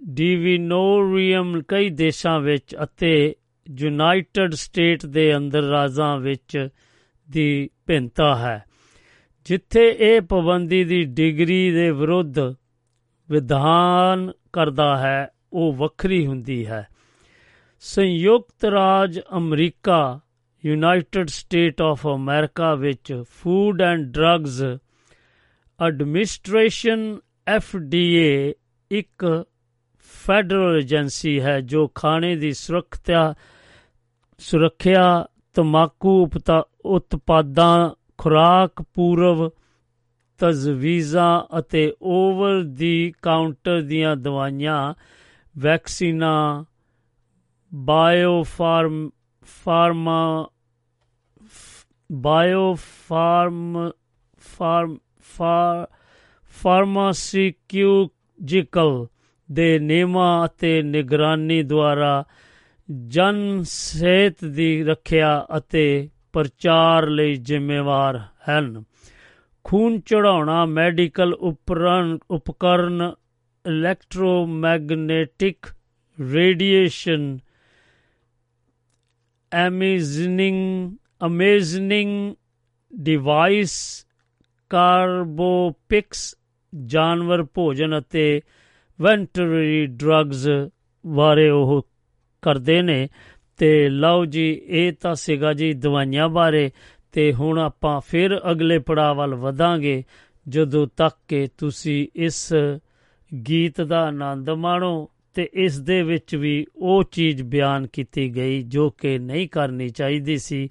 ਡਿਵਿਨੋਰੀਅਮ 0.04 1.62
ਕਈ 1.68 1.90
ਦੇਸ਼ਾਂ 1.90 2.40
ਵਿੱਚ 2.40 2.76
ਅਤੇ 2.84 3.36
ਯੂਨਾਈਟਿਡ 3.70 4.54
ਸਟੇਟ 4.54 5.06
ਦੇ 5.06 5.36
ਅੰਦਰ 5.38 5.62
ਰਾਜਾਂ 5.62 6.18
ਵਿੱਚ 6.18 6.68
ਦੀ 7.30 7.70
ਭਿੰਨਤਾ 7.86 8.36
ਹੈ, 8.36 8.64
ਜਿੱਥੇ 9.46 9.88
ਇਹ 10.00 10.22
ਪਾਬੰਦੀ 10.22 10.84
ਦੀ 10.84 11.04
ਡਿਗਰੀ 11.04 11.72
ਦੇ 11.72 11.92
ਵਿਰੁੱਧ 11.92 12.40
ਵਿਧਾਨ 13.30 14.32
ਕਰਦਾ 14.54 14.98
ਹੈ, 14.98 15.28
ਉਹ 15.54 15.74
ਵੱਖਰੀ 15.74 16.26
ਹੁੰਦੀ 16.28 16.66
ਹੈ। 16.68 16.88
ਸੰਯੁਕਤ 17.80 18.66
ਰਾਜ 18.66 19.20
America, 19.38 20.20
United 20.66 21.28
State 21.28 21.82
of 21.82 22.08
America 22.08 22.74
ਵਿੱਚ 22.76 23.24
food 23.32 23.82
and 23.82 24.12
drugs 24.12 24.62
administration 25.80 27.18
FDA 27.48 28.54
ਇੱਕ 28.92 29.46
ਫੈਡਰਲ 30.00 30.78
ਏਜੰਸੀ 30.78 31.40
ਹੈ, 31.42 31.60
ਜੋ 31.62 31.88
ਖਾਣੇ 31.88 32.36
ਦੀ 32.36 32.52
ਸੁਰੱਖਿਆ 32.52 33.34
ਸੁਰੱਖਿਆ 34.40 35.28
ਤਮਾਕੂ 35.54 36.30
ਉਤਪਾਦਾਂ, 36.86 37.90
ਖੁਰਾਕ, 38.18 38.84
ਪੂਰਵ 38.94 39.50
ਤਜਵੀਜ਼ਾਂ 40.40 41.60
ਅਤੇ 41.60 41.94
ਓਵਰ 42.02 42.64
ਦੀ 42.64 43.14
ਕਾਊਂਟਰ 43.22 43.82
ਦੀਆਂ 43.82 44.16
ਦਵਾਈਆਂ, 44.16 44.94
ਵੈਕਸੀਨਾਂ 45.58 46.64
bio 47.74 48.44
farm 48.44 49.10
pharma 49.66 50.50
bio 52.12 52.78
farm 53.08 53.92
farm 54.58 54.98
pharmaceutical 56.64 59.08
ਦੇ 59.52 59.80
ਨਿਯਮਾਂ 59.80 60.46
ਅਤੇ 60.46 60.82
ਨਿਗਰਾਨੀ 60.82 61.64
ਦੁਆਰਾ 61.64 62.24
ਜਨ 62.90 63.64
ਸਿਹਤ 63.64 64.46
ਦੀ 64.46 64.84
ਰੱਖਿਆ 64.84 65.48
ਅਤੇ 65.58 66.10
ਪ੍ਰਚਾਰ 66.34 67.08
ਲਈ 67.08 67.36
ਜ਼ਿੰਮੇਵਾਰ 67.36 68.28
ਹਨ। 68.50 68.84
ਖੂਨ 69.64 70.00
ਚੜਾਉਣਾ 70.00 70.66
ਮੈਡੀਕਲ 70.66 71.34
ਉਪਕਰਨ 71.34 72.20
ਉਪਕਰਨ 72.32 73.14
electromagnetic 73.66 75.66
radiation 76.20 77.40
amazing 79.54 80.92
amazing 81.26 82.36
device 82.96 84.06
ਕਾਰਬੋਪਿਕਸ 84.70 86.36
ਜਾਨਵਰ 86.86 87.44
ਭੋਜਨ 87.44 87.98
ਅਤੇ 87.98 88.42
ਵੈਂਟਰੀ 89.00 89.86
ਡਰੱਗਸ 89.86 90.48
ਬਾਰੇ 91.06 91.50
ਉਹ 91.50 91.88
ਕਰਦੇ 92.42 92.82
ਨੇ। 92.82 93.08
ਤੇ 93.58 93.90
ਲਓ 93.90 94.26
ਜੀ, 94.26 94.62
ਇਹ 94.66 94.94
ਤਾਂ 95.02 95.16
ਸੀਗਾ 95.16 95.54
ਜੀ 95.54 95.74
ਦਵਾਈਆਂ 95.74 96.30
ਬਾਰੇ। 96.30 96.72
ਤੇ 97.12 97.34
ਹੁਣ 97.34 97.60
ਆਪਾਂ 97.60 98.02
ਫਿਰ 98.08 98.40
ਅਗਲੇ 98.52 98.80
ਪੜਾਅ 98.80 99.14
ਵੱਲ 99.14 99.36
ਵਧਾਂਗੇ, 99.36 100.04
ਜਦੋਂ 100.48 100.88
ਤੱਕ 100.98 101.16
ਕਿ 101.28 101.48
ਤੁਸੀਂ 101.58 102.08
ਇਸ 102.16 102.54
ਗੀਤ 103.48 103.82
ਦਾ 103.82 104.08
ਆਨੰਦ 104.08 104.50
ਮਾਣੋ 104.50 105.10
ਤੇ 105.34 105.50
ਇਸ 105.54 105.80
ਦੇ 105.80 106.02
ਵਿੱਚ 106.02 106.36
ਵੀ 106.36 106.66
ਉਹ 106.76 107.04
ਚੀਜ਼ 107.04 107.44
ਬਿਆਨ 107.44 107.88
ਕੀਤੀ 107.88 108.36
ਗਈ 108.36 108.62
ਜੋ 108.62 108.90
ਕਿ 108.90 109.20
ਨਹੀਂ 109.20 109.50
ਕਰਨੀ 109.50 109.90
ਚਾਹੀਦੀ 109.90 110.38
ਸੀ। 110.38 110.70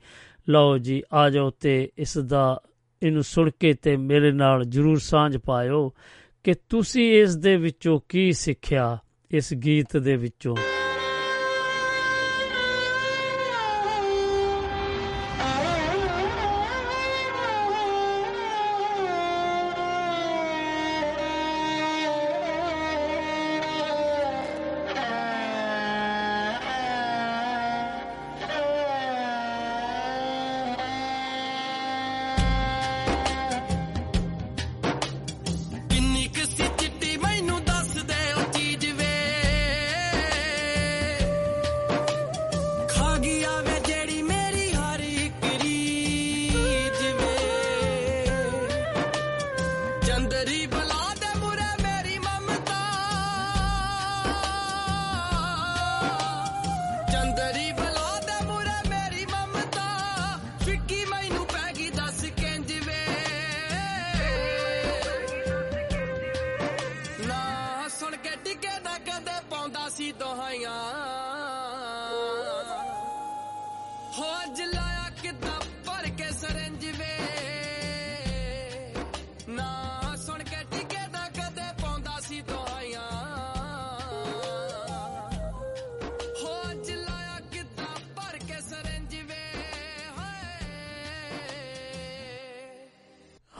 ਲਓ 0.49 0.79
ਜੀ, 0.79 1.03
ਆ 1.12 1.31
ਜਾਓ 1.31 1.51
ਤੇ 1.51 1.91
ਇਸ 1.99 2.19
ਦਾ, 2.19 2.62
ਇਹਨੂੰ 3.03 3.23
ਸੁਣ 3.23 3.51
ਕੇ 3.61 3.75
ਤੇ 3.75 3.97
ਮੇਰੇ 3.97 4.33
ਨਾਲ 4.33 4.64
ਜਰੂਰ 4.64 4.99
ਸਾਂਝ 4.99 5.37
ਪਾਇਓ 5.37 5.93
ਕਿ 6.45 6.55
ਤੁਸੀਂ 6.69 7.12
ਇਸ 7.12 7.37
ਦੇ 7.37 7.57
ਵਿੱਚੋਂ 7.57 8.01
ਕੀ 8.09 8.33
ਸਿੱਖਿਆ 8.33 8.99
ਇਸ 9.31 9.55
ਗੀਤ 9.55 9.97
ਦੇ 9.97 10.16
ਵਿੱਚੋਂ। 10.16 10.57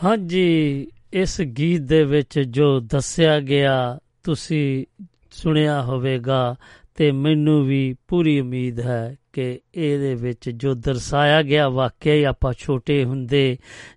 ਹਾਂਜੀ, 0.05 0.89
ਇਸ 1.13 1.41
ਗੀਤ 1.41 1.81
ਦੇ 1.81 2.05
ਵਿੱਚ 2.05 2.39
ਜੋ 2.39 2.81
ਦੱਸਿਆ 2.81 3.41
ਗਿਆ, 3.41 3.99
ਤੁਸੀਂ 4.23 4.85
ਸੁਣਿਆ 5.31 5.83
ਹੋਵੇਗਾ 5.83 6.57
ਤੇ 6.97 7.11
ਮੈਨੂੰ 7.13 7.65
ਵੀ 7.67 7.97
ਪੂਰੀ 8.09 8.41
ਉਮੀਦ 8.41 8.81
ਹੈ 8.81 9.17
ਕਿ 9.33 9.61
ਇਹਦੇ 9.75 10.15
ਵਿੱਚ 10.15 10.51
ਜੋ 10.51 10.75
ਦਰਸਾਇਆ 10.75 11.43
ਗਿਆ 11.43 11.69
ਵਾਕਿਆ 11.69 12.15
ਹੀ 12.15 12.25
ਆਪਾਂ 12.25 12.53
ਛੋਟੇ 12.53 13.05
ਹੁੰਦੇ 13.05 13.57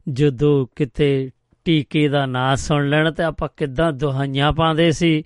ਜਦੋਂ 0.09 0.67
ਕਿਤੇ 0.75 1.29
ਟੀਕੇ 1.65 2.07
ਦਾ 2.07 2.25
ਨਾਂ 2.25 2.55
ਸੁਣ 2.55 2.89
ਲੈਣ 2.89 3.11
ਤੇ 3.11 3.23
ਆਪਾਂ 3.23 3.49
ਕਿੱਦਾਂ 3.57 3.91
ਦੁਹਾਈਆਂ 3.93 4.51
ਪਾਉਂਦੇ 4.53 4.91
ਸੀ 4.91 5.23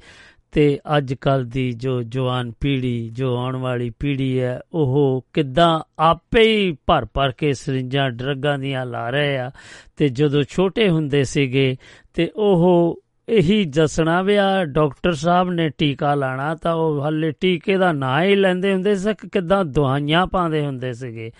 ਤੇ 0.55 0.79
ਅੱਜ 0.97 1.13
ਕੱਲ 1.13 1.45
ਦੀ 1.45 1.71
ਜੋ 1.71 2.03
ਜਵਾਨ 2.03 2.51
ਪੀੜ੍ਹੀ, 2.51 3.09
ਜੋ 3.09 3.37
ਆਉਣ 3.37 3.55
ਵਾਲੀ 3.55 3.89
ਪੀੜ੍ਹੀ 3.89 4.39
ਹੈ, 4.39 4.61
ਉਹ 4.73 5.25
ਕਿੱਦਾਂ 5.33 5.79
ਆਪੇ 5.99 6.41
ਹੀ 6.41 6.77
ਭਰ 6.87 7.05
ਭਰ 7.05 7.31
ਕੇ 7.31 7.53
ਸਰਿੰਜਾਂ 7.53 8.11
ਡਰੱਗਾਂ 8.11 8.59
ਦੀਆਂ 8.59 8.85
ਲਾ 8.85 9.09
ਰਹੇ 9.09 9.37
ਆ। 9.37 9.51
ਤੇ 9.97 10.09
ਜਦੋਂ 10.09 10.43
ਛੋਟੇ 10.49 10.89
ਹੁੰਦੇ 10.89 11.23
ਸੀਗੇ 11.23 11.77
ਤੇ 12.13 12.31
ਉਹ 12.35 13.01
ਇਹੀ 13.29 13.65
ਦੱਸਣਾ 13.65 14.21
ਵੀ 14.21 14.35
ਆ, 14.35 14.65
ਡਾਕਟਰ 14.65 15.13
ਸਾਹਿਬ 15.13 15.49
ਨੇ 15.49 15.69
ਟੀਕਾ 15.69 16.15
ਲਾਣਾ 16.15 16.55
ਤਾਂ 16.55 16.73
ਉਹ 16.73 17.07
ਹੱਲੇ 17.07 17.31
ਟੀਕੇ 17.31 17.77
ਦਾ 17.77 17.91
ਨਾਂ 17.91 18.23
ਹੀ 18.23 18.35
ਲੈਂਦੇ 18.35 18.73
ਹੁੰਦੇ 18.73 18.95
ਸੀ 18.95 19.13
ਕਿ 19.13 19.29
ਕਿੱਦਾਂ 19.29 19.65
ਦਵਾਈਆਂ 19.65 20.27
ਪਾਉਂਦੇ 20.27 20.65
ਹੁੰਦੇ 20.65 20.93
ਸੀਗੇ। 20.93 21.31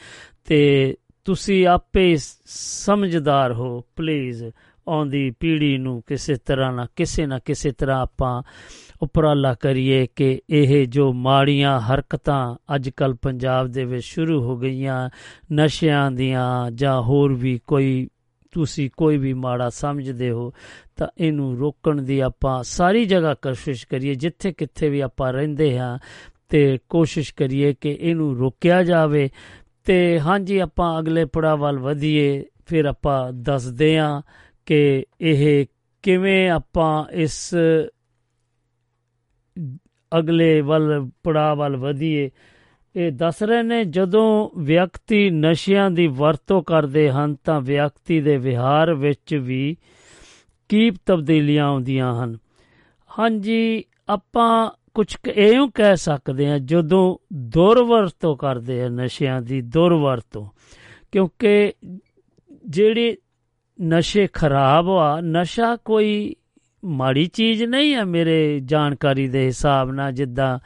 ਤੇ 0.46 0.96
ਤੁਸੀਂ 1.26 1.68
ਆਪੇ 1.68 2.18
ਸਮਝਦਾਰ 2.46 3.54
ਹੋ 3.54 3.84
ਪਲੀਜ਼ 3.96 4.44
ਆਉਂਦੀ 4.88 5.32
ਪੀੜ੍ਹੀ 5.32 5.78
ਨੂੰ 5.78 6.04
ਕਿਸੇ 6.08 6.36
ਤਰ੍ਹਾਂ 6.36 6.72
ਨਾ, 6.74 6.88
ਕਿਸੇ 6.96 7.26
ਨਾ 7.26 7.40
ਕਿਸੇ 7.40 7.72
ਤਰ੍ਹਾਂ 7.72 8.02
ਆਪਾਂ 8.02 8.44
ਉਪਰਾਲਾ 9.02 9.54
ਕਰੀਏ 9.54 10.08
ਕਿ 10.16 10.42
ਇਹ 10.50 10.88
ਜੋ 10.88 11.14
ਮਾੜੀਆਂ 11.14 11.80
ਹਰਕਤਾਂ 11.80 12.56
ਅੱਜ 12.76 12.90
ਕੱਲ 12.90 13.14
ਪੰਜਾਬ 13.14 13.68
ਦੇ 13.68 13.86
ਵਿੱਚ 13.86 14.06
ਸ਼ੁਰੂ 14.06 14.44
ਹੋ 14.44 14.58
ਗਈਆਂ, 14.58 15.10
ਨਸ਼ਿਆਂ 15.54 16.12
ਦੀਆਂ 16.12 16.72
ਜਾਂ 16.72 17.02
ਹੋਰ 17.02 17.34
ਵੀ 17.34 17.60
ਕੋਈ, 17.68 18.08
ਤੁਸੀਂ 18.52 18.90
ਕੋਈ 18.98 19.18
ਵੀ 19.18 19.34
ਮਾੜਾ 19.34 19.70
ਸਮਝਦੇ 19.70 20.32
ਹੋ, 20.32 20.54
ਤਾਂ 20.96 21.08
ਇਹਨੂੰ 21.18 21.58
ਰੋਕਣ 21.58 22.02
ਦੀ 22.02 22.20
ਆਪਾਂ 22.20 22.64
ਸਾਰੀ 22.64 23.06
ਜਗ੍ਹਾ 23.06 23.34
ਕੋਸ਼ਿਸ਼ 23.34 23.88
ਕਰੀਏ 23.88 24.16
ਜਿੱਥੇ 24.16 24.52
ਕਿੱਥੇ 24.52 24.90
ਵੀ 24.90 25.00
ਆਪਾਂ 25.00 25.34
ਰਹਿੰਦੇ 25.34 25.80
ਹਾਂ, 25.80 26.00
ਤੇ 26.50 26.80
ਕੋਸ਼ਿਸ਼ 26.90 27.34
ਕਰੀਏ 27.34 27.74
ਕਿ 27.74 27.98
ਇਹਨੂੰ 28.02 28.38
ਰੋਕਿਆ 28.38 28.84
ਜਾਵੇ। 28.84 29.30
ਤੇ 29.86 30.20
ਹਾਂਜੀ, 30.20 30.60
ਆਪਾਂ 30.60 31.00
ਅਗਲੇ 31.00 31.26
ਪੜਾਅ 31.26 31.56
ਵੱਲ 31.56 31.80
ਵਧੀਏ, 31.80 32.46
ਫਿਰ 32.66 32.86
ਆਪਾਂ 32.86 33.34
ਦੱਸਦੇ 33.34 33.98
ਹਾਂ 33.98 34.22
ਕਿ 34.66 35.06
ਇਹ 35.22 35.66
ਕਿਵੇਂ 36.04 36.50
ਆਪਾਂ 36.50 37.06
ਇਸ 37.12 37.56
ਅਗਲੇ 40.20 40.62
ਵੱਲ, 40.62 41.10
ਪੜਾਅ 41.24 41.56
ਵੱਲ 41.56 41.76
ਵਧੀਏ। 41.76 42.32
ਇਹ 42.96 43.12
ਦੱਸ 43.12 43.44
ਰਹੇ 43.44 43.64
ਨੇ, 43.64 43.84
ਜਦੋਂ 43.84 44.50
ਵਿਅਕਤੀ 44.58 45.30
ਨਸ਼ਿਆਂ 45.30 45.92
ਦੀ 45.92 46.08
ਵਰਤੋਂ 46.08 46.64
ਕਰਦੇ 46.64 47.12
ਹਨ, 47.12 47.36
ਤਾਂ 47.44 47.62
ਵਿਅਕਤੀ 47.62 48.22
ਦੇ 48.22 48.38
ਵਿਹਾਰ 48.38 48.94
ਵਿੱਚ 48.94 49.36
ਵੀ 49.36 49.78
ਕੀ 50.70 50.92
ਤਬਦੀਲੀਆਂ 51.06 51.66
ਆਉਂਦੀਆਂ 51.66 52.24
ਹਨ? 52.24 52.38
ਹਾਂਜੀ, 53.20 53.84
ਆਪਾਂ 54.10 54.72
ਕੁਝ 54.94 55.16
ਇਉਂ 55.36 55.70
ਕਹਿ 55.74 55.98
ਸਕਦੇ 55.98 56.50
ਹਾਂ, 56.50 56.60
ਜਦੋਂ 56.60 57.18
ਦੁਰਵਰਤੋਂ 57.34 58.38
ਕਰਦੇ 58.38 58.84
ਆ 58.84 58.90
ਨਸ਼ਿਆਂ 58.90 59.42
ਦੀ, 59.42 59.62
ਦੁਰਵਰਤੋਂ। 59.62 60.46
ਕਿਉਂਕਿ 61.12 61.74
ਜਿਹੜੇ 62.68 63.18
ਨਸ਼ੇ 63.82 64.28
ਖਰਾਬ 64.28 64.90
ਆ, 64.90 65.22
ਨਸ਼ਾ 65.22 65.76
ਕੋਈ 65.76 66.36
ਮਾੜੀ 66.86 67.26
ਚੀਜ਼ 67.26 67.64
ਨਹੀਂ 67.64 67.94
ਹੈ 67.94 68.06
ਮੇਰੇ 68.06 68.60
ਜਾਣਕਾਰੀ 68.60 69.28
ਦੇ 69.28 69.46
ਹਿਸਾਬ 69.46 69.92
ਨਾਲ, 69.92 70.12
ਜਿੱਦਾਂ 70.12 70.60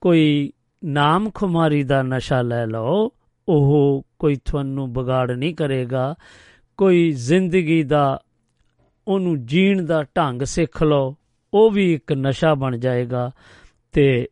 ਕੋਈ 0.00 0.52
ਨਾਮ 0.84 1.30
ਖੁਮਾਰੀ 1.34 1.82
ਦਾ 1.82 2.02
ਨਸ਼ਾ 2.02 2.42
ਲੈ 2.42 2.66
ਲਓ, 2.66 3.10
ਉਹ 3.48 4.06
ਕੋਈ 4.18 4.36
ਤੁਹਾਨੂੰ 4.44 4.92
ਵਿਗਾੜ 4.92 5.30
ਨਹੀਂ 5.30 5.54
ਕਰੇਗਾ। 5.54 6.14
ਕੋਈ 6.76 7.10
ਜ਼ਿੰਦਗੀ 7.10 7.82
ਦਾ, 7.82 8.22
ਉਹਨੂੰ 9.08 9.46
ਜੀਣ 9.46 9.82
ਦਾ 9.82 10.02
ਢੰਗ 10.02 10.42
ਸਿੱਖ 10.42 10.82
ਲਓ, 10.82 11.16
ਉਹ 11.54 11.70
ਵੀ 11.70 11.94
ਇੱਕ 11.94 12.12
ਨਸ਼ਾ 12.12 12.54
ਬਣ 12.54 12.76
ਜਾਏਗਾ। 12.76 13.30
ਤੇ 13.92 14.28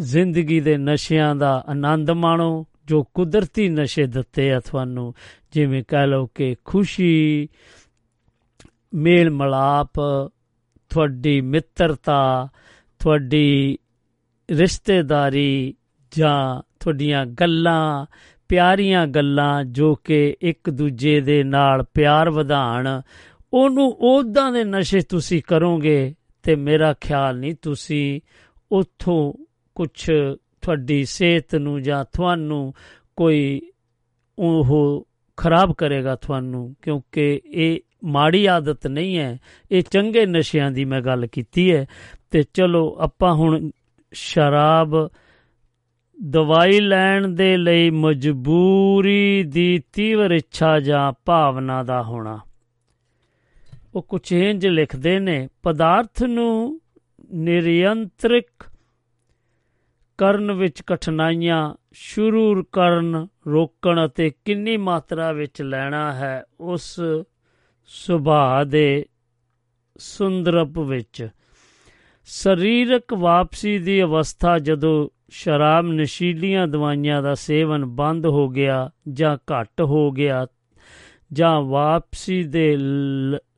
ਜ਼ਿੰਦਗੀ 0.00 0.60
ਦੇ 0.60 0.76
ਨਸ਼ਿਆਂ 0.76 1.34
ਦਾ 1.34 1.64
ਆਨੰਦ 1.68 2.10
ਮਾਣੋ, 2.10 2.66
ਜੋ 2.86 3.04
ਕੁਦਰਤੀ 3.04 3.68
ਨਸ਼ੇ 3.68 4.06
ਦਿੱਤੇ 4.06 4.52
ਆ 4.52 4.60
ਤੁਹਾਨੂੰ। 4.60 5.14
ਜਿਵੇਂ 5.52 5.82
ਕਹ 5.88 6.06
ਲਓ 6.06 6.26
ਕਿ 6.26 6.56
ਖੁਸ਼ੀ 6.64 7.48
ਮੇਲ 8.94 9.30
ਮਲਾਪ 9.30 9.92
ਤੁਹਾਡੀ 10.90 11.40
ਮਿੱਤਰਤਾ, 11.40 12.48
ਤੁਹਾਡੀ 12.98 13.78
ਰਿਸ਼ਤੇਦਾਰੀ 14.50 15.74
ਜਾਂ 16.12 16.62
ਤੁਹਾਡੀਆਂ 16.80 17.26
ਗੱਲਾਂ, 17.26 18.06
ਪਿਆਰੀਆਂ 18.48 19.06
ਗੱਲਾਂ 19.06 19.64
ਜੋ 19.64 19.94
ਕਿ 19.94 20.36
ਇੱਕ 20.40 20.70
ਦੂਜੇ 20.70 21.20
ਦੇ 21.20 21.42
ਨਾਲ 21.42 21.82
ਪਿਆਰ 21.94 22.30
ਵਧਾਣ, 22.30 23.02
ਉਹਨੂੰ 23.52 23.90
ਉਦਾਂ 24.00 24.52
ਦੇ 24.52 24.64
ਨਸ਼ੇ 24.64 25.00
ਤੁਸੀਂ 25.00 25.42
ਕਰੋਗੇ 25.42 26.14
ਤੇ 26.42 26.56
ਮੇਰਾ 26.56 26.94
ਖਿਆਲ 27.00 27.38
ਨਹੀਂ 27.38 27.54
ਤੁਸੀਂ 27.62 28.20
ਉੱਥੋਂ 28.72 29.34
ਕੁਝ 29.74 30.10
ਤੁਹਾਡੀ 30.60 31.04
ਸਿਹਤ 31.04 31.54
ਨੂੰ 31.54 31.82
ਜਾਂ 31.82 32.04
ਤੁਹਾਨੂੰ 32.12 32.74
ਕੋਈ 33.16 33.60
ਉਹ 34.38 35.06
ਖਰਾਬ 35.36 35.74
ਕਰੇਗਾ 35.74 36.14
ਤੁਹਾਨੂੰ 36.16 36.76
ਕਿਉਂਕਿ 36.82 37.40
ਇਹ 37.44 37.80
ਮਾੜੀ 38.04 38.46
ਆਦਤ 38.46 38.86
ਨਹੀਂ 38.86 39.18
ਹੈ, 39.18 39.38
ਇਹ 39.70 39.82
ਚੰਗੇ 39.82 40.26
ਨਸ਼ਿਆਂ 40.26 40.70
ਦੀ 40.70 40.84
ਮੈਂ 40.84 41.00
ਗੱਲ 41.00 41.26
ਕੀਤੀ 41.26 41.74
ਹੈ। 41.74 41.86
ਤੇ 42.30 42.42
ਚਲੋ, 42.54 42.96
ਆਪਾਂ 43.00 43.34
ਹੁਣ 43.34 43.70
ਸ਼ਰਾਬ 44.12 45.10
ਦਵਾਈ 46.30 46.80
ਲੈਣ 46.80 47.28
ਦੇ 47.28 47.56
ਲਈ 47.56 47.90
ਮਜਬੂਰੀ 47.90 49.42
ਦੀ 49.42 49.82
ਤੀਵਰ 49.92 50.30
ਇੱਛਾ 50.30 50.80
ਜਾਂ 50.80 51.12
ਭਾਵਨਾ 51.24 51.82
ਦਾ 51.82 52.02
ਹੋਣਾ। 52.02 52.40
ਉਹ 53.94 54.02
ਕੁਝ 54.02 54.32
ਇੰਜ 54.32 54.66
ਲਿਖਦੇ 54.66 55.18
ਨੇ, 55.18 55.48
ਪਦਾਰਥ 55.62 56.22
ਨੂੰ 56.22 56.80
ਨਿਰਯੰਤਰਿਕ 57.32 58.46
ਕਰਨ 60.18 60.52
ਵਿੱਚ 60.52 60.82
ਕਠਿਨਾਈਆਂ 60.86 61.74
ਸ਼ੁਰੂ 61.92 62.64
ਕਰਨ, 62.64 63.26
ਰੋਕਣ 63.46 64.06
ਅਤੇ 64.06 64.30
ਕਿੰਨੀ 64.44 64.76
ਮਾਤਰਾ 64.76 65.32
ਵਿੱਚ 65.32 65.62
ਲੈਣਾ 65.62 66.12
ਹੈ, 66.12 66.44
ਉਸ 66.60 67.00
ਸੁਭਾਅ 67.92 68.64
ਦੇ 68.64 69.06
ਸੁੰਦਰਪ 69.98 70.78
ਵਿੱਚ। 70.78 71.28
ਸਰੀਰਕ 72.24 73.14
ਵਾਪਸੀ 73.14 73.78
ਦੀ 73.78 74.02
ਅਵਸਥਾ 74.02 74.58
ਜਦੋਂ 74.58 75.08
ਸ਼ਰਾਬ 75.28 75.86
ਨਸ਼ੀਲੀਆਂ 75.86 76.66
ਦਵਾਈਆਂ 76.66 77.22
ਦਾ 77.22 77.34
ਸੇਵਨ 77.34 77.84
ਬੰਦ 77.84 78.26
ਹੋ 78.26 78.48
ਗਿਆ 78.48 78.90
ਜਾਂ 79.12 79.36
ਘਟ 79.36 79.80
ਹੋ 79.80 80.10
ਗਿਆ 80.10 80.46
ਜਾਂ 81.32 81.60
ਵਾਪਸੀ 81.60 82.42
ਦੇ 82.42 82.76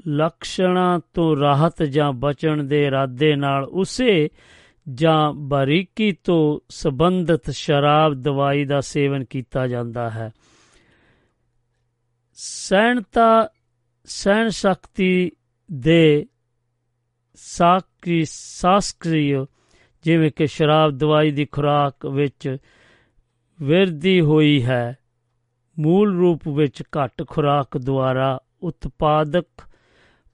ਲਕਸ਼ਣਾਂ 0.09 1.01
ਤੋਂ 1.14 1.37
ਰਾਹਤ 1.37 1.83
ਜਾਂ 1.83 2.12
ਬਚਣ 2.12 2.64
ਦੇ 2.64 2.85
ਇਰਾਦੇ 2.87 3.37
ਨਾਲ 3.37 3.64
ਉਸੇ 3.64 4.30
ਜਾਂ 4.93 5.33
ਬਾਰੀਕੀ 5.33 6.12
ਤੋਂ 6.12 6.61
ਸੰਬੰਧਿਤ 6.68 7.51
ਸ਼ਰਾਬ 7.51 8.14
ਦਵਾਈ 8.14 8.64
ਦਾ 8.64 8.80
ਸੇਵਨ 8.80 9.24
ਕੀਤਾ 9.24 9.66
ਜਾਂਦਾ 9.66 10.11
ਹੈ। 10.11 10.33
ਸਹਿਣਤਾ 12.35 13.49
ਸਹਿਣ 14.05 14.48
ਸ਼ਕਤੀ 14.48 15.32
ਦੇ 15.72 16.26
ਸਾਕਰੀ 17.34 18.24
ਸਾਸਕ੍ਰਿਯ, 18.28 19.44
ਜਿਵੇਂ 20.05 20.30
ਕਿ 20.36 20.46
ਸ਼ਰਾਬ 20.46 20.90
ਦਵਾਈ 20.90 21.30
ਦੀ 21.30 21.44
ਖੁਰਾਕ 21.44 22.07
ਵਿੱਚ 22.07 22.57
ਵਿਰਧੀ 23.62 24.20
ਹੋਈ 24.20 24.62
ਹੈ, 24.62 24.96
ਮੂਲ 25.78 26.16
ਰੂਪ 26.16 26.48
ਵਿੱਚ 26.48 26.82
ਘੱਟ 26.82 27.22
ਖੁਰਾਕ 27.28 27.78
ਦੁਆਰਾ 27.78 28.40
ਉਤਪਾਦਕ 28.62 29.46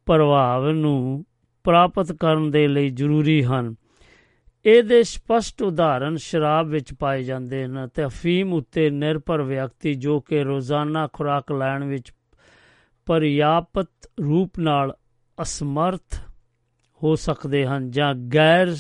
ਪ੍ਰਭਾਵ 0.06 0.70
ਨੂੰ 0.70 1.24
ਪ੍ਰਾਪਤ 1.64 2.12
ਕਰਨ 2.12 2.50
ਦੇ 2.50 2.68
ਲਈ 2.68 2.88
ਜ਼ਰੂਰੀ 2.88 3.44
ਹਨ। 3.44 3.74
ਇਹਦੇ 4.66 5.02
ਸਪਸ਼ਟ 5.02 5.62
ਉਦਾਹਰਣ 5.62 6.16
ਸ਼ਰਾਬ 6.16 6.66
ਵਿੱਚ 6.66 6.94
ਪਾਏ 6.94 7.22
ਜਾਂਦੇ 7.22 7.64
ਹਨ 7.64 7.88
ਤੇ 7.88 8.04
ਅਫੀਮ 8.04 8.52
ਉੱਤੇ 8.52 8.90
ਨਿਰਭਰ 8.90 9.42
ਵਿਅਕਤੀ 9.42 9.94
ਜੋ 9.94 10.20
ਕਿ 10.20 10.42
ਰੋਜ਼ਾਨਾ 10.44 11.08
ਖੁਰਾਕ 11.12 11.52
ਲੈਣ 11.52 11.84
ਵਿੱਚ 11.84 12.12
ਪਰਿਆਪਤ 13.08 13.90
ਰੂਪ 14.20 14.58
ਨਾਲ 14.58 14.96
ਅਸਮਰਥ 15.42 16.20
ਹੋ 17.02 17.14
ਸਕਦੇ 17.16 17.66
ਹਨ 17.66 17.90
ਜਾਂ 17.90 18.14
ਗੈਰ 18.14 18.76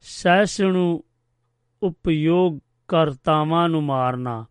ਸਹਿਸਣੂ 0.00 1.04
ਉਪਯੋਗਕਰਤਾਵਾਂ 1.82 3.68
ਨੂੰ 3.68 3.82
ਮਾਰਨਾ। 3.82 4.46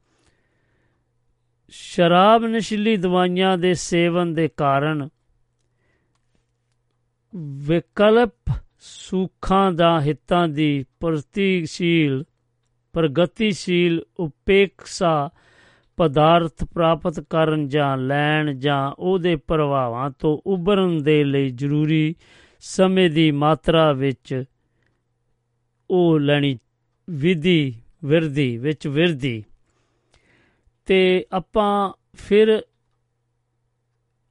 ਸ਼ਰਾਬ 1.70 2.46
ਨਸ਼ੀਲੀ 2.46 2.98
ਦਵਾਈਆਂ 2.98 3.58
ਦੇ 3.58 3.74
ਸੇਵਨ 3.74 4.34
ਦੇ 4.34 4.48
ਕਾਰਨ 4.48 5.10
ਵਿਕਲਪ 7.36 8.52
ਸੁੱਖਾਂ 8.80 9.72
ਦਾ 9.72 10.02
ਹਿੱਤਾਂ 10.02 10.48
ਦੀ 10.48 10.86
ਪ੍ਰਤੀਸ਼ੀਲ, 11.00 12.24
ਪ੍ਰਗਤੀਸ਼ੀਲ 12.94 14.04
ਉਪੇਖਾ 14.20 15.30
ਪਦਾਰਥ 15.98 16.64
ਪ੍ਰਾਪਤ 16.64 17.20
ਕਰਨ 17.20 17.68
ਜਾਂ 17.68 17.98
ਲੈਣ 17.98 18.60
ਜਾਂ 18.60 18.92
ਉਹਦੇ 19.00 19.36
ਪ੍ਰਭਾਵਾਂ 19.36 20.12
ਤੋਂ 20.20 20.38
ਉਭਰਨ 20.46 21.04
ਦੇ 21.04 21.24
ਲਈ 21.24 21.50
ਜ਼ਰੂਰੀ 21.50 22.16
ਸਮੇਂ 22.60 23.10
ਦੀ 23.10 23.32
ਮਾਤਰਾ 23.32 23.92
ਵਿੱਚ 23.92 24.44
ਉਹ 25.90 26.20
ਲੈਣੀ, 26.20 26.58
ਵਿਧੀ, 27.10 27.76
ਵਿਰਧੀ, 28.06 28.58
ਵਿੱਚ 28.58 28.88
ਵਿਰਧੀ। 28.88 29.44
ਤੇ 30.86 31.26
ਆਪਾਂ 31.34 31.94
ਫਿਰ 32.14 32.62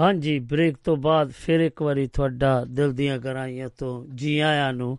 ਹਾਂਜੀ 0.00 0.38
ਬ੍ਰੇਕ 0.38 0.76
ਤੋਂ 0.84 0.96
ਬਾਅਦ 0.96 1.30
ਫਿਰ 1.30 1.60
ਇੱਕ 1.60 1.82
ਵਾਰੀ 1.82 2.06
ਤੁਹਾਡਾ 2.06 2.64
ਦਿਲ 2.68 2.92
ਦੀਆਂ 2.92 3.18
ਗਹਿਰਾਈਆਂ 3.18 3.68
ਤੋਂ 3.78 4.04
ਜੀ 4.14 4.38
ਆਇਆਂ 4.38 4.72
ਨੂੰ 4.72 4.98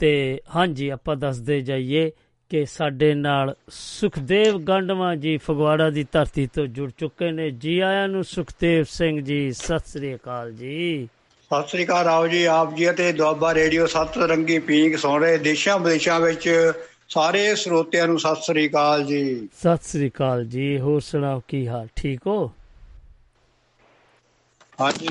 ਤੇ 0.00 0.40
ਹਾਂਜੀ 0.56 0.88
ਆਪਾਂ 0.88 1.16
ਦੱਸਦੇ 1.16 1.60
ਜਾਈਏ 1.60 2.10
ਕਿ 2.50 2.64
ਸਾਡੇ 2.66 3.14
ਨਾਲ 3.14 3.54
ਸੁਖਦੇਵ 3.70 4.58
ਗੰਡਵਾ 4.58 5.14
ਜੀ 5.14 5.36
ਫਗਵਾੜਾ 5.36 5.90
ਦੀ 5.90 6.06
ਧਰਤੀ 6.12 6.46
ਤੋਂ 6.46 6.66
ਜੁੜ 6.66 6.90
ਚੁੱਕੇ 6.98 7.30
ਨੇ। 7.30 7.50
ਜੀ 7.50 7.78
ਆਇਆਂ 7.80 8.08
ਨੂੰ 8.08 8.24
ਸੁਖਦੇਵ 8.24 8.84
ਸਿੰਘ 8.90 9.20
ਜੀ 9.20 9.52
ਸਤਿ 9.52 9.78
ਸ੍ਰੀ 9.86 10.14
ਅਕਾਲ 10.14 10.52
ਜੀ। 10.52 11.08
ਸਤਿ 11.50 11.68
ਸ੍ਰੀ 11.68 11.84
ਅਕਾਲ 11.84 12.08
ਆਓ 12.08 12.26
ਜੀ 12.26 12.44
ਆਪ 12.44 12.74
ਜੀ 12.74 12.90
ਅਤੇ 12.90 13.12
ਦੁਆਬਾ 13.12 13.54
ਰੇਡੀਓ 13.54 13.86
ਸੱਤ 13.86 14.18
ਰੰਗੀ 14.18 14.58
ਪੀਂਗ 14.58 14.96
ਸੁਣ 14.96 15.20
ਰਹੇ 15.22 15.38
ਦੇਸ਼ਾਂ 15.38 15.78
ਵਿਦੇਸ਼ਾਂ 15.78 16.20
ਵਿੱਚ 16.20 16.48
ਸਾਰੇ 17.08 17.54
ਸਰੋਤਿਆਂ 17.54 18.06
ਨੂੰ 18.06 18.18
ਸਤਿ 18.18 18.42
ਸ੍ਰੀ 18.42 18.68
ਅਕਾਲ 18.68 19.04
ਜੀ। 19.04 19.48
ਸਤਿ 19.58 19.88
ਸ੍ਰੀ 19.88 20.08
ਅਕਾਲ 20.08 20.44
ਜੀ 20.44 20.78
ਹੋਰ 20.78 21.00
ਸੁਣਾਓ 21.00 21.42
ਕੀ 21.48 21.66
ਹਾਲ 21.68 21.88
ਠੀਕ 21.96 22.26
ਹੋ? 22.26 22.52
ਹਾਂਜੀ। 24.80 25.08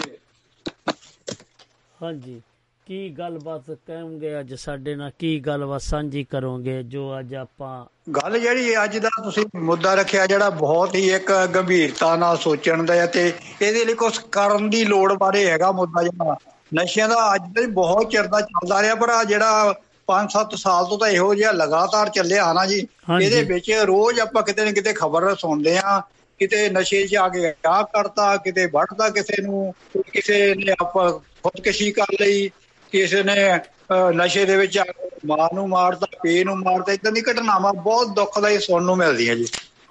ਹਾਂਜੀ। 1.98 2.42
ਕੀ 2.88 3.10
ਗੱਲਬਾਤ 3.10 3.70
ਕਹੋਗੇ 3.88 4.40
ਅੱਜ 4.40 4.54
ਸਾਡੇ 4.56 4.96
ਨਾਲ? 4.96 5.12
ਕੀ 5.20 5.40
ਗੱਲਬਾਤ 5.40 5.82
ਸਾਂਝੀ 5.82 6.24
ਕਰੋਗੇ 6.24 6.82
ਜੋ 6.84 7.04
ਅੱਜ 7.20 7.34
ਆਪਾਂ 7.36 7.74
ਗੱਲ 8.12 8.38
ਜਿਹੜੀ 8.40 8.74
ਅੱਜ 8.84 8.98
ਦਾ 8.98 9.10
ਤੁਸੀਂ 9.24 9.46
ਮੁੱਦਾ 9.60 9.94
ਰੱਖਿਆ 9.96 10.26
ਜਿਹੜਾ 10.28 10.50
ਬਹੁਤ 10.56 10.96
ਹੀ 10.96 11.08
ਇੱਕ 11.10 11.32
ਗੰਭੀਰਤਾ 11.56 12.16
ਨਾਲ 12.16 12.38
ਸੋਚਣ 12.38 12.84
ਦਾ 12.86 13.06
ਤੇ 13.08 13.28
ਇਹਦੇ 13.62 13.84
ਲਈ 13.86 13.94
ਕੁਝ 13.96 14.18
ਕਰਨ 14.32 14.70
ਦੀ 14.70 14.84
ਲੋੜ 14.86 15.12
ਬਾਰੇ 15.16 15.46
ਹੈਗਾ 15.50 15.72
ਮੁੱਦਾ 15.72 16.04
ਜਿਹੜਾ। 16.04 16.36
ਨਸ਼ਿਆਂ 16.72 17.08
ਦਾ 17.10 17.34
ਅੱਜ 17.36 17.42
ਦੇ 17.54 17.66
ਬਹੁਤ 17.76 18.10
ਚਿਰ 18.12 18.28
ਦਾ 18.28 18.42
ਚੱਲਦਾ 18.42 18.82
ਰਿਹਾ 18.82 18.96
ਪਰ 18.96 19.10
ਆ 19.10 19.24
ਜਿਹੜਾ 19.24 19.74
5-7 20.08 20.56
ਸਾਲ 20.58 20.86
ਤੋਂ 20.86 20.98
ਤਾਂ 20.98 21.08
ਇਹੋ 21.10 21.34
ਜਿਹਾ 21.36 21.52
ਲਗਾਤਾਰ 21.54 22.10
ਚੱਲਿਆ 22.10 22.52
ਨਾ 22.54 22.66
ਜੀ। 22.66 22.80
ਇਹਦੇ 23.22 23.42
ਵਿੱਚ 23.44 23.72
ਰੋਜ਼ 23.86 24.20
ਆਪਾਂ 24.20 24.44
ਕਿਤੇ 24.44 24.66
ਨਾ 24.66 24.72
ਕਿਤੇ 24.72 24.94
ਖਬਰ 24.94 25.34
ਸੁਣਦੇ 25.36 25.78
ਆ 25.78 26.00
ਕਿਤੇ 26.40 26.70
ਨਸ਼ੇ 26.70 27.08
'ਚ 27.08 27.16
ਆ 27.16 27.28
ਕੇ 27.30 27.54
ਆ 27.68 27.82
ਕਰਤਾ 27.84 28.38
ਕਿਤੇ 28.38 28.66
ਵੱਢਦਾ 28.66 29.10
ਕਿਸੇ 29.10 29.42
ਨੂੰ 29.42 29.74
ਕਿਸੇ 30.14 30.56
ਨੇ 30.56 30.72
ਆਪਾਂ 30.82 31.12
ਖੁਦਕੁਸ਼ੀ 31.12 31.92
ਕਰ 31.92 32.06
ਲਈ 32.22 32.50
ਕਿਸੇ 32.92 33.24
ਨੇ 33.24 33.56
ਅਹ, 33.56 34.12
ਨਸ਼ੇ 34.12 34.46
ਦੇ 34.46 34.58
ਵਿੱਚ 34.58 34.78
ਆ 34.78 34.84
ਕੇ 34.84 35.10
ਮਾਂ 35.26 35.48
ਨੂੰ 35.56 35.70
ਮਾਰਦਾ 35.70 36.08
ਪੇ 36.24 36.44
ਨੂੰ 36.44 36.58
ਮਾਰਦਾ 36.60 36.94
ਇਦਾਂ 36.94 37.12
ਦੀ 37.12 37.22
ਘਟਨਾਵਾਂ 37.22 37.74
ਬਹੁਤ 37.74 38.08
ਦੁੱਖਦਾਈ 38.08 38.58
ਸੁਣਨ 38.60 38.86
ਨੂੰ 38.86 38.98
ਮਿਲਦੀਆਂ 38.98 39.36
ਜੀ। 39.36 39.46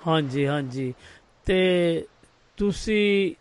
ਹਾਂਜੀ 0.06 0.46
ਹਾਂਜੀ। 0.46 0.94
ਤੇ 1.46 2.04
ਤੁਸੀਂ 2.56 3.34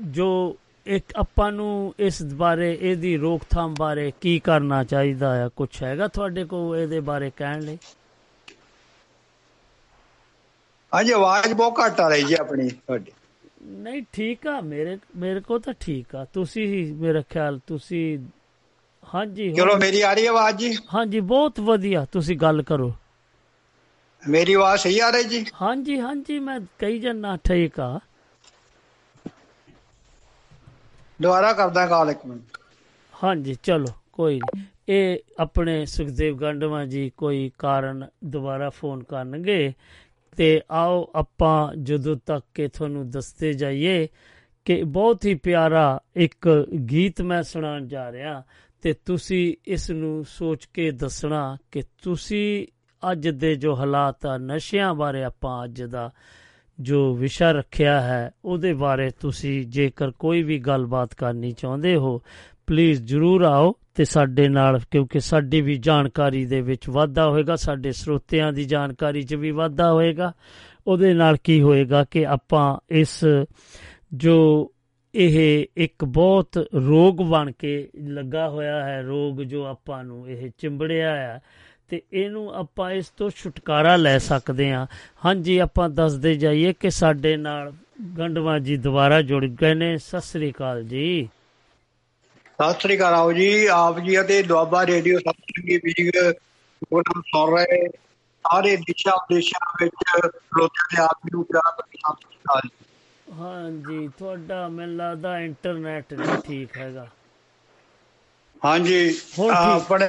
ਜੋ 0.00 0.56
ਇੱਕ 0.86 1.04
ਆਪਾਂ 1.16 1.52
ਨੂੰ 1.52 1.94
ਇਸ 1.98 2.22
ਬਾਰੇ 2.22 2.78
ਇਹਦੀ 2.80 3.16
ਰੋਕਥਾਮ 3.16 3.74
ਬਾਰੇ 3.78 4.12
ਕੀ 4.20 4.38
ਕਰਨਾ 4.38 4.84
ਚਾਹੀਦਾ 4.84 5.44
ਆ? 5.44 5.48
ਕੁਝ 5.48 5.68
ਹੈਗਾ 5.82 6.08
ਤੁਹਾਡੇ 6.08 6.44
ਕੋਲ 6.44 6.78
ਇਹਦੇ 6.78 7.00
ਬਾਰੇ 7.00 7.30
ਕਹਿਣ 7.36 7.60
ਲਈ? 7.60 7.78
ਹਾਂਜੀ 10.92 11.12
ਆਵਾਜ਼ 11.12 11.52
ਬਹੁਤ 11.54 11.78
ਘੱਟ 11.80 12.00
ਆ 12.00 12.08
ਰਹੀ 12.08 12.22
ਜੀ 12.22 12.34
ਆਪਣੀ 12.34 12.68
ਤੁਹਾਡੀ। 12.68 13.12
ਨਹੀਂ 13.82 14.02
ਠੀਕ 14.12 14.46
ਆ 14.46 14.60
ਮੇਰੇ 14.60 14.96
ਮੇਰੇ 15.16 15.40
ਕੋ 15.40 15.58
ਤਾਂ 15.58 15.74
ਠੀਕ 15.80 16.14
ਆ। 16.16 16.24
ਤੁਸੀਂ 16.32 16.66
ਹੀ 16.66 16.82
ਮੇਰਾ 16.92 17.22
ਖਿਆਲ 17.30 17.58
ਤੁਸੀਂ 17.66 18.18
ਹਾਂਜੀ 19.14 19.52
ਚਲੋ 19.52 19.76
ਮੇਰੀ 19.78 20.00
ਆ 20.02 20.12
ਰਹੀ 20.14 20.26
ਆਵਾਜ਼ 20.26 20.56
ਜੀ। 20.56 20.74
ਹਾਂਜੀ 20.94 21.20
ਬਹੁਤ 21.32 21.60
ਵਧੀਆ 21.60 22.04
ਤੁਸੀਂ 22.12 22.36
ਗੱਲ 22.38 22.62
ਕਰੋ। 22.62 22.92
ਮੇਰੀ 24.22 24.54
ਆਵਾਜ਼ 24.54 24.80
ਸਹੀ 24.80 24.98
ਆ 24.98 25.10
ਰਹੀ 25.10 25.24
ਜੀ? 25.24 25.44
ਹਾਂਜੀ 25.62 25.98
ਹਾਂਜੀ 26.00 26.38
ਮੈਂ 26.38 26.58
ਕਹੀ 26.78 26.98
ਜੰਨਾ 26.98 27.36
ਠੀਕ 27.44 27.80
ਆ। 27.80 27.98
ਦੁਬਾਰਾ 31.20 31.52
ਕਰਦਾ 31.52 31.86
ਕਾਲ 31.86 32.10
ਇੱਕ 32.10 32.24
ਮਿੰਟ। 32.26 32.58
ਹਾਂਜੀ 33.14 33.54
ਚਲੋ 33.62 33.86
ਕੋਈ 34.12 34.38
ਨਹੀਂ 34.40 34.64
ਇਹ 34.88 35.18
ਆਪਣੇ 35.40 35.84
ਸੁਖਦੇਵ 35.86 36.36
ਗੰਡਵਾ 36.38 36.84
ਜੀ 36.84 37.10
ਕੋਈ 37.16 37.50
ਕਾਰਨ 37.58 38.06
ਦੁਬਾਰਾ 38.24 38.68
ਫੋਨ 38.70 39.02
ਕਰਨਗੇ 39.02 39.72
ਤੇ 40.36 40.60
ਆਓ 40.70 41.10
ਆਪਾਂ 41.14 41.74
ਜਦੋਂ 41.76 42.16
ਤੱਕ 42.26 42.44
ਕਿ 42.54 42.68
ਤੁਹਾਨੂੰ 42.68 43.10
ਦੱਸਦੇ 43.10 43.52
ਜਾਈਏ 43.52 44.08
ਕਿ 44.64 44.82
ਬਹੁਤ 44.82 45.24
ਹੀ 45.24 45.34
ਪਿਆਰਾ 45.34 46.00
ਇੱਕ 46.16 46.66
ਗੀਤ 46.90 47.22
ਮੈਂ 47.22 47.42
ਸੁਣਾਉਣ 47.42 47.86
ਜਾ 47.86 48.12
ਰਿਹਾ 48.12 48.42
ਤੇ 48.82 48.92
ਤੁਸੀਂ 48.92 49.54
ਇਸ 49.66 49.90
ਨੂੰ 49.90 50.24
ਸੋਚ 50.24 50.68
ਕੇ 50.74 50.90
ਦੱਸਣਾ 50.90 51.56
ਕਿ 51.70 51.82
ਤੁਸੀਂ 52.02 52.66
ਅੱਜ 53.12 53.28
ਦੇ 53.28 53.54
ਜੋ 53.54 53.76
ਹਾਲਾਤ 53.76 54.26
ਆ, 54.26 54.38
ਨਸ਼ਿਆਂ 54.38 54.94
ਬਾਰੇ 54.94 55.24
ਆਪਾਂ 55.24 55.64
ਅੱਜ 55.64 55.82
ਦਾ 55.82 56.10
ਜੋ 56.80 57.14
ਵਿਸ਼ਾ 57.14 57.52
ਰੱਖਿਆ 57.52 58.00
ਹੈ, 58.00 58.30
ਉਹਦੇ 58.44 58.72
ਬਾਰੇ 58.72 59.10
ਤੁਸੀਂ 59.10 59.66
ਜੇਕਰ 59.66 60.10
ਕੋਈ 60.10 60.42
ਵੀ 60.42 60.58
ਗੱਲਬਾਤ 60.58 61.14
ਕਰਨੀ 61.14 61.52
ਚਾਹੁੰਦੇ 61.52 61.96
ਹੋ 61.96 62.22
ਪਲੀਜ਼ 62.66 63.02
ਜਰੂਰ 63.02 63.42
ਆਓ 63.42 63.74
ਤੇ 63.94 64.04
ਸਾਡੇ 64.04 64.48
ਨਾਲ, 64.48 64.80
ਕਿਉਂਕਿ 64.90 65.20
ਸਾਡੀ 65.20 65.60
ਵੀ 65.60 65.76
ਜਾਣਕਾਰੀ 65.76 66.44
ਦੇ 66.46 66.60
ਵਿੱਚ 66.60 66.88
ਵਾਧਾ 66.88 67.28
ਹੋਏਗਾ, 67.30 67.56
ਸਾਡੇ 67.56 67.92
ਸਰੋਤਿਆਂ 67.92 68.52
ਦੀ 68.52 68.64
ਜਾਣਕਾਰੀ 68.64 69.22
'ਚ 69.22 69.34
ਵੀ 69.34 69.50
ਵਾਧਾ 69.50 69.92
ਹੋਏਗਾ। 69.92 70.32
ਉਹਦੇ 70.86 71.14
ਨਾਲ 71.14 71.36
ਕੀ 71.36 71.62
ਹੋਏਗਾ 71.62 72.04
ਕਿ 72.04 72.26
ਆਪਾਂ 72.26 72.78
ਇਸ 72.90 73.24
ਜੋ 74.14 74.70
ਇਹ 75.14 75.66
ਇੱਕ 75.76 76.04
ਬਹੁਤ 76.04 76.68
ਰੋਗ 76.74 77.16
ਬਣ 77.16 77.52
ਕੇ 77.52 77.88
ਲੱਗਾ 78.04 78.48
ਹੋਇਆ 78.48 78.84
ਹੈ, 78.84 79.02
ਰੋਗ 79.02 79.40
ਜੋ 79.40 79.64
ਆਪਾਂ 79.64 80.04
ਨੂੰ 80.04 80.28
ਇਹ 80.28 80.50
ਚਿੰਬੜਿਆ 80.58 81.16
ਹੈ 81.16 81.42
ਤੇ 81.88 82.02
ਇਹਨੂੰ 82.12 82.54
ਆਪਾਂ 82.54 82.90
ਇਸ 82.90 83.08
ਤੋਂ 83.08 83.30
ਛੁਟਕਾਰਾ 83.36 83.96
ਲੈ 83.96 84.18
ਸਕਦੇ 84.18 84.72
ਹਾਂ। 84.72 84.86
ਹਾਂਜੀ, 85.24 85.58
ਆਪਾਂ 85.58 85.88
ਦੱਸਦੇ 85.90 86.34
ਜਾਈਏ 86.34 86.72
ਕਿ 86.72 86.90
ਸਾਡੇ 86.90 87.36
ਨਾਲ 87.36 87.72
ਗੰਡਵਾ 88.18 88.58
ਜੀ 88.58 88.76
ਦੁਬਾਰਾ 88.76 89.22
ਜੁੜ 89.22 89.44
ਗਏ 89.46 89.74
ਨੇ। 89.74 89.98
ਸਤਿ 89.98 90.20
ਸ੍ਰੀ 90.20 90.50
ਅਕਾਲ 90.50 90.84
ਜੀ। 90.84 91.28
ਸਤਿ 92.62 92.80
ਸ੍ਰੀ 92.80 92.96
ਅਕਾਲ 92.96 93.14
ਆਓ 93.14 93.32
ਜੀ 93.32 93.66
ਆਪ 93.72 93.98
ਜੀ 94.00 94.20
ਅਤੇ 94.20 94.42
ਦੁਆਬਾ 94.42 94.84
ਰੇਡੀਓ 94.86 95.18
ਸਤਿੰਗੀ 95.18 95.76
ਵੀਗ 95.84 96.10
ਪ੍ਰੋਗਰਾਮ 96.82 97.22
ਸੁਣ 97.24 97.56
ਰਹੇ 97.56 97.88
ਸਾਰੇ 98.44 98.76
ਦਿਸ਼ਾ 98.78 99.14
ਵਿਦੇਸ਼ਾਂ 99.22 99.72
ਵਿੱਚ 99.82 100.26
ਲੋਕਾਂ 100.56 100.86
ਦੇ 100.90 101.02
ਆਪ 101.02 101.26
ਨੂੰ 101.32 101.44
ਪਿਆਰ 101.44 101.72
ਭਰੀ 101.72 101.98
ਸਤਿ 101.98 102.14
ਸ੍ਰੀ 102.22 102.38
ਅਕਾਲ 102.38 102.60
ਜੀ। 102.64 102.70
ਹਾਂਜੀ 103.26 104.08
ਤੁਹਾਡਾ 104.18 104.66
ਮੈਨੂੰ 104.68 104.96
ਲੱਗਦਾ 104.96 105.38
ਇੰਟਰਨੈਟ 105.40 106.12
ਨਹੀਂ 106.14 106.36
ਠੀਕ 106.38 106.76
ਹੈਗਾ 106.76 107.06
ਹਾਂਜੀ। 108.62 109.14
ਆਪਣੇ 109.40 110.08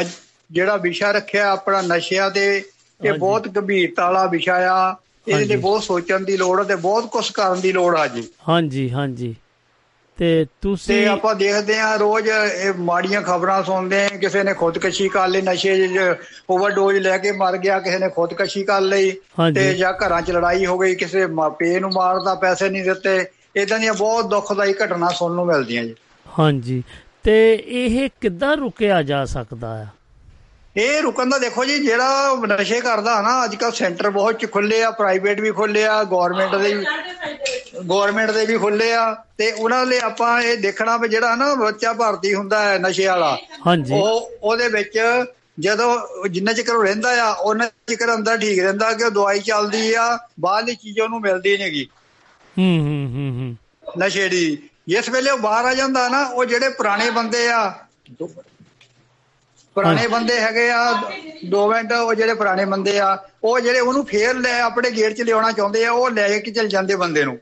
ਅੱਜ 0.00 0.08
ਜਿਹੜਾ 0.50 0.76
ਵਿਸ਼ਾ 0.78 1.10
ਰੱਖਿਆ 1.12 1.50
ਆਪਣਾ 1.52 1.80
ਨਸ਼ਿਆਂ 1.86 2.30
ਤੇ 2.30 2.44
ਇਹ। 2.56 3.12
ਬਹੁਤ 3.14 3.48
ਗੰਭੀਰਤਾ 3.48 4.04
ਵਾਲਾ 4.04 4.24
ਵਿਸ਼ਾ 4.26 4.54
ਆ 4.72 4.94
ਇਹਦੇ। 5.26 5.44
ਲਈ 5.46 5.56
ਬਹੁਤ 5.56 5.82
ਸੋਚਣ 5.82 6.24
ਦੀ 6.24 6.36
ਲੋੜ 6.36 6.58
ਹੈ 6.60 6.64
ਤੇ 6.64 6.74
ਬਹੁਤ 6.78 7.06
ਕੁਝ 7.10 7.30
ਕਰਨ 7.32 7.60
ਦੀ 7.60 7.72
ਲੋੜ 7.72 7.94
ਆ 7.96 8.06
ਜੀ 8.08 8.28
ਹਾਂਜੀ 8.48 8.90
ਹਾਂਜੀ 8.90 9.34
ਤੇ 10.22 10.46
ਤੁਸੀਂ 10.62 10.94
ਤੇ 10.94 11.06
ਆਪਾਂ 11.06 11.34
ਦੇਖਦੇ 11.34 11.78
ਆ 11.78 11.96
ਰੋਜ਼ 11.96 12.28
ਇਹ 12.28 12.72
ਮਾੜੀਆਂ 12.78 13.22
ਖਬਰਾਂ 13.22 13.62
ਸੁਣਦੇ 13.62 14.04
ਆ 14.04 14.08
ਕਿਸੇ 14.08 14.42
ਨੇ 14.42 14.54
ਖੁਦਕੁਸ਼ੀ 14.54 15.08
ਕਰ 15.08 15.28
ਲਈ 15.28 15.42
ਨਸ਼ੇ 15.42 15.88
ਓਵਰਡੋਜ਼ 16.50 16.98
ਲੈ 16.98 17.18
ਕੇ 17.18 17.32
ਮਰ 17.32 17.56
ਗਿਆ 17.56 17.80
ਕਿਸੇ 17.80 17.98
ਨੇ 17.98 18.08
ਖੁਦਕੁਸ਼ੀ 18.08 18.64
ਕਰ 18.64 18.80
ਲਈ। 18.80 19.10
ਤੇ 19.54 19.74
ਜਾਂ 19.74 19.92
ਘਰਾਂ 19.92 20.22
'ਚ 20.22 20.30
ਲੜਾਈ 20.30 20.66
ਹੋ 20.66 20.78
ਗਈ 20.78 20.94
ਕਿਸੇ 20.94 21.26
ਮਾਪੇ 21.26 21.80
ਨੂੰ 21.80 21.90
ਮਾਰਦਾ 21.94 22.34
ਪੈਸੇ 22.34 22.68
ਨਹੀਂ 22.68 22.84
ਦਿੱਤੇ 22.84 23.26
ਇਦਾਂ 23.56 23.78
ਦੀਆਂ 23.78 23.94
ਬਹੁਤ 23.94 24.26
ਦੁਖਦਾਈ 24.26 24.74
ਘਟਨਾ 24.84 25.08
ਸੁਣਨ 25.08 25.34
ਨੂੰ 25.34 25.46
ਮਿਲਦੀਆਂ 25.46 25.84
ਜੀ। 25.84 25.94
ਹਾਂਜੀ। 26.38 26.82
ਤੇ 27.22 27.64
ਇਹ 27.66 28.08
ਕਿੱਦਾਂ 28.20 28.56
ਰੁਕਿਆ 28.56 29.02
ਜਾ 29.02 29.24
ਸਕਦਾ 29.24 29.78
ਹੈ 29.78 29.92
ਇਹ 30.76 31.00
ਰੁਕਣ 31.02 31.28
ਦਾ 31.28 31.38
ਦੇਖੋ 31.38 31.64
ਜੀ 31.64 31.78
ਜਿਹੜਾ 31.78 32.34
ਨਸ਼ੇ 32.50 32.80
ਕਰਦਾ 32.80 33.20
ਨਾ 33.22 33.32
ਅੱਜ 33.44 33.54
ਕੱਲ 33.56 33.72
ਸੈਂਟਰ 33.72 34.08
ਬਹੁਤ 34.10 34.38
ਚ 34.38 34.46
ਖੁੱਲੇ 34.50 34.82
ਆ 34.82 34.90
ਪ੍ਰਾਈਵੇਟ 34.90 35.40
ਵੀ 35.40 35.50
ਖੁੱਲੇ 35.52 35.84
ਆ 35.86 36.02
ਗਵਰਨਮੈਂਟ 36.04 36.54
ਦੇ 36.56 36.72
ਵੀ 36.74 36.84
ਗਵਰਨਮੈਂਟ 37.80 38.30
ਦੇ 38.30 38.44
ਵੀ 38.46 38.56
ਖੁੱਲੇ 38.58 38.92
ਆ 38.92 39.02
ਤੇ 39.38 39.50
ਉਹਨਾਂ 39.52 39.84
ਲਈ 39.86 39.98
ਆਪਾਂ 40.02 40.40
ਇਹ 40.42 40.56
ਦੇਖਣਾ 40.58 40.96
ਵੀ 40.96 41.08
ਜਿਹੜਾ 41.08 41.34
ਨਾ 41.34 41.54
ਬੱਚਾ 41.54 41.92
ਭਰਤੀ 41.92 42.34
ਹੁੰਦਾ 42.34 42.62
ਹੈ 42.62 42.78
ਨਸ਼ੇ 42.78 43.06
ਵਾਲਾ 43.06 43.36
ਹਾਂਜੀ। 43.66 43.94
ਉਹ 43.94 44.30
ਉਹਦੇ 44.42 44.68
ਵਿੱਚ 44.68 44.98
ਜਦੋਂ 45.60 46.28
ਜਿੰਨਾ 46.28 46.52
ਚਿਰ 46.52 46.70
ਉਹ 46.70 46.82
ਰਹਿੰਦਾ 46.84 47.10
ਆ 47.22 47.30
ਉਹਨਾਂ 47.32 47.68
ਚਿਰ 47.88 48.14
ਅੰਦਰ 48.14 48.36
ਠੀਕ 48.38 48.60
ਰਹਿੰਦਾ 48.60 48.92
ਕਿ 48.92 49.04
ਉਹ 49.04 49.10
ਦਵਾਈ 49.10 49.40
ਚੱਲਦੀ 49.40 49.92
ਆ 49.94 50.18
ਬਾਹਰਲੀ 50.40 50.74
ਚੀਜ਼ 50.74 51.00
ਉਹਨੂੰ 51.00 51.20
ਮਿਲਦੀ 51.20 51.56
ਨਹੀਂਗੀ 51.56 51.84
ਹੂੰ 52.56 52.78
ਹੂੰ 52.78 53.06
ਹੂੰ 53.12 53.30
ਹੂੰ। 53.32 53.56
ਨਸ਼ੇ 53.98 54.28
ਦੀ। 54.28 54.46
ਜਿਸ 54.88 55.08
ਵੇਲੇ 55.08 55.30
ਉਹ 55.30 55.38
ਬਾਹਰ 55.38 55.64
ਆ 55.64 55.74
ਜਾਂਦਾ 55.74 56.08
ਨਾ 56.08 56.22
ਉਹ 56.24 56.44
ਜਿਹੜੇ 56.44 56.68
ਪੁਰਾਣੇ 56.68 57.10
ਬੰਦੇ 57.10 57.48
ਆ 57.50 57.62
ਪੁਰਾਣੇ 59.76 60.06
ਬੰਦੇ 60.06 60.38
ਹੈਗੇ 60.40 60.70
ਆ 60.70 60.82
ਦੋ 61.50 61.68
ਮਿੰਟ 61.70 61.92
ਉਹ 61.92 62.14
ਜਿਹੜੇ 62.14 62.34
ਪੁਰਾਣੇ 62.34 62.64
ਬੰਦੇ 62.64 62.98
ਆ 62.98 63.16
ਉਹ 63.44 63.58
ਜਿਹੜੇ 63.60 63.80
ਉਹਨੂੰ 63.80 64.04
ਫੇਰ 64.06 64.34
ਲੈ 64.34 64.60
ਆਪਣੇ 64.60 64.90
ਗੇਟ 64.90 65.16
'ਚ 65.16 65.22
ਲਿਆਉਣਾ 65.22 65.50
ਚਾਹੁੰਦੇ 65.52 65.84
ਆ 65.86 65.90
ਉਹ 65.92 66.10
ਲੈ 66.10 66.28
ਕੇ 66.38 66.50
ਚਲ 66.50 66.68
ਜਾਂਦੇ 66.68 66.96
ਬੰਦੇ 66.96 67.24
ਨੂੰ। 67.24 67.38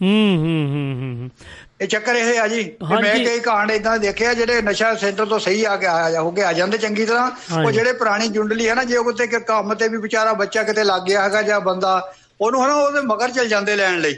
ਹੂੰ 0.00 0.36
ਹੂੰ 0.36 0.66
ਹੂੰ 0.68 0.94
ਹੂੰ 1.00 1.30
ਇਹ 1.80 1.88
ਚੱਕਰ 1.88 2.16
ਇਹ 2.16 2.38
ਆ 2.40 2.46
ਜੀ 2.48 2.62
ਮੈਂ। 2.92 3.14
ਕਈ 3.16 3.38
ਕਾਂਡ 3.40 3.70
ਇਦਾਂ 3.70 3.98
ਦੇਖਿਆ 3.98 4.32
ਜਿਹੜੇ 4.34 4.60
ਨਸ਼ਾ 4.62 4.94
ਸੈਂਟਰ 4.94 5.26
ਤੋਂ 5.26 5.38
ਸਹੀ 5.38 5.64
ਆ 5.64 5.76
ਕੇ 5.76 5.86
ਆ 5.86 6.20
ਹੋ 6.20 6.30
ਕੇ 6.30 6.42
ਆ 6.42 6.52
ਜਾਂਦੇ 6.52 6.78
ਚੰਗੀ 6.78 7.04
ਤਰ੍ਹਾਂ। 7.04 7.30
ਉਹ। 7.64 7.70
ਜਿਹੜੇ 7.72 7.92
ਪੁਰਾਣੀ 7.92 8.28
ਜੁੰਡਲੀ 8.28 8.68
ਹੈ 8.68 8.74
ਨਾ 8.74 8.84
ਜੇ 8.84 8.96
ਉਹ 8.96 9.12
ਕਿਤੇ 9.12 9.40
ਕੰਮ 9.40 9.74
ਤੇ 9.74 9.88
ਵੀ 9.88 9.96
ਵਿਚਾਰਾ 9.98 10.32
ਬੱਚਾ 10.32 10.62
ਕਿਤੇ 10.62 10.84
ਲੱਗ 10.84 11.02
ਗਿਆ 11.02 11.22
ਹੈਗਾ 11.22 11.42
ਜਾਂ 11.42 11.60
ਬੰਦਾ 11.60 11.92
ਉਹਨੂੰ 12.40 12.64
ਹਨਾ 12.64 12.74
ਉਹਦੇ 12.74 13.00
ਮਗਰ 13.00 13.30
ਚਲ 13.30 13.48
ਜਾਂਦੇ 13.48 13.76
ਲੈਣ 13.76 13.98
ਲਈ। 14.00 14.16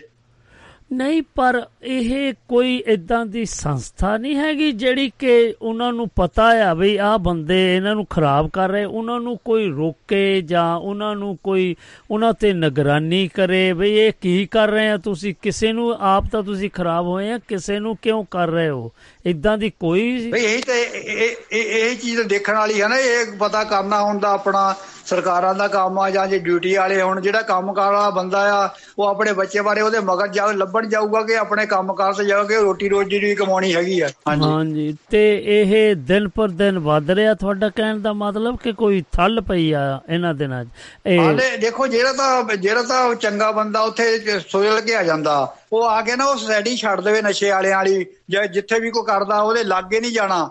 ਨਹੀਂ, 0.92 1.22
ਪਰ 1.34 1.66
ਇਹ 1.82 2.34
ਕੋਈ 2.48 2.82
ਇਦਾਂ 2.86 3.26
ਦੀ 3.26 3.44
ਸੰਸਥਾ 3.44 4.16
ਨਹੀਂ 4.16 4.36
ਹੈਗੀ 4.36 4.72
ਜਿਹੜੀ 4.72 5.12
ਕਿ 5.18 5.54
ਉਹਨਾਂ 5.62 5.92
ਨੂੰ 5.92 6.08
ਪਤਾ 6.16 6.44
ਆ 6.70 6.74
ਵੀ 6.74 6.96
ਆਹ 6.96 7.18
ਬੰਦੇ 7.18 7.76
ਇਹਨਾਂ 7.76 7.94
ਨੂੰ 7.94 8.06
ਖਰਾਬ 8.06 8.50
ਕਰ 8.50 8.70
ਰਹੇ, 8.70 8.84
ਉਹਨਾਂ 8.84 9.20
ਨੂੰ 9.20 9.38
ਕੋਈ 9.44 9.68
ਰੋਕੇ 9.68 10.42
ਜਾਂ 10.42 10.76
ਉਹਨਾਂ 10.76 11.16
ਨੂੰ 11.16 11.38
ਕੋਈ 11.44 11.76
ਉਹਨਾਂ 12.10 12.32
ਤੇ 12.32 12.52
ਨਿਗਰਾਨੀ 12.52 13.28
ਕਰੇ 13.28 13.72
ਵੀ 13.72 13.98
ਇਹ 13.98 14.12
ਕੀ 14.20 14.46
ਕਰ 14.46 14.68
ਰਹੇ 14.68 14.90
ਆ, 14.90 14.96
ਤੁਸੀਂ 14.96 15.34
ਕਿਸੇ 15.42 15.72
ਨੂੰ, 15.72 15.96
ਆਪ 16.00 16.24
ਤਾਂ 16.32 16.42
ਤੁਸੀਂ 16.42 16.70
ਖਰਾਬ 16.70 17.06
ਹੋਏ 17.06 17.30
ਆ, 17.30 17.38
ਕਿਸੇ 17.38 17.78
ਨੂੰ 17.78 17.96
ਕਿਉਂ 18.02 18.24
ਕਰ 18.30 18.48
ਰਹੇ 18.48 18.68
ਹੋ? 18.68 18.92
ਇਦਾਂ 19.26 19.56
ਦੀ 19.58 19.70
ਕੋਈ 19.80 20.30
ਭਈ 20.32 20.44
ਇਹੀ 20.44 20.60
ਤੇ 20.60 20.80
ਇਹ 20.82 21.56
ਇਹ 21.56 21.96
ਚੀਜ਼ 21.96 22.20
ਦੇਖਣ 22.20 22.54
ਵਾਲੀ 22.54 22.80
ਹੈ 22.82 22.88
ਨਾ 22.88 22.96
ਇਹ 22.98 23.26
ਪਤਾ 23.38 23.62
ਕਰਨਾ 23.64 24.00
ਹੁੰਦਾ 24.02 24.28
ਆਪਣਾ 24.28 24.74
ਸਰਕਾਰਾਂ 25.06 25.54
ਦਾ 25.54 25.66
ਕੰਮ 25.68 25.98
ਆ 25.98 26.08
ਜਾਂ 26.10 26.26
ਜੇ 26.26 26.38
ਡਿਊਟੀ 26.38 26.74
ਵਾਲੇ 26.76 27.00
ਹੁਣ 27.02 27.20
ਜਿਹੜਾ 27.20 27.40
ਕੰਮ 27.42 27.72
ਕਾਰ 27.74 27.92
ਵਾਲਾ 27.92 28.10
ਬੰਦਾ 28.10 28.40
ਆ 28.54 28.68
ਉਹ 28.98 29.04
ਆਪਣੇ 29.06 29.32
ਬੱਚੇ 29.32 29.60
ਬਾਰੇ 29.60 29.80
ਉਹਦੇ 29.80 30.00
ਮਗਰ 30.00 30.28
ਜਾ 30.28 30.46
ਲੱਭਣ 30.52 30.88
ਜਾਊਗਾ 30.88 31.22
ਕਿ 31.22 31.36
ਆਪਣੇ 31.36 31.66
ਕੰਮ 31.66 31.92
ਕਾਰ 31.94 32.12
ਤੇ 32.12 32.24
ਜਾਊਗਾ 32.24 32.48
ਕਿ 32.48 32.56
ਰੋਟੀ 32.56 32.88
ਰੋਜੀ 32.88 33.18
ਵੀ 33.18 33.34
ਕਮਾਉਣੀ 33.34 33.74
ਹੈਗੀ 33.74 34.00
ਆ। 34.00 34.08
ਹਾਂਜੀ। 34.28 34.44
ਹਾਂਜੀ। 34.44 34.96
ਤੇ 35.10 35.22
ਇਹ 35.46 35.96
ਦਿਨ 35.96 36.28
ਪਰ 36.28 36.48
ਦਿਨ 36.48 36.78
ਵੱਧ 36.78 37.10
ਰਿਹਾ 37.10 37.34
ਤੁਹਾਡਾ 37.34 37.68
ਕਹਿਣ 37.68 37.98
ਦਾ 37.98 38.12
ਮਤਲਬ 38.12 38.56
ਕਿ 38.56 38.72
ਕੋਈ 38.72 39.02
ਥੱਲ 39.12 39.40
ਪਈ 39.40 39.70
ਆ 39.72 40.00
ਇਹਨਾਂ 40.08 40.34
ਦਿਨਾਂ 40.34 40.64
'ਚ? 40.64 40.68
ਇਹ 41.06 41.58
ਦੇਖੋ 41.58 41.86
ਜਿਹੜਾ 41.86 42.12
ਤਾਂ 42.12 42.56
ਜਿਹੜਾ 42.56 42.82
ਤਾਂ 42.82 43.14
ਚੰਗਾ 43.14 43.50
ਬੰਦਾ 43.52 43.80
ਉੱਥੇ 43.80 44.38
ਸੁਲਝ 44.40 44.80
ਕੇ 44.80 44.94
ਆ 44.94 45.02
ਜਾਂਦਾ। 45.02 45.54
ਉਹ 45.72 45.84
ਆ 45.84 46.02
ਕੇ 46.02 46.16
ਨਾ 46.16 46.24
ਉਹ 46.24 46.36
ਸੋਸਾਇਟੀ 46.36 46.76
ਛੱਡ 46.76 47.00
ਦੇਵੇ 47.00 47.22
ਨਸ਼ੇ 47.22 47.50
ਵਾਲਿਆਂ 47.50 47.76
ਵਾਲੀ 47.76 48.06
ਜਾਂ 48.30 48.46
ਜਿੱਥੇ 48.46 48.80
ਵੀ 48.80 48.90
ਕੋਈ 48.90 49.02
ਕਰਦਾ 49.06 49.40
ਉਹਦੇ 49.40 49.64
ਲਾਗੇ 49.64 50.00
ਨਹੀਂ 50.00 50.12
ਜਾਣਾ 50.12 50.50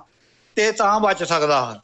ਤੇ 0.56 0.72
ਤਾਂ 0.72 1.00
ਬਚ 1.00 1.24
ਸਕਦਾ 1.24 1.80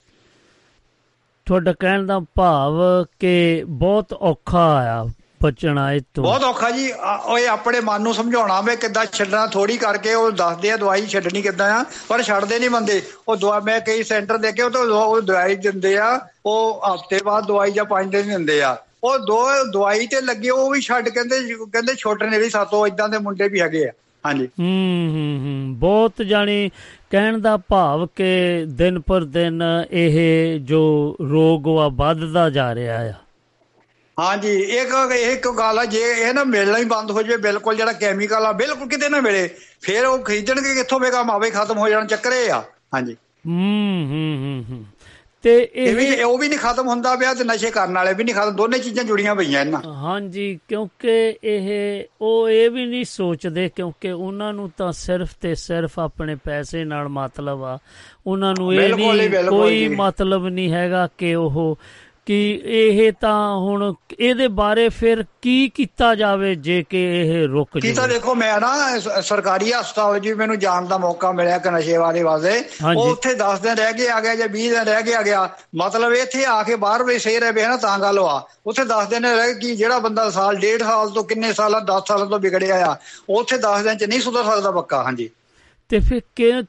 ਤੁਹਾਡਾ 1.45 1.73
ਕਹਿਣ 1.79 2.05
ਦਾ 2.05 2.19
ਭਾਵ 2.35 2.73
ਕਿ 3.19 3.63
ਬਹੁਤ 3.67 4.13
ਔਖਾ 4.13 4.65
ਆ 4.93 5.05
ਬਚਣਾ 5.43 5.93
ਇਹ 5.93 6.01
ਤੋਂ। 6.13 6.23
ਬਹੁਤ 6.23 6.43
ਔਖਾ 6.43 6.69
ਜੀ। 6.69 6.91
ਓਏ 7.25 7.45
ਆਪਣੇ 7.47 7.79
ਮਨ 7.79 8.01
ਨੂੰ 8.01 8.13
ਸਮਝਾਉਣਾ 8.13 8.61
ਵੇ 8.61 8.75
ਕਿੱਦਾਂ 8.75 9.05
ਛੱਡਣਾ 9.05 9.47
ਥੋੜੀ 9.47 9.77
ਕਰਕੇ 9.77 10.13
ਉਹ 10.13 10.31
ਦੱਸਦੇ 10.31 10.71
ਆ 10.71 10.77
ਦਵਾਈ 10.77 11.07
ਛੱਡਣੀ 11.07 11.41
ਕਿੱਦਾਂ 11.41 11.69
ਆ 11.79 11.85
ਪਰ 12.07 12.23
ਛੱਡਦੇ 12.23 12.59
ਨਹੀਂ 12.59 12.69
ਬੰਦੇ। 12.69 13.01
ਉਹ 13.27 13.35
ਦਵਾ 13.35 13.59
ਮੈਂ 13.59 13.79
ਕਈ 13.81 14.03
ਸੈਂਟਰ 14.03 14.37
ਦੇਖੇ 14.37 14.61
ਉਹ 14.61 14.69
ਤਾਂ 14.69 14.81
ਉਹ 14.81 15.21
ਦਵਾਈ 15.21 15.55
ਦਿੰਦੇ 15.55 15.97
ਆ 15.97 16.09
ਉਹ 16.45 16.81
ਹਫ਼ਤੇ 16.93 17.19
ਬਾਅਦ 17.25 17.47
ਦਵਾਈ 17.47 17.71
ਜਾਂ 17.71 17.85
ਪੰਜ 17.85 18.11
ਦਿਨ 18.11 18.27
ਦਿੰਦੇ 18.27 18.61
ਆ। 18.61 18.77
ਉਹ 19.03 19.17
ਦੋ 19.19 19.49
ਦਵਾਈ 19.73 20.07
ਤੇ 20.07 20.21
ਲੱਗੇ 20.21 20.49
ਉਹ 20.49 20.71
ਵੀ 20.71 20.81
ਛੱਡ 20.81 21.09
ਕਹਿੰਦੇ 21.09 21.55
ਕਹਿੰਦੇ 21.71 21.95
ਛੋਟੇ 21.95 22.29
ਨੇ 22.29 22.39
ਵੀ 22.39 22.49
ਸਾਤੋਂ 22.49 22.87
ਇਦਾਂ 22.87 23.09
ਦੇ 23.09 23.17
ਮੁੰਡੇ 23.17 23.47
ਵੀ 23.47 23.61
ਹੈਗੇ 23.61 23.85
ਆ। 23.85 23.91
ਹਾਂਜੀ। 24.25 24.45
ਹੂੰ 24.59 25.07
ਹੂੰ 25.09 25.39
ਹੂੰ। 25.39 25.79
ਬਹੁਤ 25.79 26.21
ਜਾਣੀ 26.21 26.71
ਕਹਿਣ 27.09 27.37
ਦਾ 27.37 27.57
ਭਾਵ 27.57 28.07
ਕਿ 28.15 28.25
ਦਿਨ 28.67 28.99
ਪਰ 28.99 29.23
ਦਿਨ 29.23 29.63
ਇਹ 29.91 30.59
ਜੋ 30.59 31.15
ਰੋਗ 31.21 31.67
ਵਾ 31.67 31.87
ਵੱਧਦਾ 31.87 32.49
ਜਾ 32.49 32.75
ਰਿਹਾ 32.75 33.09
ਆ। 33.09 33.13
ਹਾਂਜੀ 34.19 34.53
ਇੱਕ 34.53 35.11
ਇਹ 35.11 35.31
ਇੱਕ 35.31 35.47
ਗੱਲ 35.47 35.79
ਆ 35.79 35.85
ਜੇ 35.85 35.99
ਇਹ 35.99 36.33
ਨਾ 36.33 36.43
ਮਿਲਣਾ 36.43 36.77
ਹੀ 36.77 36.85
ਬੰਦ 36.85 37.11
ਹੋ 37.11 37.21
ਜਾਵੇ 37.21 37.37
ਬਿਲਕੁਲ 37.37 37.75
ਜਿਹੜਾ 37.75 37.91
ਕੈਮੀਕਲ 37.91 38.45
ਆ 38.45 38.51
ਬਿਲਕੁਲ 38.51 38.87
ਕਿਤੇ 38.87 39.09
ਨਾ 39.09 39.21
ਮਿਲੇ 39.21 39.49
ਫਿਰ 39.81 40.05
ਉਹ 40.05 40.19
ਖਰੀਦਣਗੇ 40.19 40.75
ਕਿੱਥੋਂ 40.75 40.99
ਵੇਗਾ 40.99 41.23
ਮਾਵੇ 41.23 41.49
ਖਤਮ 41.49 41.77
ਹੋ 41.77 41.89
ਜਾਣ 41.89 42.07
ਚੱਕਰੇ 42.07 42.49
ਆ। 42.49 42.63
ਹਾਂਜੀ। 42.93 43.13
ਹੂੰ 43.47 44.07
ਹੂੰ 44.09 44.37
ਹੂੰ 44.37 44.65
ਹੂੰ। 44.69 44.85
ਤੇ 45.43 45.69
ਇਹ 45.75 45.95
ਵੀ 45.95 46.21
ਉਹ 46.23 46.37
ਵੀ 46.37 46.47
ਨਹੀਂ 46.47 46.59
ਖਤਮ 46.59 46.87
ਹੁੰਦਾ 46.87 47.15
ਪਿਆ 47.15 47.33
ਤੇ 47.33 47.43
ਨਸ਼ੇ 47.43 47.69
ਕਰਨ 47.71 47.93
ਵਾਲੇ 47.93 48.13
ਵੀ 48.13 48.23
ਨਹੀਂ 48.23 48.35
ਖਤਮ 48.35 48.55
ਦੋਨੇ 48.55 48.79
ਚੀਜ਼ਾਂ 48.79 49.03
ਜੁੜੀਆਂ 49.03 49.35
ਪਈਆਂ 49.35 49.61
ਇਹਨਾਂ 49.61 49.81
ਹਾਂਜੀ 49.93 50.59
ਕਿਉਂਕਿ 50.67 51.35
ਇਹ 51.43 51.69
ਉਹ 52.21 52.49
ਇਹ 52.49 52.69
ਵੀ 52.69 52.85
ਨਹੀਂ 52.85 53.03
ਸੋਚਦੇ 53.05 53.69
ਕਿਉਂਕਿ 53.69 54.11
ਉਹਨਾਂ 54.11 54.53
ਨੂੰ 54.53 54.71
ਤਾਂ 54.77 54.91
ਸਿਰਫ 54.91 55.29
ਤੇ 55.41 55.55
ਸਿਰਫ 55.55 55.99
ਆਪਣੇ 55.99 56.35
ਪੈਸੇ 56.35 56.83
ਨਾਲ 56.83 57.07
ਮਤਲਬ 57.09 57.63
ਆ 57.63 57.77
ਉਹਨਾਂ 58.27 58.53
ਨੂੰ 58.59 58.73
ਇਹ 58.73 58.95
ਨਹੀਂ 58.95 59.29
ਕੋਈ। 59.49 59.87
ਮਤਲਬ 59.87 60.47
ਨਹੀਂ 60.47 60.71
ਹੈਗਾ 60.71 61.07
ਕਿ 61.17 61.35
ਉਹ 61.35 61.77
ਕਿ 62.27 62.61
ਇਹ 62.65 63.11
ਤਾਂ 63.21 63.57
ਹੁਣ 63.57 63.93
ਇਹਦੇ 64.19 64.47
ਬਾਰੇ 64.47 64.89
ਫਿਰ 64.89 65.23
ਕੀ 65.41 65.69
ਕੀਤਾ 65.69 66.15
ਜਾਵੇ 66.15 66.55
ਜੇ 66.55 66.83
ਕਿ 66.89 67.03
ਇਹ 67.21 67.47
ਰੁਕ 67.47 67.69
ਕੀ 67.73 67.81
ਤਾਂ 67.81 67.93
ਜਾਵੇ? 67.93 68.13
ਦੇਖੋ 68.13 68.35
ਮੈਂ 68.35 68.59
ਨਾ 68.59 68.99
ਸਰਕਾਰੀ 69.21 69.71
ਹਸਪਤਾਲ 69.73 70.19
ਜੀ 70.19 70.33
ਮੈਨੂੰ 70.33 70.59
ਜਾਣ 70.59 70.85
ਦਾ 70.85 70.97
ਮੌਕਾ 70.97 71.31
ਮਿਲਿਆ 71.31 71.57
ਕਿ 71.57 71.69
ਨਸ਼ੇ 71.69 71.97
ਵਾਲੇ 71.97 72.23
ਵਾਸਤੇ। 72.23 72.63
ਉਹ 72.95 73.09
ਉੱਥੇ 73.11 73.33
10 73.33 73.59
ਦਿਨ 73.61 73.77
ਰਹਿ 73.77 73.93
ਕੇ 73.93 74.09
ਆ 74.09 74.19
ਗਿਆ 74.21 74.35
ਜਾਂ 74.35 74.47
20 74.47 74.69
ਦਿਨ 74.69 74.83
ਰਹਿ 74.83 75.03
ਕੇ 75.03 75.13
ਆ 75.15 75.21
ਗਿਆ। 75.21 75.49
ਮਤਲਬ 75.75 76.13
ਇੱਥੇ 76.13 76.45
ਆ 76.45 76.63
ਕੇ 76.63 76.75
ਬਾਹਰ 76.75 77.03
ਵੀ 77.03 77.19
ਸਹੀ 77.19 77.39
ਰਹੇ 77.39 77.67
ਨਾ 77.67 77.77
ਤਾਂ 77.77 77.99
ਗੱਲ 77.99 78.19
ਆ 78.19 78.45
ਉੱਥੇ 78.65 78.83
10 78.83 79.05
ਦਿਨ 79.09 79.25
ਰਹਿ 79.25 79.53
ਕੇ 79.53 79.75
ਜਿਹੜਾ 79.75 79.99
ਬੰਦਾ 79.99 80.29
ਸਾਲ 80.29 80.55
ਡੇਢ 80.55 80.83
ਸਾਲ 80.83 81.09
ਤੋਂ 81.09 81.23
ਕਿੰਨੇ 81.23 81.53
ਸਾਲਾਂ 81.53 81.81
10 81.81 82.01
ਸਾਲਾਂ 82.07 82.25
ਤੋਂ 82.25 82.39
ਵਿਗੜਿਆ 82.39 82.85
ਆ 82.85 82.95
ਉੱਥੇ 83.29 83.57
10 83.57 83.83
ਦਿਨ 83.83 83.97
ਚ 83.97 84.03
ਨਹੀਂ 84.03 84.21
ਸੁਧਰ 84.21 84.43
ਸਕਦਾ 84.43 84.71
ਪੱਕਾ 84.71 85.03
ਹਾਂਜੀ। 85.03 85.29
ਤੇ 85.89 85.99
ਫਿਰ 85.99 86.21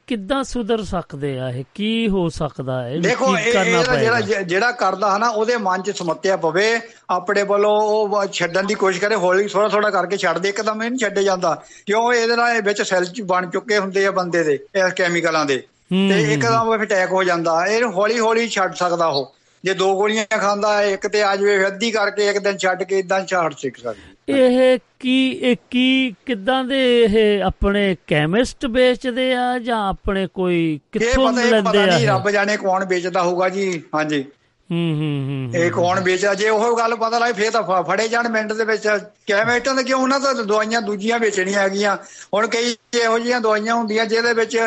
ਕਿੱਦਾਂ 0.07 0.43
ਸੁਧਰ 0.43 0.83
ਸਕਦੇ 0.83 1.37
ਆ 1.39 1.49
ਇਹ? 1.49 1.63
ਕੀ 1.75 2.07
ਹੋ 2.09 2.27
ਸਕਦਾ 2.29 2.81
ਹੈ? 2.83 2.97
ਦੇਖੋ 2.97 3.35
ਜਿਹੜਾ 3.37 4.19
ਜਿਹੜਾ 4.21 4.71
ਕਰਦਾ 4.71 5.11
ਹੈ 5.13 5.17
ਨਾ 5.17 5.29
ਉਹਦੇ 5.29 5.57
ਮਨ 5.57 5.81
'ਚ 5.81 5.91
ਸਮੱਤਿਆ 5.97 6.37
ਪਵੇ। 6.37 6.67
ਆਪਣੇ 7.09 7.43
ਵੱਲੋਂ 7.43 7.71
ਉਹ 7.71 8.25
ਛੱਡਣ 8.33 8.67
ਦੀ 8.67 8.73
ਕੋਸ਼ਿਸ਼ 8.73 9.01
ਕਰੇ 9.01 9.15
ਹੌਲੀ 9.15 9.47
ਥੋੜਾ 9.47 9.67
ਥੋੜਾ 9.69 9.89
ਕਰਕੇ 9.89 10.17
ਛੱਡ 10.17 10.37
ਦੇ 10.37 10.49
ਇੱਕਦਮ 10.49 10.83
ਇਹ 10.83 10.89
ਨਹੀਂ 10.89 10.99
ਛੱਡੇ 10.99 11.23
ਜਾਂਦਾ। 11.23 11.53
ਕਿਉਂ? 11.85 12.13
ਇਹਦੇ 12.13 12.35
ਨਾਲ 12.35 12.55
ਇਹ 12.55 12.61
ਵਿੱਚ 12.61 12.81
ਸੈੱਲ 12.81 13.05
ਬਣ 13.23 13.49
ਚੁੱਕੇ 13.49 13.77
ਹੁੰਦੇ 13.77 14.05
ਆ 14.05 14.11
ਬੰਦੇ 14.11 14.43
ਦੇ 14.43 14.53
ਇਸ 14.53 14.93
ਕੈਮੀਕਲਾਂ 14.93 15.45
ਦੇ। 15.45 15.57
ਤੇ 15.91 16.21
ਇੱਕਦਮ 16.33 16.67
ਉਹ 16.69 16.77
ਅਟੈਕ 16.77 17.11
ਹੋ 17.11 17.23
ਜਾਂਦਾ। 17.23 17.65
ਇਹ 17.65 17.83
ਹੌਲੀ 17.83 18.19
ਹੌਲੀ 18.19 18.47
ਛੱਡ 18.47 18.73
ਸਕਦਾ 18.73 19.07
ਉਹ। 19.07 19.33
ਜੇ 19.63 19.73
ਦੋ 19.73 19.93
ਗੋਲੀਆਂ 19.95 20.25
ਖਾਂਦਾ 20.39 20.81
ਇੱਕ 20.83 21.07
ਤੇ 21.07 21.21
ਆ 21.23 21.35
ਜਾਵੇ 21.35 21.67
ਅੱਧੀ 21.67 21.91
ਕਰਕੇ 21.91 22.27
ਇੱਕ 22.27 22.37
ਦਿਨ 22.39 22.57
ਛੱਡ 22.57 22.83
ਕੇ 22.83 22.99
ਇਦਾਂ 22.99 23.25
ਛੱਡ 23.25 23.53
ਸਿੱਖ 23.57 23.77
ਸਕਦਾ। 23.77 23.93
ਇਹ 24.29 24.79
ਕੀ 24.99 25.29
ਇਹ 25.41 25.55
ਕੀ 25.71 26.15
ਕਿੱਦਾਂ 26.25 26.63
ਦੇ 26.63 27.03
ਇਹ 27.03 27.43
ਆਪਣੇ 27.43 27.95
ਕੈਮਿਸਟ 28.07 28.65
ਵੇਚਦੇ 28.65 29.33
ਆ 29.35 29.59
ਜਾਂ 29.59 29.89
ਆਪਣੇ 29.89 30.27
ਕੋਈ 30.33 30.79
ਕਿੱਥੋਂ 30.91 31.31
ਪਤਾ 31.31 31.41
ਇਹ 31.41 31.51
ਲੈਂਦੇ 31.51 31.69
ਪਤਾ 31.69 31.81
ਆ 31.81 31.85
ਨਹੀਂ 31.85 32.03
ਇਹ? 32.03 32.07
ਰੱਬ 32.07 32.29
ਜਾਣੇ 32.29 32.57
ਕੌਣ 32.57 32.85
ਵੇਚਦਾ 32.85 33.21
ਹੋਊਗਾ 33.21 33.49
ਜੀ 33.49 33.83
ਹਾਂਜੀ। 33.95 34.25
ਹੂੰ 34.71 34.93
ਹੂੰ 34.95 35.49
ਹੂੰ 35.51 35.61
ਇਹ 35.61 35.71
ਕੌਣ 35.71 35.99
ਵੇਚਦਾ? 35.99 36.33
ਜੇ 36.33 36.49
ਉਹ 36.49 36.77
ਗੱਲ 36.77 36.95
ਪਤਾ 36.95 37.19
ਲੱਗੇ 37.19 37.33
ਫੇਰ 37.33 37.51
ਤਾਂ 37.51 37.83
ਫੜੇ 37.83 38.07
ਜਾਣ 38.07 38.27
ਮਿੰਟ 38.29 38.53
ਦੇ 38.53 38.65
ਵਿੱਚ। 38.65 38.87
ਕੈਮੇਟਾਂ 39.27 39.75
ਦੇ 39.75 39.83
ਕਿਉਂ? 39.83 39.99
ਉਹਨਾਂ 39.99 40.19
ਤਾਂ 40.19 40.33
ਦਵਾਈਆਂ 40.35 40.81
ਦੂਜੀਆਂ 40.81 41.19
ਵੇਚਣੀਆਂ 41.19 41.59
ਹੈਗੀਆਂ। 41.61 41.97
ਹੁਣ 42.33 42.47
ਕਈ 42.47 42.75
ਇਹੋ 43.01 43.19
ਜਿਹੀਆਂ 43.19 43.41
ਦਵਾਈਆਂ 43.41 43.75
ਹੁੰਦੀਆਂ 43.75 44.05
ਜਿਹਦੇ 44.05 44.33
ਵਿੱਚ 44.33 44.57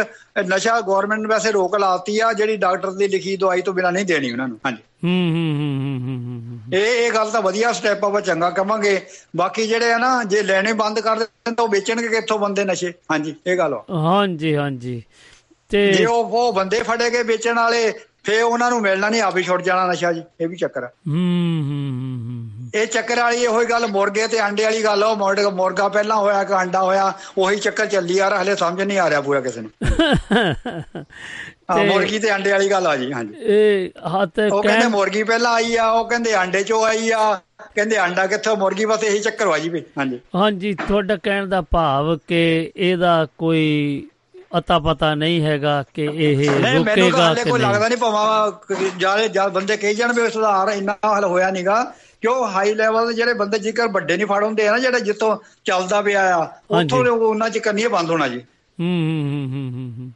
ਨਸ਼ਾ 0.46 0.80
ਗਵਰਨਮੈਂਟ 0.80 1.26
ਵੈਸੇ 1.26 1.52
ਰੋਕ 1.52 1.76
ਲਾਤੀ 1.76 2.18
ਆ 2.18 2.32
ਜਿਹੜੀ 2.32 2.56
ਡਾਕਟਰ 2.56 2.90
ਦੀ 2.90 3.08
ਲਿਖੀ 3.08 3.36
ਦਵਾਈ 3.36 3.62
ਤੋਂ 3.62 3.74
ਬਿਨਾ 3.74 3.90
ਨਹੀਂ 3.90 4.06
ਦੇਣੀ 4.06 4.32
ਉਹਨਾਂ 4.32 4.48
ਨੂੰ। 4.48 4.58
ਹਾਂਜੀ। 4.66 4.82
ਹੂੰ 5.02 5.10
ਹੂੰ 5.10 5.46
ਹੂੰ 5.52 5.70
ਹੂੰ 5.78 5.98
ਹੂੰ 6.00 6.18
ਹੂੰ 6.18 6.40
ਹੂੰ। 6.42 6.60
ਇਹ 6.72 6.86
ਇਹ 6.96 7.10
ਗੱਲ 7.12 7.30
ਤਾਂ 7.30 7.40
ਵਧੀਆ 7.42 7.72
ਸਟੈਪ 7.72 8.04
ਆਪਾਂ 8.04 8.20
ਚੰਗਾ 8.20 8.50
ਕਵਾਂਗੇ 8.52 9.00
ਬਾਕੀ 9.36 9.66
ਜਿਹੜੇ 9.66 9.92
ਆ 9.92 9.98
ਨਾ 9.98 10.12
ਜੇ 10.24 10.42
ਲੈਣੇ 10.42 10.72
ਬੰਦ 10.74 11.00
ਕਰ 11.00 11.18
ਦੇਣ 11.18 11.54
ਤਾਂ 11.54 11.64
ਉਹ 11.64 11.68
ਵੇਚਣਗੇ 11.70 12.08
ਕਿੱਥੋਂ 12.10 12.38
ਬੰਦੇ 12.38 12.64
ਨਸ਼ੇ 12.64 12.92
ਹਾਂਜੀ 13.10 13.34
ਇਹ 13.46 13.56
ਗੱਲ 13.58 13.74
ਆ 13.74 13.82
ਹਾਂਜੀ 14.02 14.54
ਹਾਂਜੀ 14.56 15.02
ਤੇ 15.70 15.92
ਜੇ 15.92 16.04
ਉਹ 16.06 16.30
ਉਹ 16.38 16.52
ਬੰਦੇ 16.52 16.82
ਫੜੇ 16.82 17.10
ਗਏ 17.10 17.22
ਵੇਚਣ 17.24 17.54
ਵਾਲੇ 17.56 17.92
ਫੇਰ 18.24 18.42
ਉਹਨਾਂ 18.42 18.70
ਨੂੰ 18.70 18.80
ਮਿਲਣਾ 18.80 19.08
ਨਹੀਂ 19.08 19.20
ਆਪੇ 19.22 19.42
ਛੁੱਟ 19.42 19.62
ਜਾਣਾ 19.62 19.86
ਨਸ਼ਾ 19.86 20.12
ਜੀ 20.12 20.22
ਇਹ 20.40 20.48
ਵੀ 20.48 20.56
ਚੱਕਰ 20.56 20.82
ਆ 20.82 20.86
ਹੂੰ 20.86 21.14
ਹੂੰ 21.14 21.62
ਹੂੰ 21.62 22.18
ਹੂੰ 22.20 22.48
ਹੂੰ। 22.48 22.70
ਇਹ 22.74 22.86
ਚੱਕਰ 22.88 23.20
ਵਾਲੀ 23.20 23.42
ਇਹੋ 23.42 23.60
ਹੀ 23.60 23.66
ਗੱਲ 23.66 23.86
ਮੁਰਗੇ 23.88 24.26
ਤੇ 24.28 24.40
ਅੰਡੇ 24.42 24.64
ਵਾਲੀ 24.64 24.82
ਗੱਲ 24.84 25.02
ਉਹ 25.04 25.16
ਮੁਰਗਾ 25.16 25.50
ਮੁਰਗਾ 25.52 25.88
ਪਹਿਲਾਂ 25.88 26.16
ਹੋਇਆ 26.16 26.44
ਕਿ 26.44 26.54
ਅੰਡਾ 26.54 26.82
ਹੋਇਆ 26.82 27.12
ਉਹੀ 27.38 27.56
ਚੱਕਰ 27.58 27.86
ਚੱਲੀ 27.88 28.18
ਆ 28.18 28.28
ਰਿਹਾ 28.30 28.42
ਹਲੇ 28.42 28.54
ਸਮਝ 28.56 28.82
ਨਹੀਂ 28.82 28.98
ਆ 28.98 29.08
ਰਿਹਾ 29.10 29.20
ਪੂਰਾ 29.20 29.40
ਕਿਸੇ 29.40 29.60
ਨੂੰ 29.60 29.70
ਹਾਂ 31.68 31.84
ਮੁਰਗੀ 31.86 32.18
ਤੇ 32.18 32.34
ਅੰਡੇ 32.34 32.50
ਵਾਲੀ 32.52 32.70
ਗੱਲ 32.70 32.86
ਆ 32.86 32.96
ਜੀ 32.96 33.12
ਹਾਂਜੀ 33.12 33.34
ਇਹ 33.46 33.90
ਹੱਥ 34.10 34.38
ਉਹ 34.42 34.62
ਕਹਿੰਦੇ 34.62 34.86
ਮੁਰਗੀ 34.88 35.22
ਪਹਿਲਾਂ 35.22 35.52
ਆਈ 35.52 35.74
ਆ 35.76 35.90
ਉਹ 35.90 36.04
ਕਹਿੰਦੇ 36.08 36.34
ਅੰਡੇ 36.36 36.62
ਚੋਂ 36.62 36.82
ਆਈ 36.84 37.10
ਆ 37.10 37.32
ਕਹਿੰਦੇ 37.66 37.98
ਅੰਡਾ 38.00 38.26
ਕਿੱਥੋਂ 38.26 38.56
ਮੁਰਗੀ 38.56 38.84
ਬਸ 38.84 39.04
ਇਹੀ 39.04 39.18
ਚੱਕਰ 39.20 39.46
ਵਾ 39.46 39.58
ਜੀ 39.58 39.68
ਵੀ 39.68 39.82
ਹਾਂਜੀ 39.98 40.18
ਹਾਂਜੀ 40.34 40.74
ਤੁਹਾਡਾ 40.78 41.16
ਕਹਿਣ 41.18 41.46
ਦਾ 41.46 41.60
ਭਾਵ 41.70 42.16
ਕਿ 42.28 42.40
ਇਹਦਾ 42.76 43.26
ਕੋਈ 43.38 43.62
ਅਤਾ 44.58 44.78
ਪਤਾ 44.78 45.14
ਨਹੀਂ 45.14 45.40
ਹੈਗਾ 45.42 45.82
ਕਿ 45.94 46.02
ਇਹ 46.04 46.38
ਨਹੀਂ 46.52 46.78
ਰੁਕੇਗਾ 46.78 47.32
ਕਿ 47.34 47.50
ਕੋਈ 47.50 47.60
ਲੱਗਦਾ 47.60 47.78
ਨਹੀਂ 47.78 47.88
ਨਹੀਂ 47.88 47.98
ਭਾਵੇਂ 47.98 48.90
ਜ਼ਿਆਦਾ 48.98 49.26
ਜ਼ਿਆਦਾ 49.26 49.48
ਬੰਦੇ 49.48 49.76
ਕਹੀ 49.76 49.94
ਜਾਣ 49.94 50.12
ਵੀ 50.12 50.28
ਸੁਧਾਰ 50.30 50.70
ਇੰਨਾ 50.70 50.96
ਹਲ 51.08 51.24
ਹੋਇਆ 51.24 51.50
ਨਹੀਂਗਾ 51.50 51.82
ਕਿਉਂ 52.22 52.46
ਹਾਈ 52.48 52.74
ਲੈਵਲ 52.74 53.06
ਦੇ 53.06 53.12
ਜਿਹੜੇ 53.12 53.34
ਬੰਦੇ 53.34 53.58
ਜੇਕਰ 53.58 53.88
ਵੱਡੇ 53.88 54.16
ਨਹੀਂ 54.16 54.26
ਫੜ 54.26 54.42
ਹੁੰਦੇ 54.44 54.66
ਆ 54.68 54.72
ਨਾ 54.72 54.78
ਜਿਹੜੇ 54.78 55.00
ਜਿੱਥੋਂ 55.00 55.36
ਚੱਲਦਾ 55.64 56.00
ਪਿਆ 56.02 56.22
ਆ। 56.36 56.42
ਉੱਥੋਂ 56.70 57.04
ਉਹਨਾਂ 57.06 57.48
ਚ 57.50 57.58
ਕਰਨੀ 57.58 57.86
ਬੰਦ 57.88 58.10
ਹੋਣਾ 58.10 58.28
ਜੀ 58.28 58.38
ਹੂੰ 58.38 58.86
ਹੂੰ 58.88 59.48
ਹੂੰ 59.52 59.70
ਹੂੰ। 59.98 60.12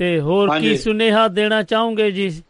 ਤੇ 0.00 0.20
ਹੋਰ 0.20 0.58
ਕੀ। 0.60 0.76
ਸੁਨੇਹਾ 0.76 1.28
ਦੇਣਾ 1.28 1.62
ਚਾਹੋਗੇ 1.62 2.10
ਜੀ? 2.10 2.42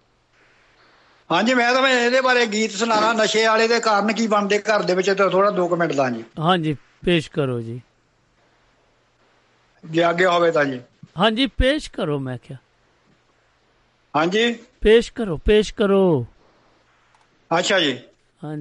ਹਾਂਜੀ 1.33 1.55
ਮੈਂ 1.55 1.75
ਤਾਂ 1.75 1.83
ਮੈਂ 1.83 2.05
ਇਹਦੇ 2.05 2.21
ਬਾਰੇ 2.21 2.47
ਗੀਤ 2.47 2.71
ਸੁਣਾਣਾ। 2.71 3.13
ਨਸ਼ੇ 3.13 3.47
ਵਾਲੇ 3.47 3.69
ਦੇ 3.69 3.81
ਕਾਰਨ 3.81 4.13
ਕੀ 4.13 4.27
ਬਣਦੇ? 4.27 4.59
ਘਰ 4.59 4.83
ਦੇ 4.83 4.95
ਵਿੱਚ 4.95 5.11
ਤਾਂ 5.11 5.31
ਥੋੜਾ 5.31 5.51
2 5.51 5.77
ਮਿੰਟ 5.77 5.93
ਦਾ 5.93 6.11
ਜੀ। 6.11 6.25
ਹਾਂਜੀ 6.39 6.77
ਪੇਸ਼ 7.05 7.31
ਕਰੋ 7.31 7.61
ਜੀ। 7.61 7.81
ਜੇ 9.85 10.11
ਅੱਗੇ 10.11 10.27
ਹੋਵੇ 10.27 10.51
ਤਾਂ 10.51 10.65
ਜੀ। 10.65 10.81
ਹਾਂਜੀ 11.19 11.47
ਪੇਸ਼ 11.47 11.91
ਕਰੋ 11.91 12.19
ਮੈਂ 12.19 12.39
ਕਿਹਾ। 12.39 12.59
ਹਾਂਜੀ। 14.17 14.59
ਪੇਸ਼ 14.81 15.13
ਕਰੋ 15.13 15.37
ਪੇਸ਼ 15.37 15.75
ਕਰੋ। 15.75 16.27
ਅੱਛਾ 17.59 17.81
ਜੀ। 17.81 17.99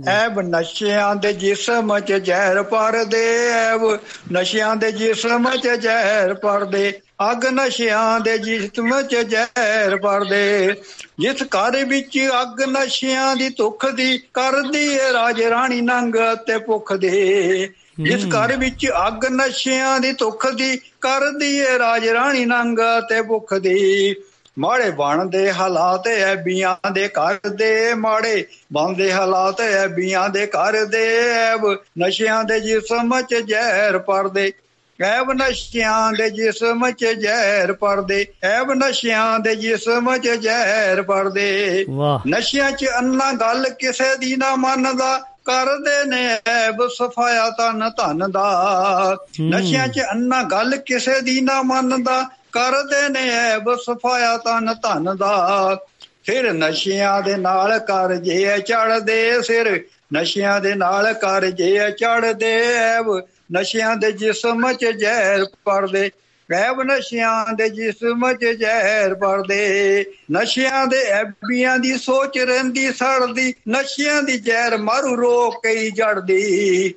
ਐਬ 0.07 0.39
ਨਸ਼ਿਆਂ 0.39 1.15
ਦੇ 1.15 1.33
ਜਿਸਮ 1.33 1.99
ਚ 1.99 2.13
ਜ਼ਹਿਰ 2.13 2.61
ਪਰਦੇ 2.63 3.25
ਐਬ 3.51 3.99
ਨਸ਼ਿਆਂ 4.33 4.75
ਦੇ 4.75 4.91
ਜਿਸਮ 4.91 5.49
ਚ 5.55 5.67
ਜ਼ਹਿਰ 5.67 6.33
ਪਰਦੇ 6.33 6.91
ਅਗ 7.31 7.45
ਨਸ਼ਿਆਂ 7.45 8.19
ਦੇ 8.19 8.37
ਜਿਸਮ 8.37 9.01
ਚ 9.01 9.15
ਜ਼ਹਿਰ 9.15 9.95
ਪਰਦੇ 9.97 10.75
ਜਿਸ 11.19 11.43
ਘਰ 11.43 11.85
ਵਿੱਚ 11.85 12.19
ਅਗ 12.41 12.61
ਨਸ਼ਿਆਂ 12.69 13.35
ਦੀ 13.35 13.49
ਤੁਖ 13.49 13.85
ਦੀ 13.89 14.17
ਕਰਦੀ 14.33 14.85
ਏ 14.87 15.11
ਰਾਜ 15.13 15.41
ਰਾਣੀ 15.41 15.81
ਨੰਗ 15.81 16.15
ਤੇ 16.47 16.57
ਭੁੱਖ 16.57 16.93
ਦੇ 16.93 17.69
ਜਿਸ 17.99 18.25
ਘਰ 18.25 18.55
ਵਿੱਚ 18.57 18.87
ਅਗ 19.07 19.25
ਨਸ਼ਿਆਂ 19.25 19.99
ਦੀ 19.99 20.13
ਤੁਖ 20.13 20.47
ਦੀ 20.51 20.77
ਕਰਦੀ 21.01 21.55
ਏ 21.57 21.77
ਰਾਜ 21.79 22.07
ਰਾਣੀ 22.07 22.45
ਨੰਗ 22.45 22.79
ਤੇ 23.09 23.21
ਭੁੱਖ 23.21 23.53
ਦੀ 23.53 24.15
ਮਾੜੇ 24.59 24.89
ਬਣਦੇ 24.89 25.51
ਹਾਲਾਤ 25.51 26.07
ਐ 26.07 26.35
ਬੀਆਂ 26.35 26.91
ਦੇ 26.91 27.07
ਘਰ 27.07 27.49
ਦੇ 27.49 27.93
ਮਾੜੇ 27.93 28.45
ਬਣਦੇ 28.73 29.13
ਹਾਲਾਤ 29.13 29.61
ਐ 29.61 29.87
ਬੀਆਂ 29.87 30.29
ਦੇ 30.29 30.47
ਘਰ 30.47 30.85
ਦੇ 30.85 31.29
ਐਬ 31.29 31.77
ਨਸ਼ਿਆਂ 31.99 32.43
ਦੇ 32.43 32.59
ਜਿਸਮ 32.59 33.21
ਚ 33.21 33.35
ਜ਼ਹਿਰ 33.35 33.97
ਪਰਦੇ। 33.99 34.53
ਐਬ 35.01 35.31
ਨਸ਼ਿਆਂ 35.31 36.13
ਦੇ 36.13 36.29
ਜਿਸਮ 36.29 36.91
ਚ 36.91 37.05
ਜ਼ਹਿਰ 37.05 37.73
ਪਰਦੇ 37.73 38.25
ਐਬ 38.43 38.71
ਨਸ਼ਿਆਂ 38.71 39.39
ਦੇ 39.39 39.55
ਜਿਸਮ 39.55 40.17
ਚ 40.17 40.29
ਜ਼ਹਿਰ 40.29 41.01
ਪਰਦੇ। 41.01 41.85
ਨਸ਼ਿਆਂ 42.27 42.71
ਚ 42.71 42.85
ਅੰਨਾ 42.99 43.31
ਗੱਲ 43.33 43.69
ਕਿਸੇ 43.69 44.17
ਦੀ 44.17 44.35
ਨਾ 44.35 44.55
ਮੰਨਦਾ 44.55 45.17
ਕਰਦੇ 45.45 46.05
ਨੇ 46.05 46.39
ਐਬ 46.47 46.87
ਸਫਾਇਆ 46.87 47.49
ਤਨ 47.49 47.89
ਧਨ 47.89 48.31
ਦਾ। 48.31 49.17
ਨਸ਼ਿਆਂ 49.41 49.87
ਚ 49.87 49.99
ਅੰਨਾ 50.11 50.43
ਗੱਲ 50.43 50.77
ਕਿਸੇ 50.77 51.21
ਦੀ 51.21 51.41
ਨਾ 51.41 51.61
ਮੰਨਦਾ 51.61 52.38
ਕਰਦੇ 52.51 53.09
ਨੇ 53.09 53.29
ਐਬ 53.29 53.75
ਸਫਾਇਆ 53.75 54.37
ਤਨ 54.37 54.73
ਧਨ 54.73 55.17
ਦਾ। 55.17 55.77
ਫਿਰ 56.23 56.53
ਨਸ਼ਿਆਂ 56.53 57.21
ਦੇ 57.21 57.35
ਨਾਲ 57.35 57.79
ਕਰਜੇ 57.79 58.57
ਚੜਦੇ 58.57 59.41
ਸਿਰ, 59.41 59.85
ਨਸ਼ਿਆਂ 60.13 60.59
ਦੇ 60.61 60.75
ਨਾਲ 60.75 61.13
ਕਰਜੇ 61.13 61.91
ਚੜਦੇ 61.91 62.53
ਐਬ। 62.75 63.21
ਨਸ਼ਿਆਂ 63.53 63.95
ਦੇ 63.95 64.11
ਜਿਸਮ 64.11 64.73
ਚ 64.73 64.85
ਜ਼ਹਿਰ 64.85 65.45
ਪਰਦੇ, 65.65 66.11
ਐਬ 66.53 66.81
ਨਸ਼ਿਆਂ 66.81 67.53
ਦੇ 67.53 67.69
ਜਿਸਮ 67.69 68.33
ਚ 68.33 68.45
ਜ਼ਹਿਰ 68.45 69.15
ਪਰਦੇ। 69.15 70.05
ਨਸ਼ਿਆਂ 70.31 70.87
ਦੇ 70.87 71.01
ਐਬੀਆਂ 71.01 71.77
ਦੀ 71.77 71.97
ਸੋਚ 71.97 72.37
ਰਹਿੰਦੀ, 72.39 72.91
ਸੜਦੀ, 72.91 73.53
ਨਸ਼ਿਆਂ 73.69 74.23
ਦੀ 74.23 74.37
ਜ਼ਹਿਰ 74.37 74.77
ਮਾਰੂ 74.77 75.15
ਰੋਕ 75.15 75.55
ਕਈ 75.63 75.91
ਜੜਦੀ। 75.91 76.93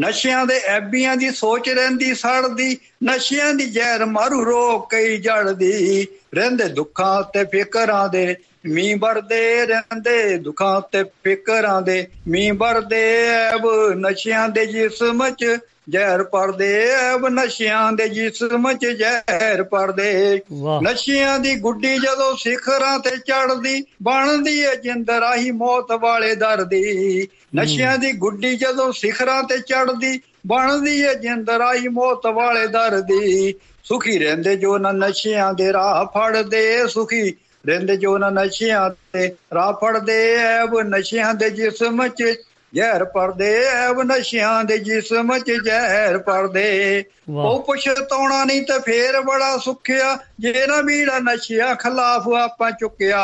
ਨਸ਼ਿਆਂ 0.00 0.46
ਦੇ 0.46 0.60
ਐਬੀਆਂ 0.66 1.16
ਦੀ 1.16 1.30
ਸੋਚ 1.30 1.68
ਰਹਿੰਦੀ, 1.68 2.14
ਸੜਦੀ, 2.14 2.76
ਨਸ਼ਿਆਂ 3.04 3.54
ਦੀ 3.54 3.64
ਜ਼ਹਿਰ 3.64 4.04
ਮਾਰੂ 4.04 4.44
ਰੋਕ 4.44 4.90
ਕਈ 4.90 5.16
ਜੜਦੀ 5.18 6.06
ਰਹਿੰਦੇ 6.34 6.64
ਦੁੱਖਾਂ 6.64 7.22
ਤੇ 7.22 7.44
ਫਿਕਰਾਂ 7.44 8.08
ਦੇ 8.08 8.36
ਮੀਂਹ 8.66 8.96
ਵਰਦੇ 8.98 9.66
ਰਹਿੰਦੇ 9.66 10.36
ਦੁੱਖਾਂ 10.36 10.80
ਤੇ 10.92 11.04
ਫਿਕਰਾਂ 11.04 11.82
ਦੇ 11.82 12.06
ਮੀਂਹ 12.28 12.54
ਵਰਦੇ। 12.54 13.26
ਐਬ 13.28 13.92
ਨਸ਼ਿਆਂ 13.94 14.48
ਦੇ 14.48 14.66
ਜਿਸਮ 14.66 15.30
ਚ 15.30 15.58
ਜ਼ਹਿਰ 15.88 16.22
ਪਰਦੇ 16.22 16.88
ਐਬ 16.90 17.26
ਨਸ਼ਿਆਂ 17.28 17.92
ਦੇ 17.92 18.08
ਜਿਸਮ 18.08 18.72
ਚ 18.72 18.86
ਜ਼ਹਿਰ 18.86 19.62
ਪਰਦੇ 19.62 20.40
ਨਸ਼ਿਆਂ 20.82 21.38
ਦੀ 21.38 21.54
ਗੁੱਡੀ 21.60 21.96
ਜਦੋਂ 21.96 22.36
ਸਿਖਰਾਂ 22.36 22.98
ਤੇ 22.98 23.16
ਚੜਦੀ 23.16 23.84
ਬਣਦੀ 24.02 24.58
ਏ 24.60 24.74
ਜਿੰਦ 24.74 25.10
ਰਾਹੀ 25.10 25.50
ਮੌਤ 25.50 25.92
ਵਾਲੇ 25.92 26.34
ਦਰ 26.34 26.64
ਦੀ 26.64 27.28
ਨਸ਼ਿਆਂ 27.56 27.98
ਦੀ 27.98 28.12
ਗੁੱਡੀ 28.12 28.56
ਜਦੋਂ 28.56 28.92
ਸਿਖਰਾਂ 28.92 29.42
ਤੇ 29.42 29.58
ਚੜਦੀ 29.58 30.20
ਬਣਦੀ 30.46 31.00
ਏ 31.00 31.14
ਜਿੰਦ 31.14 31.50
ਰਾਹੀ 31.50 31.88
ਮੌਤ 31.88 32.26
ਵਾਲੇ 32.26 32.66
ਦਰ 32.66 33.00
ਦੀ 33.00 33.54
ਸੁਖੀ 33.84 34.18
ਰਹਿੰਦੇ 34.18 34.56
ਜੋ 34.56 34.78
ਨਾ 34.78 34.92
ਨਸ਼ਿਆਂ 34.92 35.52
ਦੇ 35.54 35.72
ਰਾਹ 35.72 36.04
ਫੜਦੇ 36.06 36.86
ਸੁਖੀ 36.88 37.34
ਰਹਿੰਦੇ 37.66 37.96
ਜੋ 37.96 38.18
ਨਾ 38.18 38.30
ਨਸ਼ਿਆਂ 38.30 38.90
ਤੇ 39.12 39.28
ਰਾਹ 39.54 39.72
ਫੜਦੇ 39.72 40.34
ਐਬ 40.36 40.78
ਨਸ਼ਿਆਂ 40.80 41.34
ਦੇ 41.34 41.50
ਜਿਸਮ 41.50 42.06
ਚ 42.08 42.34
ਜ਼ਹਿਰ 42.74 43.04
ਪਰਦੇ 43.04 43.64
ਐਬ 43.66 44.02
ਨਸ਼ਿਆਂ 44.02 44.64
ਦੇ 44.64 44.78
ਜਿਸਮ 44.78 45.38
ਚ 45.38 45.52
ਜ਼ਹਿਰ 45.64 46.18
ਪਰਦੇ। 46.18 47.04
ਉਹ 47.28 47.62
ਪਛਤਾਉਣਾ 47.62 48.44
ਨਹੀਂ 48.44 48.62
ਤੇ 48.62 48.78
ਫੇਰ 48.78 49.20
ਬੜਾ 49.20 49.56
ਸੁਖਿਆ 49.56 50.18
ਜੇ 50.40 50.66
ਨਾ 50.66 50.80
ਵੀੜਾ 50.80 51.18
ਨਸ਼ਿਆਂ 51.18 51.74
ਖਿਲਾਫ 51.74 52.28
ਆਪਾਂ 52.28 52.70
ਚੁੱਕਿਆ। 52.70 53.22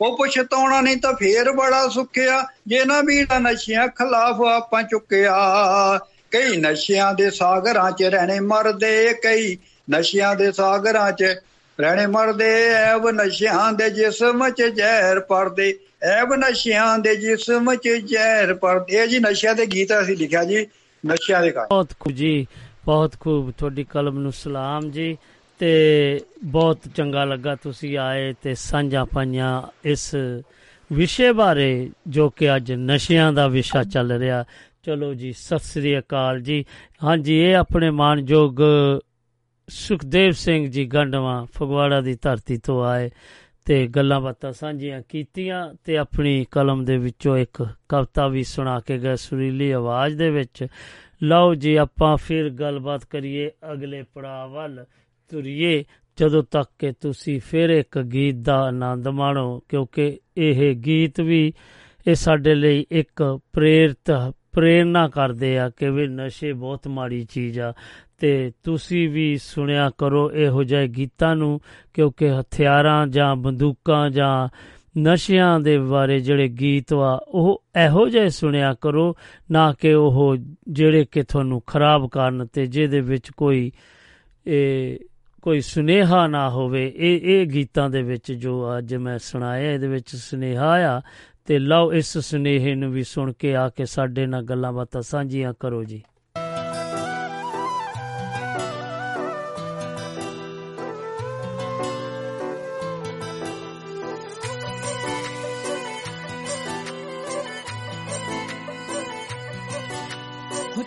ਉਹ 0.00 0.18
ਪਛਤਾਉਣਾ 0.18 0.80
ਨਹੀਂ 0.80 0.96
ਤਾਂ 0.96 1.12
ਫੇਰ 1.12 1.52
ਬੜਾ 1.52 1.88
ਸੁਖਿਆ 1.88 2.46
ਜੇ 2.66 2.84
ਨਾ 2.84 3.00
ਵੀੜਾ 3.00 3.38
ਨਸ਼ਿਆਂ 3.38 3.88
ਖਿਲਾਫ 3.88 4.40
ਆਪਾਂ 4.40 4.82
ਚੁੱਕਿਆ। 4.82 5.36
ਕਈ 6.30 6.56
ਨਸ਼ਿਆਂ 6.56 7.14
ਦੇ 7.14 7.30
ਸਾਗਰਾਂ 7.30 7.90
'ਚ 7.90 8.02
ਰਹਿਣੇ 8.02 8.40
ਮਰਦੇ 8.40 9.14
ਕਈ 9.22 9.56
ਨਸ਼ਿਆਂ 9.90 10.36
ਦੇ 10.36 10.52
ਸਾਗਰਾਂ 10.52 11.12
'ਚ 11.12 11.40
ਰਹਿਣੇ 11.80 12.06
ਮਰਦੇ, 12.06 12.50
ਐਬ 12.68 13.08
ਨਸ਼ਿਆਂ 13.08 13.72
ਦੇ 13.72 13.90
ਜਿਸਮ 13.90 14.48
'ਚ 14.50 14.62
ਜ਼ਹਿਰ 14.62 15.20
ਪਰਦੇ। 15.20 15.78
ਐਬ 16.02 16.34
ਨਸ਼ਿਆਂ 16.34 16.98
ਦੇ 16.98 17.16
ਜਿਸਮ 17.16 17.74
'ਚ 17.74 17.88
ਜ਼ਹਿਰ 17.88 18.54
ਪਰਦੇ। 18.54 18.96
ਇਹ 18.96 19.06
ਜੀ 19.06 19.18
ਨਸ਼ਿਆਂ 19.18 19.54
ਦੇ 19.54 19.66
ਗੀਤ 19.66 19.92
ਅਸੀਂ 20.02 20.16
ਲਿਖਿਆ 20.16 20.44
ਜੀ, 20.44 20.66
ਨਸ਼ਿਆਂ 21.06 21.42
ਦੇ 21.42 21.50
ਕਾਰਨ 21.50 21.68
ਬਹੁਤ 21.68 21.90
ਖੂਬ 22.00 22.14
ਜੀ, 22.14 22.46
ਬਹੁਤ 22.84 23.12
ਖੂਬ 23.20 23.52
ਤੁਹਾਡੀ 23.58 23.84
ਕਲਮ 23.84 24.18
ਨੂੰ 24.18 24.32
ਸਲਾਮ 24.32 24.90
ਜੀ, 24.90 25.16
ਤੇ 25.58 26.20
ਬਹੁਤ 26.44 26.78
ਚੰਗਾ 26.94 27.24
ਲੱਗਾ 27.24 27.54
ਤੁਸੀਂ 27.54 27.98
ਆਏ 27.98 28.34
ਤੇ 28.42 28.54
ਸਾਂਝਾ 28.54 29.04
ਪਾਈਆਂ 29.04 29.62
ਇਸ 29.84 30.14
ਵਿਸ਼ੇ 30.92 31.32
ਬਾਰੇ, 31.32 31.90
ਜੋ 32.08 32.30
ਕਿ 32.30 32.56
ਅੱਜ 32.56 32.72
ਨਸ਼ਿਆਂ 32.72 33.32
ਦਾ 33.32 33.46
ਵਿਸ਼ਾ 33.48 33.84
ਚੱਲ 33.84 34.12
ਰਿਹਾ। 34.12 34.44
ਚਲੋ 34.82 35.14
ਜੀ, 35.14 35.32
ਸਤਿ 35.32 35.58
ਸ੍ਰੀ 35.58 35.98
ਅਕਾਲ 35.98 36.40
ਜੀ। 36.40 36.64
ਹਾਂਜੀ, 37.04 37.38
ਇਹ 37.38 37.56
ਆਪਣੇ 37.56 37.90
ਮਾਨਯੋਗ 37.90 38.60
ਸੁਖਦੇਵ 39.68 40.30
ਸਿੰਘ 40.30 40.70
ਜੀ 40.70 40.84
ਗੰਡਵਾ 40.84 41.46
ਫਗਵਾੜਾ 41.54 42.00
ਦੀ 42.00 42.14
ਧਰਤੀ 42.22 42.56
ਤੋਂ 42.56 42.84
ਆਏ 42.84 43.10
ਤੇ 43.64 43.86
ਗੱਲਾਂ 43.86 44.20
ਬਾਤਾਂ 44.20 44.52
ਸਾਂਝੀਆਂ 44.52 45.02
ਕੀਤੀਆਂ 45.08 45.74
ਤੇ 45.84 45.96
ਆਪਣੀ 45.96 46.44
ਕਲਮ 46.50 46.84
ਦੇ 46.84 46.96
ਵਿੱਚੋਂ 46.96 47.36
ਇੱਕ 47.36 47.66
ਕਵਿਤਾ 47.88 48.28
ਵੀ 48.28 48.44
ਸੁਣਾ 48.44 48.80
ਕੇ 48.80 48.98
ਗਏ 48.98 49.16
ਸੁਰੀਲੀ 49.16 49.70
ਆਵਾਜ਼ 49.70 50.16
ਦੇ 50.16 50.30
ਵਿੱਚ। 50.30 50.66
ਲਓ 51.22 51.54
ਜੀ, 51.54 51.76
ਆਪਾਂ 51.76 52.16
ਫਿਰ 52.16 52.50
ਗੱਲਬਾਤ 52.50 53.04
ਕਰੀਏ 53.04 53.50
ਅਗਲੇ 53.72 54.02
ਪੜਾਅ 54.14 54.48
ਵੱਲ। 54.48 54.84
ਤੁਰੀਏ, 55.28 55.84
ਜਦੋਂ 56.16 56.42
ਤੱਕ 56.50 56.70
ਕਿ 56.78 56.92
ਤੁਸੀਂ 56.92 57.40
ਫਿਰ 57.40 57.70
ਇੱਕ 57.70 57.98
ਗੀਤ 57.98 58.34
ਦਾ 58.34 58.60
ਆਨੰਦ 58.60 59.08
ਮਾਣੋ, 59.08 59.62
ਕਿਉਂਕਿ 59.68 60.18
ਇਹ 60.36 60.76
ਗੀਤ 60.76 61.20
ਵੀ 61.20 61.52
ਇਹ 62.06 62.14
ਸਾਡੇ 62.14 62.54
ਲਈ 62.54 62.86
ਇੱਕ 62.90 63.40
ਪ੍ਰੇਰਿਤ, 63.52 64.32
ਪ੍ਰੇਰਨਾ 64.52 65.08
ਕਰਦੇ 65.08 65.58
ਆ 65.58 65.70
ਕਿ 65.70 65.90
ਵੀ 65.90 66.06
ਨਸ਼ੇ 66.06 66.52
ਬਹੁਤ 66.52 66.88
ਮਾੜੀ 66.88 67.24
ਚੀਜ਼ 67.24 67.60
ਆ। 67.60 67.72
ਤੇ 68.22 68.52
ਤੁਸੀਂ 68.64 69.08
ਵੀ 69.08 69.38
ਸੁਣਿਆ 69.38 69.90
ਕਰੋ 69.98 70.30
ਇਹੋ 70.30 70.64
ਜਿਹੇ 70.64 70.88
ਗੀਤਾਂ 70.88 71.36
ਨੂੰ, 71.36 71.60
ਕਿਉਂਕਿ 71.94 72.30
ਹਥਿਆਰਾਂ 72.30 73.06
ਜਾਂ 73.06 73.36
ਬੰਦੂਕਾਂ 73.36 74.10
ਜਾਂ 74.10 74.48
ਨਸ਼ਿਆਂ 74.98 75.60
ਦੇ 75.60 75.78
ਬਾਰੇ 75.78 76.20
ਜਿਹੜੇ 76.20 76.48
ਗੀਤ 76.48 76.92
ਵਾ, 76.92 77.26
ਉਹ 77.28 77.64
ਇਹੋ 77.84 78.08
ਜਿਹੇ 78.08 78.28
ਸੁਣਿਆ 78.28 78.74
ਕਰੋ, 78.74 79.16
ਨਾ 79.50 79.72
ਕਿ 79.72 79.94
ਉਹ 79.94 80.36
ਜਿਹੜੇ 80.68 81.04
ਕਿ 81.04 81.22
ਤੁਹਾਨੂੰ 81.22 81.62
ਖਰਾਬ 81.66 82.08
ਕਰਨ 82.08 82.46
ਤੇ 82.46 82.66
ਜਿਹਦੇ 82.66 83.00
ਵਿੱਚ 83.00 83.30
ਕੋਈ, 83.30 83.72
ਇਹ 84.46 84.98
ਕੋਈ 85.42 85.60
ਸੁਨੇਹਾ 85.60 86.26
ਨਾ 86.26 86.50
ਹੋਵੇ। 86.50 86.92
ਇਹ 86.96 87.20
ਇਹ 87.20 87.46
ਗੀਤਾਂ 87.46 87.90
ਦੇ 87.90 88.02
ਵਿੱਚ 88.02 88.32
ਜੋ 88.32 88.78
ਅੱਜ 88.78 88.94
ਮੈਂ 88.94 89.18
ਸੁਣਾਇਆ, 89.18 89.72
ਇਹਦੇ 89.72 89.88
ਵਿੱਚ 89.88 90.16
ਸੁਨੇਹਾ 90.16 90.96
ਆ, 90.96 91.00
ਤੇ 91.44 91.58
ਲਓ 91.58 91.92
ਇਸ 91.92 92.18
ਸੁਨੇਹੇ 92.18 92.74
ਨੂੰ 92.74 92.92
ਵੀ 92.92 93.02
ਸੁਣ 93.02 93.32
ਕੇ 93.32 93.56
ਆ 93.56 93.68
ਕੇ 93.68 93.84
ਸਾਡੇ 93.84 94.26
ਨਾਲ 94.26 94.42
ਗੱਲਾਂ 94.42 94.72
ਬਾਤਾਂ 94.72 95.02
ਸਾਂਝੀਆਂ 95.02 95.54
ਕਰੋ 95.60 95.84
ਜੀ। 95.84 96.02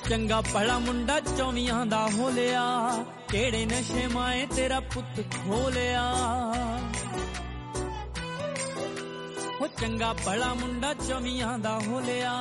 ਚੰਗਾ 0.09 0.39
ਭਲਾ 0.41 0.77
ਮੁੰਡਾ 0.79 1.19
ਚੌਵੀਆਂ 1.19 1.85
ਦਾ 1.85 2.07
ਹੋ 2.07 2.29
ਲਿਆ। 2.29 2.63
ਕਿਹੜੇ 3.29 3.65
ਨਸ਼ੇ 3.65 4.05
ਮਾਏ 4.07 4.45
ਤੇਰਾ 4.45 4.79
ਪੁੱਤ 4.79 5.21
ਖੋਲਿਆ 5.35 6.03
ਹੋ 9.61 9.67
ਚੰਗਾ 9.81 10.13
ਭਲਾ 10.25 10.53
ਮੁੰਡਾ 10.53 10.93
ਚੌਵੀਆਂ 10.93 11.57
ਦਾ 11.59 11.77
ਹੋ 11.79 11.99
ਲਿਆ। 11.99 12.33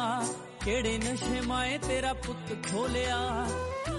ਕਿਹੜੇ 0.65 0.99
ਨਸ਼ੇ 0.99 1.41
ਮਾਏ 1.41 1.78
ਤੇਰਾ 1.78 2.12
ਪੁੱਤ 2.12 2.55
ਖੋਲਿਆ 2.70 3.19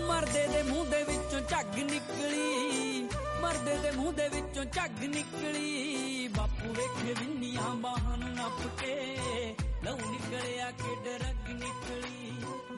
ਮਰਦੇ 0.07 0.47
ਦੇ 0.47 0.63
ਮੂੰਹ 0.63 0.85
ਦੇ 0.85 1.03
ਵਿੱਚੋਂ 1.03 1.39
ਝੱਗ 1.41 1.79
ਨਿਕਲੀ। 1.79 3.07
ਮਰਦੇ 3.41 3.75
ਦੇ 3.75 3.91
ਮੂੰਹ 3.91 4.13
ਦੇ 4.13 4.27
ਵਿੱਚੋਂ 4.27 4.65
ਝੱਗ 4.65 5.03
ਨਿਕਲੀ। 5.03 6.27
ਬਾਪੂ 6.27 6.73
ਵੇਖੇ 6.73 7.13
ਵਿੰਨੀਆਂ 7.19 7.75
ਬਾਹਾਂ 7.75 8.17
ਨੂੰ 8.17 8.29
ਨੱਪ 8.29 8.67
ਕੇ 8.81 9.55
ਲਹੂ 9.85 10.11
ਨਿਕਲਿਆ 10.11 10.71
ਕਿ 10.71 10.95
ਡਰਗ 10.95 11.53
ਨਿਕਲੀ। 11.53 12.31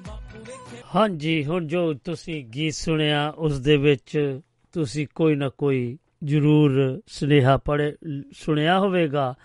ਬਾਪੂ 0.08 0.40
ਵੇਖੇ 0.40 0.82
ਹਾਂਜੀ, 0.96 1.46
ਹੁਣ 1.46 1.68
ਜੋ 1.68 1.94
ਤੁਸੀਂ 1.94 2.46
ਗੀਤ 2.46 2.74
ਸੁਣਿਆ, 2.74 3.30
ਉਸ 3.30 3.60
ਦੇ 3.60 3.78
ਵਿੱਚ 3.78 4.40
ਤੁਸੀਂ 4.72 5.08
ਕੋਈ 5.16 5.36
ਨਾ 5.36 5.50
ਕੋਈ 5.50 5.98
ਜ਼ਰੂਰ 6.24 7.02
ਸੁਨੇਹਾ 7.08 7.58
ਪੜੇ 7.58 7.96
ਸੁਣਿਆ 8.32 8.80
ਹੋਵੇਗਾ। 8.80 9.36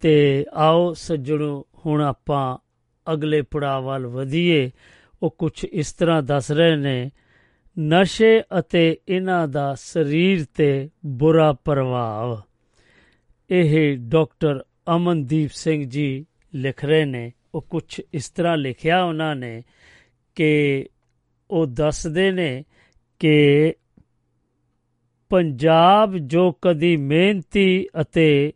ਤੇ 0.00 0.46
ਆਓ 0.54 0.92
ਸੱਜਣੋ, 0.92 1.66
ਹੁਣ 1.86 2.02
ਆਪਾਂ 2.02 2.58
ਅਗਲੇ 3.12 3.42
ਪੜਾਅ 3.42 3.80
ਵੱਲ 3.80 4.06
ਵਧੀਏ। 4.06 4.70
ਉਹ 5.22 5.30
ਕੁਝ 5.38 5.64
ਇਸ 5.64 5.92
ਤਰ੍ਹਾਂ 5.92 6.22
ਦੱਸ 6.22 6.50
ਰਹੇ 6.50 6.76
ਨੇ, 6.76 7.10
ਨਸ਼ੇ 7.78 8.42
ਅਤੇ 8.58 8.98
ਇਹਨਾਂ 9.08 9.48
ਦਾ 9.48 9.74
ਸਰੀਰ 9.74 10.46
ਤੇ 10.54 10.90
ਬੁਰਾ 11.06 11.52
ਪ੍ਰਭਾਵ। 11.52 12.40
ਇਹ 13.50 13.96
ਡਾਕਟਰ 13.98 14.64
ਅਮਨਦੀਪ 14.96 15.50
ਸਿੰਘ 15.54 15.88
ਜੀ 15.88 16.26
ਲਿਖ 16.54 16.84
ਰਹੇ 16.84 17.04
ਨੇ, 17.04 17.32
ਉਹ 17.54 17.62
ਕੁਝ 17.62 18.00
ਇਸ 18.14 18.30
ਤਰ੍ਹਾਂ 18.30 18.56
ਲਿਖਿਆ 18.56 19.02
ਉਹਨਾਂ 19.04 19.36
ਨੇ 19.36 19.62
ਕਿ 20.34 20.86
ਉਹ 21.50 21.66
ਦੱਸਦੇ 21.66 22.30
ਨੇ 22.30 22.64
ਕਿ 23.18 23.74
ਪੰਜਾਬ 25.30 26.16
ਜੋ 26.16 26.52
ਕਦੀ 26.62 26.96
ਮਿਹਨਤੀ 26.96 27.86
ਅਤੇ 28.00 28.52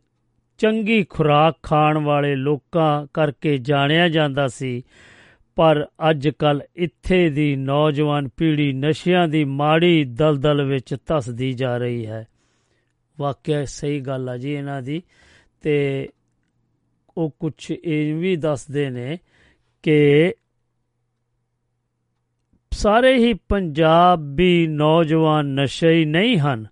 ਚੰਗੀ 0.59 1.05
ਖੁਰਾਕ 1.05 1.59
ਖਾਣ 1.63 1.99
ਵਾਲੇ 1.99 2.35
ਲੋਕਾਂ 2.35 3.07
ਕਰਕੇ 3.15 3.59
ਜਾਣਿਆ 3.59 4.09
ਜਾਂਦਾ 4.09 4.49
ਸੀ, 4.49 4.83
ਪਰ 5.57 5.87
ਅੱਜ 6.11 6.29
ਕੱਲ 6.29 6.63
ਇੱਥੇ 6.77 7.29
ਦੀ 7.31 7.57
ਨੌਜਵਾਨ 7.57 8.29
ਪੀੜ੍ਹੀ 8.29 8.73
ਨਸ਼ਿਆਂ 8.73 9.29
ਦੀ 9.29 9.45
ਮਾੜੀ 9.45 10.05
ਦਲਦਲ 10.05 10.65
ਵਿੱਚ 10.65 10.95
ਧਸਦੀ 11.07 11.53
ਜਾ 11.53 11.77
ਰਹੀ 11.77 12.07
ਹੈ। 12.07 12.27
ਵਾਕਿਆ 13.19 13.65
ਸਹੀ 13.65 14.01
ਗੱਲ 14.01 14.29
ਆ 14.29 14.37
ਜੀ 14.37 14.53
ਇਹਨਾਂ 14.53 14.83
ਦੀ 14.83 15.03
ਤੇ 15.61 16.09
ਉਹ 17.19 17.37
ਕੁਝ 17.39 17.73
ਇਹ 17.85 18.15
ਵੀ 18.15 18.37
ਦੱਸਦੇ 18.37 18.91
ਨੇ 18.91 19.19
ਕਿ 19.83 20.33
ਸਾਰੇ 22.71 23.15
ਹੀ 23.15 23.35
ਪੰਜਾਬੀ 23.35 24.67
ਨੌਜਵਾਨ 24.67 25.47
ਨਸ਼ਈ 25.47 26.05
ਨਹੀਂ 26.05 26.39
ਹਨ। 26.39 26.67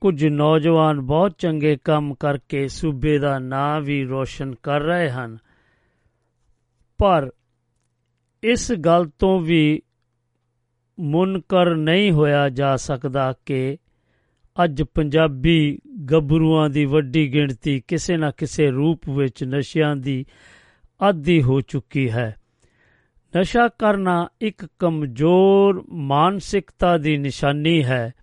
ਕੁਝ 0.00 0.26
ਨੌਜਵਾਨ 0.26 1.00
ਬਹੁਤ 1.00 1.34
ਚੰਗੇ 1.38 1.76
ਕੰਮ 1.84 2.14
ਕਰਕੇ 2.14 2.68
ਸੂਬੇ 2.68 3.18
ਦਾ 3.18 3.38
ਨਾਂ 3.38 3.80
ਵੀ 3.80 4.04
ਰੋਸ਼ਨ 4.04 4.54
ਕਰ 4.54 4.80
ਰਹੇ 4.80 5.10
ਹਨ। 5.10 5.38
ਪਰ 6.98 7.30
ਇਸ 8.42 8.72
ਗੱਲ 8.72 9.08
ਤੋਂ 9.18 9.40
ਵੀ 9.40 9.82
ਮੁਨਕਰ 11.00 11.74
ਨਹੀਂ 11.74 12.12
ਹੋਇਆ 12.12 12.48
ਜਾ 12.48 12.76
ਸਕਦਾ 12.76 13.34
ਕਿ 13.46 13.78
ਅੱਜ 14.64 14.82
ਪੰਜਾਬੀ 14.82 15.78
ਗੱਭਰੂਆਂ 16.10 16.70
ਦੀ 16.70 16.84
ਵੱਡੀ 16.84 17.32
ਗਿਣਤੀ 17.32 17.82
ਕਿਸੇ 17.88 18.16
ਨਾ 18.16 18.30
ਕਿਸੇ 18.30 18.70
ਰੂਪ 18.70 19.10
ਵਿੱਚ 19.10 19.44
ਨਸ਼ਿਆਂ 19.44 19.96
ਦੀ 19.96 20.26
ਆਦੀ 21.02 21.42
ਹੋ 21.42 21.60
ਚੁੱਕੀ 21.60 22.10
ਹੈ। 22.10 22.36
ਨਸ਼ਾ 23.36 23.68
ਕਰਨਾ 23.68 24.28
ਇੱਕ 24.40 24.66
ਕਮਜ਼ੋਰ 24.78 25.84
ਮਾਨਸਿਕਤਾ 25.92 26.98
ਦੀ 26.98 27.16
ਨਿਸ਼ਾਨੀ 27.16 27.84
ਹੈ। 27.84 28.14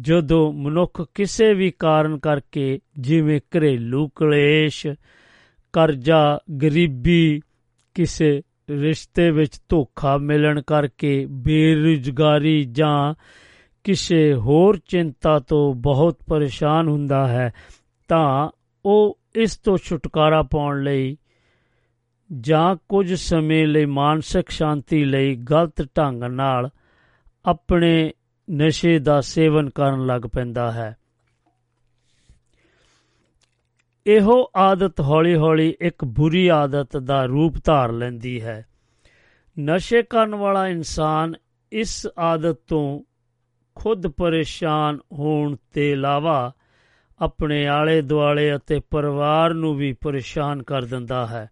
ਜਦੋਂ 0.00 0.52
ਮਨੁੱਖ 0.52 1.06
ਕਿਸੇ 1.14 1.54
ਵੀ 1.54 1.70
ਕਾਰਨ 1.70 2.18
ਕਰਕੇ 2.18 2.80
ਜਿਵੇਂ 2.98 3.40
ਘਰੇਲੂ 3.40 4.08
ਕਲੇਸ਼, 4.08 4.86
ਕਰਜ਼ਾ, 5.72 6.38
ਗਰੀਬੀ, 6.62 7.40
ਕਿਸੇ 7.94 8.42
ਰਿਸ਼ਤੇ 8.70 9.30
ਵਿੱਚ 9.30 9.60
ਧੋਖਾ 9.68 10.16
ਮਿਲਣ 10.16 10.62
ਕਰਕੇ 10.62 11.26
ਬੇਰੁਜ਼ਗਾਰੀ 11.30 12.64
ਜਾਂ 12.64 13.14
ਕਿਸੇ 13.84 14.34
ਹੋਰ 14.34 14.80
ਚਿੰਤਾ 14.88 15.38
ਤੋਂ 15.38 15.74
ਬਹੁਤ 15.74 16.18
ਪਰੇਸ਼ਾਨ 16.26 16.88
ਹੁੰਦਾ 16.88 17.28
ਹੈ, 17.28 17.52
ਤਾਂ 18.08 18.50
ਉਹ 18.84 19.18
ਇਸ 19.34 19.56
ਤੋਂ 19.56 19.76
ਛੁਟਕਾਰਾ 19.76 20.42
ਪਾਉਣ 20.42 20.82
ਲਈ 20.82 21.16
ਜਾਂ 22.40 22.76
ਕੁਝ 22.88 23.14
ਸਮੇਂ 23.14 23.66
ਲਈ 23.66 23.84
ਮਾਨਸਿਕ 23.84 24.50
ਸ਼ਾਂਤੀ 24.50 25.04
ਲਈ 25.04 25.36
ਗਲਤ 25.36 25.82
ਢੰਗ 25.98 26.22
ਨਾਲ 26.22 26.70
ਆਪਣੇ 27.44 28.12
ਨਸ਼ੇ 28.50 28.98
ਦਾ 28.98 29.20
ਸੇਵਨ 29.20 29.70
ਕਰਨ 29.70 30.06
ਲੱਗ 30.06 30.22
ਪੈਂਦਾ 30.22 30.72
ਹੈ। 30.72 30.96
ਇਹੋ 34.06 34.50
ਆਦਤ 34.56 35.00
ਹੌਲੀ-ਹੌਲੀ 35.00 35.74
ਇੱਕ 35.80 36.04
ਬੁਰੀ 36.04 36.48
ਆਦਤ 36.48 36.96
ਦਾ 36.96 37.24
ਰੂਪ 37.24 37.54
ਧਾਰ 37.64 37.92
ਲੈਂਦੀ 37.92 38.42
ਹੈ। 38.42 38.66
ਨਸ਼ੇ 39.60 40.02
ਕਰਨ 40.02 40.34
ਵਾਲਾ 40.34 40.68
ਇਨਸਾਨ 40.68 41.34
ਇਸ 41.72 42.08
ਆਦਤ 42.18 42.58
ਤੋਂ 42.66 43.13
ਖੁਦ 43.74 44.06
ਪਰੇਸ਼ਾਨ 44.06 44.98
ਹੋਣ 45.12 45.56
ਤੇ 45.72 45.92
ਇਲਾਵਾ 45.92 46.52
ਆਪਣੇ 47.20 47.66
ਆਲੇ 47.66 48.02
ਦੁਆਲੇ 48.02 48.56
ਅਤੇ 48.56 48.80
ਪਰਿਵਾਰ 48.90 49.54
ਨੂੰ 49.54 49.74
ਵੀ 49.74 49.92
ਪਰੇਸ਼ਾਨ 49.92 50.62
ਕਰ 50.62 50.82
ਦਿੰਦਾ 50.82 51.26
ਹੈ। 51.26 51.50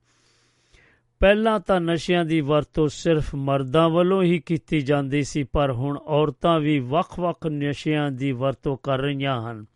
ਪਹਿਲਾਂ 1.20 1.60
ਤਾਂ 1.60 1.80
ਨਸ਼ਿਆਂ 1.80 2.24
ਦੀ 2.24 2.40
ਵਰਤੋਂ 2.40 2.88
ਸਿਰਫ 2.88 3.34
ਮਰਦਾਂ 3.34 3.88
ਵੱਲੋਂ 3.88 4.22
ਹੀ 4.22 4.38
ਕੀਤੀ 4.38 4.80
ਜਾਂਦੀ 4.80 5.22
ਸੀ, 5.22 5.42
ਪਰ 5.42 5.72
ਹੁਣ 5.72 5.98
ਔਰਤਾਂ 5.98 6.60
ਵੀ 6.60 6.78
ਵੱਖ-ਵੱਖ 6.78 7.46
ਨਸ਼ਿਆਂ 7.46 8.10
ਦੀ 8.10 8.32
ਵਰਤੋਂ 8.32 8.76
ਕਰ 8.82 8.98
ਰਹੀਆਂ 8.98 9.50
ਹਨ। 9.50 9.66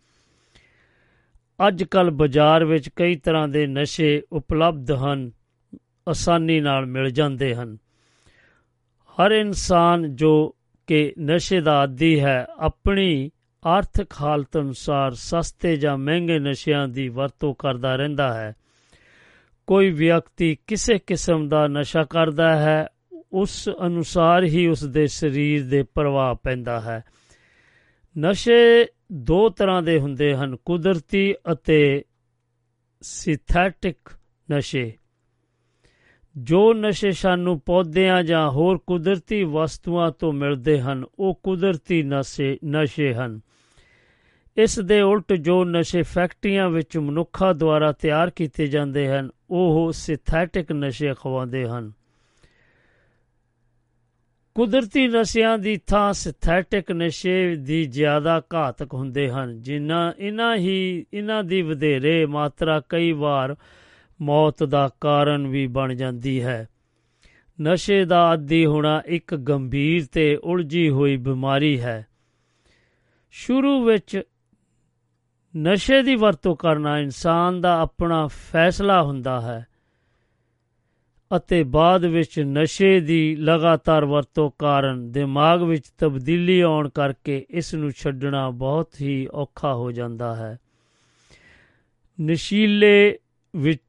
ਅੱਜ 1.68 1.82
ਕੱਲ 1.82 2.10
ਬਾਜ਼ਾਰ 2.10 2.64
ਵਿੱਚ 2.64 2.89
ਕਈ 2.89 3.16
ਤਰ੍ਹਾਂ 3.16 3.48
ਦੇ 3.48 3.66
ਨਸ਼ੇ 3.66 4.23
ਉਪਲਬਧ 4.32 4.93
ਹਨ, 4.93 5.31
ਆਸਾਨੀ 6.09 6.60
ਨਾਲ 6.60 6.86
ਮਿਲ 6.86 7.10
ਜਾਂਦੇ 7.10 7.55
ਹਨ। 7.55 7.78
ਹਰ 9.10 9.31
ਇਨਸਾਨ 9.31 10.16
ਜੋ 10.16 10.55
ਕਿ 10.86 11.14
ਨਸ਼ੇ 11.20 11.60
ਦਾ 11.60 11.72
ਆਦੀ 11.72 12.20
ਹੈ, 12.20 12.46
ਆਪਣੀ 12.58 13.30
ਆਰਥਿਕ 13.66 14.06
ਹਾਲਤ 14.20 14.58
ਅਨੁਸਾਰ 14.58 15.14
ਸਸਤੇ 15.14 15.76
ਜਾਂ 15.76 15.96
ਮਹਿੰਗੇ 15.98 16.38
ਨਸ਼ਿਆਂ 16.38 16.88
ਦੀ 16.88 17.08
ਵਰਤੋਂ 17.08 17.54
ਕਰਦਾ 17.58 17.96
ਰਹਿੰਦਾ 17.96 18.34
ਹੈ। 18.34 18.54
ਕੋਈ 19.66 19.90
ਵਿਅਕਤੀ 19.90 20.58
ਕਿਸੇ 20.66 20.98
ਕਿਸਮ 20.98 21.48
ਦਾ 21.48 21.66
ਨਸ਼ਾ 21.66 22.04
ਕਰਦਾ 22.04 22.56
ਹੈ, 22.56 22.88
ਉਸ 23.32 23.68
ਅਨੁਸਾਰ 23.86 24.44
ਹੀ 24.44 24.66
ਉਸ 24.66 24.84
ਦੇ 24.84 25.06
ਸਰੀਰ 25.06 25.66
ਦੇ 25.66 25.82
ਪ੍ਰਭਾਵ 25.82 26.36
ਪੈਂਦਾ 26.42 26.80
ਹੈ। 26.80 27.04
ਨਸ਼ੇ 28.18 28.86
ਦੋ 29.12 29.48
ਤਰ੍ਹਾਂ 29.48 29.82
ਦੇ 29.82 29.98
ਹੁੰਦੇ 29.98 30.34
ਹਨ, 30.34 30.56
ਕੁਦਰਤੀ 30.56 31.34
ਅਤੇ 31.52 32.04
ਸਿੰਥੈਟਿਕ 33.02 33.96
ਨਸ਼ੇ। 34.52 34.92
ਜੋ 36.38 36.74
ਨਸ਼ੇ 36.74 37.12
ਸਾਨੂੰ 37.12 37.60
ਪੌਦਿਆਂ 37.60 38.22
ਜਾਂ 38.22 38.50
ਹੋਰ 38.50 38.78
ਕੁਦਰਤੀ 38.78 39.44
ਵਸਤੂਆਂ 39.44 40.10
ਤੋਂ 40.10 40.32
ਮਿਲਦੇ 40.32 40.80
ਹਨ, 40.80 41.04
ਉਹ 41.18 41.40
ਕੁਦਰਤੀ 41.42 42.02
ਨਸ਼ੇ 42.02 42.58
ਨਸ਼ੇ 42.64 43.14
ਹਨ। 43.14 43.40
ਇਸ 44.56 44.78
ਦੇ 44.78 45.00
ਉਲਟ 45.00 45.32
ਜੋ 45.32 45.64
ਨਸ਼ੇ 45.64 46.02
ਫੈਕਟਰੀਆਂ 46.02 46.70
ਵਿੱਚ 46.70 46.98
ਮਨੁੱਖਾਂ 46.98 47.54
ਦੁਆਰਾ 47.54 47.92
ਤਿਆਰ 47.92 48.30
ਕੀਤੇ 48.30 48.66
ਜਾਂਦੇ 48.66 49.08
ਹਨ, 49.08 49.30
ਉਹ 49.50 49.92
ਸਿੰਥੈਟਿਕ 49.94 50.72
ਨਸ਼ੇ 50.72 51.14
ਖਵਾਉਂਦੇ 51.20 51.66
ਹਨ। 51.66 51.92
ਕੁਦਰਤੀ 54.54 55.08
ਨਸ਼ਿਆਂ 55.08 55.58
ਦੀ 55.58 55.76
ਥਾਂ 55.76 56.12
ਸਿੰਥੈਟਿਕ 56.12 56.92
ਨਸ਼ੇ 56.92 57.56
ਦੀ 57.56 57.84
ਜ਼ਿਆਦਾ 57.84 58.42
ਘਾਤਕ 58.54 58.94
ਹੁੰਦੇ 58.94 59.30
ਹਨ, 59.30 59.62
ਜਿਨ੍ਹਾਂ 59.62 60.12
ਇਹਨਾਂ 60.18 60.56
ਹੀ 60.56 61.06
ਇਹਨਾਂ 61.14 61.44
ਦੀ 61.44 61.62
ਵਧੇਰੇ 61.62 62.26
ਮਾਤਰਾ 62.26 62.82
ਕਈ 62.88 63.12
ਵਾਰ 63.12 63.56
ਮੌਤ 64.22 64.64
ਦਾ 64.64 64.90
ਕਾਰਨ 65.01 65.47
ਵੀ 65.47 65.66
ਬਣ 65.66 65.94
ਜਾਂਦੀ 65.94 66.43
ਹੈ। 66.43 66.68
ਨਸ਼ੇ 67.62 68.05
ਦਾ 68.05 68.26
ਆਦੀ 68.26 68.66
ਹੋਣਾ 68.66 69.02
ਇੱਕ 69.06 69.34
ਗੰਭੀਰ 69.34 70.06
ਤੇ 70.12 70.36
ਉਲਝੀ 70.36 70.90
ਹੋਈ 70.90 71.16
ਬਿਮਾਰੀ 71.16 71.80
ਹੈ। 71.80 72.06
ਸ਼ੁਰੂ 73.30 73.84
ਵਿੱਚ 73.84 74.22
ਨਸ਼ੇ 75.56 76.02
ਦੀ 76.02 76.14
ਵਰਤੋਂ 76.14 76.56
ਕਰਨਾ 76.56 76.98
ਇਨਸਾਨ 76.98 77.60
ਦਾ 77.60 77.80
ਆਪਣਾ 77.80 78.26
ਫੈਸਲਾ 78.26 79.02
ਹੁੰਦਾ 79.02 79.40
ਹੈ 79.40 79.66
ਅਤੇ 81.36 81.62
ਬਾਅਦ 81.62 82.05
ਵਿੱਚ 82.05 82.40
ਨਸ਼ੇ 82.40 83.01
ਦੀ 83.01 83.36
ਲਗਾਤਾਰ 83.36 84.05
ਵਰਤੋਂ 84.05 84.51
ਕਾਰਨ 84.59 85.12
ਦਿਮਾਗ 85.12 85.62
ਵਿੱਚ 85.62 85.84
ਤਬਦੀਲੀ 85.98 86.60
ਆਉਣ 86.60 86.88
ਕਰਕੇ 86.88 87.47
ਇਸ 87.51 87.74
ਨੂੰ 87.74 87.90
ਛੱਡਣਾ 87.90 88.51
ਬਹੁਤ 88.51 89.01
ਹੀ 89.01 89.28
ਔਖਾ 89.32 89.74
ਹੋ 89.74 89.93
ਜਾਂਦਾ 89.93 90.36
ਹੈ। 90.36 90.59
ਨਸ਼ੀਲੇ 92.20 93.18
ਵਿੱਚ 93.56 93.82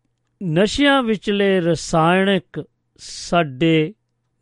ਨਸ਼ਿਆਂ 0.44 1.04
ਵਿਚਲੇ 1.04 1.60
ਰਸਾਇਣਿਕ 1.60 2.66
ਸਾਡੇ 2.98 3.94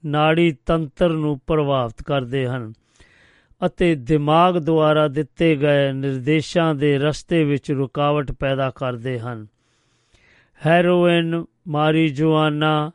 ਨਾੜੀ 0.06 0.56
ਤੰਤਰ 0.66 1.10
ਨੂੰ 1.10 1.40
ਪ੍ਰਭਾਵਿਤ 1.48 2.04
ਕਰਦੇ 2.04 2.48
ਹਨ 2.48 2.74
ਅਤੇ 3.66 3.96
ਦਿਮਾਗ 3.96 4.58
ਦੁਆਰਾ 4.58 5.08
ਦਿੱਤੇ 5.08 5.56
ਗਏ 5.56 5.92
ਨਿਰਦੇਸ਼ਾਂ 5.92 6.76
ਦੇ 6.76 6.98
ਰਸਤੇ 6.98 7.44
ਵਿੱਚ 7.44 7.72
ਰੁਕਾਵਟ 7.72 8.32
ਪੈਦਾ 8.32 8.70
ਕਰਦੇ 8.70 9.20
ਹਨ। 9.20 9.48
ਹੈਰੋਇਨ, 10.66 11.46
ਮਾਰੀਜੁਆਨਾ, 11.68 12.92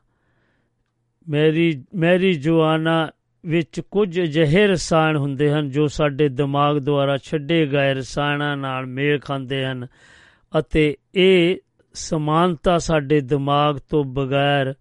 ਮੈਰੀ 1.28 1.84
ਮੈਰੀ 1.94 2.32
ਜੁਆਨਾ 2.32 3.10
ਵਿੱਚ 3.46 3.80
ਕੁਝ 3.80 4.20
ਅਜਿਹੇ 4.20 4.66
ਰਸਾਇਣ 4.66 5.16
ਹੁੰਦੇ 5.16 5.50
ਹਨ 5.50 5.70
ਜੋ 5.70 5.86
ਸਾਡੇ 5.86 6.28
ਦਿਮਾਗ 6.28 6.78
ਦੁਆਰਾ 6.78 7.16
ਛੱਡੇ 7.16 7.66
ਗਏ 7.66 7.94
ਰਸਾਇਣਾਂ 7.94 8.56
ਨਾਲ 8.56 8.86
ਮੇਲ 8.86 9.18
ਖਾਂਦੇ 9.18 9.64
ਹਨ 9.64 9.86
ਅਤੇ 10.58 10.96
ਇਹ 11.14 11.56
ਸਮਾਨਤਾ 11.92 12.78
ਸਾਡੇ 12.78 13.20
ਦਿਮਾਗ 13.20 13.78
ਤੋਂ 13.88 14.04
ਬਗੈਰ 14.04 14.74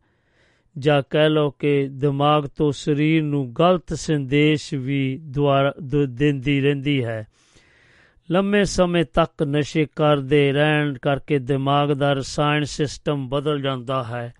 ਜਾਂ 0.77 1.01
ਕਹਿ 1.09 1.29
ਲਓ 1.29 1.49
ਕਿ 1.49 1.87
ਦਿਮਾਗ 1.91 2.43
ਤੋਂ 2.45 2.71
ਸਰੀਰ 2.71 3.23
ਨੂੰ 3.23 3.53
ਗਲਤ 3.59 3.93
ਸੰਦੇਸ਼ 3.93 4.73
ਵੀ 4.73 5.17
ਦੁਆਰਾ 5.23 5.73
ਦਿੰਦੀ 6.07 6.61
ਰਹਿੰਦੀ 6.61 7.03
ਹੈ। 7.03 7.27
ਲੰਮੇ 8.31 8.63
ਸਮੇਂ 8.63 9.05
ਤੱਕ 9.13 9.43
ਨਸ਼ੇ 9.43 9.87
ਕਰਦੇ 9.95 10.51
ਰਹਿਣ 10.51 10.97
ਕਰਕੇ 10.97 11.39
ਦਿਮਾਗ 11.39 11.91
ਦਾ 11.91 12.13
ਰਸਾਇਣ 12.13 12.63
ਸਿਸਟਮ 12.63 13.29
ਬਦਲ 13.29 13.61
ਜਾਂਦਾ 13.61 14.03
ਹੈ। 14.03 14.33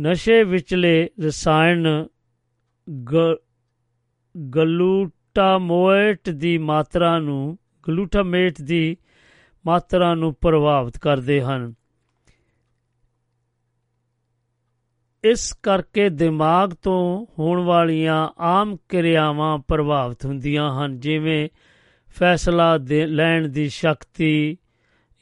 ਨਸ਼ੇ 0.00 0.44
ਵਿਚਲੇ 0.44 1.08
ਰਸਾਇਣ 1.26 2.06
ਗਲੂਟਾਮੋਏਟ 4.56 6.30
ਦੀ 6.30 6.58
ਮਾਤਰਾ 6.58 7.18
ਨੂੰ 7.18 7.58
ਗਲੂਟਾਮੇਟ 7.88 8.60
ਦੀ 8.62 8.96
ਮਾਤਰਾ 9.66 10.14
ਨੂੰ 10.14 10.34
ਪ੍ਰਭਾਵਿਤ 10.34 10.98
ਕਰਦੇ 10.98 11.42
ਹਨ। 11.42 11.74
ਇਸ 15.24 15.52
ਕਰਕੇ 15.52 16.08
ਦਿਮਾਗ 16.08 16.70
ਤੋਂ 16.70 17.26
ਹੋਣ 17.38 17.60
ਵਾਲੀਆਂ 17.60 18.28
ਆਮ 18.38 18.76
ਕਿਰਿਆਵਾਂ 18.88 19.58
ਪ੍ਰਭਾਵਿਤ 19.58 20.26
ਹੁੰਦੀਆਂ 20.26 20.70
ਹਨ, 20.74 21.00
ਜਿਵੇਂ 21.00 21.48
ਫੈਸਲਾ 22.06 22.76
ਲੈਣ 23.06 23.48
ਦੀ 23.48 23.68
ਸ਼ਕਤੀ, 23.68 24.58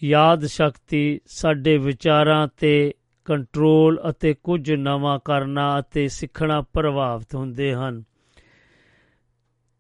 ਯਾਦ 0.05 0.45
ਸ਼ਕਤੀ, 0.45 1.21
ਸਾਡੇ 1.27 1.79
ਵਿਚਾਰਾਂ 1.79 2.49
ਤੇ 2.57 2.95
ਕੰਟਰੋਲ 3.25 4.01
ਅਤੇ 4.11 4.35
ਕੁਝ 4.35 4.73
ਨਵਾਂ 4.73 5.19
ਕਰਨਾ 5.25 5.79
ਅਤੇ 5.79 6.09
ਸਿੱਖਣਾ 6.09 6.61
ਪ੍ਰਭਾਵਿਤ 6.61 7.35
ਹੁੰਦੇ 7.35 7.75
ਹਨ। 7.75 8.05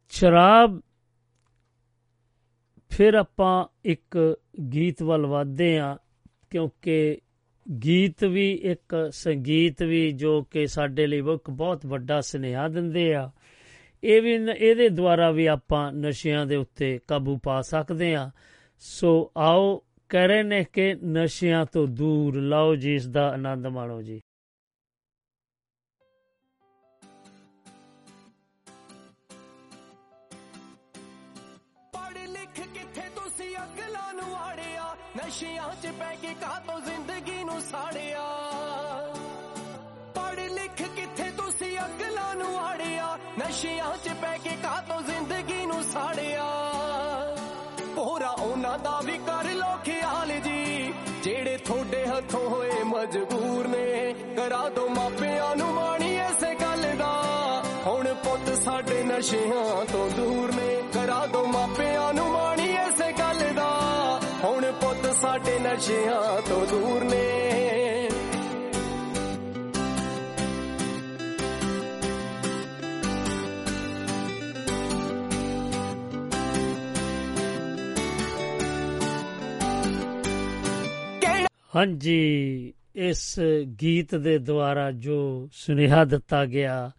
ਸ਼ਰਾਬ 0.08 0.80
ਫਿਰ 2.96 3.14
ਆਪਾਂ 3.14 3.66
ਇੱਕ 3.84 4.38
ਗੀਤ 4.72 5.02
ਵੱਲ 5.02 5.26
ਵਧਦੇ 5.26 5.78
ਆ 5.78 5.98
ਕਿਉਂਕਿ 6.50 7.18
ਗੀਤ 7.84 8.24
ਵੀ 8.24 8.52
ਇੱਕ 8.52 9.08
ਸੰਗੀਤ 9.12 9.82
ਵੀ 9.82 10.12
ਜੋ 10.12 10.42
ਕਿ 10.42 10.66
ਸਾਡੇ 10.66 11.06
ਲਈ 11.06 11.18
ਇੱਕ 11.18 11.50
ਬਹੁਤ 11.50 11.86
ਵੱਡਾ 11.86 12.20
ਸੁਨੇਹਾ 12.20 12.68
ਦਿੰਦੇ 12.68 13.14
ਆ। 13.14 13.30
ਇਹ 14.04 14.22
ਵੀ 14.22 14.32
ਇਹਦੇ 14.58 14.88
ਦੁਆਰਾ 14.88 15.30
ਵੀ 15.30 15.46
ਆਪਾਂ 15.46 15.92
ਨਸ਼ਿਆਂ 15.92 16.46
ਦੇ 16.46 16.56
ਉੱਤੇ 16.56 17.00
ਕਾਬੂ 17.08 17.38
ਪਾ 17.42 17.62
ਸਕਦੇ 17.62 18.14
ਆ 18.14 18.30
ਸੋ 18.78 19.32
ਆਓ 19.36 19.82
ਕਹਿ 20.08 20.28
ਰਹੇ 20.28 20.42
ਨੇ 20.42 20.64
ਕਿ 20.72 20.94
ਨਸ਼ਿਆਂ 21.04 21.66
ਤੋਂ 21.66 21.86
ਦੂਰ, 21.86 22.40
ਲਾਓ 22.40 22.74
ਜੀ 22.74 22.94
ਇਸ 22.94 23.06
ਦਾ 23.06 23.28
ਆਨੰਦ 23.28 23.66
ਮਾਣੋ 23.66 24.02
ਜੀ। 24.02 24.20
ਨਸ਼ਿਆਂ 35.18 35.74
'ਚ 35.82 35.86
ਪੈ 35.86 36.16
ਕੇ 36.22 36.34
ਕਾਤੋਂ 36.34 36.80
ਜ਼ਿੰਦਗੀ 36.80 37.44
ਨੂੰ 37.44 37.60
ਸਾੜਿਆ? 37.60 38.20
ਪੜ 40.14 40.40
ਲਿਖ 40.40 40.82
ਕਿੱਥੇ 40.82 41.30
ਤੁਸੀਂ 41.30 41.78
ਅਗਲਾ 41.78 42.34
ਨੂੰ 42.34 42.58
ਆੜਿਆ? 42.58 43.18
ਨਸ਼ਿਆਂ 43.38 43.96
'ਚ 44.04 44.08
ਪੈ 44.08 44.38
ਕੇ 44.44 44.50
ਕਾਤੋਂ 44.62 45.02
ਜ਼ਿੰਦਗੀ 45.02 45.66
ਨੂੰ 45.66 45.82
ਸਾੜਿਆ? 45.82 46.44
ਪੂਰਾ 47.96 48.30
ਉਹਨਾਂ 48.30 48.78
ਦਾ 48.78 49.00
ਵੀ 49.04 49.18
ਕਰ 49.18 49.44
ਲੋ 49.44 49.76
ਖਿਆਲ 49.84 50.40
ਜੀ, 50.40 50.94
ਜਿਹੜੇ 51.22 51.56
ਥੋੜੇ 51.56 52.06
ਹੱਥੋਂ 52.06 52.50
ਹੋਏ 52.50 52.82
ਮਜਬੂਰ 52.82 53.68
ਨੇ। 53.68 54.14
ਕਰਾ 54.36 54.68
ਦੋ 54.68 54.88
ਮਾਪਿਆਂ 54.88 55.56
ਨੂੰ 55.56 55.68
ਮਾਣੀ 55.68 56.16
ਐਸੇ 56.16 56.54
ਗੱਲ 56.54 56.96
ਦਾ। 56.96 57.22
ਹੁਣ 57.86 58.14
ਪੁੱਤ 58.14 58.54
ਸਾਡੇ 58.62 59.02
ਨਸ਼ਿਆਂ 59.02 59.84
ਤੋਂ 59.84 60.10
ਦੂਰ 60.10 60.54
ਨੇ। 60.54 60.82
ਕਰਾ 60.94 61.26
ਦੋ 61.26 61.46
ਮਾਪਿਆਂ 61.46 62.14
ਨੂੰ 62.14 62.28
ਮਾਣੀ 62.28 62.72
ਐਸੇ 62.72 63.12
ਗੱਲ 63.12 63.54
ਦਾ। 63.54 63.68
ਹੁਣ 63.68 63.87
ਪੁੱਤ 64.80 65.06
ਸਾਡੇ 65.14 65.58
ਨਸ਼ਿਆਂ 65.58 66.42
ਤੋਂ 66.48 66.66
ਦੂਰ 66.66 67.04
ਨੇ। 67.04 67.24
ਹਾਂਜੀ, 81.76 82.74
ਇਸ 82.94 83.40
ਗੀਤ 83.82 84.14
ਦੇ 84.14 84.38
ਦੁਆਰਾ 84.38 84.90
ਜੋ 84.92 85.48
ਸੁਨੇਹਾ 85.52 86.04
ਦਿੱਤਾ 86.04 86.44
ਗਿਆ, 86.46 86.90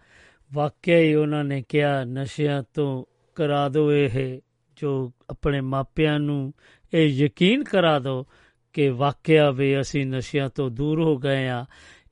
ਵਾਕਿਆ 0.54 0.98
ਹੀ 0.98 1.14
ਉਹਨਾਂ 1.14 1.44
ਨੇ 1.44 1.64
ਕਿਹਾ, 1.70 2.04
ਨਸ਼ਿਆਂ 2.04 2.64
ਤੋਂ 2.74 3.04
ਕਰਾ 3.36 3.68
ਦਿਓ 3.70 3.92
ਇਹ 3.92 4.40
ਜੋ 4.78 5.12
ਆਪਣੇ 5.30 5.62
ਮਾਪਿਆਂ 5.62 6.20
ਨੂੰ 6.20 6.54
ਇਹ 6.94 7.08
ਯਕੀਨ 7.08 7.64
ਕਰਾ 7.64 8.00
ਦਿਓ 8.00 8.26
ਕਿ 8.74 8.90
ਵਾਕਿਆ 8.90 9.52
ਵੀ 9.52 9.82
ਅਸੀਂ 9.82 10.06
ਨਸ਼ਿਆਂ 10.06 10.50
ਤੋਂ 10.50 10.70
ਦੂਰ 10.70 11.02
ਹੋ 11.02 11.18
ਗਏ 11.18 11.48
ਆ 11.48 11.66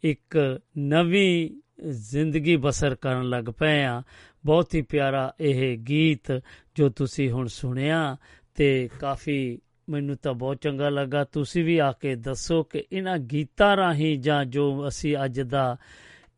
ਇੱਕ 0.04 0.60
ਨਵੀਂ 0.78 1.62
ਜ਼ਿੰਦਗੀ 1.90 2.56
ਬਸਰ 2.56 2.96
ਕਰਨ 2.96 3.30
ਲੱਗ 3.30 3.44
ਪਏ 3.44 3.84
ਆ 3.84 4.04
ਬਹੁਤ 4.46 4.76
ਹੀ 4.76 4.82
ਪਿਆਰਾ 4.82 5.34
ਇਹ 5.40 5.78
ਗੀਤ 5.78 6.42
ਜੋ 6.76 6.90
ਤੁਸੀਂ 6.90 7.32
ਹੁਣ 7.32 7.48
ਸੁਣਿਆ 7.48 8.18
ਤੇ 8.56 8.90
ਕਾਫੀ 9.00 9.60
ਮੈਨੂੰ 9.90 10.16
ਤਾਂ 10.16 10.34
ਬਹੁਤ 10.34 10.58
ਚੰਗਾ 10.62 10.90
ਲੱਗਾ। 10.90 11.24
ਤੁਸੀਂ 11.24 11.64
ਵੀ 11.64 11.78
ਆ 11.78 11.92
ਕੇ 11.92 12.16
ਦੱਸੋ 12.16 12.64
ਕਿ 12.64 12.84
ਇਹਨਾਂ 12.92 13.18
ਗੀਤਾਂ 13.18 13.78
ਰਾਹੀਂ 13.78 14.20
ਜਾਂ 14.20 14.46
ਜੋ 14.46 14.88
ਅਸੀਂ 14.88 15.18
ਅੱਜ 15.26 15.42
ਦਾ 15.42 15.78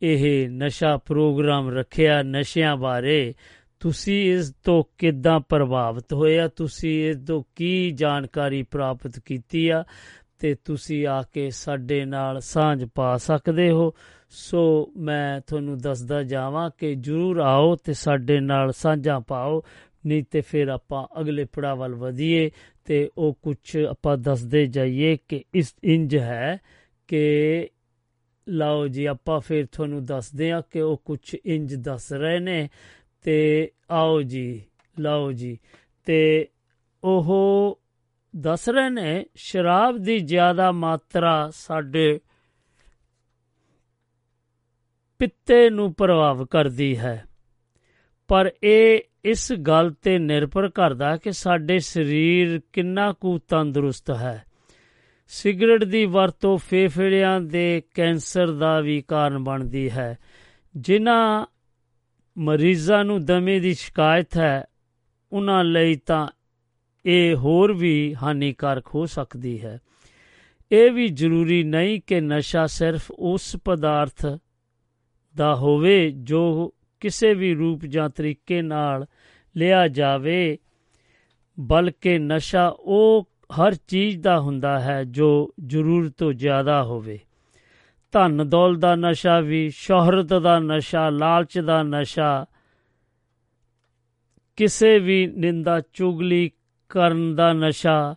ਇਹ 0.02 0.50
ਨਸ਼ਾ 0.50 0.96
ਪ੍ਰੋਗਰਾਮ 0.96 1.68
ਰੱਖਿਆ 1.68 2.22
ਨਸ਼ਿਆਂ 2.22 2.76
ਬਾਰੇ 2.76 3.34
ਤੁਸੀਂ 3.80 4.34
ਇਸ 4.34 4.54
ਤੋਂ 4.64 4.84
ਕਿੱਦਾਂ 4.98 5.40
ਪ੍ਰਭਾਵਿਤ 5.40 6.12
ਹੋਏ 6.12 6.38
ਆ? 6.38 6.48
ਤੁਸੀਂ 6.48 7.10
ਇਸ 7.10 7.16
ਤੋਂ 7.26 7.42
ਕੀ 7.56 7.90
ਜਾਣਕਾਰੀ 7.90 8.62
ਪ੍ਰਾਪਤ 8.62 9.18
ਕੀਤੀ 9.18 9.68
ਆ? 9.68 9.84
ਤੇ 10.38 10.54
ਤੁਸੀਂ 10.54 11.06
ਆ 11.06 11.22
ਕੇ 11.22 11.50
ਸਾਡੇ 11.50 12.04
ਨਾਲ 12.04 12.40
ਸਾਂਝ 12.40 12.88
ਪਾ 12.94 13.16
ਸਕਦੇ 13.16 13.70
ਹੋ। 13.70 13.92
ਸੋ 14.30 14.92
ਮੈਂ 14.96 15.40
ਤੁਹਾਨੂੰ 15.40 15.78
ਦੱਸਦਾ 15.78 16.22
ਜਾਵਾਂ 16.22 16.70
ਕਿ 16.78 16.94
ਜਰੂਰ 16.94 17.38
ਆਓ 17.38 17.76
ਤੇ 17.76 17.92
ਸਾਡੇ 17.92 18.40
ਨਾਲ 18.40 18.72
ਸਾਂਝਾਂ 18.72 19.20
ਪਾਓ। 19.20 19.62
ਨਹੀਂ 20.06 20.24
ਤੇ 20.30 20.40
ਫਿਰ 20.40 20.68
ਆਪਾਂ 20.68 21.20
ਅਗਲੇ 21.20 21.44
ਪੜਾਅ 21.44 21.74
ਵੱਲ 21.74 21.94
ਵਧੀਏ 21.94 22.50
ਤੇ 22.84 23.10
ਉਹ 23.18 23.38
ਕੁਝ 23.42 23.76
ਆਪਾਂ 23.76 24.18
ਦੱਸਦੇ 24.18 24.66
ਜਾਈਏ 24.66 25.18
ਕਿ 25.28 25.44
ਇਸ 25.54 25.74
ਇੰਜ 25.84 26.16
ਹੈ 26.16 26.58
ਕਿ 27.08 27.68
ਲਓ 28.48 28.88
ਜੀ, 28.88 29.04
ਆਪਾਂ 29.04 29.40
ਫਿਰ 29.40 29.66
ਤੁਹਾਨੂੰ 29.66 30.04
ਦੱਸਦੇ 30.04 30.52
ਆ 30.52 30.60
ਕਿ 30.70 30.80
ਉਹ 30.80 31.02
ਕੁਝ 31.04 31.36
ਇੰਜ 31.44 31.74
ਦੱਸ 31.74 32.12
ਰਹੇ 32.12 32.38
ਨੇ। 32.38 32.68
ਤੇ 33.22 33.70
ਆਓ 33.90 34.22
ਜੀ, 34.22 34.62
ਲਓ 34.98 35.32
ਜੀ। 35.32 35.58
ਤੇ 36.04 36.48
ਉਹ 37.04 37.80
ਦੱਸ 38.36 38.68
ਰਹੇ 38.68 38.90
ਨੇ, 38.90 39.26
ਸ਼ਰਾਬ 39.34 39.98
ਦੀ 39.98 40.18
ਜ਼ਿਆਦਾ 40.18 40.72
ਮਾਤਰਾ 40.72 41.50
ਸਾਡੇ 41.52 42.20
ਪਿੱਤੇ 45.18 45.70
ਨੂੰ 45.70 45.94
ਪ੍ਰਭਾਵ 45.94 46.46
ਕਰਦੀ 46.46 46.98
ਹੈ। 46.98 47.24
ਪਰ 48.28 48.52
ਇਹ 48.62 49.00
ਇਸ 49.24 49.52
ਗੱਲ 49.52 49.92
ਤੇ 49.92 50.18
ਨਿਰਭਰ 50.18 50.68
ਕਰਦਾ 50.68 51.16
ਕਿ 51.16 51.32
ਸਾਡੇ 51.32 51.78
ਸਰੀਰ 51.78 52.60
ਕਿੰਨਾ 52.72 53.12
ਕੁ 53.12 53.38
ਤੰਦਰੁਸਤ 53.38 54.10
ਹੈ। 54.10 54.44
ਸਿਗਰਟ 55.28 55.84
ਦੀ 55.84 56.04
ਵਰਤੋਂ 56.04 56.58
ਫੇਫੜਿਆਂ 56.58 57.40
ਦੇ 57.40 57.82
ਕੈਂਸਰ 57.94 58.52
ਦਾ 58.52 58.80
ਵੀ 58.80 59.00
ਕਾਰਨ 59.00 59.44
ਬਣਦੀ 59.44 59.90
ਹੈ। 59.90 60.18
ਜਿਨ੍ਹਾਂ 60.76 61.46
ਮਰੀਜ਼ਾਂ 62.38 63.04
ਨੂੰ 63.04 63.24
ਦਮੇ 63.24 63.60
ਦੀ 63.60 63.74
ਸ਼ਿਕਾਇਤ 63.74 64.36
ਹੈ, 64.38 64.64
ਉਹਨਾਂ 65.32 65.64
ਲਈ 65.64 65.94
ਤਾਂ 65.96 66.28
ਇਹ 67.06 67.34
ਹੋਰ 67.34 67.72
ਵੀ 67.72 68.14
ਹਾਨੀਕਾਰਕ 68.22 68.86
ਹੋ 68.94 69.06
ਸਕਦੀ 69.06 69.60
ਹੈ। 69.60 69.78
ਇਹ 70.72 70.90
ਵੀ 70.90 71.08
ਜ਼ਰੂਰੀ 71.08 71.62
ਨਹੀਂ 71.64 72.00
ਕਿ 72.06 72.20
ਨਸ਼ਾ 72.20 72.66
ਸਿਰਫ 72.66 73.10
ਉਸ 73.10 73.56
ਪਦਾਰਥ 73.64 74.26
ਦਾ 75.36 75.54
ਹੋਵੇ 75.54 76.10
ਜੋ 76.10 76.74
ਕਿਸੇ 77.00 77.34
ਵੀ 77.34 77.54
ਰੂਪ 77.54 77.84
ਜਾਂ 77.84 78.08
ਤਰੀਕੇ 78.10 78.62
ਨਾਲ 78.62 79.06
ਲਿਆ 79.56 79.88
ਜਾਵੇ, 79.88 80.58
ਬਲਕਿ 81.60 82.18
ਨਸ਼ਾ 82.18 82.76
ਉਹ 82.80 83.28
ਹਰ 83.60 83.74
ਚੀਜ਼ 83.74 84.20
ਦਾ 84.20 84.40
ਹੁੰਦਾ 84.40 84.80
ਹੈ 84.80 85.04
ਜੋ 85.04 85.54
ਜ਼ਰੂਰਤ 85.66 86.12
ਤੋਂ 86.16 86.32
ਜ਼ਿਆਦਾ 86.32 86.82
ਹੋਵੇ। 86.82 87.20
ਧਨ 88.12 88.48
ਦੌਲ 88.48 88.76
ਦਾ 88.76 88.94
ਨਸ਼ਾ 88.94 89.40
ਵੀ, 89.40 89.70
ਸ਼ੋਹਰਤ 89.70 90.26
ਦਾ 90.26 90.58
ਨਸ਼ਾ, 90.58 91.10
ਲਾਲਚ 91.10 91.58
ਦਾ 91.58 91.82
ਨਸ਼ਾ। 91.82 92.46
ਕਿਸੇ 94.56 94.98
ਵੀ 94.98 95.26
ਨਿੰਦਾ, 95.26 95.80
ਚੁਗਲੀ 95.92 96.50
ਕਰਨ 96.88 97.34
ਦਾ 97.34 97.52
ਨਸ਼ਾ, 97.52 98.14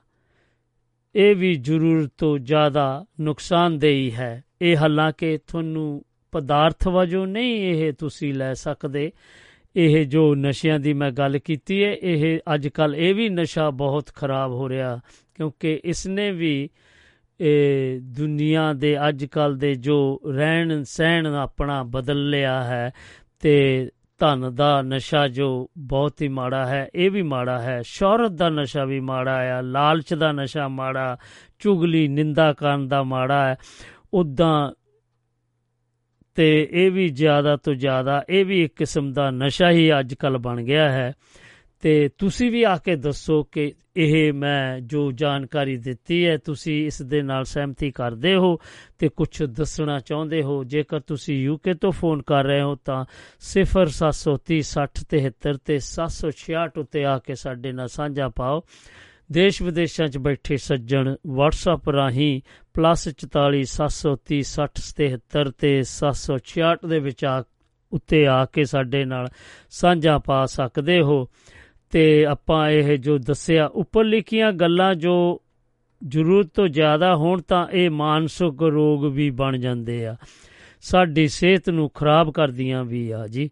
ਇਹ 1.15 1.35
ਵੀ 1.35 1.55
ਜ਼ਰੂਰਤ 1.55 2.11
ਤੋਂ 2.17 2.39
ਜ਼ਿਆਦਾ 2.39 3.05
ਨੁਕਸਾਨਦੇਹੀ 3.21 4.11
ਹੈ। 4.11 4.43
ਇਹ 4.61 4.77
ਹਾਲਾਂਕਿ 4.77 5.37
ਤੁਹਾਨੂੰ 5.47 6.05
ਪਦਾਰਥ 6.31 6.87
ਵਜੋਂ 6.87 7.27
ਨਹੀਂ 7.27 7.53
ਇਹ 7.55 7.93
ਤੁਸੀਂ 7.93 8.33
ਲੈ 8.33 8.53
ਸਕਦੇ। 8.53 9.11
ਇਹ 9.75 10.05
ਜੋ 10.05 10.35
ਨਸ਼ਿਆਂ 10.35 10.79
ਦੀ 10.79 10.93
ਮੈਂ 10.93 11.11
ਗੱਲ 11.11 11.39
ਕੀਤੀ 11.39 11.83
ਹੈ, 11.83 11.95
ਇਹ 12.01 12.39
ਅੱਜ 12.53 12.67
ਕੱਲ 12.67 12.95
ਇਹ 12.95 13.15
ਵੀ 13.15 13.29
ਨਸ਼ਾ 13.29 13.69
ਬਹੁਤ 13.69 14.07
ਖਰਾਬ 14.07 14.51
ਹੋ 14.51 14.69
ਰਿਹਾ, 14.69 14.99
ਕਿਉਂਕਿ 15.35 15.81
ਇਸ 15.83 16.07
ਨੇ 16.07 16.31
ਵੀ 16.31 16.69
ਇਹ 17.43 17.99
ਦੁਨੀਆ 18.01 18.73
ਦੇ 18.73 19.09
ਅੱਜ 19.09 19.25
ਕੱਲ 19.25 19.57
ਦੇ 19.57 19.75
ਜੋ 19.75 20.21
ਰਹਿਣ 20.31 20.83
ਸਹਿਣ 20.83 21.27
ਆਪਣਾ 21.27 21.83
ਬਦਲ 21.83 22.29
ਲਿਆ 22.29 22.63
ਹੈ 22.63 22.91
ਤੇ 23.39 23.89
ਧਨ 24.19 24.55
ਦਾ 24.55 24.81
ਨਸ਼ਾ 24.81 25.27
ਜੋ 25.27 25.71
ਬਹੁਤ 25.77 26.21
ਹੀ 26.21 26.27
ਮਾੜਾ 26.27 26.65
ਹੈ, 26.65 26.89
ਇਹ 26.95 27.11
ਵੀ 27.11 27.21
ਮਾੜਾ 27.21 27.61
ਹੈ, 27.61 27.81
ਸ਼ੌਹਰਤ 27.85 28.31
ਦਾ 28.31 28.49
ਨਸ਼ਾ 28.49 28.85
ਵੀ 28.85 28.99
ਮਾੜਾ 28.99 29.41
ਹੈ 29.41 29.61
ਲਾਲਚ 29.61 30.13
ਦਾ 30.13 30.31
ਨਸ਼ਾ 30.31 30.67
ਮਾੜਾ, 30.67 31.17
ਚੁਗਲੀ, 31.59 32.07
ਨਿੰਦਾ 32.07 32.53
ਕਰਨ 32.53 32.87
ਦਾ 32.87 33.03
ਮਾੜਾ 33.03 33.47
ਹੈ 33.47 33.55
ਉਦਾਂ 34.13 34.71
ਤੇ 36.35 36.67
ਇਹ 36.71 36.91
ਵੀ 36.91 37.09
ਜ਼ਿਆਦਾ 37.09 37.55
ਤੋਂ 37.55 37.73
ਜ਼ਿਆਦਾ, 37.73 38.23
ਇਹ 38.29 38.45
ਵੀ 38.45 38.63
ਇੱਕ 38.63 38.75
ਕਿਸਮ 38.75 39.13
ਦਾ 39.13 39.31
ਨਸ਼ਾ 39.31 39.71
ਹੀ 39.71 39.99
ਅੱਜ 39.99 40.13
ਕੱਲ 40.13 40.37
ਬਣ 40.37 40.61
ਗਿਆ 40.61 40.91
ਹੈ। 40.91 41.13
ਤੇ 41.83 42.09
ਤੁਸੀਂ 42.17 42.51
ਵੀ 42.51 42.63
ਆ 42.63 42.77
ਕੇ 42.77 42.95
ਦੱਸੋ 42.95 43.43
ਕਿ 43.43 43.73
ਇਹ 43.97 44.33
ਮੈਂ 44.33 44.79
ਜੋ 44.79 45.11
ਜਾਣਕਾਰੀ 45.11 45.77
ਦਿੱਤੀ 45.77 46.27
ਹੈ, 46.27 46.37
ਤੁਸੀਂ 46.37 46.85
ਇਸ 46.85 47.01
ਦੇ 47.01 47.21
ਨਾਲ 47.21 47.43
ਸਹਿਮਤੀ 47.43 47.91
ਕਰਦੇ 47.91 48.35
ਹੋ 48.35 48.59
ਤੇ 48.99 49.09
ਕੁਝ 49.09 49.43
ਦੱਸਣਾ 49.43 49.99
ਚਾਹੁੰਦੇ 49.99 50.43
ਹੋ? 50.43 50.63
ਜੇਕਰ 50.63 50.99
ਤੁਸੀਂ 50.99 51.43
ਯੂਕੇ 51.43 51.73
ਤੋਂ 51.73 51.91
ਫੋਨ 51.91 52.21
ਕਰ 52.21 52.43
ਰਹੇ 52.43 52.61
ਹੋ, 52.61 52.75
ਤਾਂ 52.75 53.05
0730673 53.39 55.57
ਤੇ 55.65 55.79
766 55.79 56.77
ਉੱਤੇ 56.77 57.05
ਆ 57.05 57.17
ਕੇ 57.17 57.35
ਸਾਡੇ 57.35 57.71
ਨਾਲ 57.71 57.87
ਸਾਂਝਾ 57.87 58.29
ਪਾਓ। 58.29 58.63
ਦੇਸ਼ 59.31 59.61
ਵਿਦੇਸ਼ਾਂ 59.61 60.07
'ਚ 60.07 60.17
ਬੈਠੇ 60.17 60.57
ਸੱਜਣ, 60.57 61.11
WhatsApp 61.11 61.91
ਰਾਹੀਂ 61.91 62.41
+447306077 62.73 65.51
ਤੇ 65.57 65.83
766 65.83 66.87
ਦੇ 66.87 66.99
ਵਿੱਚ 66.99 67.25
ਆ, 67.25 67.43
ਉੱਤੇ 67.91 68.27
ਆ 68.27 68.45
ਕੇ 68.45 68.63
ਸਾਡੇ 68.63 69.05
ਨਾਲ 69.05 69.27
ਸਾਂਝਾ 69.69 70.19
ਪਾ 70.19 70.45
ਸਕਦੇ 70.45 71.01
ਹੋ। 71.01 71.29
ਤੇ 71.93 72.25
ਆਪਾਂ 72.25 72.69
ਇਹ 72.69 72.97
ਜੋ 72.97 73.17
ਦੱਸਿਆ 73.17 73.65
ਉੱਪਰ 73.65 74.03
ਲਿਖੀਆਂ 74.03 74.51
ਗੱਲਾਂ 74.51 74.95
ਜੋ 74.95 75.41
ਜ਼ਰੂਰਤ 76.07 76.47
ਤੋਂ 76.53 76.67
ਜ਼ਿਆਦਾ 76.67 77.15
ਹੋਣ 77.15 77.41
ਤਾਂ 77.41 77.67
ਇਹ 77.67 77.89
ਮਾਨਸਿਕ 77.89 78.63
ਰੋਗ 78.63 79.05
ਵੀ 79.05 79.29
ਬਣ 79.29 79.57
ਜਾਂਦੇ 79.57 80.05
ਆ। 80.05 80.15
ਸਾਡੀ 80.81 81.27
ਸਿਹਤ 81.27 81.69
ਨੂੰ 81.69 81.89
ਖਰਾਬ 81.89 82.31
ਕਰਦੀਆਂ 82.31 82.83
ਵੀ 82.83 83.11
ਆ 83.11 83.27
ਜੀ। 83.27 83.49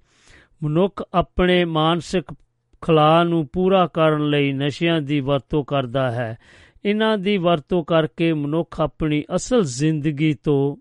ਮਨੁੱਖ 0.64 1.04
ਆਪਣੇ 1.14 1.66
ਮਾਨਸਿਕ 1.66 2.36
ਖਲਾਅ 2.82 3.24
ਨੂੰ 3.24 3.48
ਪੂਰਾ 3.54 3.88
ਕਰਨ 3.88 4.30
ਲਈ 4.30 4.52
ਨਸ਼ਿਆਂ 4.52 5.02
ਦੀ 5.02 5.20
ਵਰਤੋਂ 5.20 5.64
ਕਰਦਾ 5.64 6.12
ਹੈ। 6.12 6.38
ਇਹਨਾਂ 6.86 7.18
ਦੀ 7.18 7.38
ਵਰਤੋਂ 7.38 7.84
ਕਰਕੇ 7.84 8.34
ਮਨੁੱਖ 8.34 8.82
ਆਪਣੀ 8.82 9.24
ਅਸਲ 9.36 9.64
ਜ਼ਿੰਦਗੀ 9.64 10.34
ਤੋਂ 10.34 10.76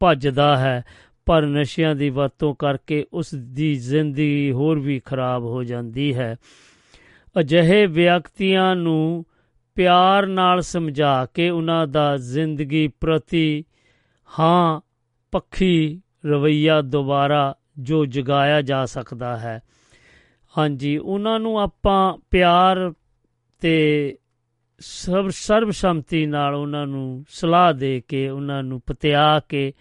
ਭੱਜਦਾ 0.00 0.56
ਹੈ, 0.56 0.84
ਪਰ 1.26 1.46
ਨਸ਼ਿਆਂ 1.46 1.94
ਦੀ 1.94 2.10
ਵਰਤੋਂ 2.10 2.54
ਕਰਕੇ 2.54 3.06
ਉਸ 3.12 3.34
ਦੀ 3.34 3.74
ਜ਼ਿੰਦਗੀ 3.74 4.52
ਹੋਰ 4.52 4.78
ਵੀ 4.78 5.00
ਖਰਾਬ 5.04 5.42
ਹੋ 5.42 5.64
ਜਾਂਦੀ 5.64 6.14
ਹੈ। 6.14 6.36
ਅਜਿਹੇ 7.40 7.86
ਵਿਅਕਤੀਆਂ 7.86 8.76
ਨੂੰ 8.76 9.24
ਪਿਆਰ 9.74 10.26
ਨਾਲ 10.26 10.62
ਸਮਝਾ 10.62 11.26
ਕੇ 11.26 11.50
ਉਹਨਾਂ 11.50 11.86
ਦਾ 11.86 12.16
ਜ਼ਿੰਦਗੀ 12.16 12.88
ਪ੍ਰਤੀ 12.88 13.64
ਹਾਂ 14.38 14.80
ਪੱਖੀ 15.32 16.02
ਰਵਈਆ 16.26 16.80
ਦੁਬਾਰਾ 16.80 17.54
ਜੋ 17.78 18.06
ਜਗਾਇਆ 18.06 18.62
ਜਾ 18.62 18.84
ਸਕਦਾ 18.86 19.36
ਹੈ। 19.36 19.62
ਹਾਂਜੀ, 20.58 20.98
ਉਹਨਾਂ 20.98 21.40
ਨੂੰ 21.40 21.60
ਆਪਾਂ 21.60 22.18
ਪਿਆਰ 22.30 22.92
ਤੇ 23.60 24.18
ਸਰਬ 24.78 25.28
ਸਰਬਸੰਮਤੀ 25.28 26.26
ਨਾਲ 26.26 26.54
ਉਹਨਾਂ 26.54 26.86
ਨੂੰ 26.86 27.24
ਸਲਾਹ 27.28 27.72
ਦੇ 27.72 28.02
ਕੇ, 28.08 28.28
ਉਹਨਾਂ 28.28 28.62
ਨੂੰ 28.62 28.80
ਪਤਿਆ 28.86 29.40
ਕੇ, 29.40 29.72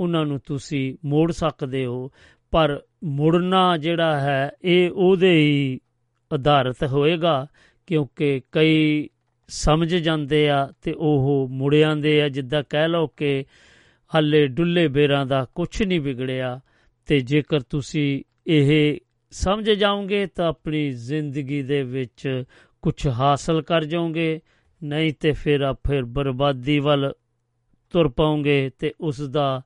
ਉਹਨਾਂ 0.00 0.26
ਨੂੰ 0.26 0.40
ਤੁਸੀਂ 0.46 0.96
ਮੋੜ 1.04 1.32
ਸਕਦੇ 1.32 1.86
ਹੋ। 1.86 2.10
ਪਰ 2.50 2.80
ਮੁੜਨਾ 3.04 3.76
ਜਿਹੜਾ 3.76 4.20
ਹੈ, 4.20 4.50
ਇਹ 4.62 4.90
ਉਹਦੇ 4.90 5.32
ਹੀ 5.32 5.80
ਆਧਾਰਿਤ 6.32 6.84
ਹੋਏਗਾ, 6.84 7.46
ਕਿਉਂਕਿ 7.86 8.40
ਕਈ 8.52 9.08
ਸਮਝ 9.48 9.94
ਜਾਂਦੇ 9.96 10.48
ਆ 10.48 10.66
ਤੇ 10.82 10.92
ਉਹ 10.92 11.48
ਮੁੜ 11.50 11.74
ਜਾਂਦੇ 11.74 12.22
ਆ। 12.22 12.28
ਜਿੱਦਾਂ 12.28 12.62
ਕਹਿ 12.70 12.88
ਲਓ 12.88 13.06
ਕਿ 13.06 13.44
ਹੱਲੇ 14.16 14.46
ਡੁੱਲੇ 14.46 14.88
ਬੇਰਾਂ 14.88 15.26
ਦਾ 15.26 15.46
ਕੁਝ 15.54 15.82
ਨਹੀਂ 15.82 16.00
ਵਿਗੜਿਆ 16.00 16.60
ਤੇ 17.06 17.20
ਜੇਕਰ 17.20 17.60
ਤੁਸੀਂ 17.60 18.22
ਇਹ 18.46 18.98
ਸਮਝ 19.30 19.70
ਜਾਓਗੇ 19.70 20.26
ਤਾਂ 20.26 20.48
ਆਪਣੀ 20.48 20.90
ਜ਼ਿੰਦਗੀ 20.90 21.62
ਦੇ 21.62 21.82
ਵਿੱਚ 21.82 22.44
ਕੁਝ 22.82 23.06
ਹਾਸਲ 23.08 23.62
ਕਰ 23.62 23.84
ਜਾਓਗੇ, 23.84 24.40
ਨਹੀਂ 24.84 25.12
ਤੇ 25.20 25.32
ਫਿਰ 25.32 25.60
ਆ 25.60 25.72
ਫਿਰ 25.72 26.04
ਬਰਬਾਦੀ 26.04 26.78
ਵੱਲ 26.78 27.12
ਤੁਰ 27.90 28.08
ਪਾਓਗੇ 28.08 28.70
ਤੇ 28.78 28.92
ਉਸ 29.00 29.20
ਦਾ 29.20 29.62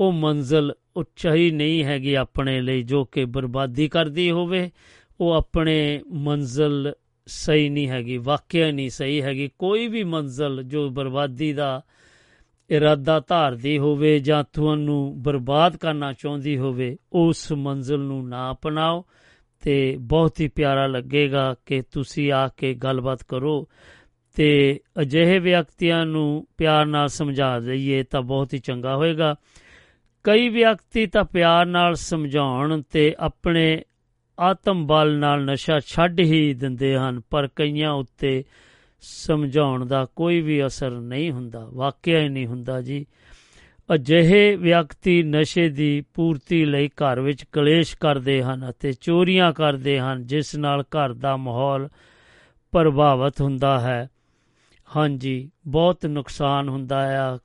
ਉਹ 0.00 0.12
ਮੰਜ਼ਲ 0.12 0.72
ਉੱਚਾਈ 0.96 1.50
ਨਹੀਂ 1.50 1.84
ਹੈਗੀ 1.84 2.14
ਆਪਣੇ 2.14 2.60
ਲਈ 2.60 2.82
ਜੋ 2.82 3.04
ਕਿ 3.04 3.24
ਬਰਬਾਦੀ 3.24 3.88
ਕਰਦੀ 3.88 4.30
ਹੋਵੇ। 4.30 4.70
ਉਹ 5.20 5.32
ਆਪਣੇ 5.32 6.00
ਮੰਜ਼ਲ 6.12 6.92
ਸਹੀ 7.26 7.68
ਨਹੀਂ 7.68 7.88
ਹੈਗੀ, 7.88 8.16
ਵਾਕਿਆ 8.16 8.70
ਨਹੀਂ 8.72 8.90
ਸਹੀ 8.90 9.22
ਹੈਗੀ। 9.22 9.50
ਕੋਈ 9.58 9.88
ਵੀ 9.88 10.04
ਮੰਜ਼ਲ 10.04 10.62
ਜੋ 10.62 10.90
ਬਰਬਾਦੀ 10.90 11.52
ਦਾ 11.52 11.82
ਇਰਾਦਾ 12.70 13.20
ਧਾਰਦੀ 13.28 13.78
ਹੋਵੇ 13.78 14.18
ਜਾਂ 14.18 14.44
ਤੁਹਾਨੂੰ 14.52 15.22
ਬਰਬਾਦ 15.22 15.76
ਕਰਨਾ 15.76 16.12
ਚਾਹੁੰਦੀ 16.12 16.58
ਹੋਵੇ, 16.58 16.96
ਉਸ 17.12 17.52
ਮੰਜ਼ਲ 17.52 18.00
ਨੂੰ 18.00 18.28
ਨਾ 18.28 18.52
ਅਪਣਾਓ 18.52 19.04
ਤੇ 19.60 19.96
ਬਹੁਤ 20.00 20.40
ਹੀ 20.40 20.48
ਪਿਆਰਾ 20.48 20.86
ਲੱਗੇਗਾ 20.86 21.54
ਕਿ 21.66 21.82
ਤੁਸੀਂ 21.82 22.32
ਆ 22.32 22.48
ਕੇ 22.48 22.74
ਗੱਲਬਾਤ 22.74 23.22
ਕਰੋ 23.22 23.68
ਤੇ 24.34 24.80
ਅਜਿਹੇ 25.00 25.38
ਵਿਅਕਤੀਆਂ 25.38 26.06
ਨੂੰ 26.06 26.46
ਪਿਆਰ 26.56 26.86
ਨਾਲ 26.86 27.08
ਸਮਝਾ 27.08 27.60
ਦਈਏ 27.60 28.02
ਤਾਂ 28.02 28.22
ਬਹੁਤ 28.22 28.54
ਹੀ 28.54 28.58
ਚੰਗਾ 28.58 28.96
ਹੋਏਗਾ। 28.96 29.34
ਕਈ 30.24 30.48
ਵਿਅਕਤੀ 30.48 31.06
ਤਾਂ 31.06 31.24
ਪਿਆਰ 31.24 31.66
ਨਾਲ 31.66 31.94
ਸਮਝਾਉਣ 31.94 32.82
ਤੇ 32.82 33.14
ਆਪਣੇ 33.18 33.82
ਆਤਮ 34.42 34.86
ਬਲ 34.86 35.18
ਨਾਲ 35.18 35.44
ਨਸ਼ਾ 35.44 35.80
ਛੱਡ 35.80 36.20
ਹੀ 36.20 36.54
ਦਿੰਦੇ 36.54 36.96
ਹਨ, 36.96 37.20
ਪਰ 37.30 37.48
ਕਈਆਂ 37.56 37.92
ਉੱਤੇ 37.92 38.44
ਸਮਝਾਉਣ 39.00 39.86
ਦਾ 39.86 40.06
ਕੋਈ 40.16 40.40
ਵੀ 40.40 40.66
ਅਸਰ 40.66 40.90
ਨਹੀਂ 40.90 41.32
ਹੁੰਦਾ, 41.32 41.68
ਵਾਕਿਆ 41.72 42.20
ਹੀ 42.20 42.28
ਨਹੀਂ 42.28 42.46
ਹੁੰਦਾ 42.46 42.80
ਜੀ। 42.80 43.06
ਅਜਿਹੇ 43.94 44.56
ਵਿਅਕਤੀ 44.56 45.22
ਨਸ਼ੇ 45.22 45.68
ਦੀ 45.68 46.04
ਪੂਰਤੀ 46.14 46.64
ਲਈ 46.64 46.88
ਘਰ 46.88 47.20
ਵਿੱਚ 47.20 47.44
ਕਲੇਸ਼ 47.52 47.96
ਕਰਦੇ 47.96 48.42
ਹਨ 48.42 48.70
ਅਤੇ 48.70 48.92
ਚੋਰੀਆਂ 48.92 49.52
ਕਰਦੇ 49.52 50.00
ਹਨ, 50.00 50.26
ਜਿਸ 50.26 50.56
ਨਾਲ 50.56 50.82
ਘਰ 50.82 51.12
ਦਾ 51.12 51.36
ਮਾਹੌਲ 51.36 51.88
ਪ੍ਰਭਾਵਿਤ 52.72 53.40
ਹੁੰਦਾ 53.40 53.80
ਹੈ। 53.80 54.10
ਹਾਂਜੀ, 54.96 55.50
ਬਹੁਤ 55.66 56.06
ਨੁਕਸਾਨ 56.06 56.68
ਹੁੰਦਾ 56.68 57.32
ਆ। 57.32 57.38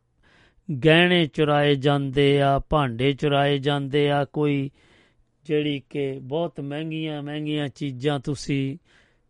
ਗਹਿਣੇ 0.85 1.25
ਚੁਰਾਏ 1.25 1.75
ਜਾਂਦੇ 1.75 2.41
ਆ, 2.41 2.59
ਭਾਂਡੇ 2.59 3.13
ਚੁਰਾਏ 3.13 3.57
ਜਾਂਦੇ 3.57 4.11
ਆ, 4.11 4.25
ਕੋਈ 4.25 4.69
ਜਿਹੜੀ 5.47 5.81
ਕਿ 5.89 6.19
ਬਹੁਤ 6.21 6.59
ਮਹਿੰਗੀਆਂ 6.59 7.23
ਮਹਿੰਗੀਆਂ 7.23 7.67
ਚੀਜ਼ਾਂ 7.67 8.19
ਤੁਸੀਂ 8.19 8.77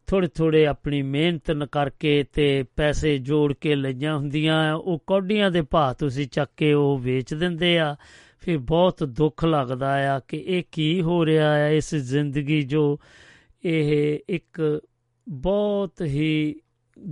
ਥੋੜੇ 0.08 0.28
ਥੋੜੇ 0.28 0.66
ਆਪਣੀ 0.66 1.02
ਮਿਹਨਤ 1.02 1.52
ਨ 1.52 1.66
ਕਰਕੇ 1.66 2.24
ਤੇ 2.34 2.64
ਪੈਸੇ 2.76 3.18
ਜੋੜ 3.18 3.54
ਕੇ 3.54 3.76
ਲਈਆਂ 3.76 4.18
ਹੁੰਦੀਆਂ, 4.18 4.74
ਉਹ 4.74 5.04
ਕੌਡੀਆਂ 5.08 5.52
ਦੇ 5.52 5.62
ਭਾਅ 5.62 5.94
ਤੁਸੀਂ 5.94 6.28
ਚੱਕ 6.28 6.52
ਕੇ 6.58 6.74
ਉਹ 6.74 7.00
ਵੇਚ 7.00 7.34
ਦਿੰਦੇ 7.34 7.80
ਆ। 7.80 7.96
ਫਿਰ 8.40 8.58
ਬਹੁਤ 8.58 9.04
ਦੁੱਖ 9.04 9.46
ਲੱਗਦਾ 9.46 10.16
ਆ 10.16 10.20
ਕਿ 10.20 10.38
ਇਹ 10.38 10.64
ਕੀ 10.72 11.02
ਹੋ 11.02 11.26
ਰਿਹਾ 11.26 11.56
ਹੈ 11.56 11.72
ਇਸ 11.72 11.96
ਜ਼ਿੰਦਗੀ 11.96 12.62
ਜੋ 12.62 13.00
ਇਹ 13.66 14.20
ਇੱਕ 14.30 14.82
ਬਹੁਤ 15.30 16.02
ਹੀ 16.02 16.56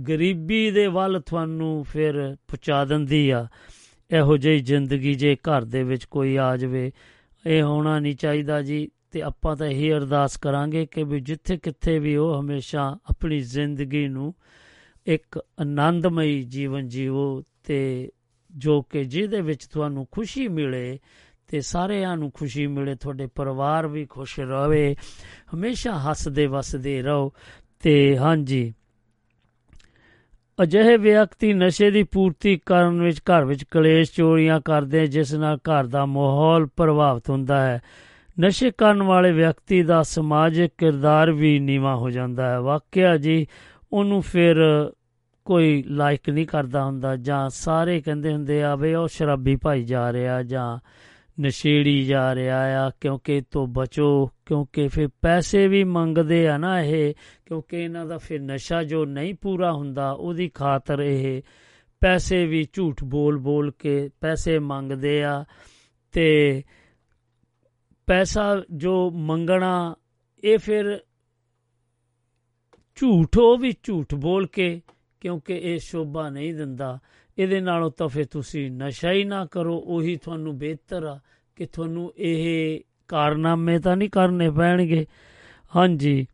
ਗਰੀਬੀ 0.08 0.70
ਦੇ 0.70 0.86
ਵੱਲ 0.86 1.20
ਤੁਹਾਨੂੰ 1.20 1.84
ਫਿਰ 1.84 2.36
ਪਹੁੰਚਾ 2.48 2.84
ਦਿੰਦੀ 2.84 3.30
ਆ। 3.30 3.46
ਇਹੋ 4.10 4.36
ਜਿਹੀ 4.36 4.58
ਜ਼ਿੰਦਗੀ 4.58 5.14
ਜੇ 5.14 5.34
ਘਰ 5.34 5.64
ਦੇ 5.64 5.82
ਵਿੱਚ 5.82 6.04
ਕੋਈ 6.04 6.36
ਆ 6.36 6.56
ਜਾਵੇ 6.56 6.92
ਇਹ 7.46 7.62
ਹੋਣਾ 7.62 7.98
ਨਹੀਂ 7.98 8.16
ਚਾਹੀਦਾ 8.16 8.62
ਜੀ। 8.62 8.90
ਤੇ 9.10 9.22
ਆਪਾਂ 9.22 9.56
ਤਾਂ 9.56 9.66
ਇਹੀ 9.66 9.92
ਅਰਦਾਸ 9.92 10.36
ਕਰਾਂਗੇ 10.36 10.86
ਕਿ 10.86 11.04
ਵੀ 11.04 11.20
ਜਿੱਥੇ 11.20 11.56
ਕਿੱਥੇ 11.56 11.98
ਵੀ 11.98 12.16
ਉਹ 12.16 12.40
ਹਮੇਸ਼ਾ 12.40 12.98
ਆਪਣੀ 13.10 13.38
ਜ਼ਿੰਦਗੀ 13.38 14.08
ਨੂੰ 14.08 14.34
ਇੱਕ 15.06 15.38
ਆਨੰਦਮਈ 15.60 16.42
ਜੀਵਨ 16.42 16.88
ਜੀਵੋ 16.88 17.42
ਤੇ 17.64 18.10
ਜੋ 18.56 18.82
ਕਿ 18.82 19.04
ਜਿਹਦੇ 19.04 19.40
ਵਿੱਚ 19.40 19.66
ਤੁਹਾਨੂੰ 19.66 20.06
ਖੁਸ਼ੀ 20.10 20.48
ਮਿਲੇ 20.48 20.98
ਤੇ 21.48 21.60
ਸਾਰਿਆਂ 21.60 22.16
ਨੂੰ 22.16 22.30
ਖੁਸ਼ੀ 22.30 22.66
ਮਿਲੇ, 22.66 22.94
ਤੁਹਾਡੇ 22.94 23.26
ਪਰਿਵਾਰ 23.26 23.86
ਵੀ 23.86 24.06
ਖੁਸ਼ 24.06 24.40
ਰਹੇ, 24.40 24.96
ਹਮੇਸ਼ਾ 25.54 25.98
ਹੱਸਦੇ 25.98 26.46
ਵਸਦੇ 26.46 27.02
ਰਹੋ 27.02 27.32
ਤੇ 27.80 28.18
ਹਾਂਜੀ। 28.18 28.74
ਅਜਿਹੇ 30.62 30.96
ਵਿਅਕਤੀ 30.96 31.52
ਨਸ਼ੇ 31.52 31.90
ਦੀ 31.90 32.02
ਪੂਰਤੀ 32.02 32.60
ਕਰਨ 32.66 33.02
ਵਿੱਚ 33.02 33.18
ਘਰ 33.18 33.44
ਵਿੱਚ 33.44 33.64
ਕਲੇਸ਼ 33.64 34.12
ਚੋਰੀਆਂ 34.12 34.60
ਕਰਦੇ 34.60 35.06
ਜਿਸ 35.06 35.34
ਨਾਲ 35.34 35.56
ਘਰ 35.56 35.84
ਦਾ 35.84 36.06
ਮਾਹੌਲ 36.06 36.66
ਪ੍ਰਭਾਵਿਤ 36.66 37.30
ਹੁੰਦਾ 37.30 37.66
ਹੈ। 37.66 37.82
ਨਸ਼ੇ 38.40 38.70
ਕਰਨ 38.78 39.02
ਵਾਲੇ 39.02 39.32
ਵਿਅਕਤੀ 39.32 39.82
ਦਾ 39.82 40.02
ਸਮਾਜਿਕ 40.02 40.72
ਕਿਰਦਾਰ 40.78 41.32
ਵੀ 41.32 41.58
ਨੀਵਾ 41.58 41.96
ਹੋ 41.96 42.10
ਜਾਂਦਾ 42.10 42.50
ਹੈ। 42.50 42.60
ਵਾਕਿਆ 42.60 43.16
ਜੀ, 43.16 43.46
ਉਹਨੂੰ 43.92 44.22
ਫਿਰ 44.22 44.90
ਕੋਈ 45.44 45.84
ਲਾਈਕ 45.86 46.30
ਨਹੀਂ 46.30 46.46
ਕਰਦਾ 46.46 46.84
ਹੁੰਦਾ 46.84 47.16
ਜਾਂ 47.16 47.50
ਸਾਰੇ 47.50 48.00
ਕਹਿੰਦੇ 48.00 48.32
ਹੁੰਦੇ 48.32 48.62
ਆ, 48.62 48.76
ਬਈ 48.76 48.94
ਉਹ 48.94 49.08
ਸ਼ਰਾਬੀ 49.08 49.56
ਭਾਈ 49.56 49.84
ਜਾ 49.84 50.12
ਰਿਹਾ 50.12 50.42
ਜਾਂ 50.42 50.78
ਨਸ਼ੇੜੀ 51.40 52.04
ਜਾ 52.04 52.34
ਰਿਹਾ 52.34 52.86
ਆ, 52.86 52.90
ਕਿਉਂਕਿ 53.00 53.42
ਤੋਂ 53.50 53.66
ਬਚੋ, 53.66 54.30
ਕਿਉਂਕਿ 54.46 54.88
ਫਿਰ 54.88 55.08
ਪੈਸੇ 55.22 55.68
ਵੀ 55.68 55.84
ਮੰਗਦੇ 55.84 56.48
ਆ 56.48 56.56
ਨਾ 56.56 56.80
ਇਹ, 56.80 57.14
ਕਿਉਂਕਿ 57.46 57.76
ਇਹਨਾਂ 57.76 58.06
ਦਾ 58.06 58.18
ਫਿਰ 58.18 58.40
ਨਸ਼ਾ 58.40 58.82
ਜੋ 58.82 59.04
ਨਹੀਂ 59.04 59.34
ਪੂਰਾ 59.34 59.72
ਹੁੰਦਾ, 59.72 60.10
ਉਹਦੀ 60.10 60.48
ਖਾਤਰ 60.48 61.00
ਇਹ 61.00 61.42
ਪੈਸੇ 62.00 62.46
ਵੀ 62.46 62.66
ਝੂਠ 62.72 63.04
ਬੋਲ 63.04 63.38
ਬੋਲ 63.38 63.72
ਕੇ 63.78 64.10
ਪੈਸੇ 64.20 64.58
ਮੰਗਦੇ 64.58 65.24
ਆ, 65.24 65.44
ਤੇ 66.12 66.62
ਪੈਸਾ 68.06 68.62
ਜੋ 68.76 69.10
ਮੰਗਣਾ, 69.10 69.94
ਇਹ 70.44 70.58
ਫਿਰ 70.58 71.00
ਝੂਠ, 72.94 73.38
ਉਹ 73.38 73.58
ਵੀ 73.58 73.74
ਝੂਠ 73.82 74.14
ਬੋਲ 74.14 74.46
ਕੇ, 74.46 74.80
ਕਿਉਂਕਿ 75.20 75.54
ਇਹ 75.54 75.78
ਸ਼ੋਭਾ 75.78 76.28
ਨਹੀਂ 76.28 76.54
ਦਿੰਦਾ। 76.54 76.98
ਇਹਦੇ 77.38 77.60
ਨਾਲੋਂ 77.60 77.90
ਤਾਂ 77.90 78.08
ਫਿਰ 78.08 78.24
ਤੁਸੀਂ 78.24 78.70
ਨਸ਼ਾ 78.70 79.12
ਹੀ 79.12 79.24
ਨਾ 79.24 79.46
ਕਰੋ, 79.46 79.76
ਉਹੀ 79.86 80.16
ਤੁਹਾਨੂੰ 80.16 80.58
ਬਿਹਤਰ 80.58 81.04
ਆ 81.04 81.20
ਕਿ 81.56 81.66
ਤੁਹਾਨੂੰ 81.66 82.12
ਇਹ 82.16 82.80
ਕਾਰਨਾਮੇ 83.08 83.78
ਤਾਂ 83.78 83.96
ਨਹੀਂ 83.96 84.10
ਕਰਨੇ 84.10 84.50
ਪੈਣਗੇ। 84.50 85.06
ਹਾਂਜੀ। 85.76 86.26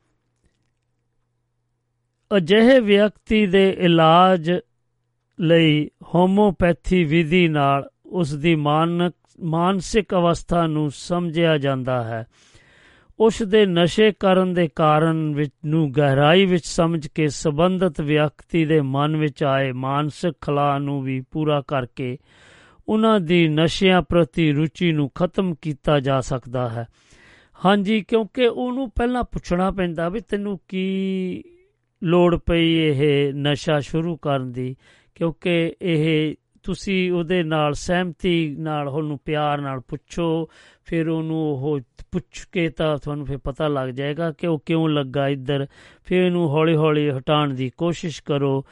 ਅਜਿਹੇ 2.37 2.81
ਵਿਅਕਤੀ 2.81 3.47
ਦੇ 3.47 3.77
ਇਲਾਜ 3.79 4.53
ਲਈ 5.41 5.91
ਹੋਮੋਪੈਥੀ 6.15 7.05
ਵਿਧੀ 7.05 7.49
ਨਾਲ 7.49 7.91
ਉਸ 8.07 8.35
ਦੀ 8.35 8.55
ਮਾਨਕ, 8.55 9.15
ਮਾਨਸਿਕ 9.41 10.15
ਅਵਸਥਾ 10.15 10.67
ਨੂੰ 10.67 10.91
ਸਮਝਿਆ 10.95 11.59
ਜਾਂਦਾ 11.59 12.05
ਹੈ। 12.05 12.27
ਉਸ 13.23 13.43
ਦੇ 13.43 13.67
ਨਸ਼ੇ 13.67 14.13
ਕਰਨ 14.21 14.55
ਦੇ 14.55 14.69
ਕਾਰਨ 14.77 15.35
ਵਿੱਚ 15.35 15.53
ਨੂੰ 15.67 15.93
ਗਹਿਰਾਈ 15.93 16.47
ਵਿੱਚ 16.47 16.67
ਸਮਝ 16.67 17.07
ਕੇ 17.07 17.29
ਸੰਬੰਧਿਤ 17.29 18.01
ਵਿਅਕਤੀ 18.01 18.65
ਦੇ 18.65 18.81
ਮਨ 18.81 19.17
ਵਿੱਚ 19.17 19.45
ਆਏ 19.45 19.73
ਮਾਨਸਿਕ 19.73 20.35
ਖਲਾਅ 20.41 20.79
ਨੂੰ 20.79 21.03
ਵੀ 21.03 21.21
ਪੂਰਾ 21.21 21.61
ਕਰਕੇ 21.61 22.19
ਉਹਨਾਂ 22.89 23.21
ਦੀ 23.21 23.49
ਨਸ਼ਿਆਂ 23.49 24.03
ਪ੍ਰਤੀ 24.03 24.53
ਰੁਚੀ 24.53 24.93
ਨੂੰ 24.93 25.11
ਖਤਮ 25.15 25.55
ਕੀਤਾ 25.55 26.01
ਜਾ 26.01 26.21
ਸਕਦਾ 26.21 26.69
ਹੈ। 26.69 26.87
ਹਾਂਜੀ, 27.65 28.01
ਕਿਉਂਕਿ 28.01 28.47
ਉਹਨੂੰ 28.47 28.91
ਪਹਿਲਾਂ 28.91 29.25
ਪੁੱਛਣਾ 29.25 29.71
ਪੈਂਦਾ 29.71 30.09
ਵੀ 30.09 30.21
ਤੈਨੂੰ 30.21 30.61
ਕੀ 30.69 31.45
ਲੋੜ 32.05 32.37
ਪਈ 32.37 32.75
ਇਹ 32.75 33.35
ਨਸ਼ਾ 33.35 33.81
ਸ਼ੁਰੂ 33.81 34.17
ਕਰਨ 34.17 34.53
ਦੀ? 34.53 34.77
ਕਿਉਂਕਿ 35.15 35.75
ਇਹ 35.83 36.35
ਤੁਸੀਂ 36.63 37.13
ਉਹਦੇ 37.13 37.43
ਨਾਲ 37.43 37.75
ਸਹਿਮਤੀ 37.75 38.57
ਨਾਲ 38.59 38.89
ਉਹਨੂੰ 38.89 39.19
ਪਿਆਰ 39.25 39.61
ਨਾਲ 39.61 39.81
ਪੁੱਛੋ, 39.81 40.49
ਫਿਰ 40.85 41.09
ਉਹਨੂੰ 41.09 41.39
ਉਹ 41.39 41.81
ਪੁੱਛ 42.13 42.47
ਕੇ 42.53 42.69
ਤਾਂ 42.69 42.99
ਤੁਹਾਨੂੰ 42.99 43.27
ਫਿਰ 43.27 43.39
ਪਤਾ 43.39 43.69
ਲੱਗ 43.69 43.89
ਜਾਏਗਾ 43.89 44.33
ਕਿ 44.33 44.47
ਉਹ 44.47 44.63
ਕਿਉਂ 44.67 44.89
ਲੱਗਾ 44.89 45.29
ਇੱਧਰ। 45.29 45.67
ਫਿਰ 46.05 46.23
ਇਹਨੂੰ 46.23 46.49
ਹੌਲੀ-ਹੌਲੀ 46.49 47.11
ਹਟਾਉਣ 47.11 47.55
ਦੀ 47.55 47.71
ਕੋਸ਼ਿਸ਼ 47.77 48.23
ਕਰੋ 48.23 48.65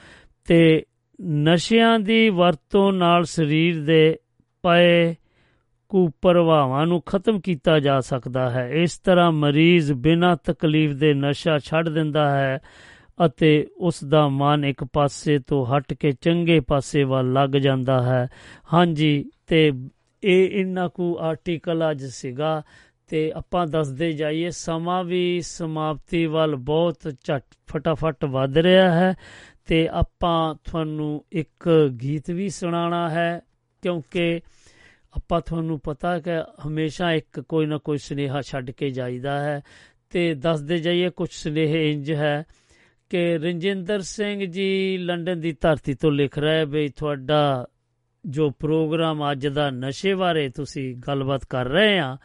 ਤੇ 0.45 0.85
ਨਸ਼ਿਆਂ 1.27 1.99
ਦੀ 1.99 2.29
ਵਰਤੋਂ 2.31 2.93
ਨਾਲ 2.93 3.25
ਸਰੀਰ 3.25 3.81
ਦੇ 3.81 4.19
ਪਏ 4.63 5.15
ਕੁਪਰਵਾਵਾਂ 5.89 6.87
ਨੂੰ 6.87 7.03
ਖਤਮ 7.03 7.41
ਕੀਤਾ 7.41 7.79
ਜਾ 7.79 8.01
ਸਕਦਾ 8.01 8.51
ਹੈ। 8.51 8.69
ਇਸ 8.69 8.99
ਤਰ੍ਹਾਂ 8.99 9.33
ਮਰੀਜ਼ 9.33 9.93
ਬਿਨਾਂ 9.93 10.37
ਤਕਲੀਫ 10.45 10.91
ਦੇ 10.91 11.15
ਨਸ਼ਾ 11.15 11.59
ਛੱਡ 11.59 11.89
ਦਿੰਦਾ 11.89 12.39
ਹੈ। 12.39 12.59
ਅਤੇ 13.27 13.67
ਉਸ 13.77 14.05
ਦਾ 14.05 14.29
ਮਨ 14.29 14.65
ਇੱਕ 14.65 14.85
ਪਾਸੇ 14.85 15.39
ਤੋਂ 15.39 15.67
ਹਟ 15.67 15.93
ਕੇ 15.93 16.13
ਚੰਗੇ 16.13 16.61
ਪਾਸੇ 16.61 17.03
ਵੱਲ 17.03 17.33
ਲੱਗ 17.33 17.51
ਜਾਂਦਾ 17.51 18.03
ਹੈ। 18.03 18.29
ਹਾਂਜੀ, 18.73 19.31
ਤੇ 19.47 19.73
ਇਹ 20.25 20.61
ਇੰਨਾ 20.61 20.89
ਕੁ 20.89 21.19
ਆਰਟੀਕਲ 21.21 21.91
ਅੱਜ 21.91 22.05
ਸੀਗਾ, 22.05 22.63
ਤੇ 23.09 23.33
ਆਪਾਂ 23.33 23.67
ਦੱਸਦੇ 23.67 24.13
ਜਾਈਏ, 24.13 24.51
ਸਮਾਂ 24.51 25.05
ਵੀ 25.05 25.41
ਸਮਾਪਤੀ 25.41 26.27
ਵੱਲ 26.27 26.57
ਬਹੁਤ 26.57 27.15
ਝਟ 27.25 27.45
ਫਟਾਫਟ 27.67 28.25
ਵੱਧ 28.25 28.59
ਰਿਹਾ 28.59 28.93
ਹੈ, 28.93 29.15
ਤੇ 29.67 29.89
ਆਪਾਂ 29.89 30.55
ਤੁਹਾਨੂੰ 30.65 31.25
ਇੱਕ 31.33 31.91
ਗੀਤ 32.03 32.31
ਵੀ 32.31 32.49
ਸੁਣਾਉਣਾ 32.49 33.11
ਹੈ, 33.11 33.41
ਕਿਉਂਕਿ 33.83 34.41
ਆਪਾਂ 35.17 35.41
ਤੁਹਾਨੂੰ 35.41 35.81
ਪਤਾ 35.81 36.19
ਕਿ 36.19 36.31
ਹਮੇਸ਼ਾ 36.67 37.13
ਇੱਕ 37.13 37.41
ਕੋਈ 37.41 37.67
ਨਾ 37.67 37.79
ਕੋਈ 37.79 37.99
ਸੁਨੇਹਾ 37.99 38.41
ਛੱਡ 38.43 38.71
ਕੇ 38.71 38.91
ਜਾਈਦਾ 38.91 39.41
ਹੈ। 39.41 39.61
ਤੇ 40.11 40.35
ਦੱਸਦੇ 40.35 40.79
ਜਾਈਏ 40.79 41.11
ਕੁਝ 41.11 41.29
ਸੁਨੇਹੇ 41.33 41.93
ਇੰਜ 41.93 42.13
ਹੈ 42.13 42.45
ਕਿ 43.11 43.39
ਰਣਜਿੰਦਰ 43.39 44.01
ਸਿੰਘ 44.01 44.45
ਜੀ 44.45 44.97
ਲੰਡਨ 44.99 45.41
ਦੀ 45.41 45.53
ਧਰਤੀ 45.61 45.95
ਤੋਂ 45.95 46.13
ਲਿਖ 46.13 46.39
ਰਿਹਾ 46.39 46.65
ਬਈ 46.65 46.89
ਤੁਹਾਡਾ 46.89 47.67
ਜੋ 48.25 48.51
ਪ੍ਰੋਗਰਾਮ 48.51 49.31
ਅੱਜ 49.33 49.47
ਦਾ 49.47 49.71
ਨਸ਼ੇ 49.71 50.15
ਬਾਰੇ 50.15 50.49
ਤੁਸੀਂ 50.49 50.95
ਗੱਲਬਾਤ 50.97 51.45
ਕਰ 51.45 51.69
ਰਹੇ 51.69 51.99
ਆ, 51.99 52.17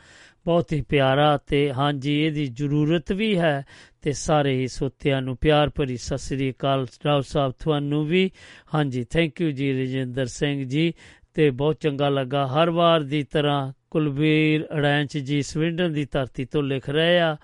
ਬਹੁਤ 0.46 0.74
ਹੀ 0.74 0.82
ਪਿਆਰਾ 0.82 1.38
ਤੇ 1.38 1.72
ਹਾਂਜੀ, 1.74 2.20
ਇਹਦੀ 2.22 2.46
ਜ਼ਰੂਰਤ 2.46 3.12
ਵੀ 3.12 3.38
ਹੈ 3.38 3.66
ਤੇ 4.02 4.12
ਸਾਰੇ 4.12 4.54
ਹੀ 4.58 4.68
ਸੋਤਿਆਂ 4.68 5.22
ਨੂੰ 5.22 5.38
ਪਿਆਰ 5.38 5.70
ਭਰੀ 5.70 5.98
ਸਤਿ 5.98 6.18
ਸ੍ਰੀ 6.18 6.52
ਅਕਾਲ 6.52 6.86
ਰਾਓ 7.06 7.22
ਸਾਹਿਬ 7.22 7.54
ਤੁਹਾਨੂੰ 7.60 8.06
ਵੀ। 8.06 8.30
ਹਾਂਜੀ 8.76 9.04
ਥੈਂਕ 9.04 9.42
ਯੂ 9.42 9.52
ਜੀ 9.52 9.72
ਰਜਿੰਦਰ 9.74 10.26
ਸਿੰਘ 10.26 10.64
ਜੀ 10.64 10.94
ਤੇ 11.34 11.50
ਬਹੁਤ 11.50 11.80
ਚੰਗਾ 11.80 12.10
ਲੱਗਾ। 12.10 12.46
ਹਰ 12.48 12.70
ਵਾਰ 12.70 13.04
ਦੀ 13.04 13.24
ਤਰ੍ਹਾਂ 13.24 13.74
ਕੁਲਬੀਰ 13.92 14.68
ਅੜੈਂਚ 14.78 15.18
ਜੀ 15.18 15.42
ਸਵਿੰਡਨ 15.42 15.94
ਦੀ 15.94 16.06
ਧਰਤੀ 16.06 16.46
ਤੋਂ 16.46 16.64
ਲਿਖ 16.64 16.90
ਰਹੇ 16.90 17.20
ਆ। 17.20 17.36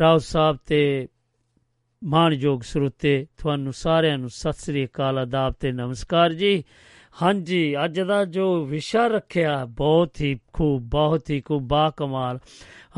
ਰਾਓ 0.00 0.18
ਸਾਹਿਬ 0.18 0.56
ਤੇ 0.66 1.08
ਮਾਨਯੋਗ 2.04 2.60
ਸਰੋਤੇ 2.60 3.26
ਤੁਹਾਨੂੰ 3.38 3.72
ਸਾਰਿਆਂ 3.72 4.18
ਨੂੰ 4.18 4.30
ਸਤਿ 4.30 4.52
ਸ੍ਰੀ 4.52 4.86
ਅਕਾਲ, 4.86 5.18
ਆਦਾਬ 5.18 5.54
ਤੇ 5.60 5.72
ਨਮਸਕਾਰ 5.72 6.32
ਜੀ। 6.32 6.64
ਹਾਂਜੀ, 7.22 7.76
ਅੱਜ 7.84 8.00
ਦਾ 8.00 8.24
ਜੋ 8.24 8.64
ਵਿਸ਼ਾ 8.64 9.06
ਰੱਖਿਆ, 9.06 9.64
ਬਹੁਤ 9.64 10.20
ਹੀ 10.20 10.38
ਖੂਬ, 10.52 10.82
ਬਹੁਤ 10.82 11.30
ਹੀ 11.30 11.40
ਖੂਬ, 11.40 11.62
ਬਾ 11.62 11.90
ਕਮਾਲ। 11.90 12.38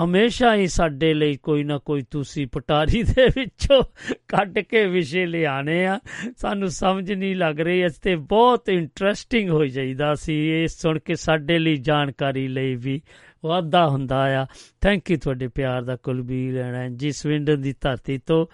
ਹਮੇਸ਼ਾ 0.04 0.54
ਹੀ 0.54 0.66
ਸਾਡੇ 0.66 1.14
ਲਈ 1.14 1.36
ਕੋਈ 1.36 1.64
ਨਾ 1.64 1.78
ਕੋਈ 1.78 2.02
ਤੁਸੀਂ 2.10 2.46
ਪਟਾਰੀ 2.46 3.02
ਦੇ 3.02 3.26
ਵਿੱਚੋਂ 3.26 3.82
ਕੱਢ 4.28 4.58
ਕੇ 4.58 4.86
ਵਿਸ਼ੇ 4.86 5.26
ਲਿਆਣੇ 5.26 5.86
ਆ। 5.86 6.00
ਸਾਨੂੰ 6.36 6.70
ਸਮਝ 6.70 7.12
ਨਹੀਂ 7.12 7.36
ਲੱਗ 7.36 7.60
ਰਹੀ, 7.60 7.82
ਇਸ 7.82 7.94
ਤੇ 7.94 8.16
ਬਹੁਤ 8.16 8.68
ਇੰਟਰਸਟਿੰਗ 8.68 9.50
ਹੋ 9.50 9.64
ਜਾਈਦਾ 9.64 10.14
ਸੀ। 10.14 10.48
ਇਹ 10.48 10.68
ਸੁਣ 10.68 10.98
ਕੇ 10.98 11.14
ਸਾਡੇ 11.14 11.58
ਲਈ 11.58 11.76
ਜਾਣਕਾਰੀ 11.76 12.48
ਲਈ 12.48 12.74
ਵੀ 12.74 13.02
ਵਾਧਾ 13.44 13.88
ਹੁੰਦਾ 13.88 14.42
ਆ। 14.42 14.46
ਥੈਂਕ 14.80 15.10
ਯੂ 15.10 15.16
ਤੁਹਾਡੇ 15.16 15.48
ਪਿਆਰ 15.48 15.82
ਦਾ 15.82 15.96
ਕੁਲਬੀਰ 15.96 16.54
ਲੈਣਾ 16.54 16.88
ਜੀ 16.88 17.12
ਸਵਿੰਡਨ 17.12 17.60
ਦੀ 17.60 17.74
ਧਰਤੀ 17.80 18.18
ਤੋਂ 18.18 18.46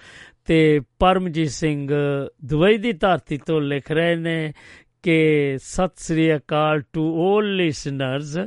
ਤੇ 0.45 0.81
ਪਰਮਜੀਤ 0.99 1.51
ਸਿੰਘ 1.51 1.89
ਦੁਬਈ 2.45 2.79
ਦੀ 2.79 2.93
ਧਰਤੀ 2.93 3.39
ਤੋਂ 3.47 3.61
ਲਿਖ 3.61 3.91
ਰਹੇ 3.91 4.17
ਨੇ 4.17 4.53
ਕਿ 5.03 5.59
ਸਤਿ 5.63 5.95
ਸ੍ਰੀ 5.97 6.37
ਅਕਾਲ 6.37 6.83
ਟੂ 6.93 7.37
올 7.39 7.43
ਲਿਸਨਰਸ 7.43 8.39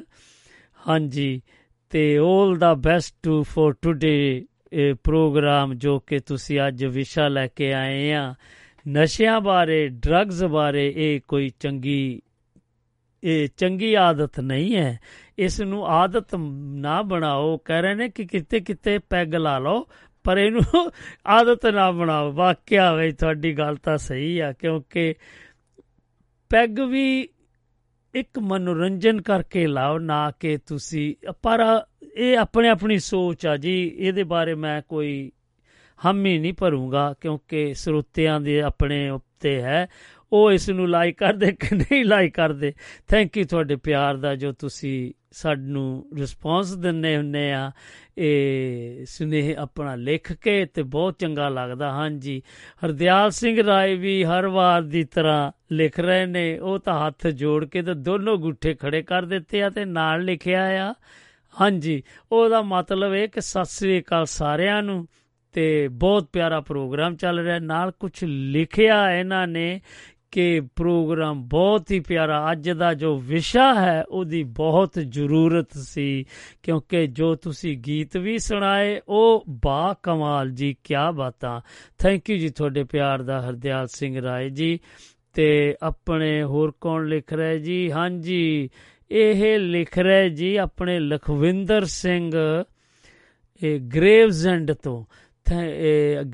ਹਾਂਜੀ, 0.89 1.41
ਤੇ 1.89 2.19
올 2.19 2.57
ਦਾ 2.57 2.73
ਬੈਸਟ 2.73 3.15
ਟੂ 3.23 3.43
ਫॉर 3.43 3.75
ਟੁਡੇ 3.81 4.45
ਇਹ 4.73 4.93
ਪ੍ਰੋਗਰਾਮ 5.03 5.73
ਜੋ 5.73 5.99
ਕਿ 5.99 6.19
ਤੁਸੀਂ 6.19 6.59
ਅੱਜ 6.67 6.85
ਵਿਸ਼ਾ 6.85 7.27
ਲੈ 7.27 7.47
ਕੇ 7.47 7.73
ਆਏ 7.73 8.11
ਆ। 8.11 8.33
ਨਸ਼ਿਆਂ 8.87 9.41
ਬਾਰੇ 9.41 9.87
ਡਰੱਗਸ 9.87 10.43
ਬਾਰੇ 10.43 10.93
ਇਹ 10.95 11.21
ਕੋਈ 11.27 11.49
ਚੰਗੀ, 11.59 12.21
ਇਹ 13.23 13.47
ਚੰਗੀ 13.57 13.93
ਆਦਤ 13.93 14.39
ਨਹੀਂ 14.39 14.75
ਹੈ। 14.75 14.99
ਇਸ 15.39 15.61
ਨੂੰ 15.61 15.87
ਆਦਤ 15.87 16.35
ਨਾ 16.75 17.01
ਬਣਾਓ। 17.01 17.57
ਕਹਿ 17.57 17.81
ਰਹੇ 17.81 17.95
ਨੇ 17.95 18.09
ਕਿ 18.09 18.25
ਕਿਤੇ 18.25 18.59
ਕਿਤੇ 18.59 18.99
ਪੈਗ 18.99 19.35
ਲਾ 19.35 19.59
ਲਓ, 19.59 19.87
ਪਰ 20.23 20.37
ਇਹਨੂੰ 20.37 20.61
ਆਦਤ 21.27 21.65
ਨਾ 21.65 21.91
ਬਣਾਓ। 21.91 22.31
ਵਾਕਿਆ 22.31 22.93
ਵੇ, 22.93 23.11
ਤੁਹਾਡੀ 23.11 23.57
ਗੱਲ 23.57 23.75
ਤਾਂ 23.75 23.97
ਸਹੀ 23.97 24.39
ਆ, 24.39 24.51
ਕਿਉਂਕਿ 24.51 25.15
ਪੈਗ 26.49 26.79
ਵੀ 26.79 27.29
ਇੱਕ 28.15 28.39
ਮਨੋਰੰਜਨ 28.39 29.21
ਕਰਕੇ 29.21 29.67
ਲਾਓ, 29.67 29.97
ਨਾ 29.97 30.31
ਕਿ 30.31 30.57
ਤੁਸੀਂ, 30.57 31.33
ਪਰ 31.41 31.81
ਇਹ 32.17 32.37
ਆਪਣੇ 32.37 32.69
ਆਪਣੀ 32.69 32.99
ਸੋਚ 32.99 33.47
ਆ 33.47 33.57
ਜੀ। 33.57 33.91
ਇਹਦੇ 33.97 34.23
ਬਾਰੇ 34.23 34.55
ਮੈਂ 34.55 34.81
ਕੋਈ 34.81 35.31
ਹਮੀ 36.05 36.39
ਨਹੀਂ 36.39 36.53
ਭਰੂੰਗਾ, 36.53 37.13
ਕਿਉਂਕਿ 37.21 37.73
ਸਰੋਤਿਆਂ 37.73 38.39
ਦੇ 38.41 38.61
ਆਪਣੇ 38.61 39.09
ਉੱਤੇ 39.09 39.61
ਹੈ। 39.61 39.87
ਉਹ 40.33 40.51
ਇਸ 40.51 40.69
ਨੂੰ 40.69 40.89
ਲਾਈਕ 40.89 41.17
ਕਰਦੇ 41.17 41.51
ਕਿ 41.51 41.75
ਨਹੀਂ 41.75 42.05
ਲਾਈਕ 42.05 42.35
ਕਰਦੇ। 42.35 42.73
ਥੈਂਕ 43.07 43.37
ਯੂ 43.37 43.45
ਤੁਹਾਡੇ 43.45 43.75
ਪਿਆਰ 43.75 44.17
ਦਾ 44.17 44.35
ਜੋ 44.35 44.51
ਤੁਸੀਂ 44.51 45.18
ਸਾਨੂੰ 45.31 46.05
ਰਿਸਪੌਂਸ 46.15 46.73
ਦਿੰਨੇ 46.73 47.17
ਹੁੰਨੇ 47.17 47.53
ਆ। 47.53 47.71
ਇਹ 48.17 49.05
ਸੁਨੇਹ 49.05 49.55
ਆਪਣਾ 49.57 49.95
ਲਿਖ 49.95 50.33
ਕੇ 50.33 50.65
ਤੇ 50.65 50.83
ਬਹੁਤ 50.83 51.15
ਚੰਗਾ 51.19 51.49
ਲੱਗਦਾ। 51.49 51.91
ਹਾਂਜੀ, 51.91 52.41
ਹਰਦਿਆਲ 52.85 53.31
ਸਿੰਘ 53.31 53.63
ਰਾਏ 53.63 53.95
ਵੀ 53.95 54.23
ਹਰ 54.23 54.47
ਵਾਰ 54.47 54.81
ਦੀ 54.81 55.03
ਤਰ੍ਹਾਂ 55.03 55.51
ਲਿਖ 55.71 55.99
ਰਹੇ 55.99 56.25
ਨੇ। 56.25 56.59
ਉਹ 56.59 56.79
ਤਾਂ 56.79 57.07
ਹੱਥ 57.07 57.27
ਜੋੜ 57.27 57.65
ਕੇ 57.65 57.81
ਤੇ 57.81 57.93
ਦੋਨੋਂ 57.93 58.37
ਗੁੱਠੇ 58.37 58.73
ਖੜੇ 58.73 59.01
ਕਰ 59.01 59.23
ਦਿੱਤੇ 59.23 59.63
ਆ 59.63 59.69
ਤੇ 59.69 59.85
ਨਾਲ 59.85 60.23
ਲਿਖਿਆ 60.23 60.89
ਆ। 60.89 60.93
ਹਾਂਜੀ, 61.61 62.03
ਉਹਦਾ 62.31 62.61
ਮਤਲਬ 62.61 63.13
ਇਹ 63.13 63.27
ਕਿ 63.27 63.41
ਸਤਿ 63.41 63.65
ਸ੍ਰੀ 63.65 64.01
ਅਕਾਲ 64.01 64.25
ਸਾਰਿਆਂ 64.25 64.83
ਨੂੰ 64.83 65.07
ਤੇ 65.51 65.87
ਬਹੁਤ 65.87 66.29
ਪਿਆਰਾ 66.33 66.61
ਪ੍ਰੋਗਰਾਮ 66.61 67.15
ਚੱਲ 67.15 67.39
ਰਿਹਾ। 67.39 67.59
ਨਾਲ 67.59 67.91
ਕੁਝ 67.91 68.11
ਲਿਖਿਆ 68.23 69.11
ਇਹਨਾਂ 69.11 69.47
ਨੇ 69.47 69.81
ਕਿ 70.31 70.61
ਪ੍ਰੋਗਰਾਮ 70.75 71.47
ਬਹੁਤ 71.47 71.91
ਹੀ 71.91 71.99
ਪਿਆਰਾ, 71.99 72.51
ਅੱਜ 72.51 72.69
ਦਾ 72.69 72.93
ਜੋ 72.93 73.17
ਵਿਸ਼ਾ 73.17 73.73
ਹੈ, 73.73 74.03
ਉਹਦੀ 74.09 74.43
ਬਹੁਤ 74.43 74.91
ਜ਼ਰੂਰਤ 75.09 75.67
ਸੀ। 75.73 76.25
ਕਿਉਂਕਿ 76.63 77.07
ਜੋ 77.07 77.35
ਤੁਸੀਂ 77.35 77.77
ਗੀਤ 77.77 78.17
ਵੀ 78.17 78.37
ਸੁਣਾਏ, 78.37 79.01
ਉਹ 79.07 79.45
ਬਾ 79.49 79.95
ਕਮਾਲ 80.03 80.51
ਜੀ 80.51 80.75
ਕੀ 80.83 80.93
ਬਾਤਾਂ। 81.13 81.61
ਥੈਂਕ 81.97 82.29
ਯੂ 82.29 82.37
ਜੀ 82.37 82.49
ਤੁਹਾਡੇ 82.49 82.83
ਪਿਆਰ 82.83 83.21
ਦਾ, 83.21 83.41
ਹਰਦਿਆਲ 83.41 83.87
ਸਿੰਘ 83.87 84.21
ਰਾਏ 84.21 84.49
ਜੀ। 84.49 84.79
ਤੇ 85.33 85.75
ਆਪਣੇ 85.83 86.43
ਹੋਰ 86.43 86.73
ਕੌਣ 86.81 87.05
ਲਿਖ 87.05 87.33
ਰਿਹਾ 87.33 87.55
ਜੀ? 87.55 87.91
ਹਾਂਜੀ, 87.91 88.69
ਇਹ 89.11 89.59
ਲਿਖ 89.59 89.97
ਰਿਹਾ 89.97 90.27
ਜੀ 90.27 90.55
ਆਪਣੇ 90.55 90.99
ਲਖਵਿੰਦਰ 90.99 91.85
ਸਿੰਘ, 91.85 92.31
ਇਹ 93.63 93.79
ਗ੍ਰੇਵਜ਼ 93.79 94.47
ਐਂਡ 94.47 94.71
ਤੋਂ। 94.71 95.05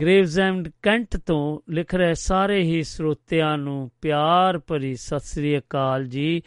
ਗ੍ਰੇਵਜ਼ 0.01 0.39
ਐਂਡ 0.39 0.69
ਕੈਂਟ 0.81 1.17
ਤੋਂ 1.17 1.71
ਲਿਖ 1.71 1.95
ਰਹੇ 1.95 2.13
ਸਾਰੇ 2.13 2.61
ਹੀ 2.61 2.83
ਸਰੋਤਿਆਂ 2.83 3.57
ਨੂੰ 3.57 3.91
ਪਿਆਰ 4.01 4.57
ਭਰੀ 4.57 4.95
ਸਤਿ 4.95 5.19
ਸ੍ਰੀ 5.19 5.57
ਅਕਾਲ 5.57 6.05
ਜੀ। 6.05 6.41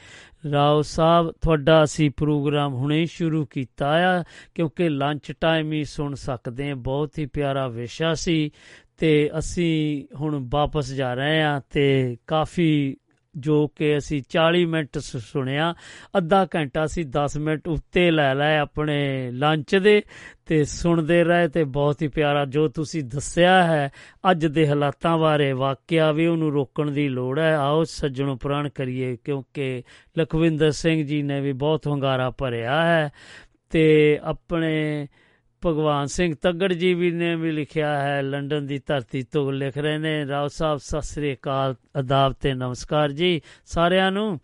ਰਾਓ 0.53 0.83
ਸਾਹਿਬ, 0.83 1.31
ਤੁਹਾਡਾ 1.41 1.85
ਅਸੀਂ 1.85 2.11
ਪ੍ਰੋਗਰਾਮ 2.17 2.75
ਹੁਣੇ 2.75 3.05
ਸ਼ੁਰੂ 3.07 3.47
ਕੀਤਾ 3.47 4.19
ਆ, 4.19 4.25
ਕਿਉਂਕਿ 4.55 4.89
ਲੰਚ 4.89 5.33
ਟਾਈਮ 5.41 5.73
ਹੀ 5.73 5.85
ਸੁਣ 5.85 6.15
ਸਕਦੇ 6.15 6.69
ਹਾਂ। 6.69 6.77
ਬਹੁਤ 6.77 7.19
ਹੀ 7.19 7.27
ਪਿਆਰਾ 7.27 7.69
ਵਿਸ਼ਾ 7.69 8.15
ਸੀ 8.15 8.51
ਤੇ 8.99 9.31
ਅਸੀਂ 9.39 10.05
ਹੁਣ 10.17 10.47
ਵਾਪਸ 10.51 10.93
ਜਾ 10.93 11.15
ਰਹੇ 11.15 11.43
ਹਾਂ 11.43 11.61
ਤੇ 11.71 12.17
ਕਾਫੀ 12.27 12.97
ਜੋ 13.41 13.67
ਕਿ 13.69 13.99
ਅਸੀਂ 13.99 14.23
40 14.29 14.65
ਮਿੰਟ 14.65 14.99
ਸੁਣਿਆ, 14.99 15.75
ਅੱਧਾ 16.19 16.47
ਘੰਟਾ 16.57 16.87
ਸੀ 16.87 17.03
10 17.03 17.39
ਮਿੰਟ 17.41 17.69
ਉੱਤੇ 17.69 18.11
ਲੈ 18.11 18.35
ਲੈ 18.35 18.59
ਆਪਣੇ 18.59 19.31
ਲੰਚ 19.31 19.77
ਦੇ 19.77 20.03
ਤੇ 20.47 20.65
ਸੁਣਦੇ 20.65 21.25
ਰਹੇ 21.25 21.49
ਤੇ 21.49 21.65
ਬਹੁਤ 21.65 22.03
ਹੀ 22.03 22.09
ਪਿਆਰਾ 22.09 22.45
ਜੋ 22.45 22.69
ਤੁਸੀਂ 22.69 23.05
ਦੱਸਿਆ 23.05 23.65
ਹੈ, 23.65 23.91
ਅੱਜ 24.31 24.47
ਦੇ 24.47 24.69
ਹਾਲਾਤਾਂ 24.69 25.19
ਬਾਰੇ 25.19 25.53
ਵਾਕਿਆ 25.53 26.13
ਵੀ 26.13 26.27
ਉਹਨੂੰ 26.27 26.53
ਰੋਕਣ 26.53 26.91
ਦੀ 26.91 27.09
ਲੋੜ 27.09 27.39
ਹੈ। 27.39 27.57
ਆਓ 27.57 27.85
ਸੱਜਣੋ 27.85 28.37
ਪ੍ਰਾਣ 28.37 28.69
ਕਰੀਏ 28.69 29.17
ਕਿਉਂਕਿ 29.25 29.83
ਲਖਵਿੰਦਰ 30.19 30.71
ਸਿੰਘ 30.71 31.07
ਜੀ 31.07 31.23
ਨੇ 31.23 31.41
ਵੀ 31.41 31.53
ਬਹੁਤ 31.53 31.89
ਹੰਗਾਰਾ 31.89 32.31
ਭਰਿਆ 32.31 32.85
ਹੈ 32.85 33.13
ਤੇ 33.71 34.19
ਆਪਣੇ 34.23 35.07
ਭਗਵਾਨ 35.67 36.07
ਸਿੰਘ 36.07 36.35
ਤੱਗੜ 36.43 36.73
ਜੀ 36.73 36.95
ਵੀ 36.95 37.11
ਨੇ 37.11 37.35
ਵੀ 37.37 37.51
ਲਿਖਿਆ 37.51 38.01
ਹੈ, 38.01 38.23
ਲੰਡਨ 38.23 38.67
ਦੀ 38.67 38.81
ਧਰਤੀ 38.87 39.23
ਤੋਂ 39.23 39.53
ਲਿਖ 39.53 39.79
ਰਹੇ 39.79 39.99
ਨੇ। 39.99 40.27
ਰਾਓ 40.27 40.47
ਸਾਹਿਬ, 40.49 40.79
ਸਤਿ 40.79 41.03
ਸ੍ਰੀ 41.03 41.35
ਅਕਾਲ, 41.35 41.75
ਅਦਾਬ 42.01 42.33
ਤੇ 42.33 42.55
ਨਮਸਕਾਰ 42.55 43.13
ਜੀ 43.13 43.41
ਸਾਰਿਆਂ 43.67 44.13
ਨੂੰ। 44.13 44.41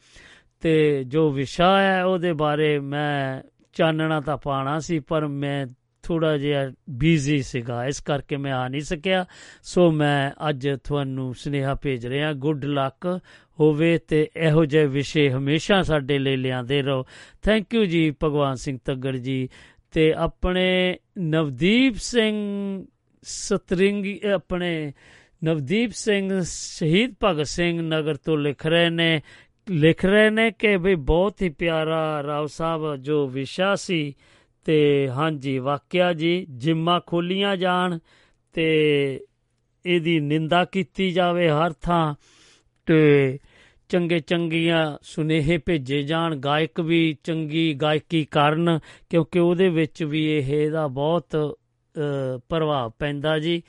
ਤੇ 0.61 1.05
ਜੋ 1.05 1.31
ਵਿਸ਼ਾ 1.31 1.83
ਹੈ 1.83 2.05
ਉਹਦੇ 2.05 2.33
ਬਾਰੇ 2.33 2.79
ਮੈਂ 2.79 3.43
ਚਾਨਣਾ 3.73 4.21
ਤਾਂ 4.21 4.37
ਪਾਣਾ 4.37 4.79
ਸੀ, 4.79 4.99
ਪਰ 4.99 5.27
ਮੈਂ 5.27 5.67
ਥੋੜਾ 6.03 6.37
ਜਿਹਾ 6.37 6.71
ਬੀਜ਼ੀ 6.91 7.43
ਸੀਗਾ, 7.43 7.87
ਇਸ 7.87 8.01
ਕਰਕੇ 8.01 8.37
ਮੈਂ 8.37 8.53
ਆ 8.53 8.69
ਨਹੀਂ 8.69 8.81
ਸਕਿਆ। 8.81 9.25
ਸੋ 9.63 9.91
ਮੈਂ 9.91 10.49
ਅੱਜ 10.49 10.69
ਤੁਹਾਨੂੰ 10.85 11.35
ਸੁਨੇਹਾ 11.35 11.75
ਭੇਜ 11.75 12.07
ਰਿਹਾ 12.07 12.33
ਗੁੱਡ 12.33 12.65
ਲੱਕ 12.65 13.21
ਹੋਵੇ 13.61 13.99
ਤੇ 13.99 14.31
ਇਹੋ 14.37 14.65
ਜਿਹੇ 14.65 14.87
ਵਿਸ਼ੇ 14.87 15.31
ਹਮੇਸ਼ਾ 15.31 15.83
ਸਾਡੇ 15.83 16.19
ਲਈ 16.19 16.37
ਲਿਆਂਦੇ 16.37 16.83
ਰਹੋ। 16.83 17.05
ਥੈਂਕ 17.43 17.75
ਯੂ 17.75 17.85
ਜੀ, 17.85 18.11
ਭਗਵਾਨ 18.11 18.55
ਸਿੰਘ 18.55 18.79
ਤੱਗੜ 18.85 19.17
ਜੀ। 19.17 19.49
ਤੇ 19.95 20.13
ਆਪਣੇ 20.13 20.99
ਨਵਦੀਪ 21.19 21.95
ਸਿੰਘ 21.95 22.85
ਸਤਰਿੰਗੀ 23.23 24.21
ਆਪਣੇ 24.35 24.93
ਨਵਦੀਪ 25.45 25.91
ਸਿੰਘ 25.91 26.41
ਸ਼ਹੀਦ 26.43 27.15
ਭਗਤ 27.25 27.47
ਸਿੰਘ 27.47 27.83
ਨਗਰ 27.83 28.15
ਤੋਂ 28.15 28.39
ਲਿਖ 28.39 28.67
ਰਹੇ 28.67 28.91
ਨੇ, 28.91 29.21
ਲਿਖ 29.71 30.05
ਰਹੇ 30.05 30.31
ਨੇ 30.31 30.51
ਕਿ 30.51 30.77
ਵੀ 30.77 30.95
ਬਹੁਤ 30.95 31.43
ਹੀ 31.43 31.49
ਪਿਆਰਾ 31.49 32.23
ਰਾਓ 32.23 32.47
ਸਾਹਿਬ 32.47 32.97
ਜੋ 32.97 33.27
ਵਿਸ਼ਾ 33.27 33.75
ਸੀ 33.75 34.15
ਤੇ 34.65 35.09
ਹਾਂਜੀ, 35.09 35.59
ਵਾਕਿਆ 35.59 36.13
ਜੀ, 36.13 36.47
ਜਿੰਮਾ 36.51 37.01
ਖੋਲੀਆਂ 37.01 37.57
ਜਾਣ 37.57 37.99
ਤੇ 38.53 39.21
ਇਹਦੀ 39.87 40.21
ਨਿੰਦਾ 40.21 40.65
ਕੀਤੀ 40.65 41.11
ਜਾਵੇ 41.11 41.51
ਹਰ 41.51 41.73
ਥਾਂ 41.73 42.15
ਤੇ 42.87 43.39
ਚੰਗੇ 43.89 44.19
ਚੰਗੀਆਂ 44.21 44.99
ਸੁਨੇਹੇ 45.03 45.59
ਭੇਜੇ 45.59 46.03
ਜਾਣ, 46.03 46.37
ਗਾਇਕ 46.37 46.81
ਵੀ 46.81 47.17
ਚੰਗੀ 47.25 47.75
ਗਾਇਕੀ 47.75 48.25
ਕਰਨ, 48.25 48.79
ਕਿਉਂਕਿ 49.11 49.39
ਉਹਦੇ 49.39 49.69
ਵਿੱਚ 49.69 50.03
ਵੀ 50.03 50.25
ਇਹ 50.33 50.55
ਇਹਦਾ 50.55 50.87
ਬਹੁਤ 50.87 51.59
ਪ੍ਰਭਾਵ 52.49 52.93
ਪੈਂਦਾ 52.99 53.39
ਜੀ। 53.39 53.63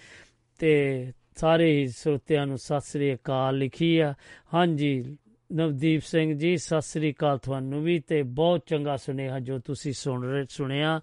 ਤੇ 0.58 1.12
ਸਾਰੇ 1.36 1.72
ਹੀ 1.72 1.88
ਸਰੋਤਿਆਂ 1.88 2.46
ਨੂੰ 2.48 2.58
ਸਤਿ 2.58 2.82
ਸ੍ਰੀ 2.82 3.14
ਅਕਾਲ 3.14 3.58
ਲਿਖੀ 3.58 3.98
ਆ। 3.98 4.14
ਹਾਂਜੀ, 4.54 5.18
ਨਵਦੀਪ 5.54 6.02
ਸਿੰਘ 6.02 6.34
ਜੀ, 6.34 6.58
ਸਤਿ 6.58 6.82
ਸ੍ਰੀ 6.82 7.14
ਅਕਾਲ 7.14 7.38
ਤੁਹਾਨੂੰ 7.38 7.84
ਵੀ 7.84 8.00
ਤੇ 8.00 8.24
ਬਹੁਤ 8.24 8.62
ਚੰਗਾ 8.66 8.96
ਸੁਨੇਹਾ 8.98 9.40
ਜੋ 9.40 9.60
ਤੁਸੀਂ 9.60 9.94
ਸੁਣ 9.94 10.24
ਰਹੇ, 10.26 10.46
ਸੁਣਿਆ 10.50 11.02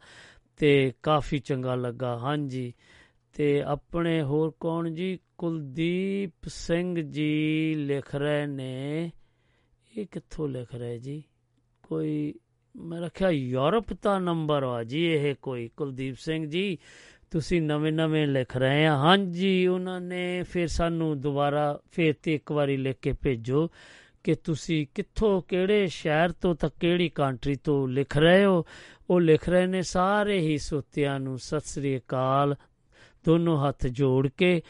ਤੇ 0.57 0.93
ਕਾਫੀ 1.03 1.39
ਚੰਗਾ 1.39 1.75
ਲੱਗਾ। 1.75 2.19
ਹਾਂਜੀ, 2.19 2.73
ਤੇ 3.35 3.63
ਆਪਣੇ 3.63 4.23
ਹੋਰ 4.23 4.53
ਕੌਣ 4.61 4.91
ਜੀ? 4.91 5.19
ਕੁਲਦੀਪ 5.43 6.49
ਸਿੰਘ 6.49 7.01
ਜੀ 7.01 7.75
ਲਿਖ 7.79 8.15
ਰਹੇ 8.15 8.47
ਨੇ। 8.47 9.11
ਇਹ 9.99 10.07
ਕਿੱਥੋਂ 10.11 10.49
ਲਿਖ 10.49 10.75
ਰਹੇ 10.75 10.99
ਜੀ? 10.99 11.23
ਕੋਈ, 11.83 12.35
ਮੈਂ 12.77 13.01
ਰੱਖਿਆ 13.01 13.31
ਯੂਰਪ 13.31 13.85
ਦਾ 14.03 14.19
ਨੰਬਰ 14.19 14.63
ਆ 14.63 14.85
ਜੀ 14.85 15.07
ਇਹ 15.07 15.35
ਕੋਈ। 15.43 15.71
ਕੁਲਦੀਪ 15.77 16.17
ਸਿੰਘ 16.17 16.51
ਜੀ, 16.51 16.79
ਤੁਸੀਂ 17.31 17.63
ਨਵੇਂ-ਨਵੇਂ 17.63 18.27
ਲਿਖ 18.27 18.57
ਰਹੇ 18.57 18.87
ਆ। 18.87 18.97
ਹਾਂਜੀ, 18.97 19.67
ਉਹਨਾਂ 19.67 20.01
ਨੇ 20.01 20.43
ਫਿਰ 20.43 20.67
ਸਾਨੂੰ 20.67 21.21
ਦੁਬਾਰਾ 21.21 21.81
ਫੇਰ 21.93 22.15
ਤੇ 22.23 22.35
ਇੱਕ 22.35 22.53
ਵਾਰੀ 22.53 22.77
ਲਿਖ 22.77 22.97
ਕੇ 23.03 23.13
ਭੇਜੋ 23.13 23.69
ਕਿ 24.25 24.35
ਤੁਸੀਂ 24.35 24.87
ਕਿੱਥੋਂ, 24.95 25.43
ਕਿਹੜੇ 25.43 25.87
ਸ਼ਹਿਰ 25.87 26.33
ਤੋਂ 26.33 26.55
ਤਾਂ 26.55 26.71
ਕਿਹੜੀ 26.81 27.09
ਕੰਟਰੀ 27.09 27.55
ਤੋਂ 27.55 27.89
ਲਿਖ 27.89 28.19
ਰਹੇ 28.19 28.45
ਹੋ। 28.45 28.65
ਉਹ 29.11 29.21
ਲਿਖ 29.21 29.49
ਰਹੇ 29.49 29.67
ਨੇ 29.67 29.83
ਸਾਰੇ 29.83 30.39
ਹੀ 30.39 30.59
ਸੋਤਿਆਂ 30.59 31.21
ਨੂੰ, 31.21 31.39
ਸਤਿ 31.39 31.61
ਸ੍ਰੀ 31.61 31.99
ਅਕਾਲ। 31.99 32.55
ਦੋਨੋਂ 33.25 33.69
ਹੱਥ 33.69 33.87
ਜੋੜ 33.87 34.29
ਕੇ 34.29 34.63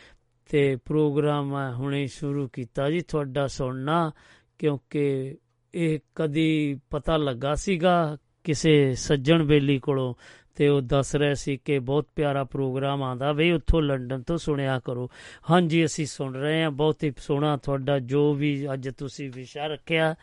ਤੇ 0.50 0.76
ਪ੍ਰੋਗਰਾਮ 0.76 1.72
ਹੁਣੇ 1.72 2.06
ਸ਼ੁਰੂ 2.06 2.48
ਕੀਤਾ 2.48 2.90
ਜੀ 2.90 3.00
ਤੁਹਾਡਾ 3.00 3.46
ਸੁਣਨਾ, 3.46 4.12
ਕਿਉਂਕਿ 4.58 5.36
ਇਹ 5.74 5.98
ਕਦੀ 6.14 6.80
ਪਤਾ 6.90 7.16
ਲੱਗਾ 7.16 7.54
ਸੀਗਾ 7.54 8.16
ਕਿਸੇ 8.44 8.94
ਸੱਜਣ 8.94 9.42
ਬੇਲੀ 9.42 9.78
ਕੋਲੋਂ, 9.78 10.14
ਤੇ 10.54 10.68
ਉਹ 10.68 10.80
ਦੱਸ 10.80 11.16
ਰਹੇ 11.16 11.34
ਸੀ 11.34 11.56
ਕਿ 11.56 11.78
ਬਹੁਤ 11.78 12.06
ਪਿਆਰਾ 12.16 12.44
ਪ੍ਰੋਗਰਾਮ 12.44 13.02
ਆਂਦਾ 13.02 13.32
ਵੇ, 13.32 13.52
ਉੱਥੋਂ 13.52 13.82
ਲੰਡਨ 13.82 14.22
ਤੋਂ 14.22 14.38
ਸੁਣਿਆ 14.38 14.78
ਕਰੋ। 14.78 15.10
ਹਾਂਜੀ, 15.50 15.84
ਅਸੀਂ 15.84 16.06
ਸੁਣ 16.06 16.34
ਰਹੇ 16.34 16.62
ਹਾਂ, 16.62 16.70
ਬਹੁਤ 16.70 17.04
ਹੀ 17.04 17.12
ਸੋਹਣਾ 17.18 17.56
ਤੁਹਾਡਾ, 17.56 17.98
ਜੋ 17.98 18.34
ਵੀ 18.34 18.72
ਅੱਜ 18.72 18.88
ਤੁਸੀਂ 18.98 19.30
ਵਿਸ਼ਾ 19.34 19.66
ਰੱਖਿਆ, 19.66 20.14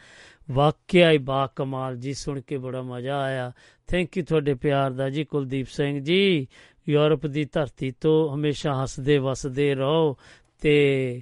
ਵਾਕਿਆ 0.51 1.11
ਹੀ 1.11 1.17
ਬਾ 1.17 1.47
ਕਮਾਲ 1.47 1.97
ਜੀ, 1.97 2.13
ਸੁਣ 2.13 2.41
ਕੇ 2.41 2.57
ਬੜਾ 2.57 2.81
ਮਜ਼ਾ 2.81 3.19
ਆਇਆ। 3.19 3.51
ਥੈਂਕ 3.87 4.17
ਯੂ 4.17 4.23
ਤੁਹਾਡੇ 4.23 4.53
ਪਿਆਰ 4.53 4.91
ਦਾ 4.91 5.09
ਜੀ, 5.09 5.23
ਕੁਲਦੀਪ 5.23 5.67
ਸਿੰਘ 5.67 5.99
ਜੀ। 5.99 6.47
ਯੂਰਪ 6.89 7.27
ਦੀ 7.27 7.45
ਧਰਤੀ 7.45 7.91
ਤੋਂ 7.91 8.35
ਹਮੇਸ਼ਾ 8.35 8.83
ਹੱਸਦੇ, 8.83 9.17
ਵਸਦੇ 9.17 9.75
ਰਹੋ 9.75 10.17
ਤੇ 10.61 11.21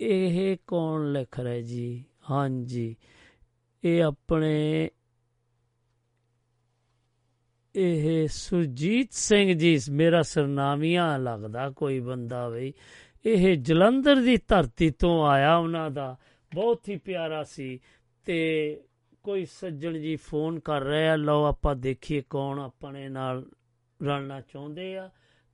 ਇਹ 0.00 0.56
ਕੌਣ 0.66 1.12
ਲਿਖ 1.12 1.40
ਰਿਹਾ 1.40 1.60
ਜੀ? 1.60 2.04
ਹਾਂਜੀ। 2.30 2.96
ਇਹ 3.84 4.02
ਆਪਣੇ 4.04 4.90
ਇਹ 7.76 8.28
ਸੁਰਜੀਤ 8.28 9.12
ਸਿੰਘ 9.12 9.52
ਜੀ, 9.52 9.78
ਮੇਰਾ 9.90 10.22
ਸਰਨਾਮੀਆਂ 10.22 11.18
ਲੱਗਦਾ 11.18 11.70
ਕੋਈ 11.70 12.00
ਬੰਦਾ 12.00 12.48
ਬਈ। 12.48 12.72
ਇਹ 13.26 13.56
ਜਲੰਧਰ 13.56 14.16
ਦੀ 14.16 14.36
ਧਰਤੀ 14.36 14.90
ਤੋਂ 14.90 15.26
ਆਇਆ 15.26 15.56
ਉਹਨਾਂ 15.56 15.90
ਦਾ। 15.90 16.16
ਬਹੁਤ 16.54 16.88
ਹੀ 16.88 16.96
ਪਿਆਰਾ 16.96 17.42
ਸੀ 17.42 17.80
ਤੇ 18.24 18.80
ਕੋਈ 19.22 19.44
ਸੱਜਣ 19.44 19.98
ਜੀ 19.98 20.16
ਫੋਨ 20.16 20.60
ਕਰ 20.60 20.82
ਰਿਹਾ, 20.82 21.16
ਲਓ 21.16 21.44
ਆਪਾਂ 21.44 21.76
ਦੇਖੀਏ 21.76 22.22
ਕੌਣ 22.30 22.58
ਆਪਣੇ 22.60 23.08
ਨਾਲ 23.08 23.46
ਰਲਣਾ 24.04 24.40
ਚਾਹੁੰਦੇ 24.40 24.96
ਆ 24.96 25.10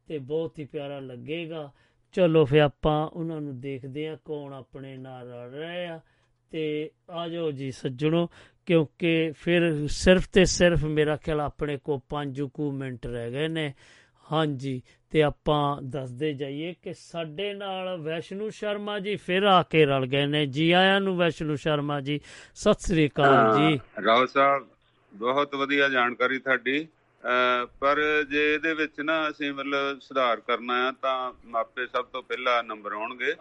ਤੇ 0.07 0.19
ਬਹੁਤ 0.19 0.59
ਹੀ 0.59 0.65
ਪਿਆਰਾ 0.65 1.01
ਲੱਗੇਗਾ। 1.01 1.71
ਚਲੋ 2.13 2.45
ਫੇ 2.45 2.61
ਆਪਾਂ 2.61 3.09
ਉਹਨਾਂ 3.09 3.41
ਨੂੰ 3.41 3.61
ਦੇਖਦੇ 3.61 4.09
ਆ 4.09 4.17
ਕੌਣ 4.25 4.53
ਆਪਣੇ 4.53 4.97
ਨਾਲ 4.97 5.29
ਰਲ 5.29 5.51
ਰਹੇ 5.51 5.87
ਆ। 5.87 6.01
ਤੇ 6.51 6.91
ਆ 7.11 7.29
ਜਾਓ 7.29 7.51
ਜੀ 7.51 7.71
ਸੱਜਣੋ, 7.71 8.29
ਕਿਉਂਕਿ 8.67 9.33
ਫਿਰ 9.33 9.87
ਸਿਰਫ 9.87 10.29
ਤੇ 10.29 10.45
ਸਿਰਫ 10.45 10.85
ਮੇਰਾ 10.85 11.17
ਖਿਆਲ 11.17 11.41
ਆਪਣੇ 11.41 11.77
ਕੋ 11.77 12.03
5 12.09 12.49
ਕੁ 12.49 12.73
ਮਿੰਟ 12.73 13.07
ਰਹਿ 13.07 13.31
ਗਏ 13.31 13.49
ਨੇ। 13.49 13.75
ਹਾਂਜੀ, 14.33 14.83
ਤੇ 15.11 15.23
ਆਪਾਂ 15.23 15.83
ਦੱਸਦੇ 15.83 16.33
ਜਾਈਏ 16.33 16.75
ਕਿ 16.83 16.93
ਸਾਡੇ 16.95 17.55
ਨਾਲ 17.55 17.97
ਵੈਸ਼ਨੂ 17.97 18.51
ਸ਼ਰਮਾ 18.51 18.99
ਜੀ 18.99 19.17
ਫਿਰ 19.17 19.43
ਆ 19.43 19.63
ਕੇ 19.63 19.85
ਰਲ 19.85 20.07
ਗਏ 20.07 20.27
ਨੇ। 20.27 20.47
ਜੀ 20.47 20.71
ਆਇਆਂ 20.73 21.01
ਨੂੰ 21.01 21.17
ਵੈਸ਼ਨੂ 21.17 21.55
ਸ਼ਰਮਾ 21.55 22.01
ਜੀ, 22.01 22.21
ਸਤਿ 22.55 22.87
ਸ੍ਰੀ 22.87 23.09
ਅਕਾਲ 23.09 23.59
ਜੀ। 23.59 23.81
ਰਾਓ 24.05 24.27
ਸਾਹਿਬ, 24.27 24.69
ਬਹੁਤ 25.15 25.55
ਵਧੀਆ 25.55 25.89
ਜਾਣਕਾਰੀ 25.89 26.39
ਤੁਹਾਡੀ। 26.39 26.89
ਪਰ 27.81 28.01
ਜੇ 28.31 28.43
ਇਹਦੇ 28.55 28.73
ਵਿੱਚ 28.75 29.01
ਨਾ 29.01 29.29
ਅਸੀਂ 29.31 29.53
ਮਤਲਬ 29.53 30.01
ਸੁਧਾਰ 30.01 30.41
ਕਰਨਾ 30.41 30.75
ਆ 30.89 30.93
ਤਾਂ 31.03 31.33
ਮਾਪੇ 31.47 31.87
ਸਭ 31.87 32.05
ਤੋਂ 32.13 32.23
ਪਹਿਲਾਂ 32.23 32.63
ਨੰਬਰ 32.65 32.93
ਆਉਣਗੇ। 32.93 33.35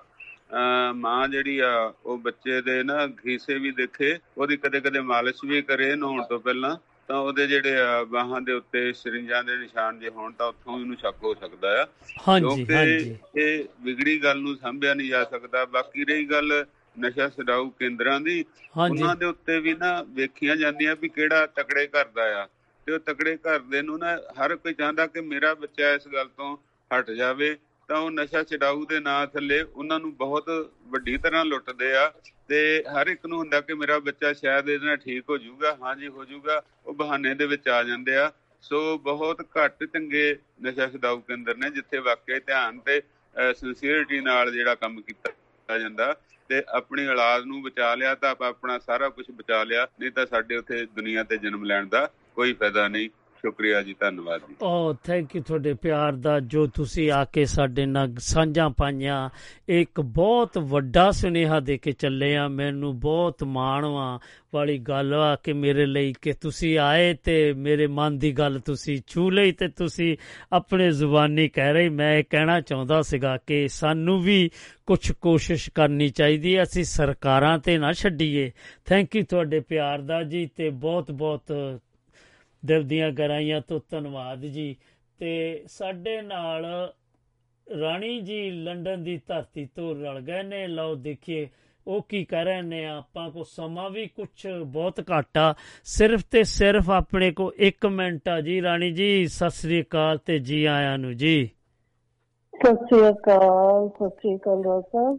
ਮਾਂ 0.96 1.28
ਜਿਹੜੀ 1.28 1.58
ਆ 1.60 1.94
ਉਹ 2.06 2.18
ਬੱਚੇ 2.18 2.62
ਦੇ 2.62 2.82
ਨਾ 2.84 3.08
ਖੀਸੇ 3.08 3.58
ਵੀ 3.60 3.72
ਦੇਖੇ 3.72 4.18
ਉਹਦੀ 4.38 4.58
ਕਦੇ 4.58 4.80
ਕਦੇ 4.82 5.00
ਮਾਲਿਸ਼ 5.00 5.44
ਵੀ 5.46 5.62
ਕਰੇ 5.62 5.96
ਨਹਾਉਣ 5.96 6.24
ਤੋਂ 6.24 6.40
ਪਹਿਲਾਂ 6.40 6.76
ਤਾਂ 7.10 7.18
ਉਹਦੇ 7.18 7.48
ਜਿਹੜੇ 7.48 7.76
ਆ 7.80 8.04
ਬਾਹਾਂ 8.04 8.42
ਦੇ 8.42 8.54
ਉੱਤੇ 8.54 8.92
ਸਰਿੰਜਾਂ 8.94 9.44
ਦੇ 9.44 9.56
ਨਿਸ਼ਾਨ 9.58 10.00
ਜੇ 10.00 10.10
ਹੋਣ 10.10 10.32
ਤਾਂ 10.32 10.48
ਉੱਥੋਂ 10.48 10.80
ਇਹਨੂੰ 10.80 10.96
ਸ਼ੱਕ 10.98 11.24
ਹੋ 11.24 11.34
ਸਕਦਾ 11.34 11.82
ਆ। 11.82 11.86
ਹਾਂਜੀ 12.28 12.66
ਹਾਂਜੀ। 12.74 13.16
ਇਹ 13.38 13.64
ਵਿਗੜੀ 13.82 14.18
ਗੱਲ 14.24 14.42
ਨੂੰ 14.42 14.56
ਸੰਭਿਆ 14.56 14.94
ਨਹੀਂ 14.94 15.10
ਜਾ 15.10 15.24
ਸਕਦਾ। 15.24 15.64
ਬਾਕੀ 15.66 16.06
ਰਹੀ 16.06 16.26
ਗੱਲ 16.26 16.66
ਨਸ਼ਾ 16.96 17.30
ਛਡਾਊ 17.30 17.70
ਕੇਂਦਰਾਂ 17.70 18.20
ਦੀ 18.22 18.44
ਉਹਨਾਂ 18.78 19.16
ਦੇ 19.16 19.26
ਉੱਤੇ 19.26 19.60
ਵੀ 19.60 19.74
ਨਾ 19.74 20.02
ਵੇਖੀਆਂ 20.10 20.56
ਜਾਂਦੀਆਂ 20.56 20.96
ਵੀ 21.02 21.10
ਕਿਹੜਾ 21.10 21.46
ਤਕੜੇ 21.56 21.88
ਕਰਦਾ 21.88 22.24
ਆ। 22.42 22.48
ਤੇ 22.88 22.94
ਉਹ 22.94 23.00
ਤਕੜੇ 23.06 23.36
ਘਰ 23.38 23.60
ਦੇ 23.72 23.82
ਨੂੰ 23.82 23.98
ਨਾ 24.00 24.16
ਹਰ 24.36 24.56
ਕੋਈ 24.56 24.74
ਚਾਹੁੰਦਾ 24.74 25.06
ਕਿ 25.08 25.22
ਮੇਰਾ 25.22 25.54
ਬੱਚਾ 25.54 25.92
ਇਸ 25.94 26.08
ਗੱਲ 26.08 26.28
ਤੋਂ 26.38 26.56
ਹਟ 26.92 27.10
ਜਾਵੇ, 27.12 27.56
ਤਾਂ 27.90 27.98
ਉਹ 27.98 28.12
ਨਸ਼ਾ 28.12 28.44
ਛਡਾਊ 28.44 28.86
ਦੇ 28.86 29.00
ਨਾਂ 29.00 29.26
ਥੱਲੇ 29.28 29.62
ਉਹਨਾਂ 29.62 30.00
ਨੂੰ 30.00 30.14
ਬਹੁਤ 30.18 30.50
ਵੱਡੀ 30.92 31.18
ਤਰ੍ਹਾਂ 31.18 31.44
ਲੁੱਟਦੇ 31.46 31.94
ਆ 31.96 32.12
ਤੇ 32.50 32.60
ਹਰ 32.92 33.08
ਇੱਕ 33.08 33.26
ਨੂੰ 33.26 33.38
ਹੁੰਦਾ 33.40 33.60
ਕਿ 33.62 33.74
ਮੇਰਾ 33.74 33.98
ਬੱਚਾ 34.00 34.32
ਸ਼ਾਇਦ 34.34 34.70
ਇਹਦੇ 34.70 34.86
ਨਾਲ 34.86 34.98
ਠੀਕ 34.98 35.30
ਹੋ 35.30 35.38
ਜਾਊਗਾ 35.38 35.76
ਹਾਂਜੀ 35.82 36.08
ਹੋ 36.08 36.26
ਜਾਊਗਾ, 36.26 36.62
ਉਹ 36.86 36.94
ਬਹਾਨੇ 36.94 37.34
ਦੇ 37.36 37.46
ਵਿੱਚ 37.46 37.68
ਆ 37.70 37.82
ਜਾਂਦੇ 37.84 38.16
ਆ। 38.18 38.32
ਸੋ 38.64 38.98
ਬਹੁਤ 38.98 39.42
ਘੱਟ 39.58 39.84
ਚੰਗੇ 39.84 40.36
ਨਸ਼ਾ 40.64 40.88
ਛਡਾਊ 40.90 41.20
ਕੇਂਦਰ 41.22 41.58
ਨੇ 41.58 41.70
ਜਿੱਥੇ 41.72 41.98
ਵਾਕਿਆ 42.06 42.40
ਧਿਆਨ 42.46 42.80
ਤੇ 42.86 43.02
ਸਿੰਸੀਅਰਿਟੀ 43.56 44.20
ਨਾਲ 44.22 44.52
ਜਿਹੜਾ 44.52 44.76
ਕੰਮ 44.76 45.02
ਕੀਤਾ 45.02 45.78
ਜਾਂਦਾ 45.80 46.14
ਤੇ 46.50 46.62
ਆਪਣੀ 46.76 47.08
ਔਲਾਦ 47.08 47.46
ਨੂੰ 47.46 47.62
ਬਚਾ 47.64 47.94
ਲਿਆ 47.96 48.14
ਤਾਂ 48.16 48.30
ਆਪਾਂ 48.32 48.50
ਆਪਣਾ 48.50 48.78
ਸਾਰਾ 48.80 49.10
ਕੁਝ 49.10 49.26
ਬਚਾ 49.32 49.64
ਲਿਆ, 49.64 49.88
ਨਹੀਂ 50.00 50.12
ਤਾਂ 50.12 50.26
ਸਾਡੇ 50.26 50.58
ਉੱਥੇ 50.58 50.86
ਦੁਨੀਆ 50.96 51.24
ਤੇ 51.24 51.38
ਜਨਮ 51.38 51.64
ਲੈਣ 51.66 51.88
ਦਾ 51.88 52.10
ਕੋਈ 52.38 52.54
ਫਾਇਦਾ 52.54 52.88
ਨਹੀਂ। 52.88 53.10
ਸ਼ੁਕਰੀਆ 53.10 53.82
ਜੀ, 53.82 53.96
ਧੰਨਵਾਦ 54.00 54.42
ਜੀ। 54.50 54.56
ਓ 54.64 54.94
ਥੈਂਕ 54.94 55.36
ਯੂ 55.36 55.44
ਤੁਹਾਡੇ 55.44 55.74
ਪਿਆਰ 55.74 56.14
ਦਾ, 56.14 56.40
ਜੋ 56.40 56.68
ਤੁਸੀਂ 56.68 57.12
ਆ 57.12 57.26
ਕੇ 57.26 57.46
ਸਾਡੇ 57.46 57.86
ਨਾਲ 57.86 58.14
ਸਾਂਝਾਂ 58.18 58.70
ਪਾਈਆਂ। 58.70 59.30
ਇੱਕ 59.70 60.02
ਬਹੁਤ 60.02 60.58
ਵੱਡਾ 60.58 61.12
ਸੁਨੇਹਾ 61.12 61.60
ਦੇ 61.60 61.78
ਕੇ 61.78 61.92
ਚੱਲੇ 61.92 62.36
ਆ। 62.36 62.48
ਮੈਨੂੰ 62.48 63.00
ਬਹੁਤ 63.00 63.44
ਮਾਣਵਾ 63.44 64.20
ਵਾਲੀ 64.54 64.78
ਗੱਲ 64.78 65.14
ਆ 65.14 65.36
ਕਿ 65.36 65.54
ਮੇਰੇ 65.54 65.86
ਲਈ 65.86 66.14
ਕਿ 66.22 66.34
ਤੁਸੀਂ 66.34 66.80
ਆਏ 66.80 67.14
ਤੇ 67.14 67.54
ਮੇਰੇ 67.54 67.88
ਮਨ 67.88 68.18
ਦੀ 68.18 68.32
ਗੱਲ 68.32 68.60
ਤੁਸੀਂ 68.60 69.02
ਛੂ 69.08 69.30
ਲਈ 69.30 69.52
ਤੇ 69.52 69.68
ਤੁਸੀਂ 69.68 70.18
ਆਪਣੇ 70.54 70.92
ਜ਼ੁਬਾਨੀ 70.92 71.48
ਕਹਿ 71.48 71.74
ਰਹੇ। 71.74 71.90
ਮੈਂ 71.90 72.18
ਇਹ 72.18 72.24
ਕਹਿਣਾ 72.30 72.62
ਚਾਹੁੰਦਾ 72.62 73.02
ਸੀਗਾ 73.02 73.38
ਕਿ 73.48 73.68
ਸਾਨੂੰ 73.68 74.22
ਵੀ 74.22 74.50
ਕੁਝ 74.86 75.12
ਕੋਸ਼ਿਸ਼ 75.12 75.70
ਕਰਨੀ 75.76 76.10
ਚਾਹੀਦੀ 76.10 76.58
ਹੈ। 76.58 76.64
ਅਸੀਂ 76.64 76.84
ਸਰਕਾਰਾਂ 76.84 77.60
ਤੇ 77.60 77.78
ਨਾ 77.78 77.94
ਛੱਡੀਏ। 77.94 78.52
ਥੈਂਕ 78.86 79.16
ਯੂ 79.16 79.24
ਤੁਹਾਡੇ 79.30 79.60
ਪਿਆਰ 79.60 80.02
ਦਾ 80.02 80.24
ਜੀ 80.24 80.50
ਤੇ 80.56 80.70
ਬਹੁਤ 80.70 81.12
ਬਹੁਤ 81.12 81.80
ਦਿਲ 82.66 82.84
ਦੀਆਂ 82.84 83.12
ਗਹਿਰਾਈਆਂ 83.12 83.62
ਤੋਂ 83.62 83.80
ਧੰਨਵਾਦ 83.90 84.42
ਜੀ। 84.42 84.76
ਤੇ 85.20 85.64
ਸਾਡੇ 85.68 86.22
ਨਾਲ 86.22 86.94
ਰਾਣੀ 87.80 88.22
ਜੀ 88.22 88.52
ਲੰਡਨ 88.52 89.04
ਦੀ 89.04 89.22
ਧਰਤੀ 89.28 89.66
ਤੋਂ 89.66 89.96
ਰਲ 89.96 90.20
ਗਏ 90.20 90.44
ਨੇ। 90.44 90.68
ਲਓ 90.68 90.96
ਦੇਖੀਏ, 90.96 91.50
ਉਹ 91.88 92.06
ਕੀ 92.10 92.26
ਕਰ 92.26 92.46
ਰਹੇ 92.46 92.62
ਨੇ, 92.62 92.86
ਆਪਾਂ 92.86 93.30
ਕੋ 93.30 93.44
ਸਮਾਂ 93.44 93.90
ਵੀ 93.90 94.08
ਕੁਝ 94.08 94.48
ਬਹੁਤ 94.66 95.00
ਘੱਟ 95.00 95.38
ਆ। 95.38 95.54
ਸਿਰਫ 95.84 96.24
ਤੇ 96.32 96.44
ਸਿਰਫ 96.44 96.90
ਆਪਣੇ 96.90 97.32
ਕੋ 97.32 97.54
1 97.60 97.86
ਮਿੰਟ 97.86 98.30
ਆ 98.30 98.42
ਜੀ। 98.42 98.62
ਰਾਣੀ 98.62 98.92
ਜੀ, 98.92 99.26
ਸਤਿ 99.26 99.50
ਸ੍ਰੀ 99.50 99.82
ਅਕਾਲ 99.82 100.18
ਤੇ 100.18 100.40
ਜੀ 100.40 100.66
ਆਇਆਂ 100.66 100.98
ਨੂੰ 100.98 101.16
ਜੀ। 101.16 101.50
ਸਤਿ 102.56 102.76
ਸ਼੍ਰੀ 102.76 103.10
ਅਕਾਲ, 103.10 103.90
ਸਤਿ 103.90 104.10
ਸ਼੍ਰੀ 104.10 104.36
ਅਕਾਲ 104.36 104.64
ਰਾਜ 104.64 104.84
ਸਾਹਿਬ। 104.84 105.18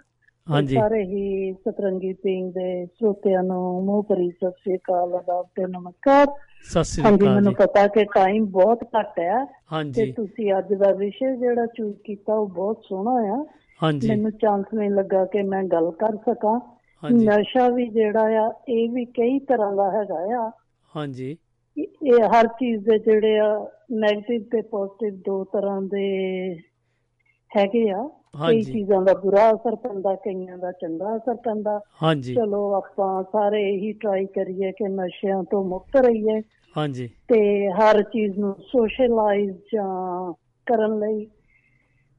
ਹਾਂਜੀ। 0.49 0.75
ਸਾਰੇ 0.75 1.03
ਹੀ 1.05 1.53
ਸਤਰੰਗੀ 1.61 2.13
ਪਿੰਗ 2.23 2.53
ਦੇ 2.53 2.85
ਸਰੋਤਿਆਂ 2.89 3.43
ਨੂੰ 3.43 3.61
ਮੂੰਹ 3.85 4.03
ਭਰੀ 4.03 4.31
ਸਤਿ 4.31 4.51
ਸ਼੍ਰੀ 4.53 4.77
ਅਕਾਲ 4.77 5.15
ਆਦਾਬ 5.15 5.47
ਤੇ 5.57 5.67
ਨਮਸਕਾਰ। 5.69 6.27
ਸਤਿ 6.65 6.85
ਸ੍ਰੀ 6.85 7.03
ਅਕਾਲ 7.15 7.19
ਮੈਨੂੰ 7.27 7.43
ਜੀ। 7.43 7.55
ਪਤਾ 7.57 7.87
ਕਿ 7.89 8.05
ਟਾਈਮ 8.15 8.45
ਬਹੁਤ 8.53 8.85
ਘੱਟ 8.97 9.19
ਹੈ 9.21 9.45
ਤੇ 9.45 9.53
ਹਾਂਜੀ 9.73 10.13
ਤੁਸੀਂ 10.13 10.53
ਅੱਜ 10.59 10.73
ਦਾ 10.75 10.93
ਵਿਸ਼ੇ 10.95 11.35
ਜਿਹੜਾ 11.37 11.67
ਚੂਜ਼ 11.67 11.95
ਕੀਤਾ 12.05 12.35
ਉਹ 12.35 12.49
ਬਹੁਤ 12.51 12.83
ਸੋਹਣਾ 12.85 13.17
ਆ। 13.35 13.43
ਹਾਂਜੀ। 13.81 14.09
ਮੈਨੂੰ 14.09 14.31
ਚਾਂਸ 14.33 14.75
ਨਹੀਂ 14.75 14.91
ਲੱਗਾ 14.91 15.25
ਕਿ 15.27 15.43
ਮੈਂ 15.45 15.63
ਗੱਲ 15.67 15.91
ਕਰ 15.99 16.17
ਸਕਾਂ। 16.27 16.59
ਨਸ਼ਾ 17.03 17.69
ਵੀ 17.69 17.87
ਜਿਹੜਾ 17.89 18.23
ਆ 18.39 18.49
ਇਹ 18.69 18.89
ਵੀ 18.91 19.05
ਕਈ 19.13 19.39
ਤਰ੍ਹਾਂ 19.49 19.73
ਦਾ 19.73 19.91
ਹੈਗਾ 19.91 20.25
ਆ। 20.39 20.51
ਹਾਂਜੀ। 20.93 21.37
ਇਹ 21.77 22.09
ਇਹ 22.09 22.25
ਹਰ 22.31 22.47
ਚੀਜ਼ 22.59 22.85
ਦੇ 22.85 22.99
ਜਿਹੜੇ 22.99 23.39
ਆ 23.39 23.49
네ਗੇਟਿਵ 23.95 24.43
ਤੇ 24.53 24.61
ਪੋਜ਼ਿਟਿਵ 24.71 25.21
ਦੋ 25.27 25.43
ਤਰ੍ਹਾਂ 25.45 25.81
ਦੇ 25.85 26.07
ਹੈਗੇ 27.51 27.89
ਆ। 27.91 28.03
ਕਈ 28.47 28.63
ਚੀਜ਼ਾਂ 28.63 29.03
ਦਾ 29.03 29.15
ਬੁਰਾ 29.15 29.51
ਅਸਰ 29.51 29.77
ਪੈਂਦਾ 29.77 30.15
ਕਈਆਂ 30.15 30.59
ਦਾ 30.59 30.73
ਚੰਗਾ 30.73 31.17
ਅਸਰ 31.17 31.35
ਪੈਂਦਾ। 31.35 31.81
ਹਾਂਜੀ। 32.03 32.35
ਚਲੋ 32.35 32.75
ਆਪਾਂ 32.75 33.23
ਸਾਰੇ 33.23 33.75
ਇਹੀ 33.75 33.93
ਟਰਾਈ 33.93 34.27
ਕਰੀਏ 34.27 34.73
ਕਿ 34.73 34.89
ਨਸ਼ਿਆਂ 34.89 35.43
ਤੋਂ 35.43 35.65
ਮੁਕਤ 35.65 35.97
ਰਹੀਏ। 35.97 36.41
ਹਾਂਜੀ। 36.77 37.07
ਤੇ 37.07 37.71
ਹਰ 37.71 38.03
ਚੀਜ਼ 38.03 38.39
ਨੂੰ 38.39 38.55
ਸੋਸ਼ਲਾਈਜ਼ 38.61 39.57
ਜਾਂ 39.75 40.33
ਕਰਨ 40.67 40.99
ਲਈ 40.99 41.27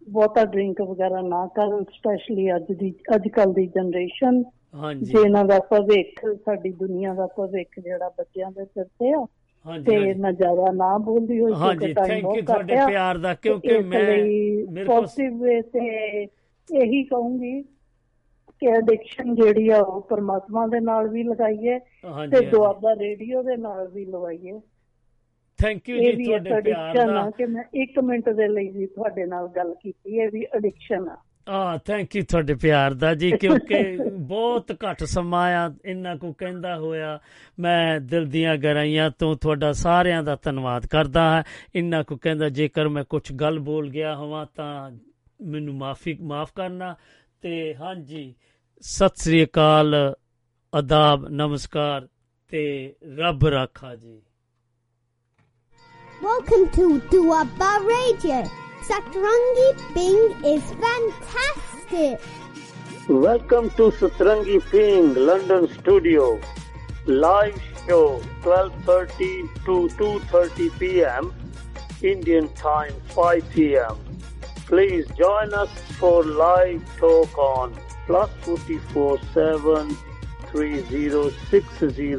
ਬਹੁਤਾ 0.09 0.45
ਡਰਿੰਕ 0.45 0.81
ਵਗੈਰਾ 0.81 1.21
ਨਾ 1.21 1.47
ਕਰਨ 1.47 1.83
ਸਪੈਸ਼ਲੀ 1.83 2.55
ਅੱਜ 2.55 2.71
ਦੀ 2.71 2.95
ਅੱਜ 3.15 3.27
ਕੱਲ 3.27 3.53
ਦੀ 3.53 3.67
ਜਨਰੇਸ਼ਨ 3.67 4.43
ਹਾਂਜੀ। 4.75 5.05
ਜਿਹਨਾਂ 5.05 5.45
ਦਾ 5.45 5.59
ਭਵਿੱਖ 5.59 6.35
ਸਾਡੀ 6.45 6.69
ਦੁਨੀਆ 6.69 7.13
ਦਾ 7.13 7.27
ਭਵਿੱਖ 7.27 7.79
ਜਿਹੜਾ 7.79 8.09
ਬੱਚਿਆਂ 8.09 8.51
ਦੇ 8.51 8.65
ਸਿਰ 8.65 8.83
ਤੇ 8.83 9.13
ਆ 9.13 9.25
ਤੇ। 9.65 10.13
ਮੈਂ 10.13 10.31
ਜ਼ਿਆਦਾ 10.33 10.71
ਨਾ 10.71 10.97
ਬੋਲਦੀ 10.97 11.39
ਹੋਈ 11.39 11.53
ਹਾਂਜੀ 11.53 11.93
ਥੈਂਕ 11.93 12.23
ਯੂ 12.35 12.41
ਤੁਹਾਡੇ 12.41 12.75
ਪਿਆਰ 12.87 13.17
ਦਾ 13.17 13.33
ਕਿਉਂਕਿ 13.33 13.77
ਮੈਂ 13.79 14.03
ਮੇਰੇ 14.03 14.85
ਕੋਲ 14.85 15.01
ਪੋਜ਼ਿਟਿਵ 15.01 15.61
ਤੇ 15.61 16.23
ਇਹੀ 16.69 17.03
ਕਹੂੰਗੀ 17.03 17.61
ਕਿ 18.61 18.67
ਐਡਿਕਸ਼ਨ 18.67 19.35
ਜਿਹੜੀ 19.35 19.69
ਆ 19.69 19.77
ਉਹ 19.79 20.01
ਪਰਮਾਤਮਾ 20.01 20.65
ਦੇ 20.67 20.79
ਨਾਲ 20.79 21.07
ਵੀ 21.09 21.23
ਲਗਾਈਏ 21.23 21.79
ਤੇ। 21.79 22.45
ਦੁਆਬਾ 22.45 22.95
ਰੇਡੀਓ 22.95 23.43
ਦੇ 23.43 23.55
ਨਾਲ 23.57 23.87
ਵੀ 23.87 24.05
ਲਗਾਈਏ 24.05 24.59
ਥੈਂਕ 25.59 25.89
ਯੂ 25.89 25.97
ਜੀ 25.97 26.25
ਤੁਹਾਡੇ 26.25 26.61
ਪਿਆਰ 26.61 27.07
ਦਾ 27.07 27.29
ਕਿ 27.29 27.45
ਮੈਂ 27.45 27.63
1 27.81 28.01
ਮਿੰਟ 28.03 28.29
ਦੇ 28.29 28.47
ਲਈ 28.47 28.67
ਵੀ 28.69 28.85
ਤੁਹਾਡੇ 28.85 29.25
ਨਾਲ 29.25 29.47
ਗੱਲ 29.47 29.73
ਕੀਤੀ 29.73 30.17
ਇਹ 30.17 30.29
ਵੀ 30.31 30.43
ਐਡਿਕਸ਼ਨ 30.55 31.07
ਆ 31.09 31.17
ਆ 31.49 31.77
ਥੈਂਕ 31.77 32.15
ਯੂ 32.15 32.23
ਤੁਹਾਡੇ 32.23 32.53
ਪਿਆਰ 32.53 32.93
ਦਾ 32.93 33.13
ਜੀ, 33.13 33.31
ਕਿਉਂਕਿ 33.31 33.97
ਬਹੁਤ 34.11 34.71
ਘੱਟ 34.71 35.03
ਸਮਾਂ 35.03 35.53
ਆ, 35.53 35.73
ਇੰਨਾ 35.85 36.15
ਕੋ 36.15 36.33
ਕਹਿੰਦਾ 36.33 36.77
ਹੋਇਆ, 36.77 37.19
ਮੈਂ 37.59 37.99
ਦਿਲ 37.99 38.25
ਦੀਆਂ 38.25 38.57
ਗਹਿਰਾਈਆਂ 38.57 39.11
ਤੋਂ 39.19 39.35
ਤੁਹਾਡਾ 39.35 39.71
ਸਾਰਿਆਂ 39.73 40.23
ਦਾ 40.23 40.37
ਧੰਨਵਾਦ 40.41 40.85
ਕਰਦਾ 40.85 41.21
ਹਾਂ। 41.21 41.43
ਇੰਨਾ 41.75 42.03
ਕੋ 42.03 42.17
ਕਹਿੰਦਾ, 42.17 42.49
ਜੇਕਰ 42.49 42.89
ਮੈਂ 42.89 43.03
ਕੁਝ 43.03 43.31
ਗੱਲ 43.33 43.59
ਬੋਲ 43.59 43.89
ਗਿਆ 43.89 44.15
ਹੋਵਾਂ, 44.15 44.45
ਤਾਂ 44.55 44.91
ਮੈਨੂੰ 45.41 45.75
ਮਾਫੀ, 45.75 46.17
ਮਾਫ 46.21 46.53
ਕਰਨਾ। 46.55 46.95
ਤੇ 47.41 47.75
ਹਾਂਜੀ, 47.75 48.35
ਸਤਿ 48.81 49.23
ਸ੍ਰੀ 49.23 49.43
ਅਕਾਲ 49.45 50.15
ਆਦਾਬ 50.75 51.27
ਨਮਸਕਾਰ 51.29 52.07
ਤੇ 52.49 52.95
ਰੱਬ 53.17 53.45
ਰਾਖਾ 53.45 53.95
ਜੀ। 53.95 54.21
Welcome 56.21 56.65
to 56.77 56.87
Duaba 57.11 57.69
Radio. 57.83 58.68
Satrangi 58.89 59.93
Ping 59.93 60.19
is 60.43 60.63
fantastic. 60.81 62.19
Welcome 63.07 63.69
to 63.77 63.91
Satrangi 63.91 64.57
Ping 64.71 65.13
London 65.13 65.67
studio. 65.75 66.41
Live 67.05 67.61
show 67.85 68.19
12:30 68.41 69.45
to 69.67 69.75
2:30 69.99 70.79
p.m. 70.79 71.31
Indian 72.01 72.49
time 72.63 72.95
5 73.09 73.45
p.m. 73.53 73.95
Please 74.65 75.05
join 75.21 75.53
us 75.53 75.69
for 75.99 76.23
live 76.23 76.81
talk 76.97 77.37
on 77.37 77.77
plus 78.07 78.31
44 78.41 79.19
7 79.35 79.95
3060 80.49 82.15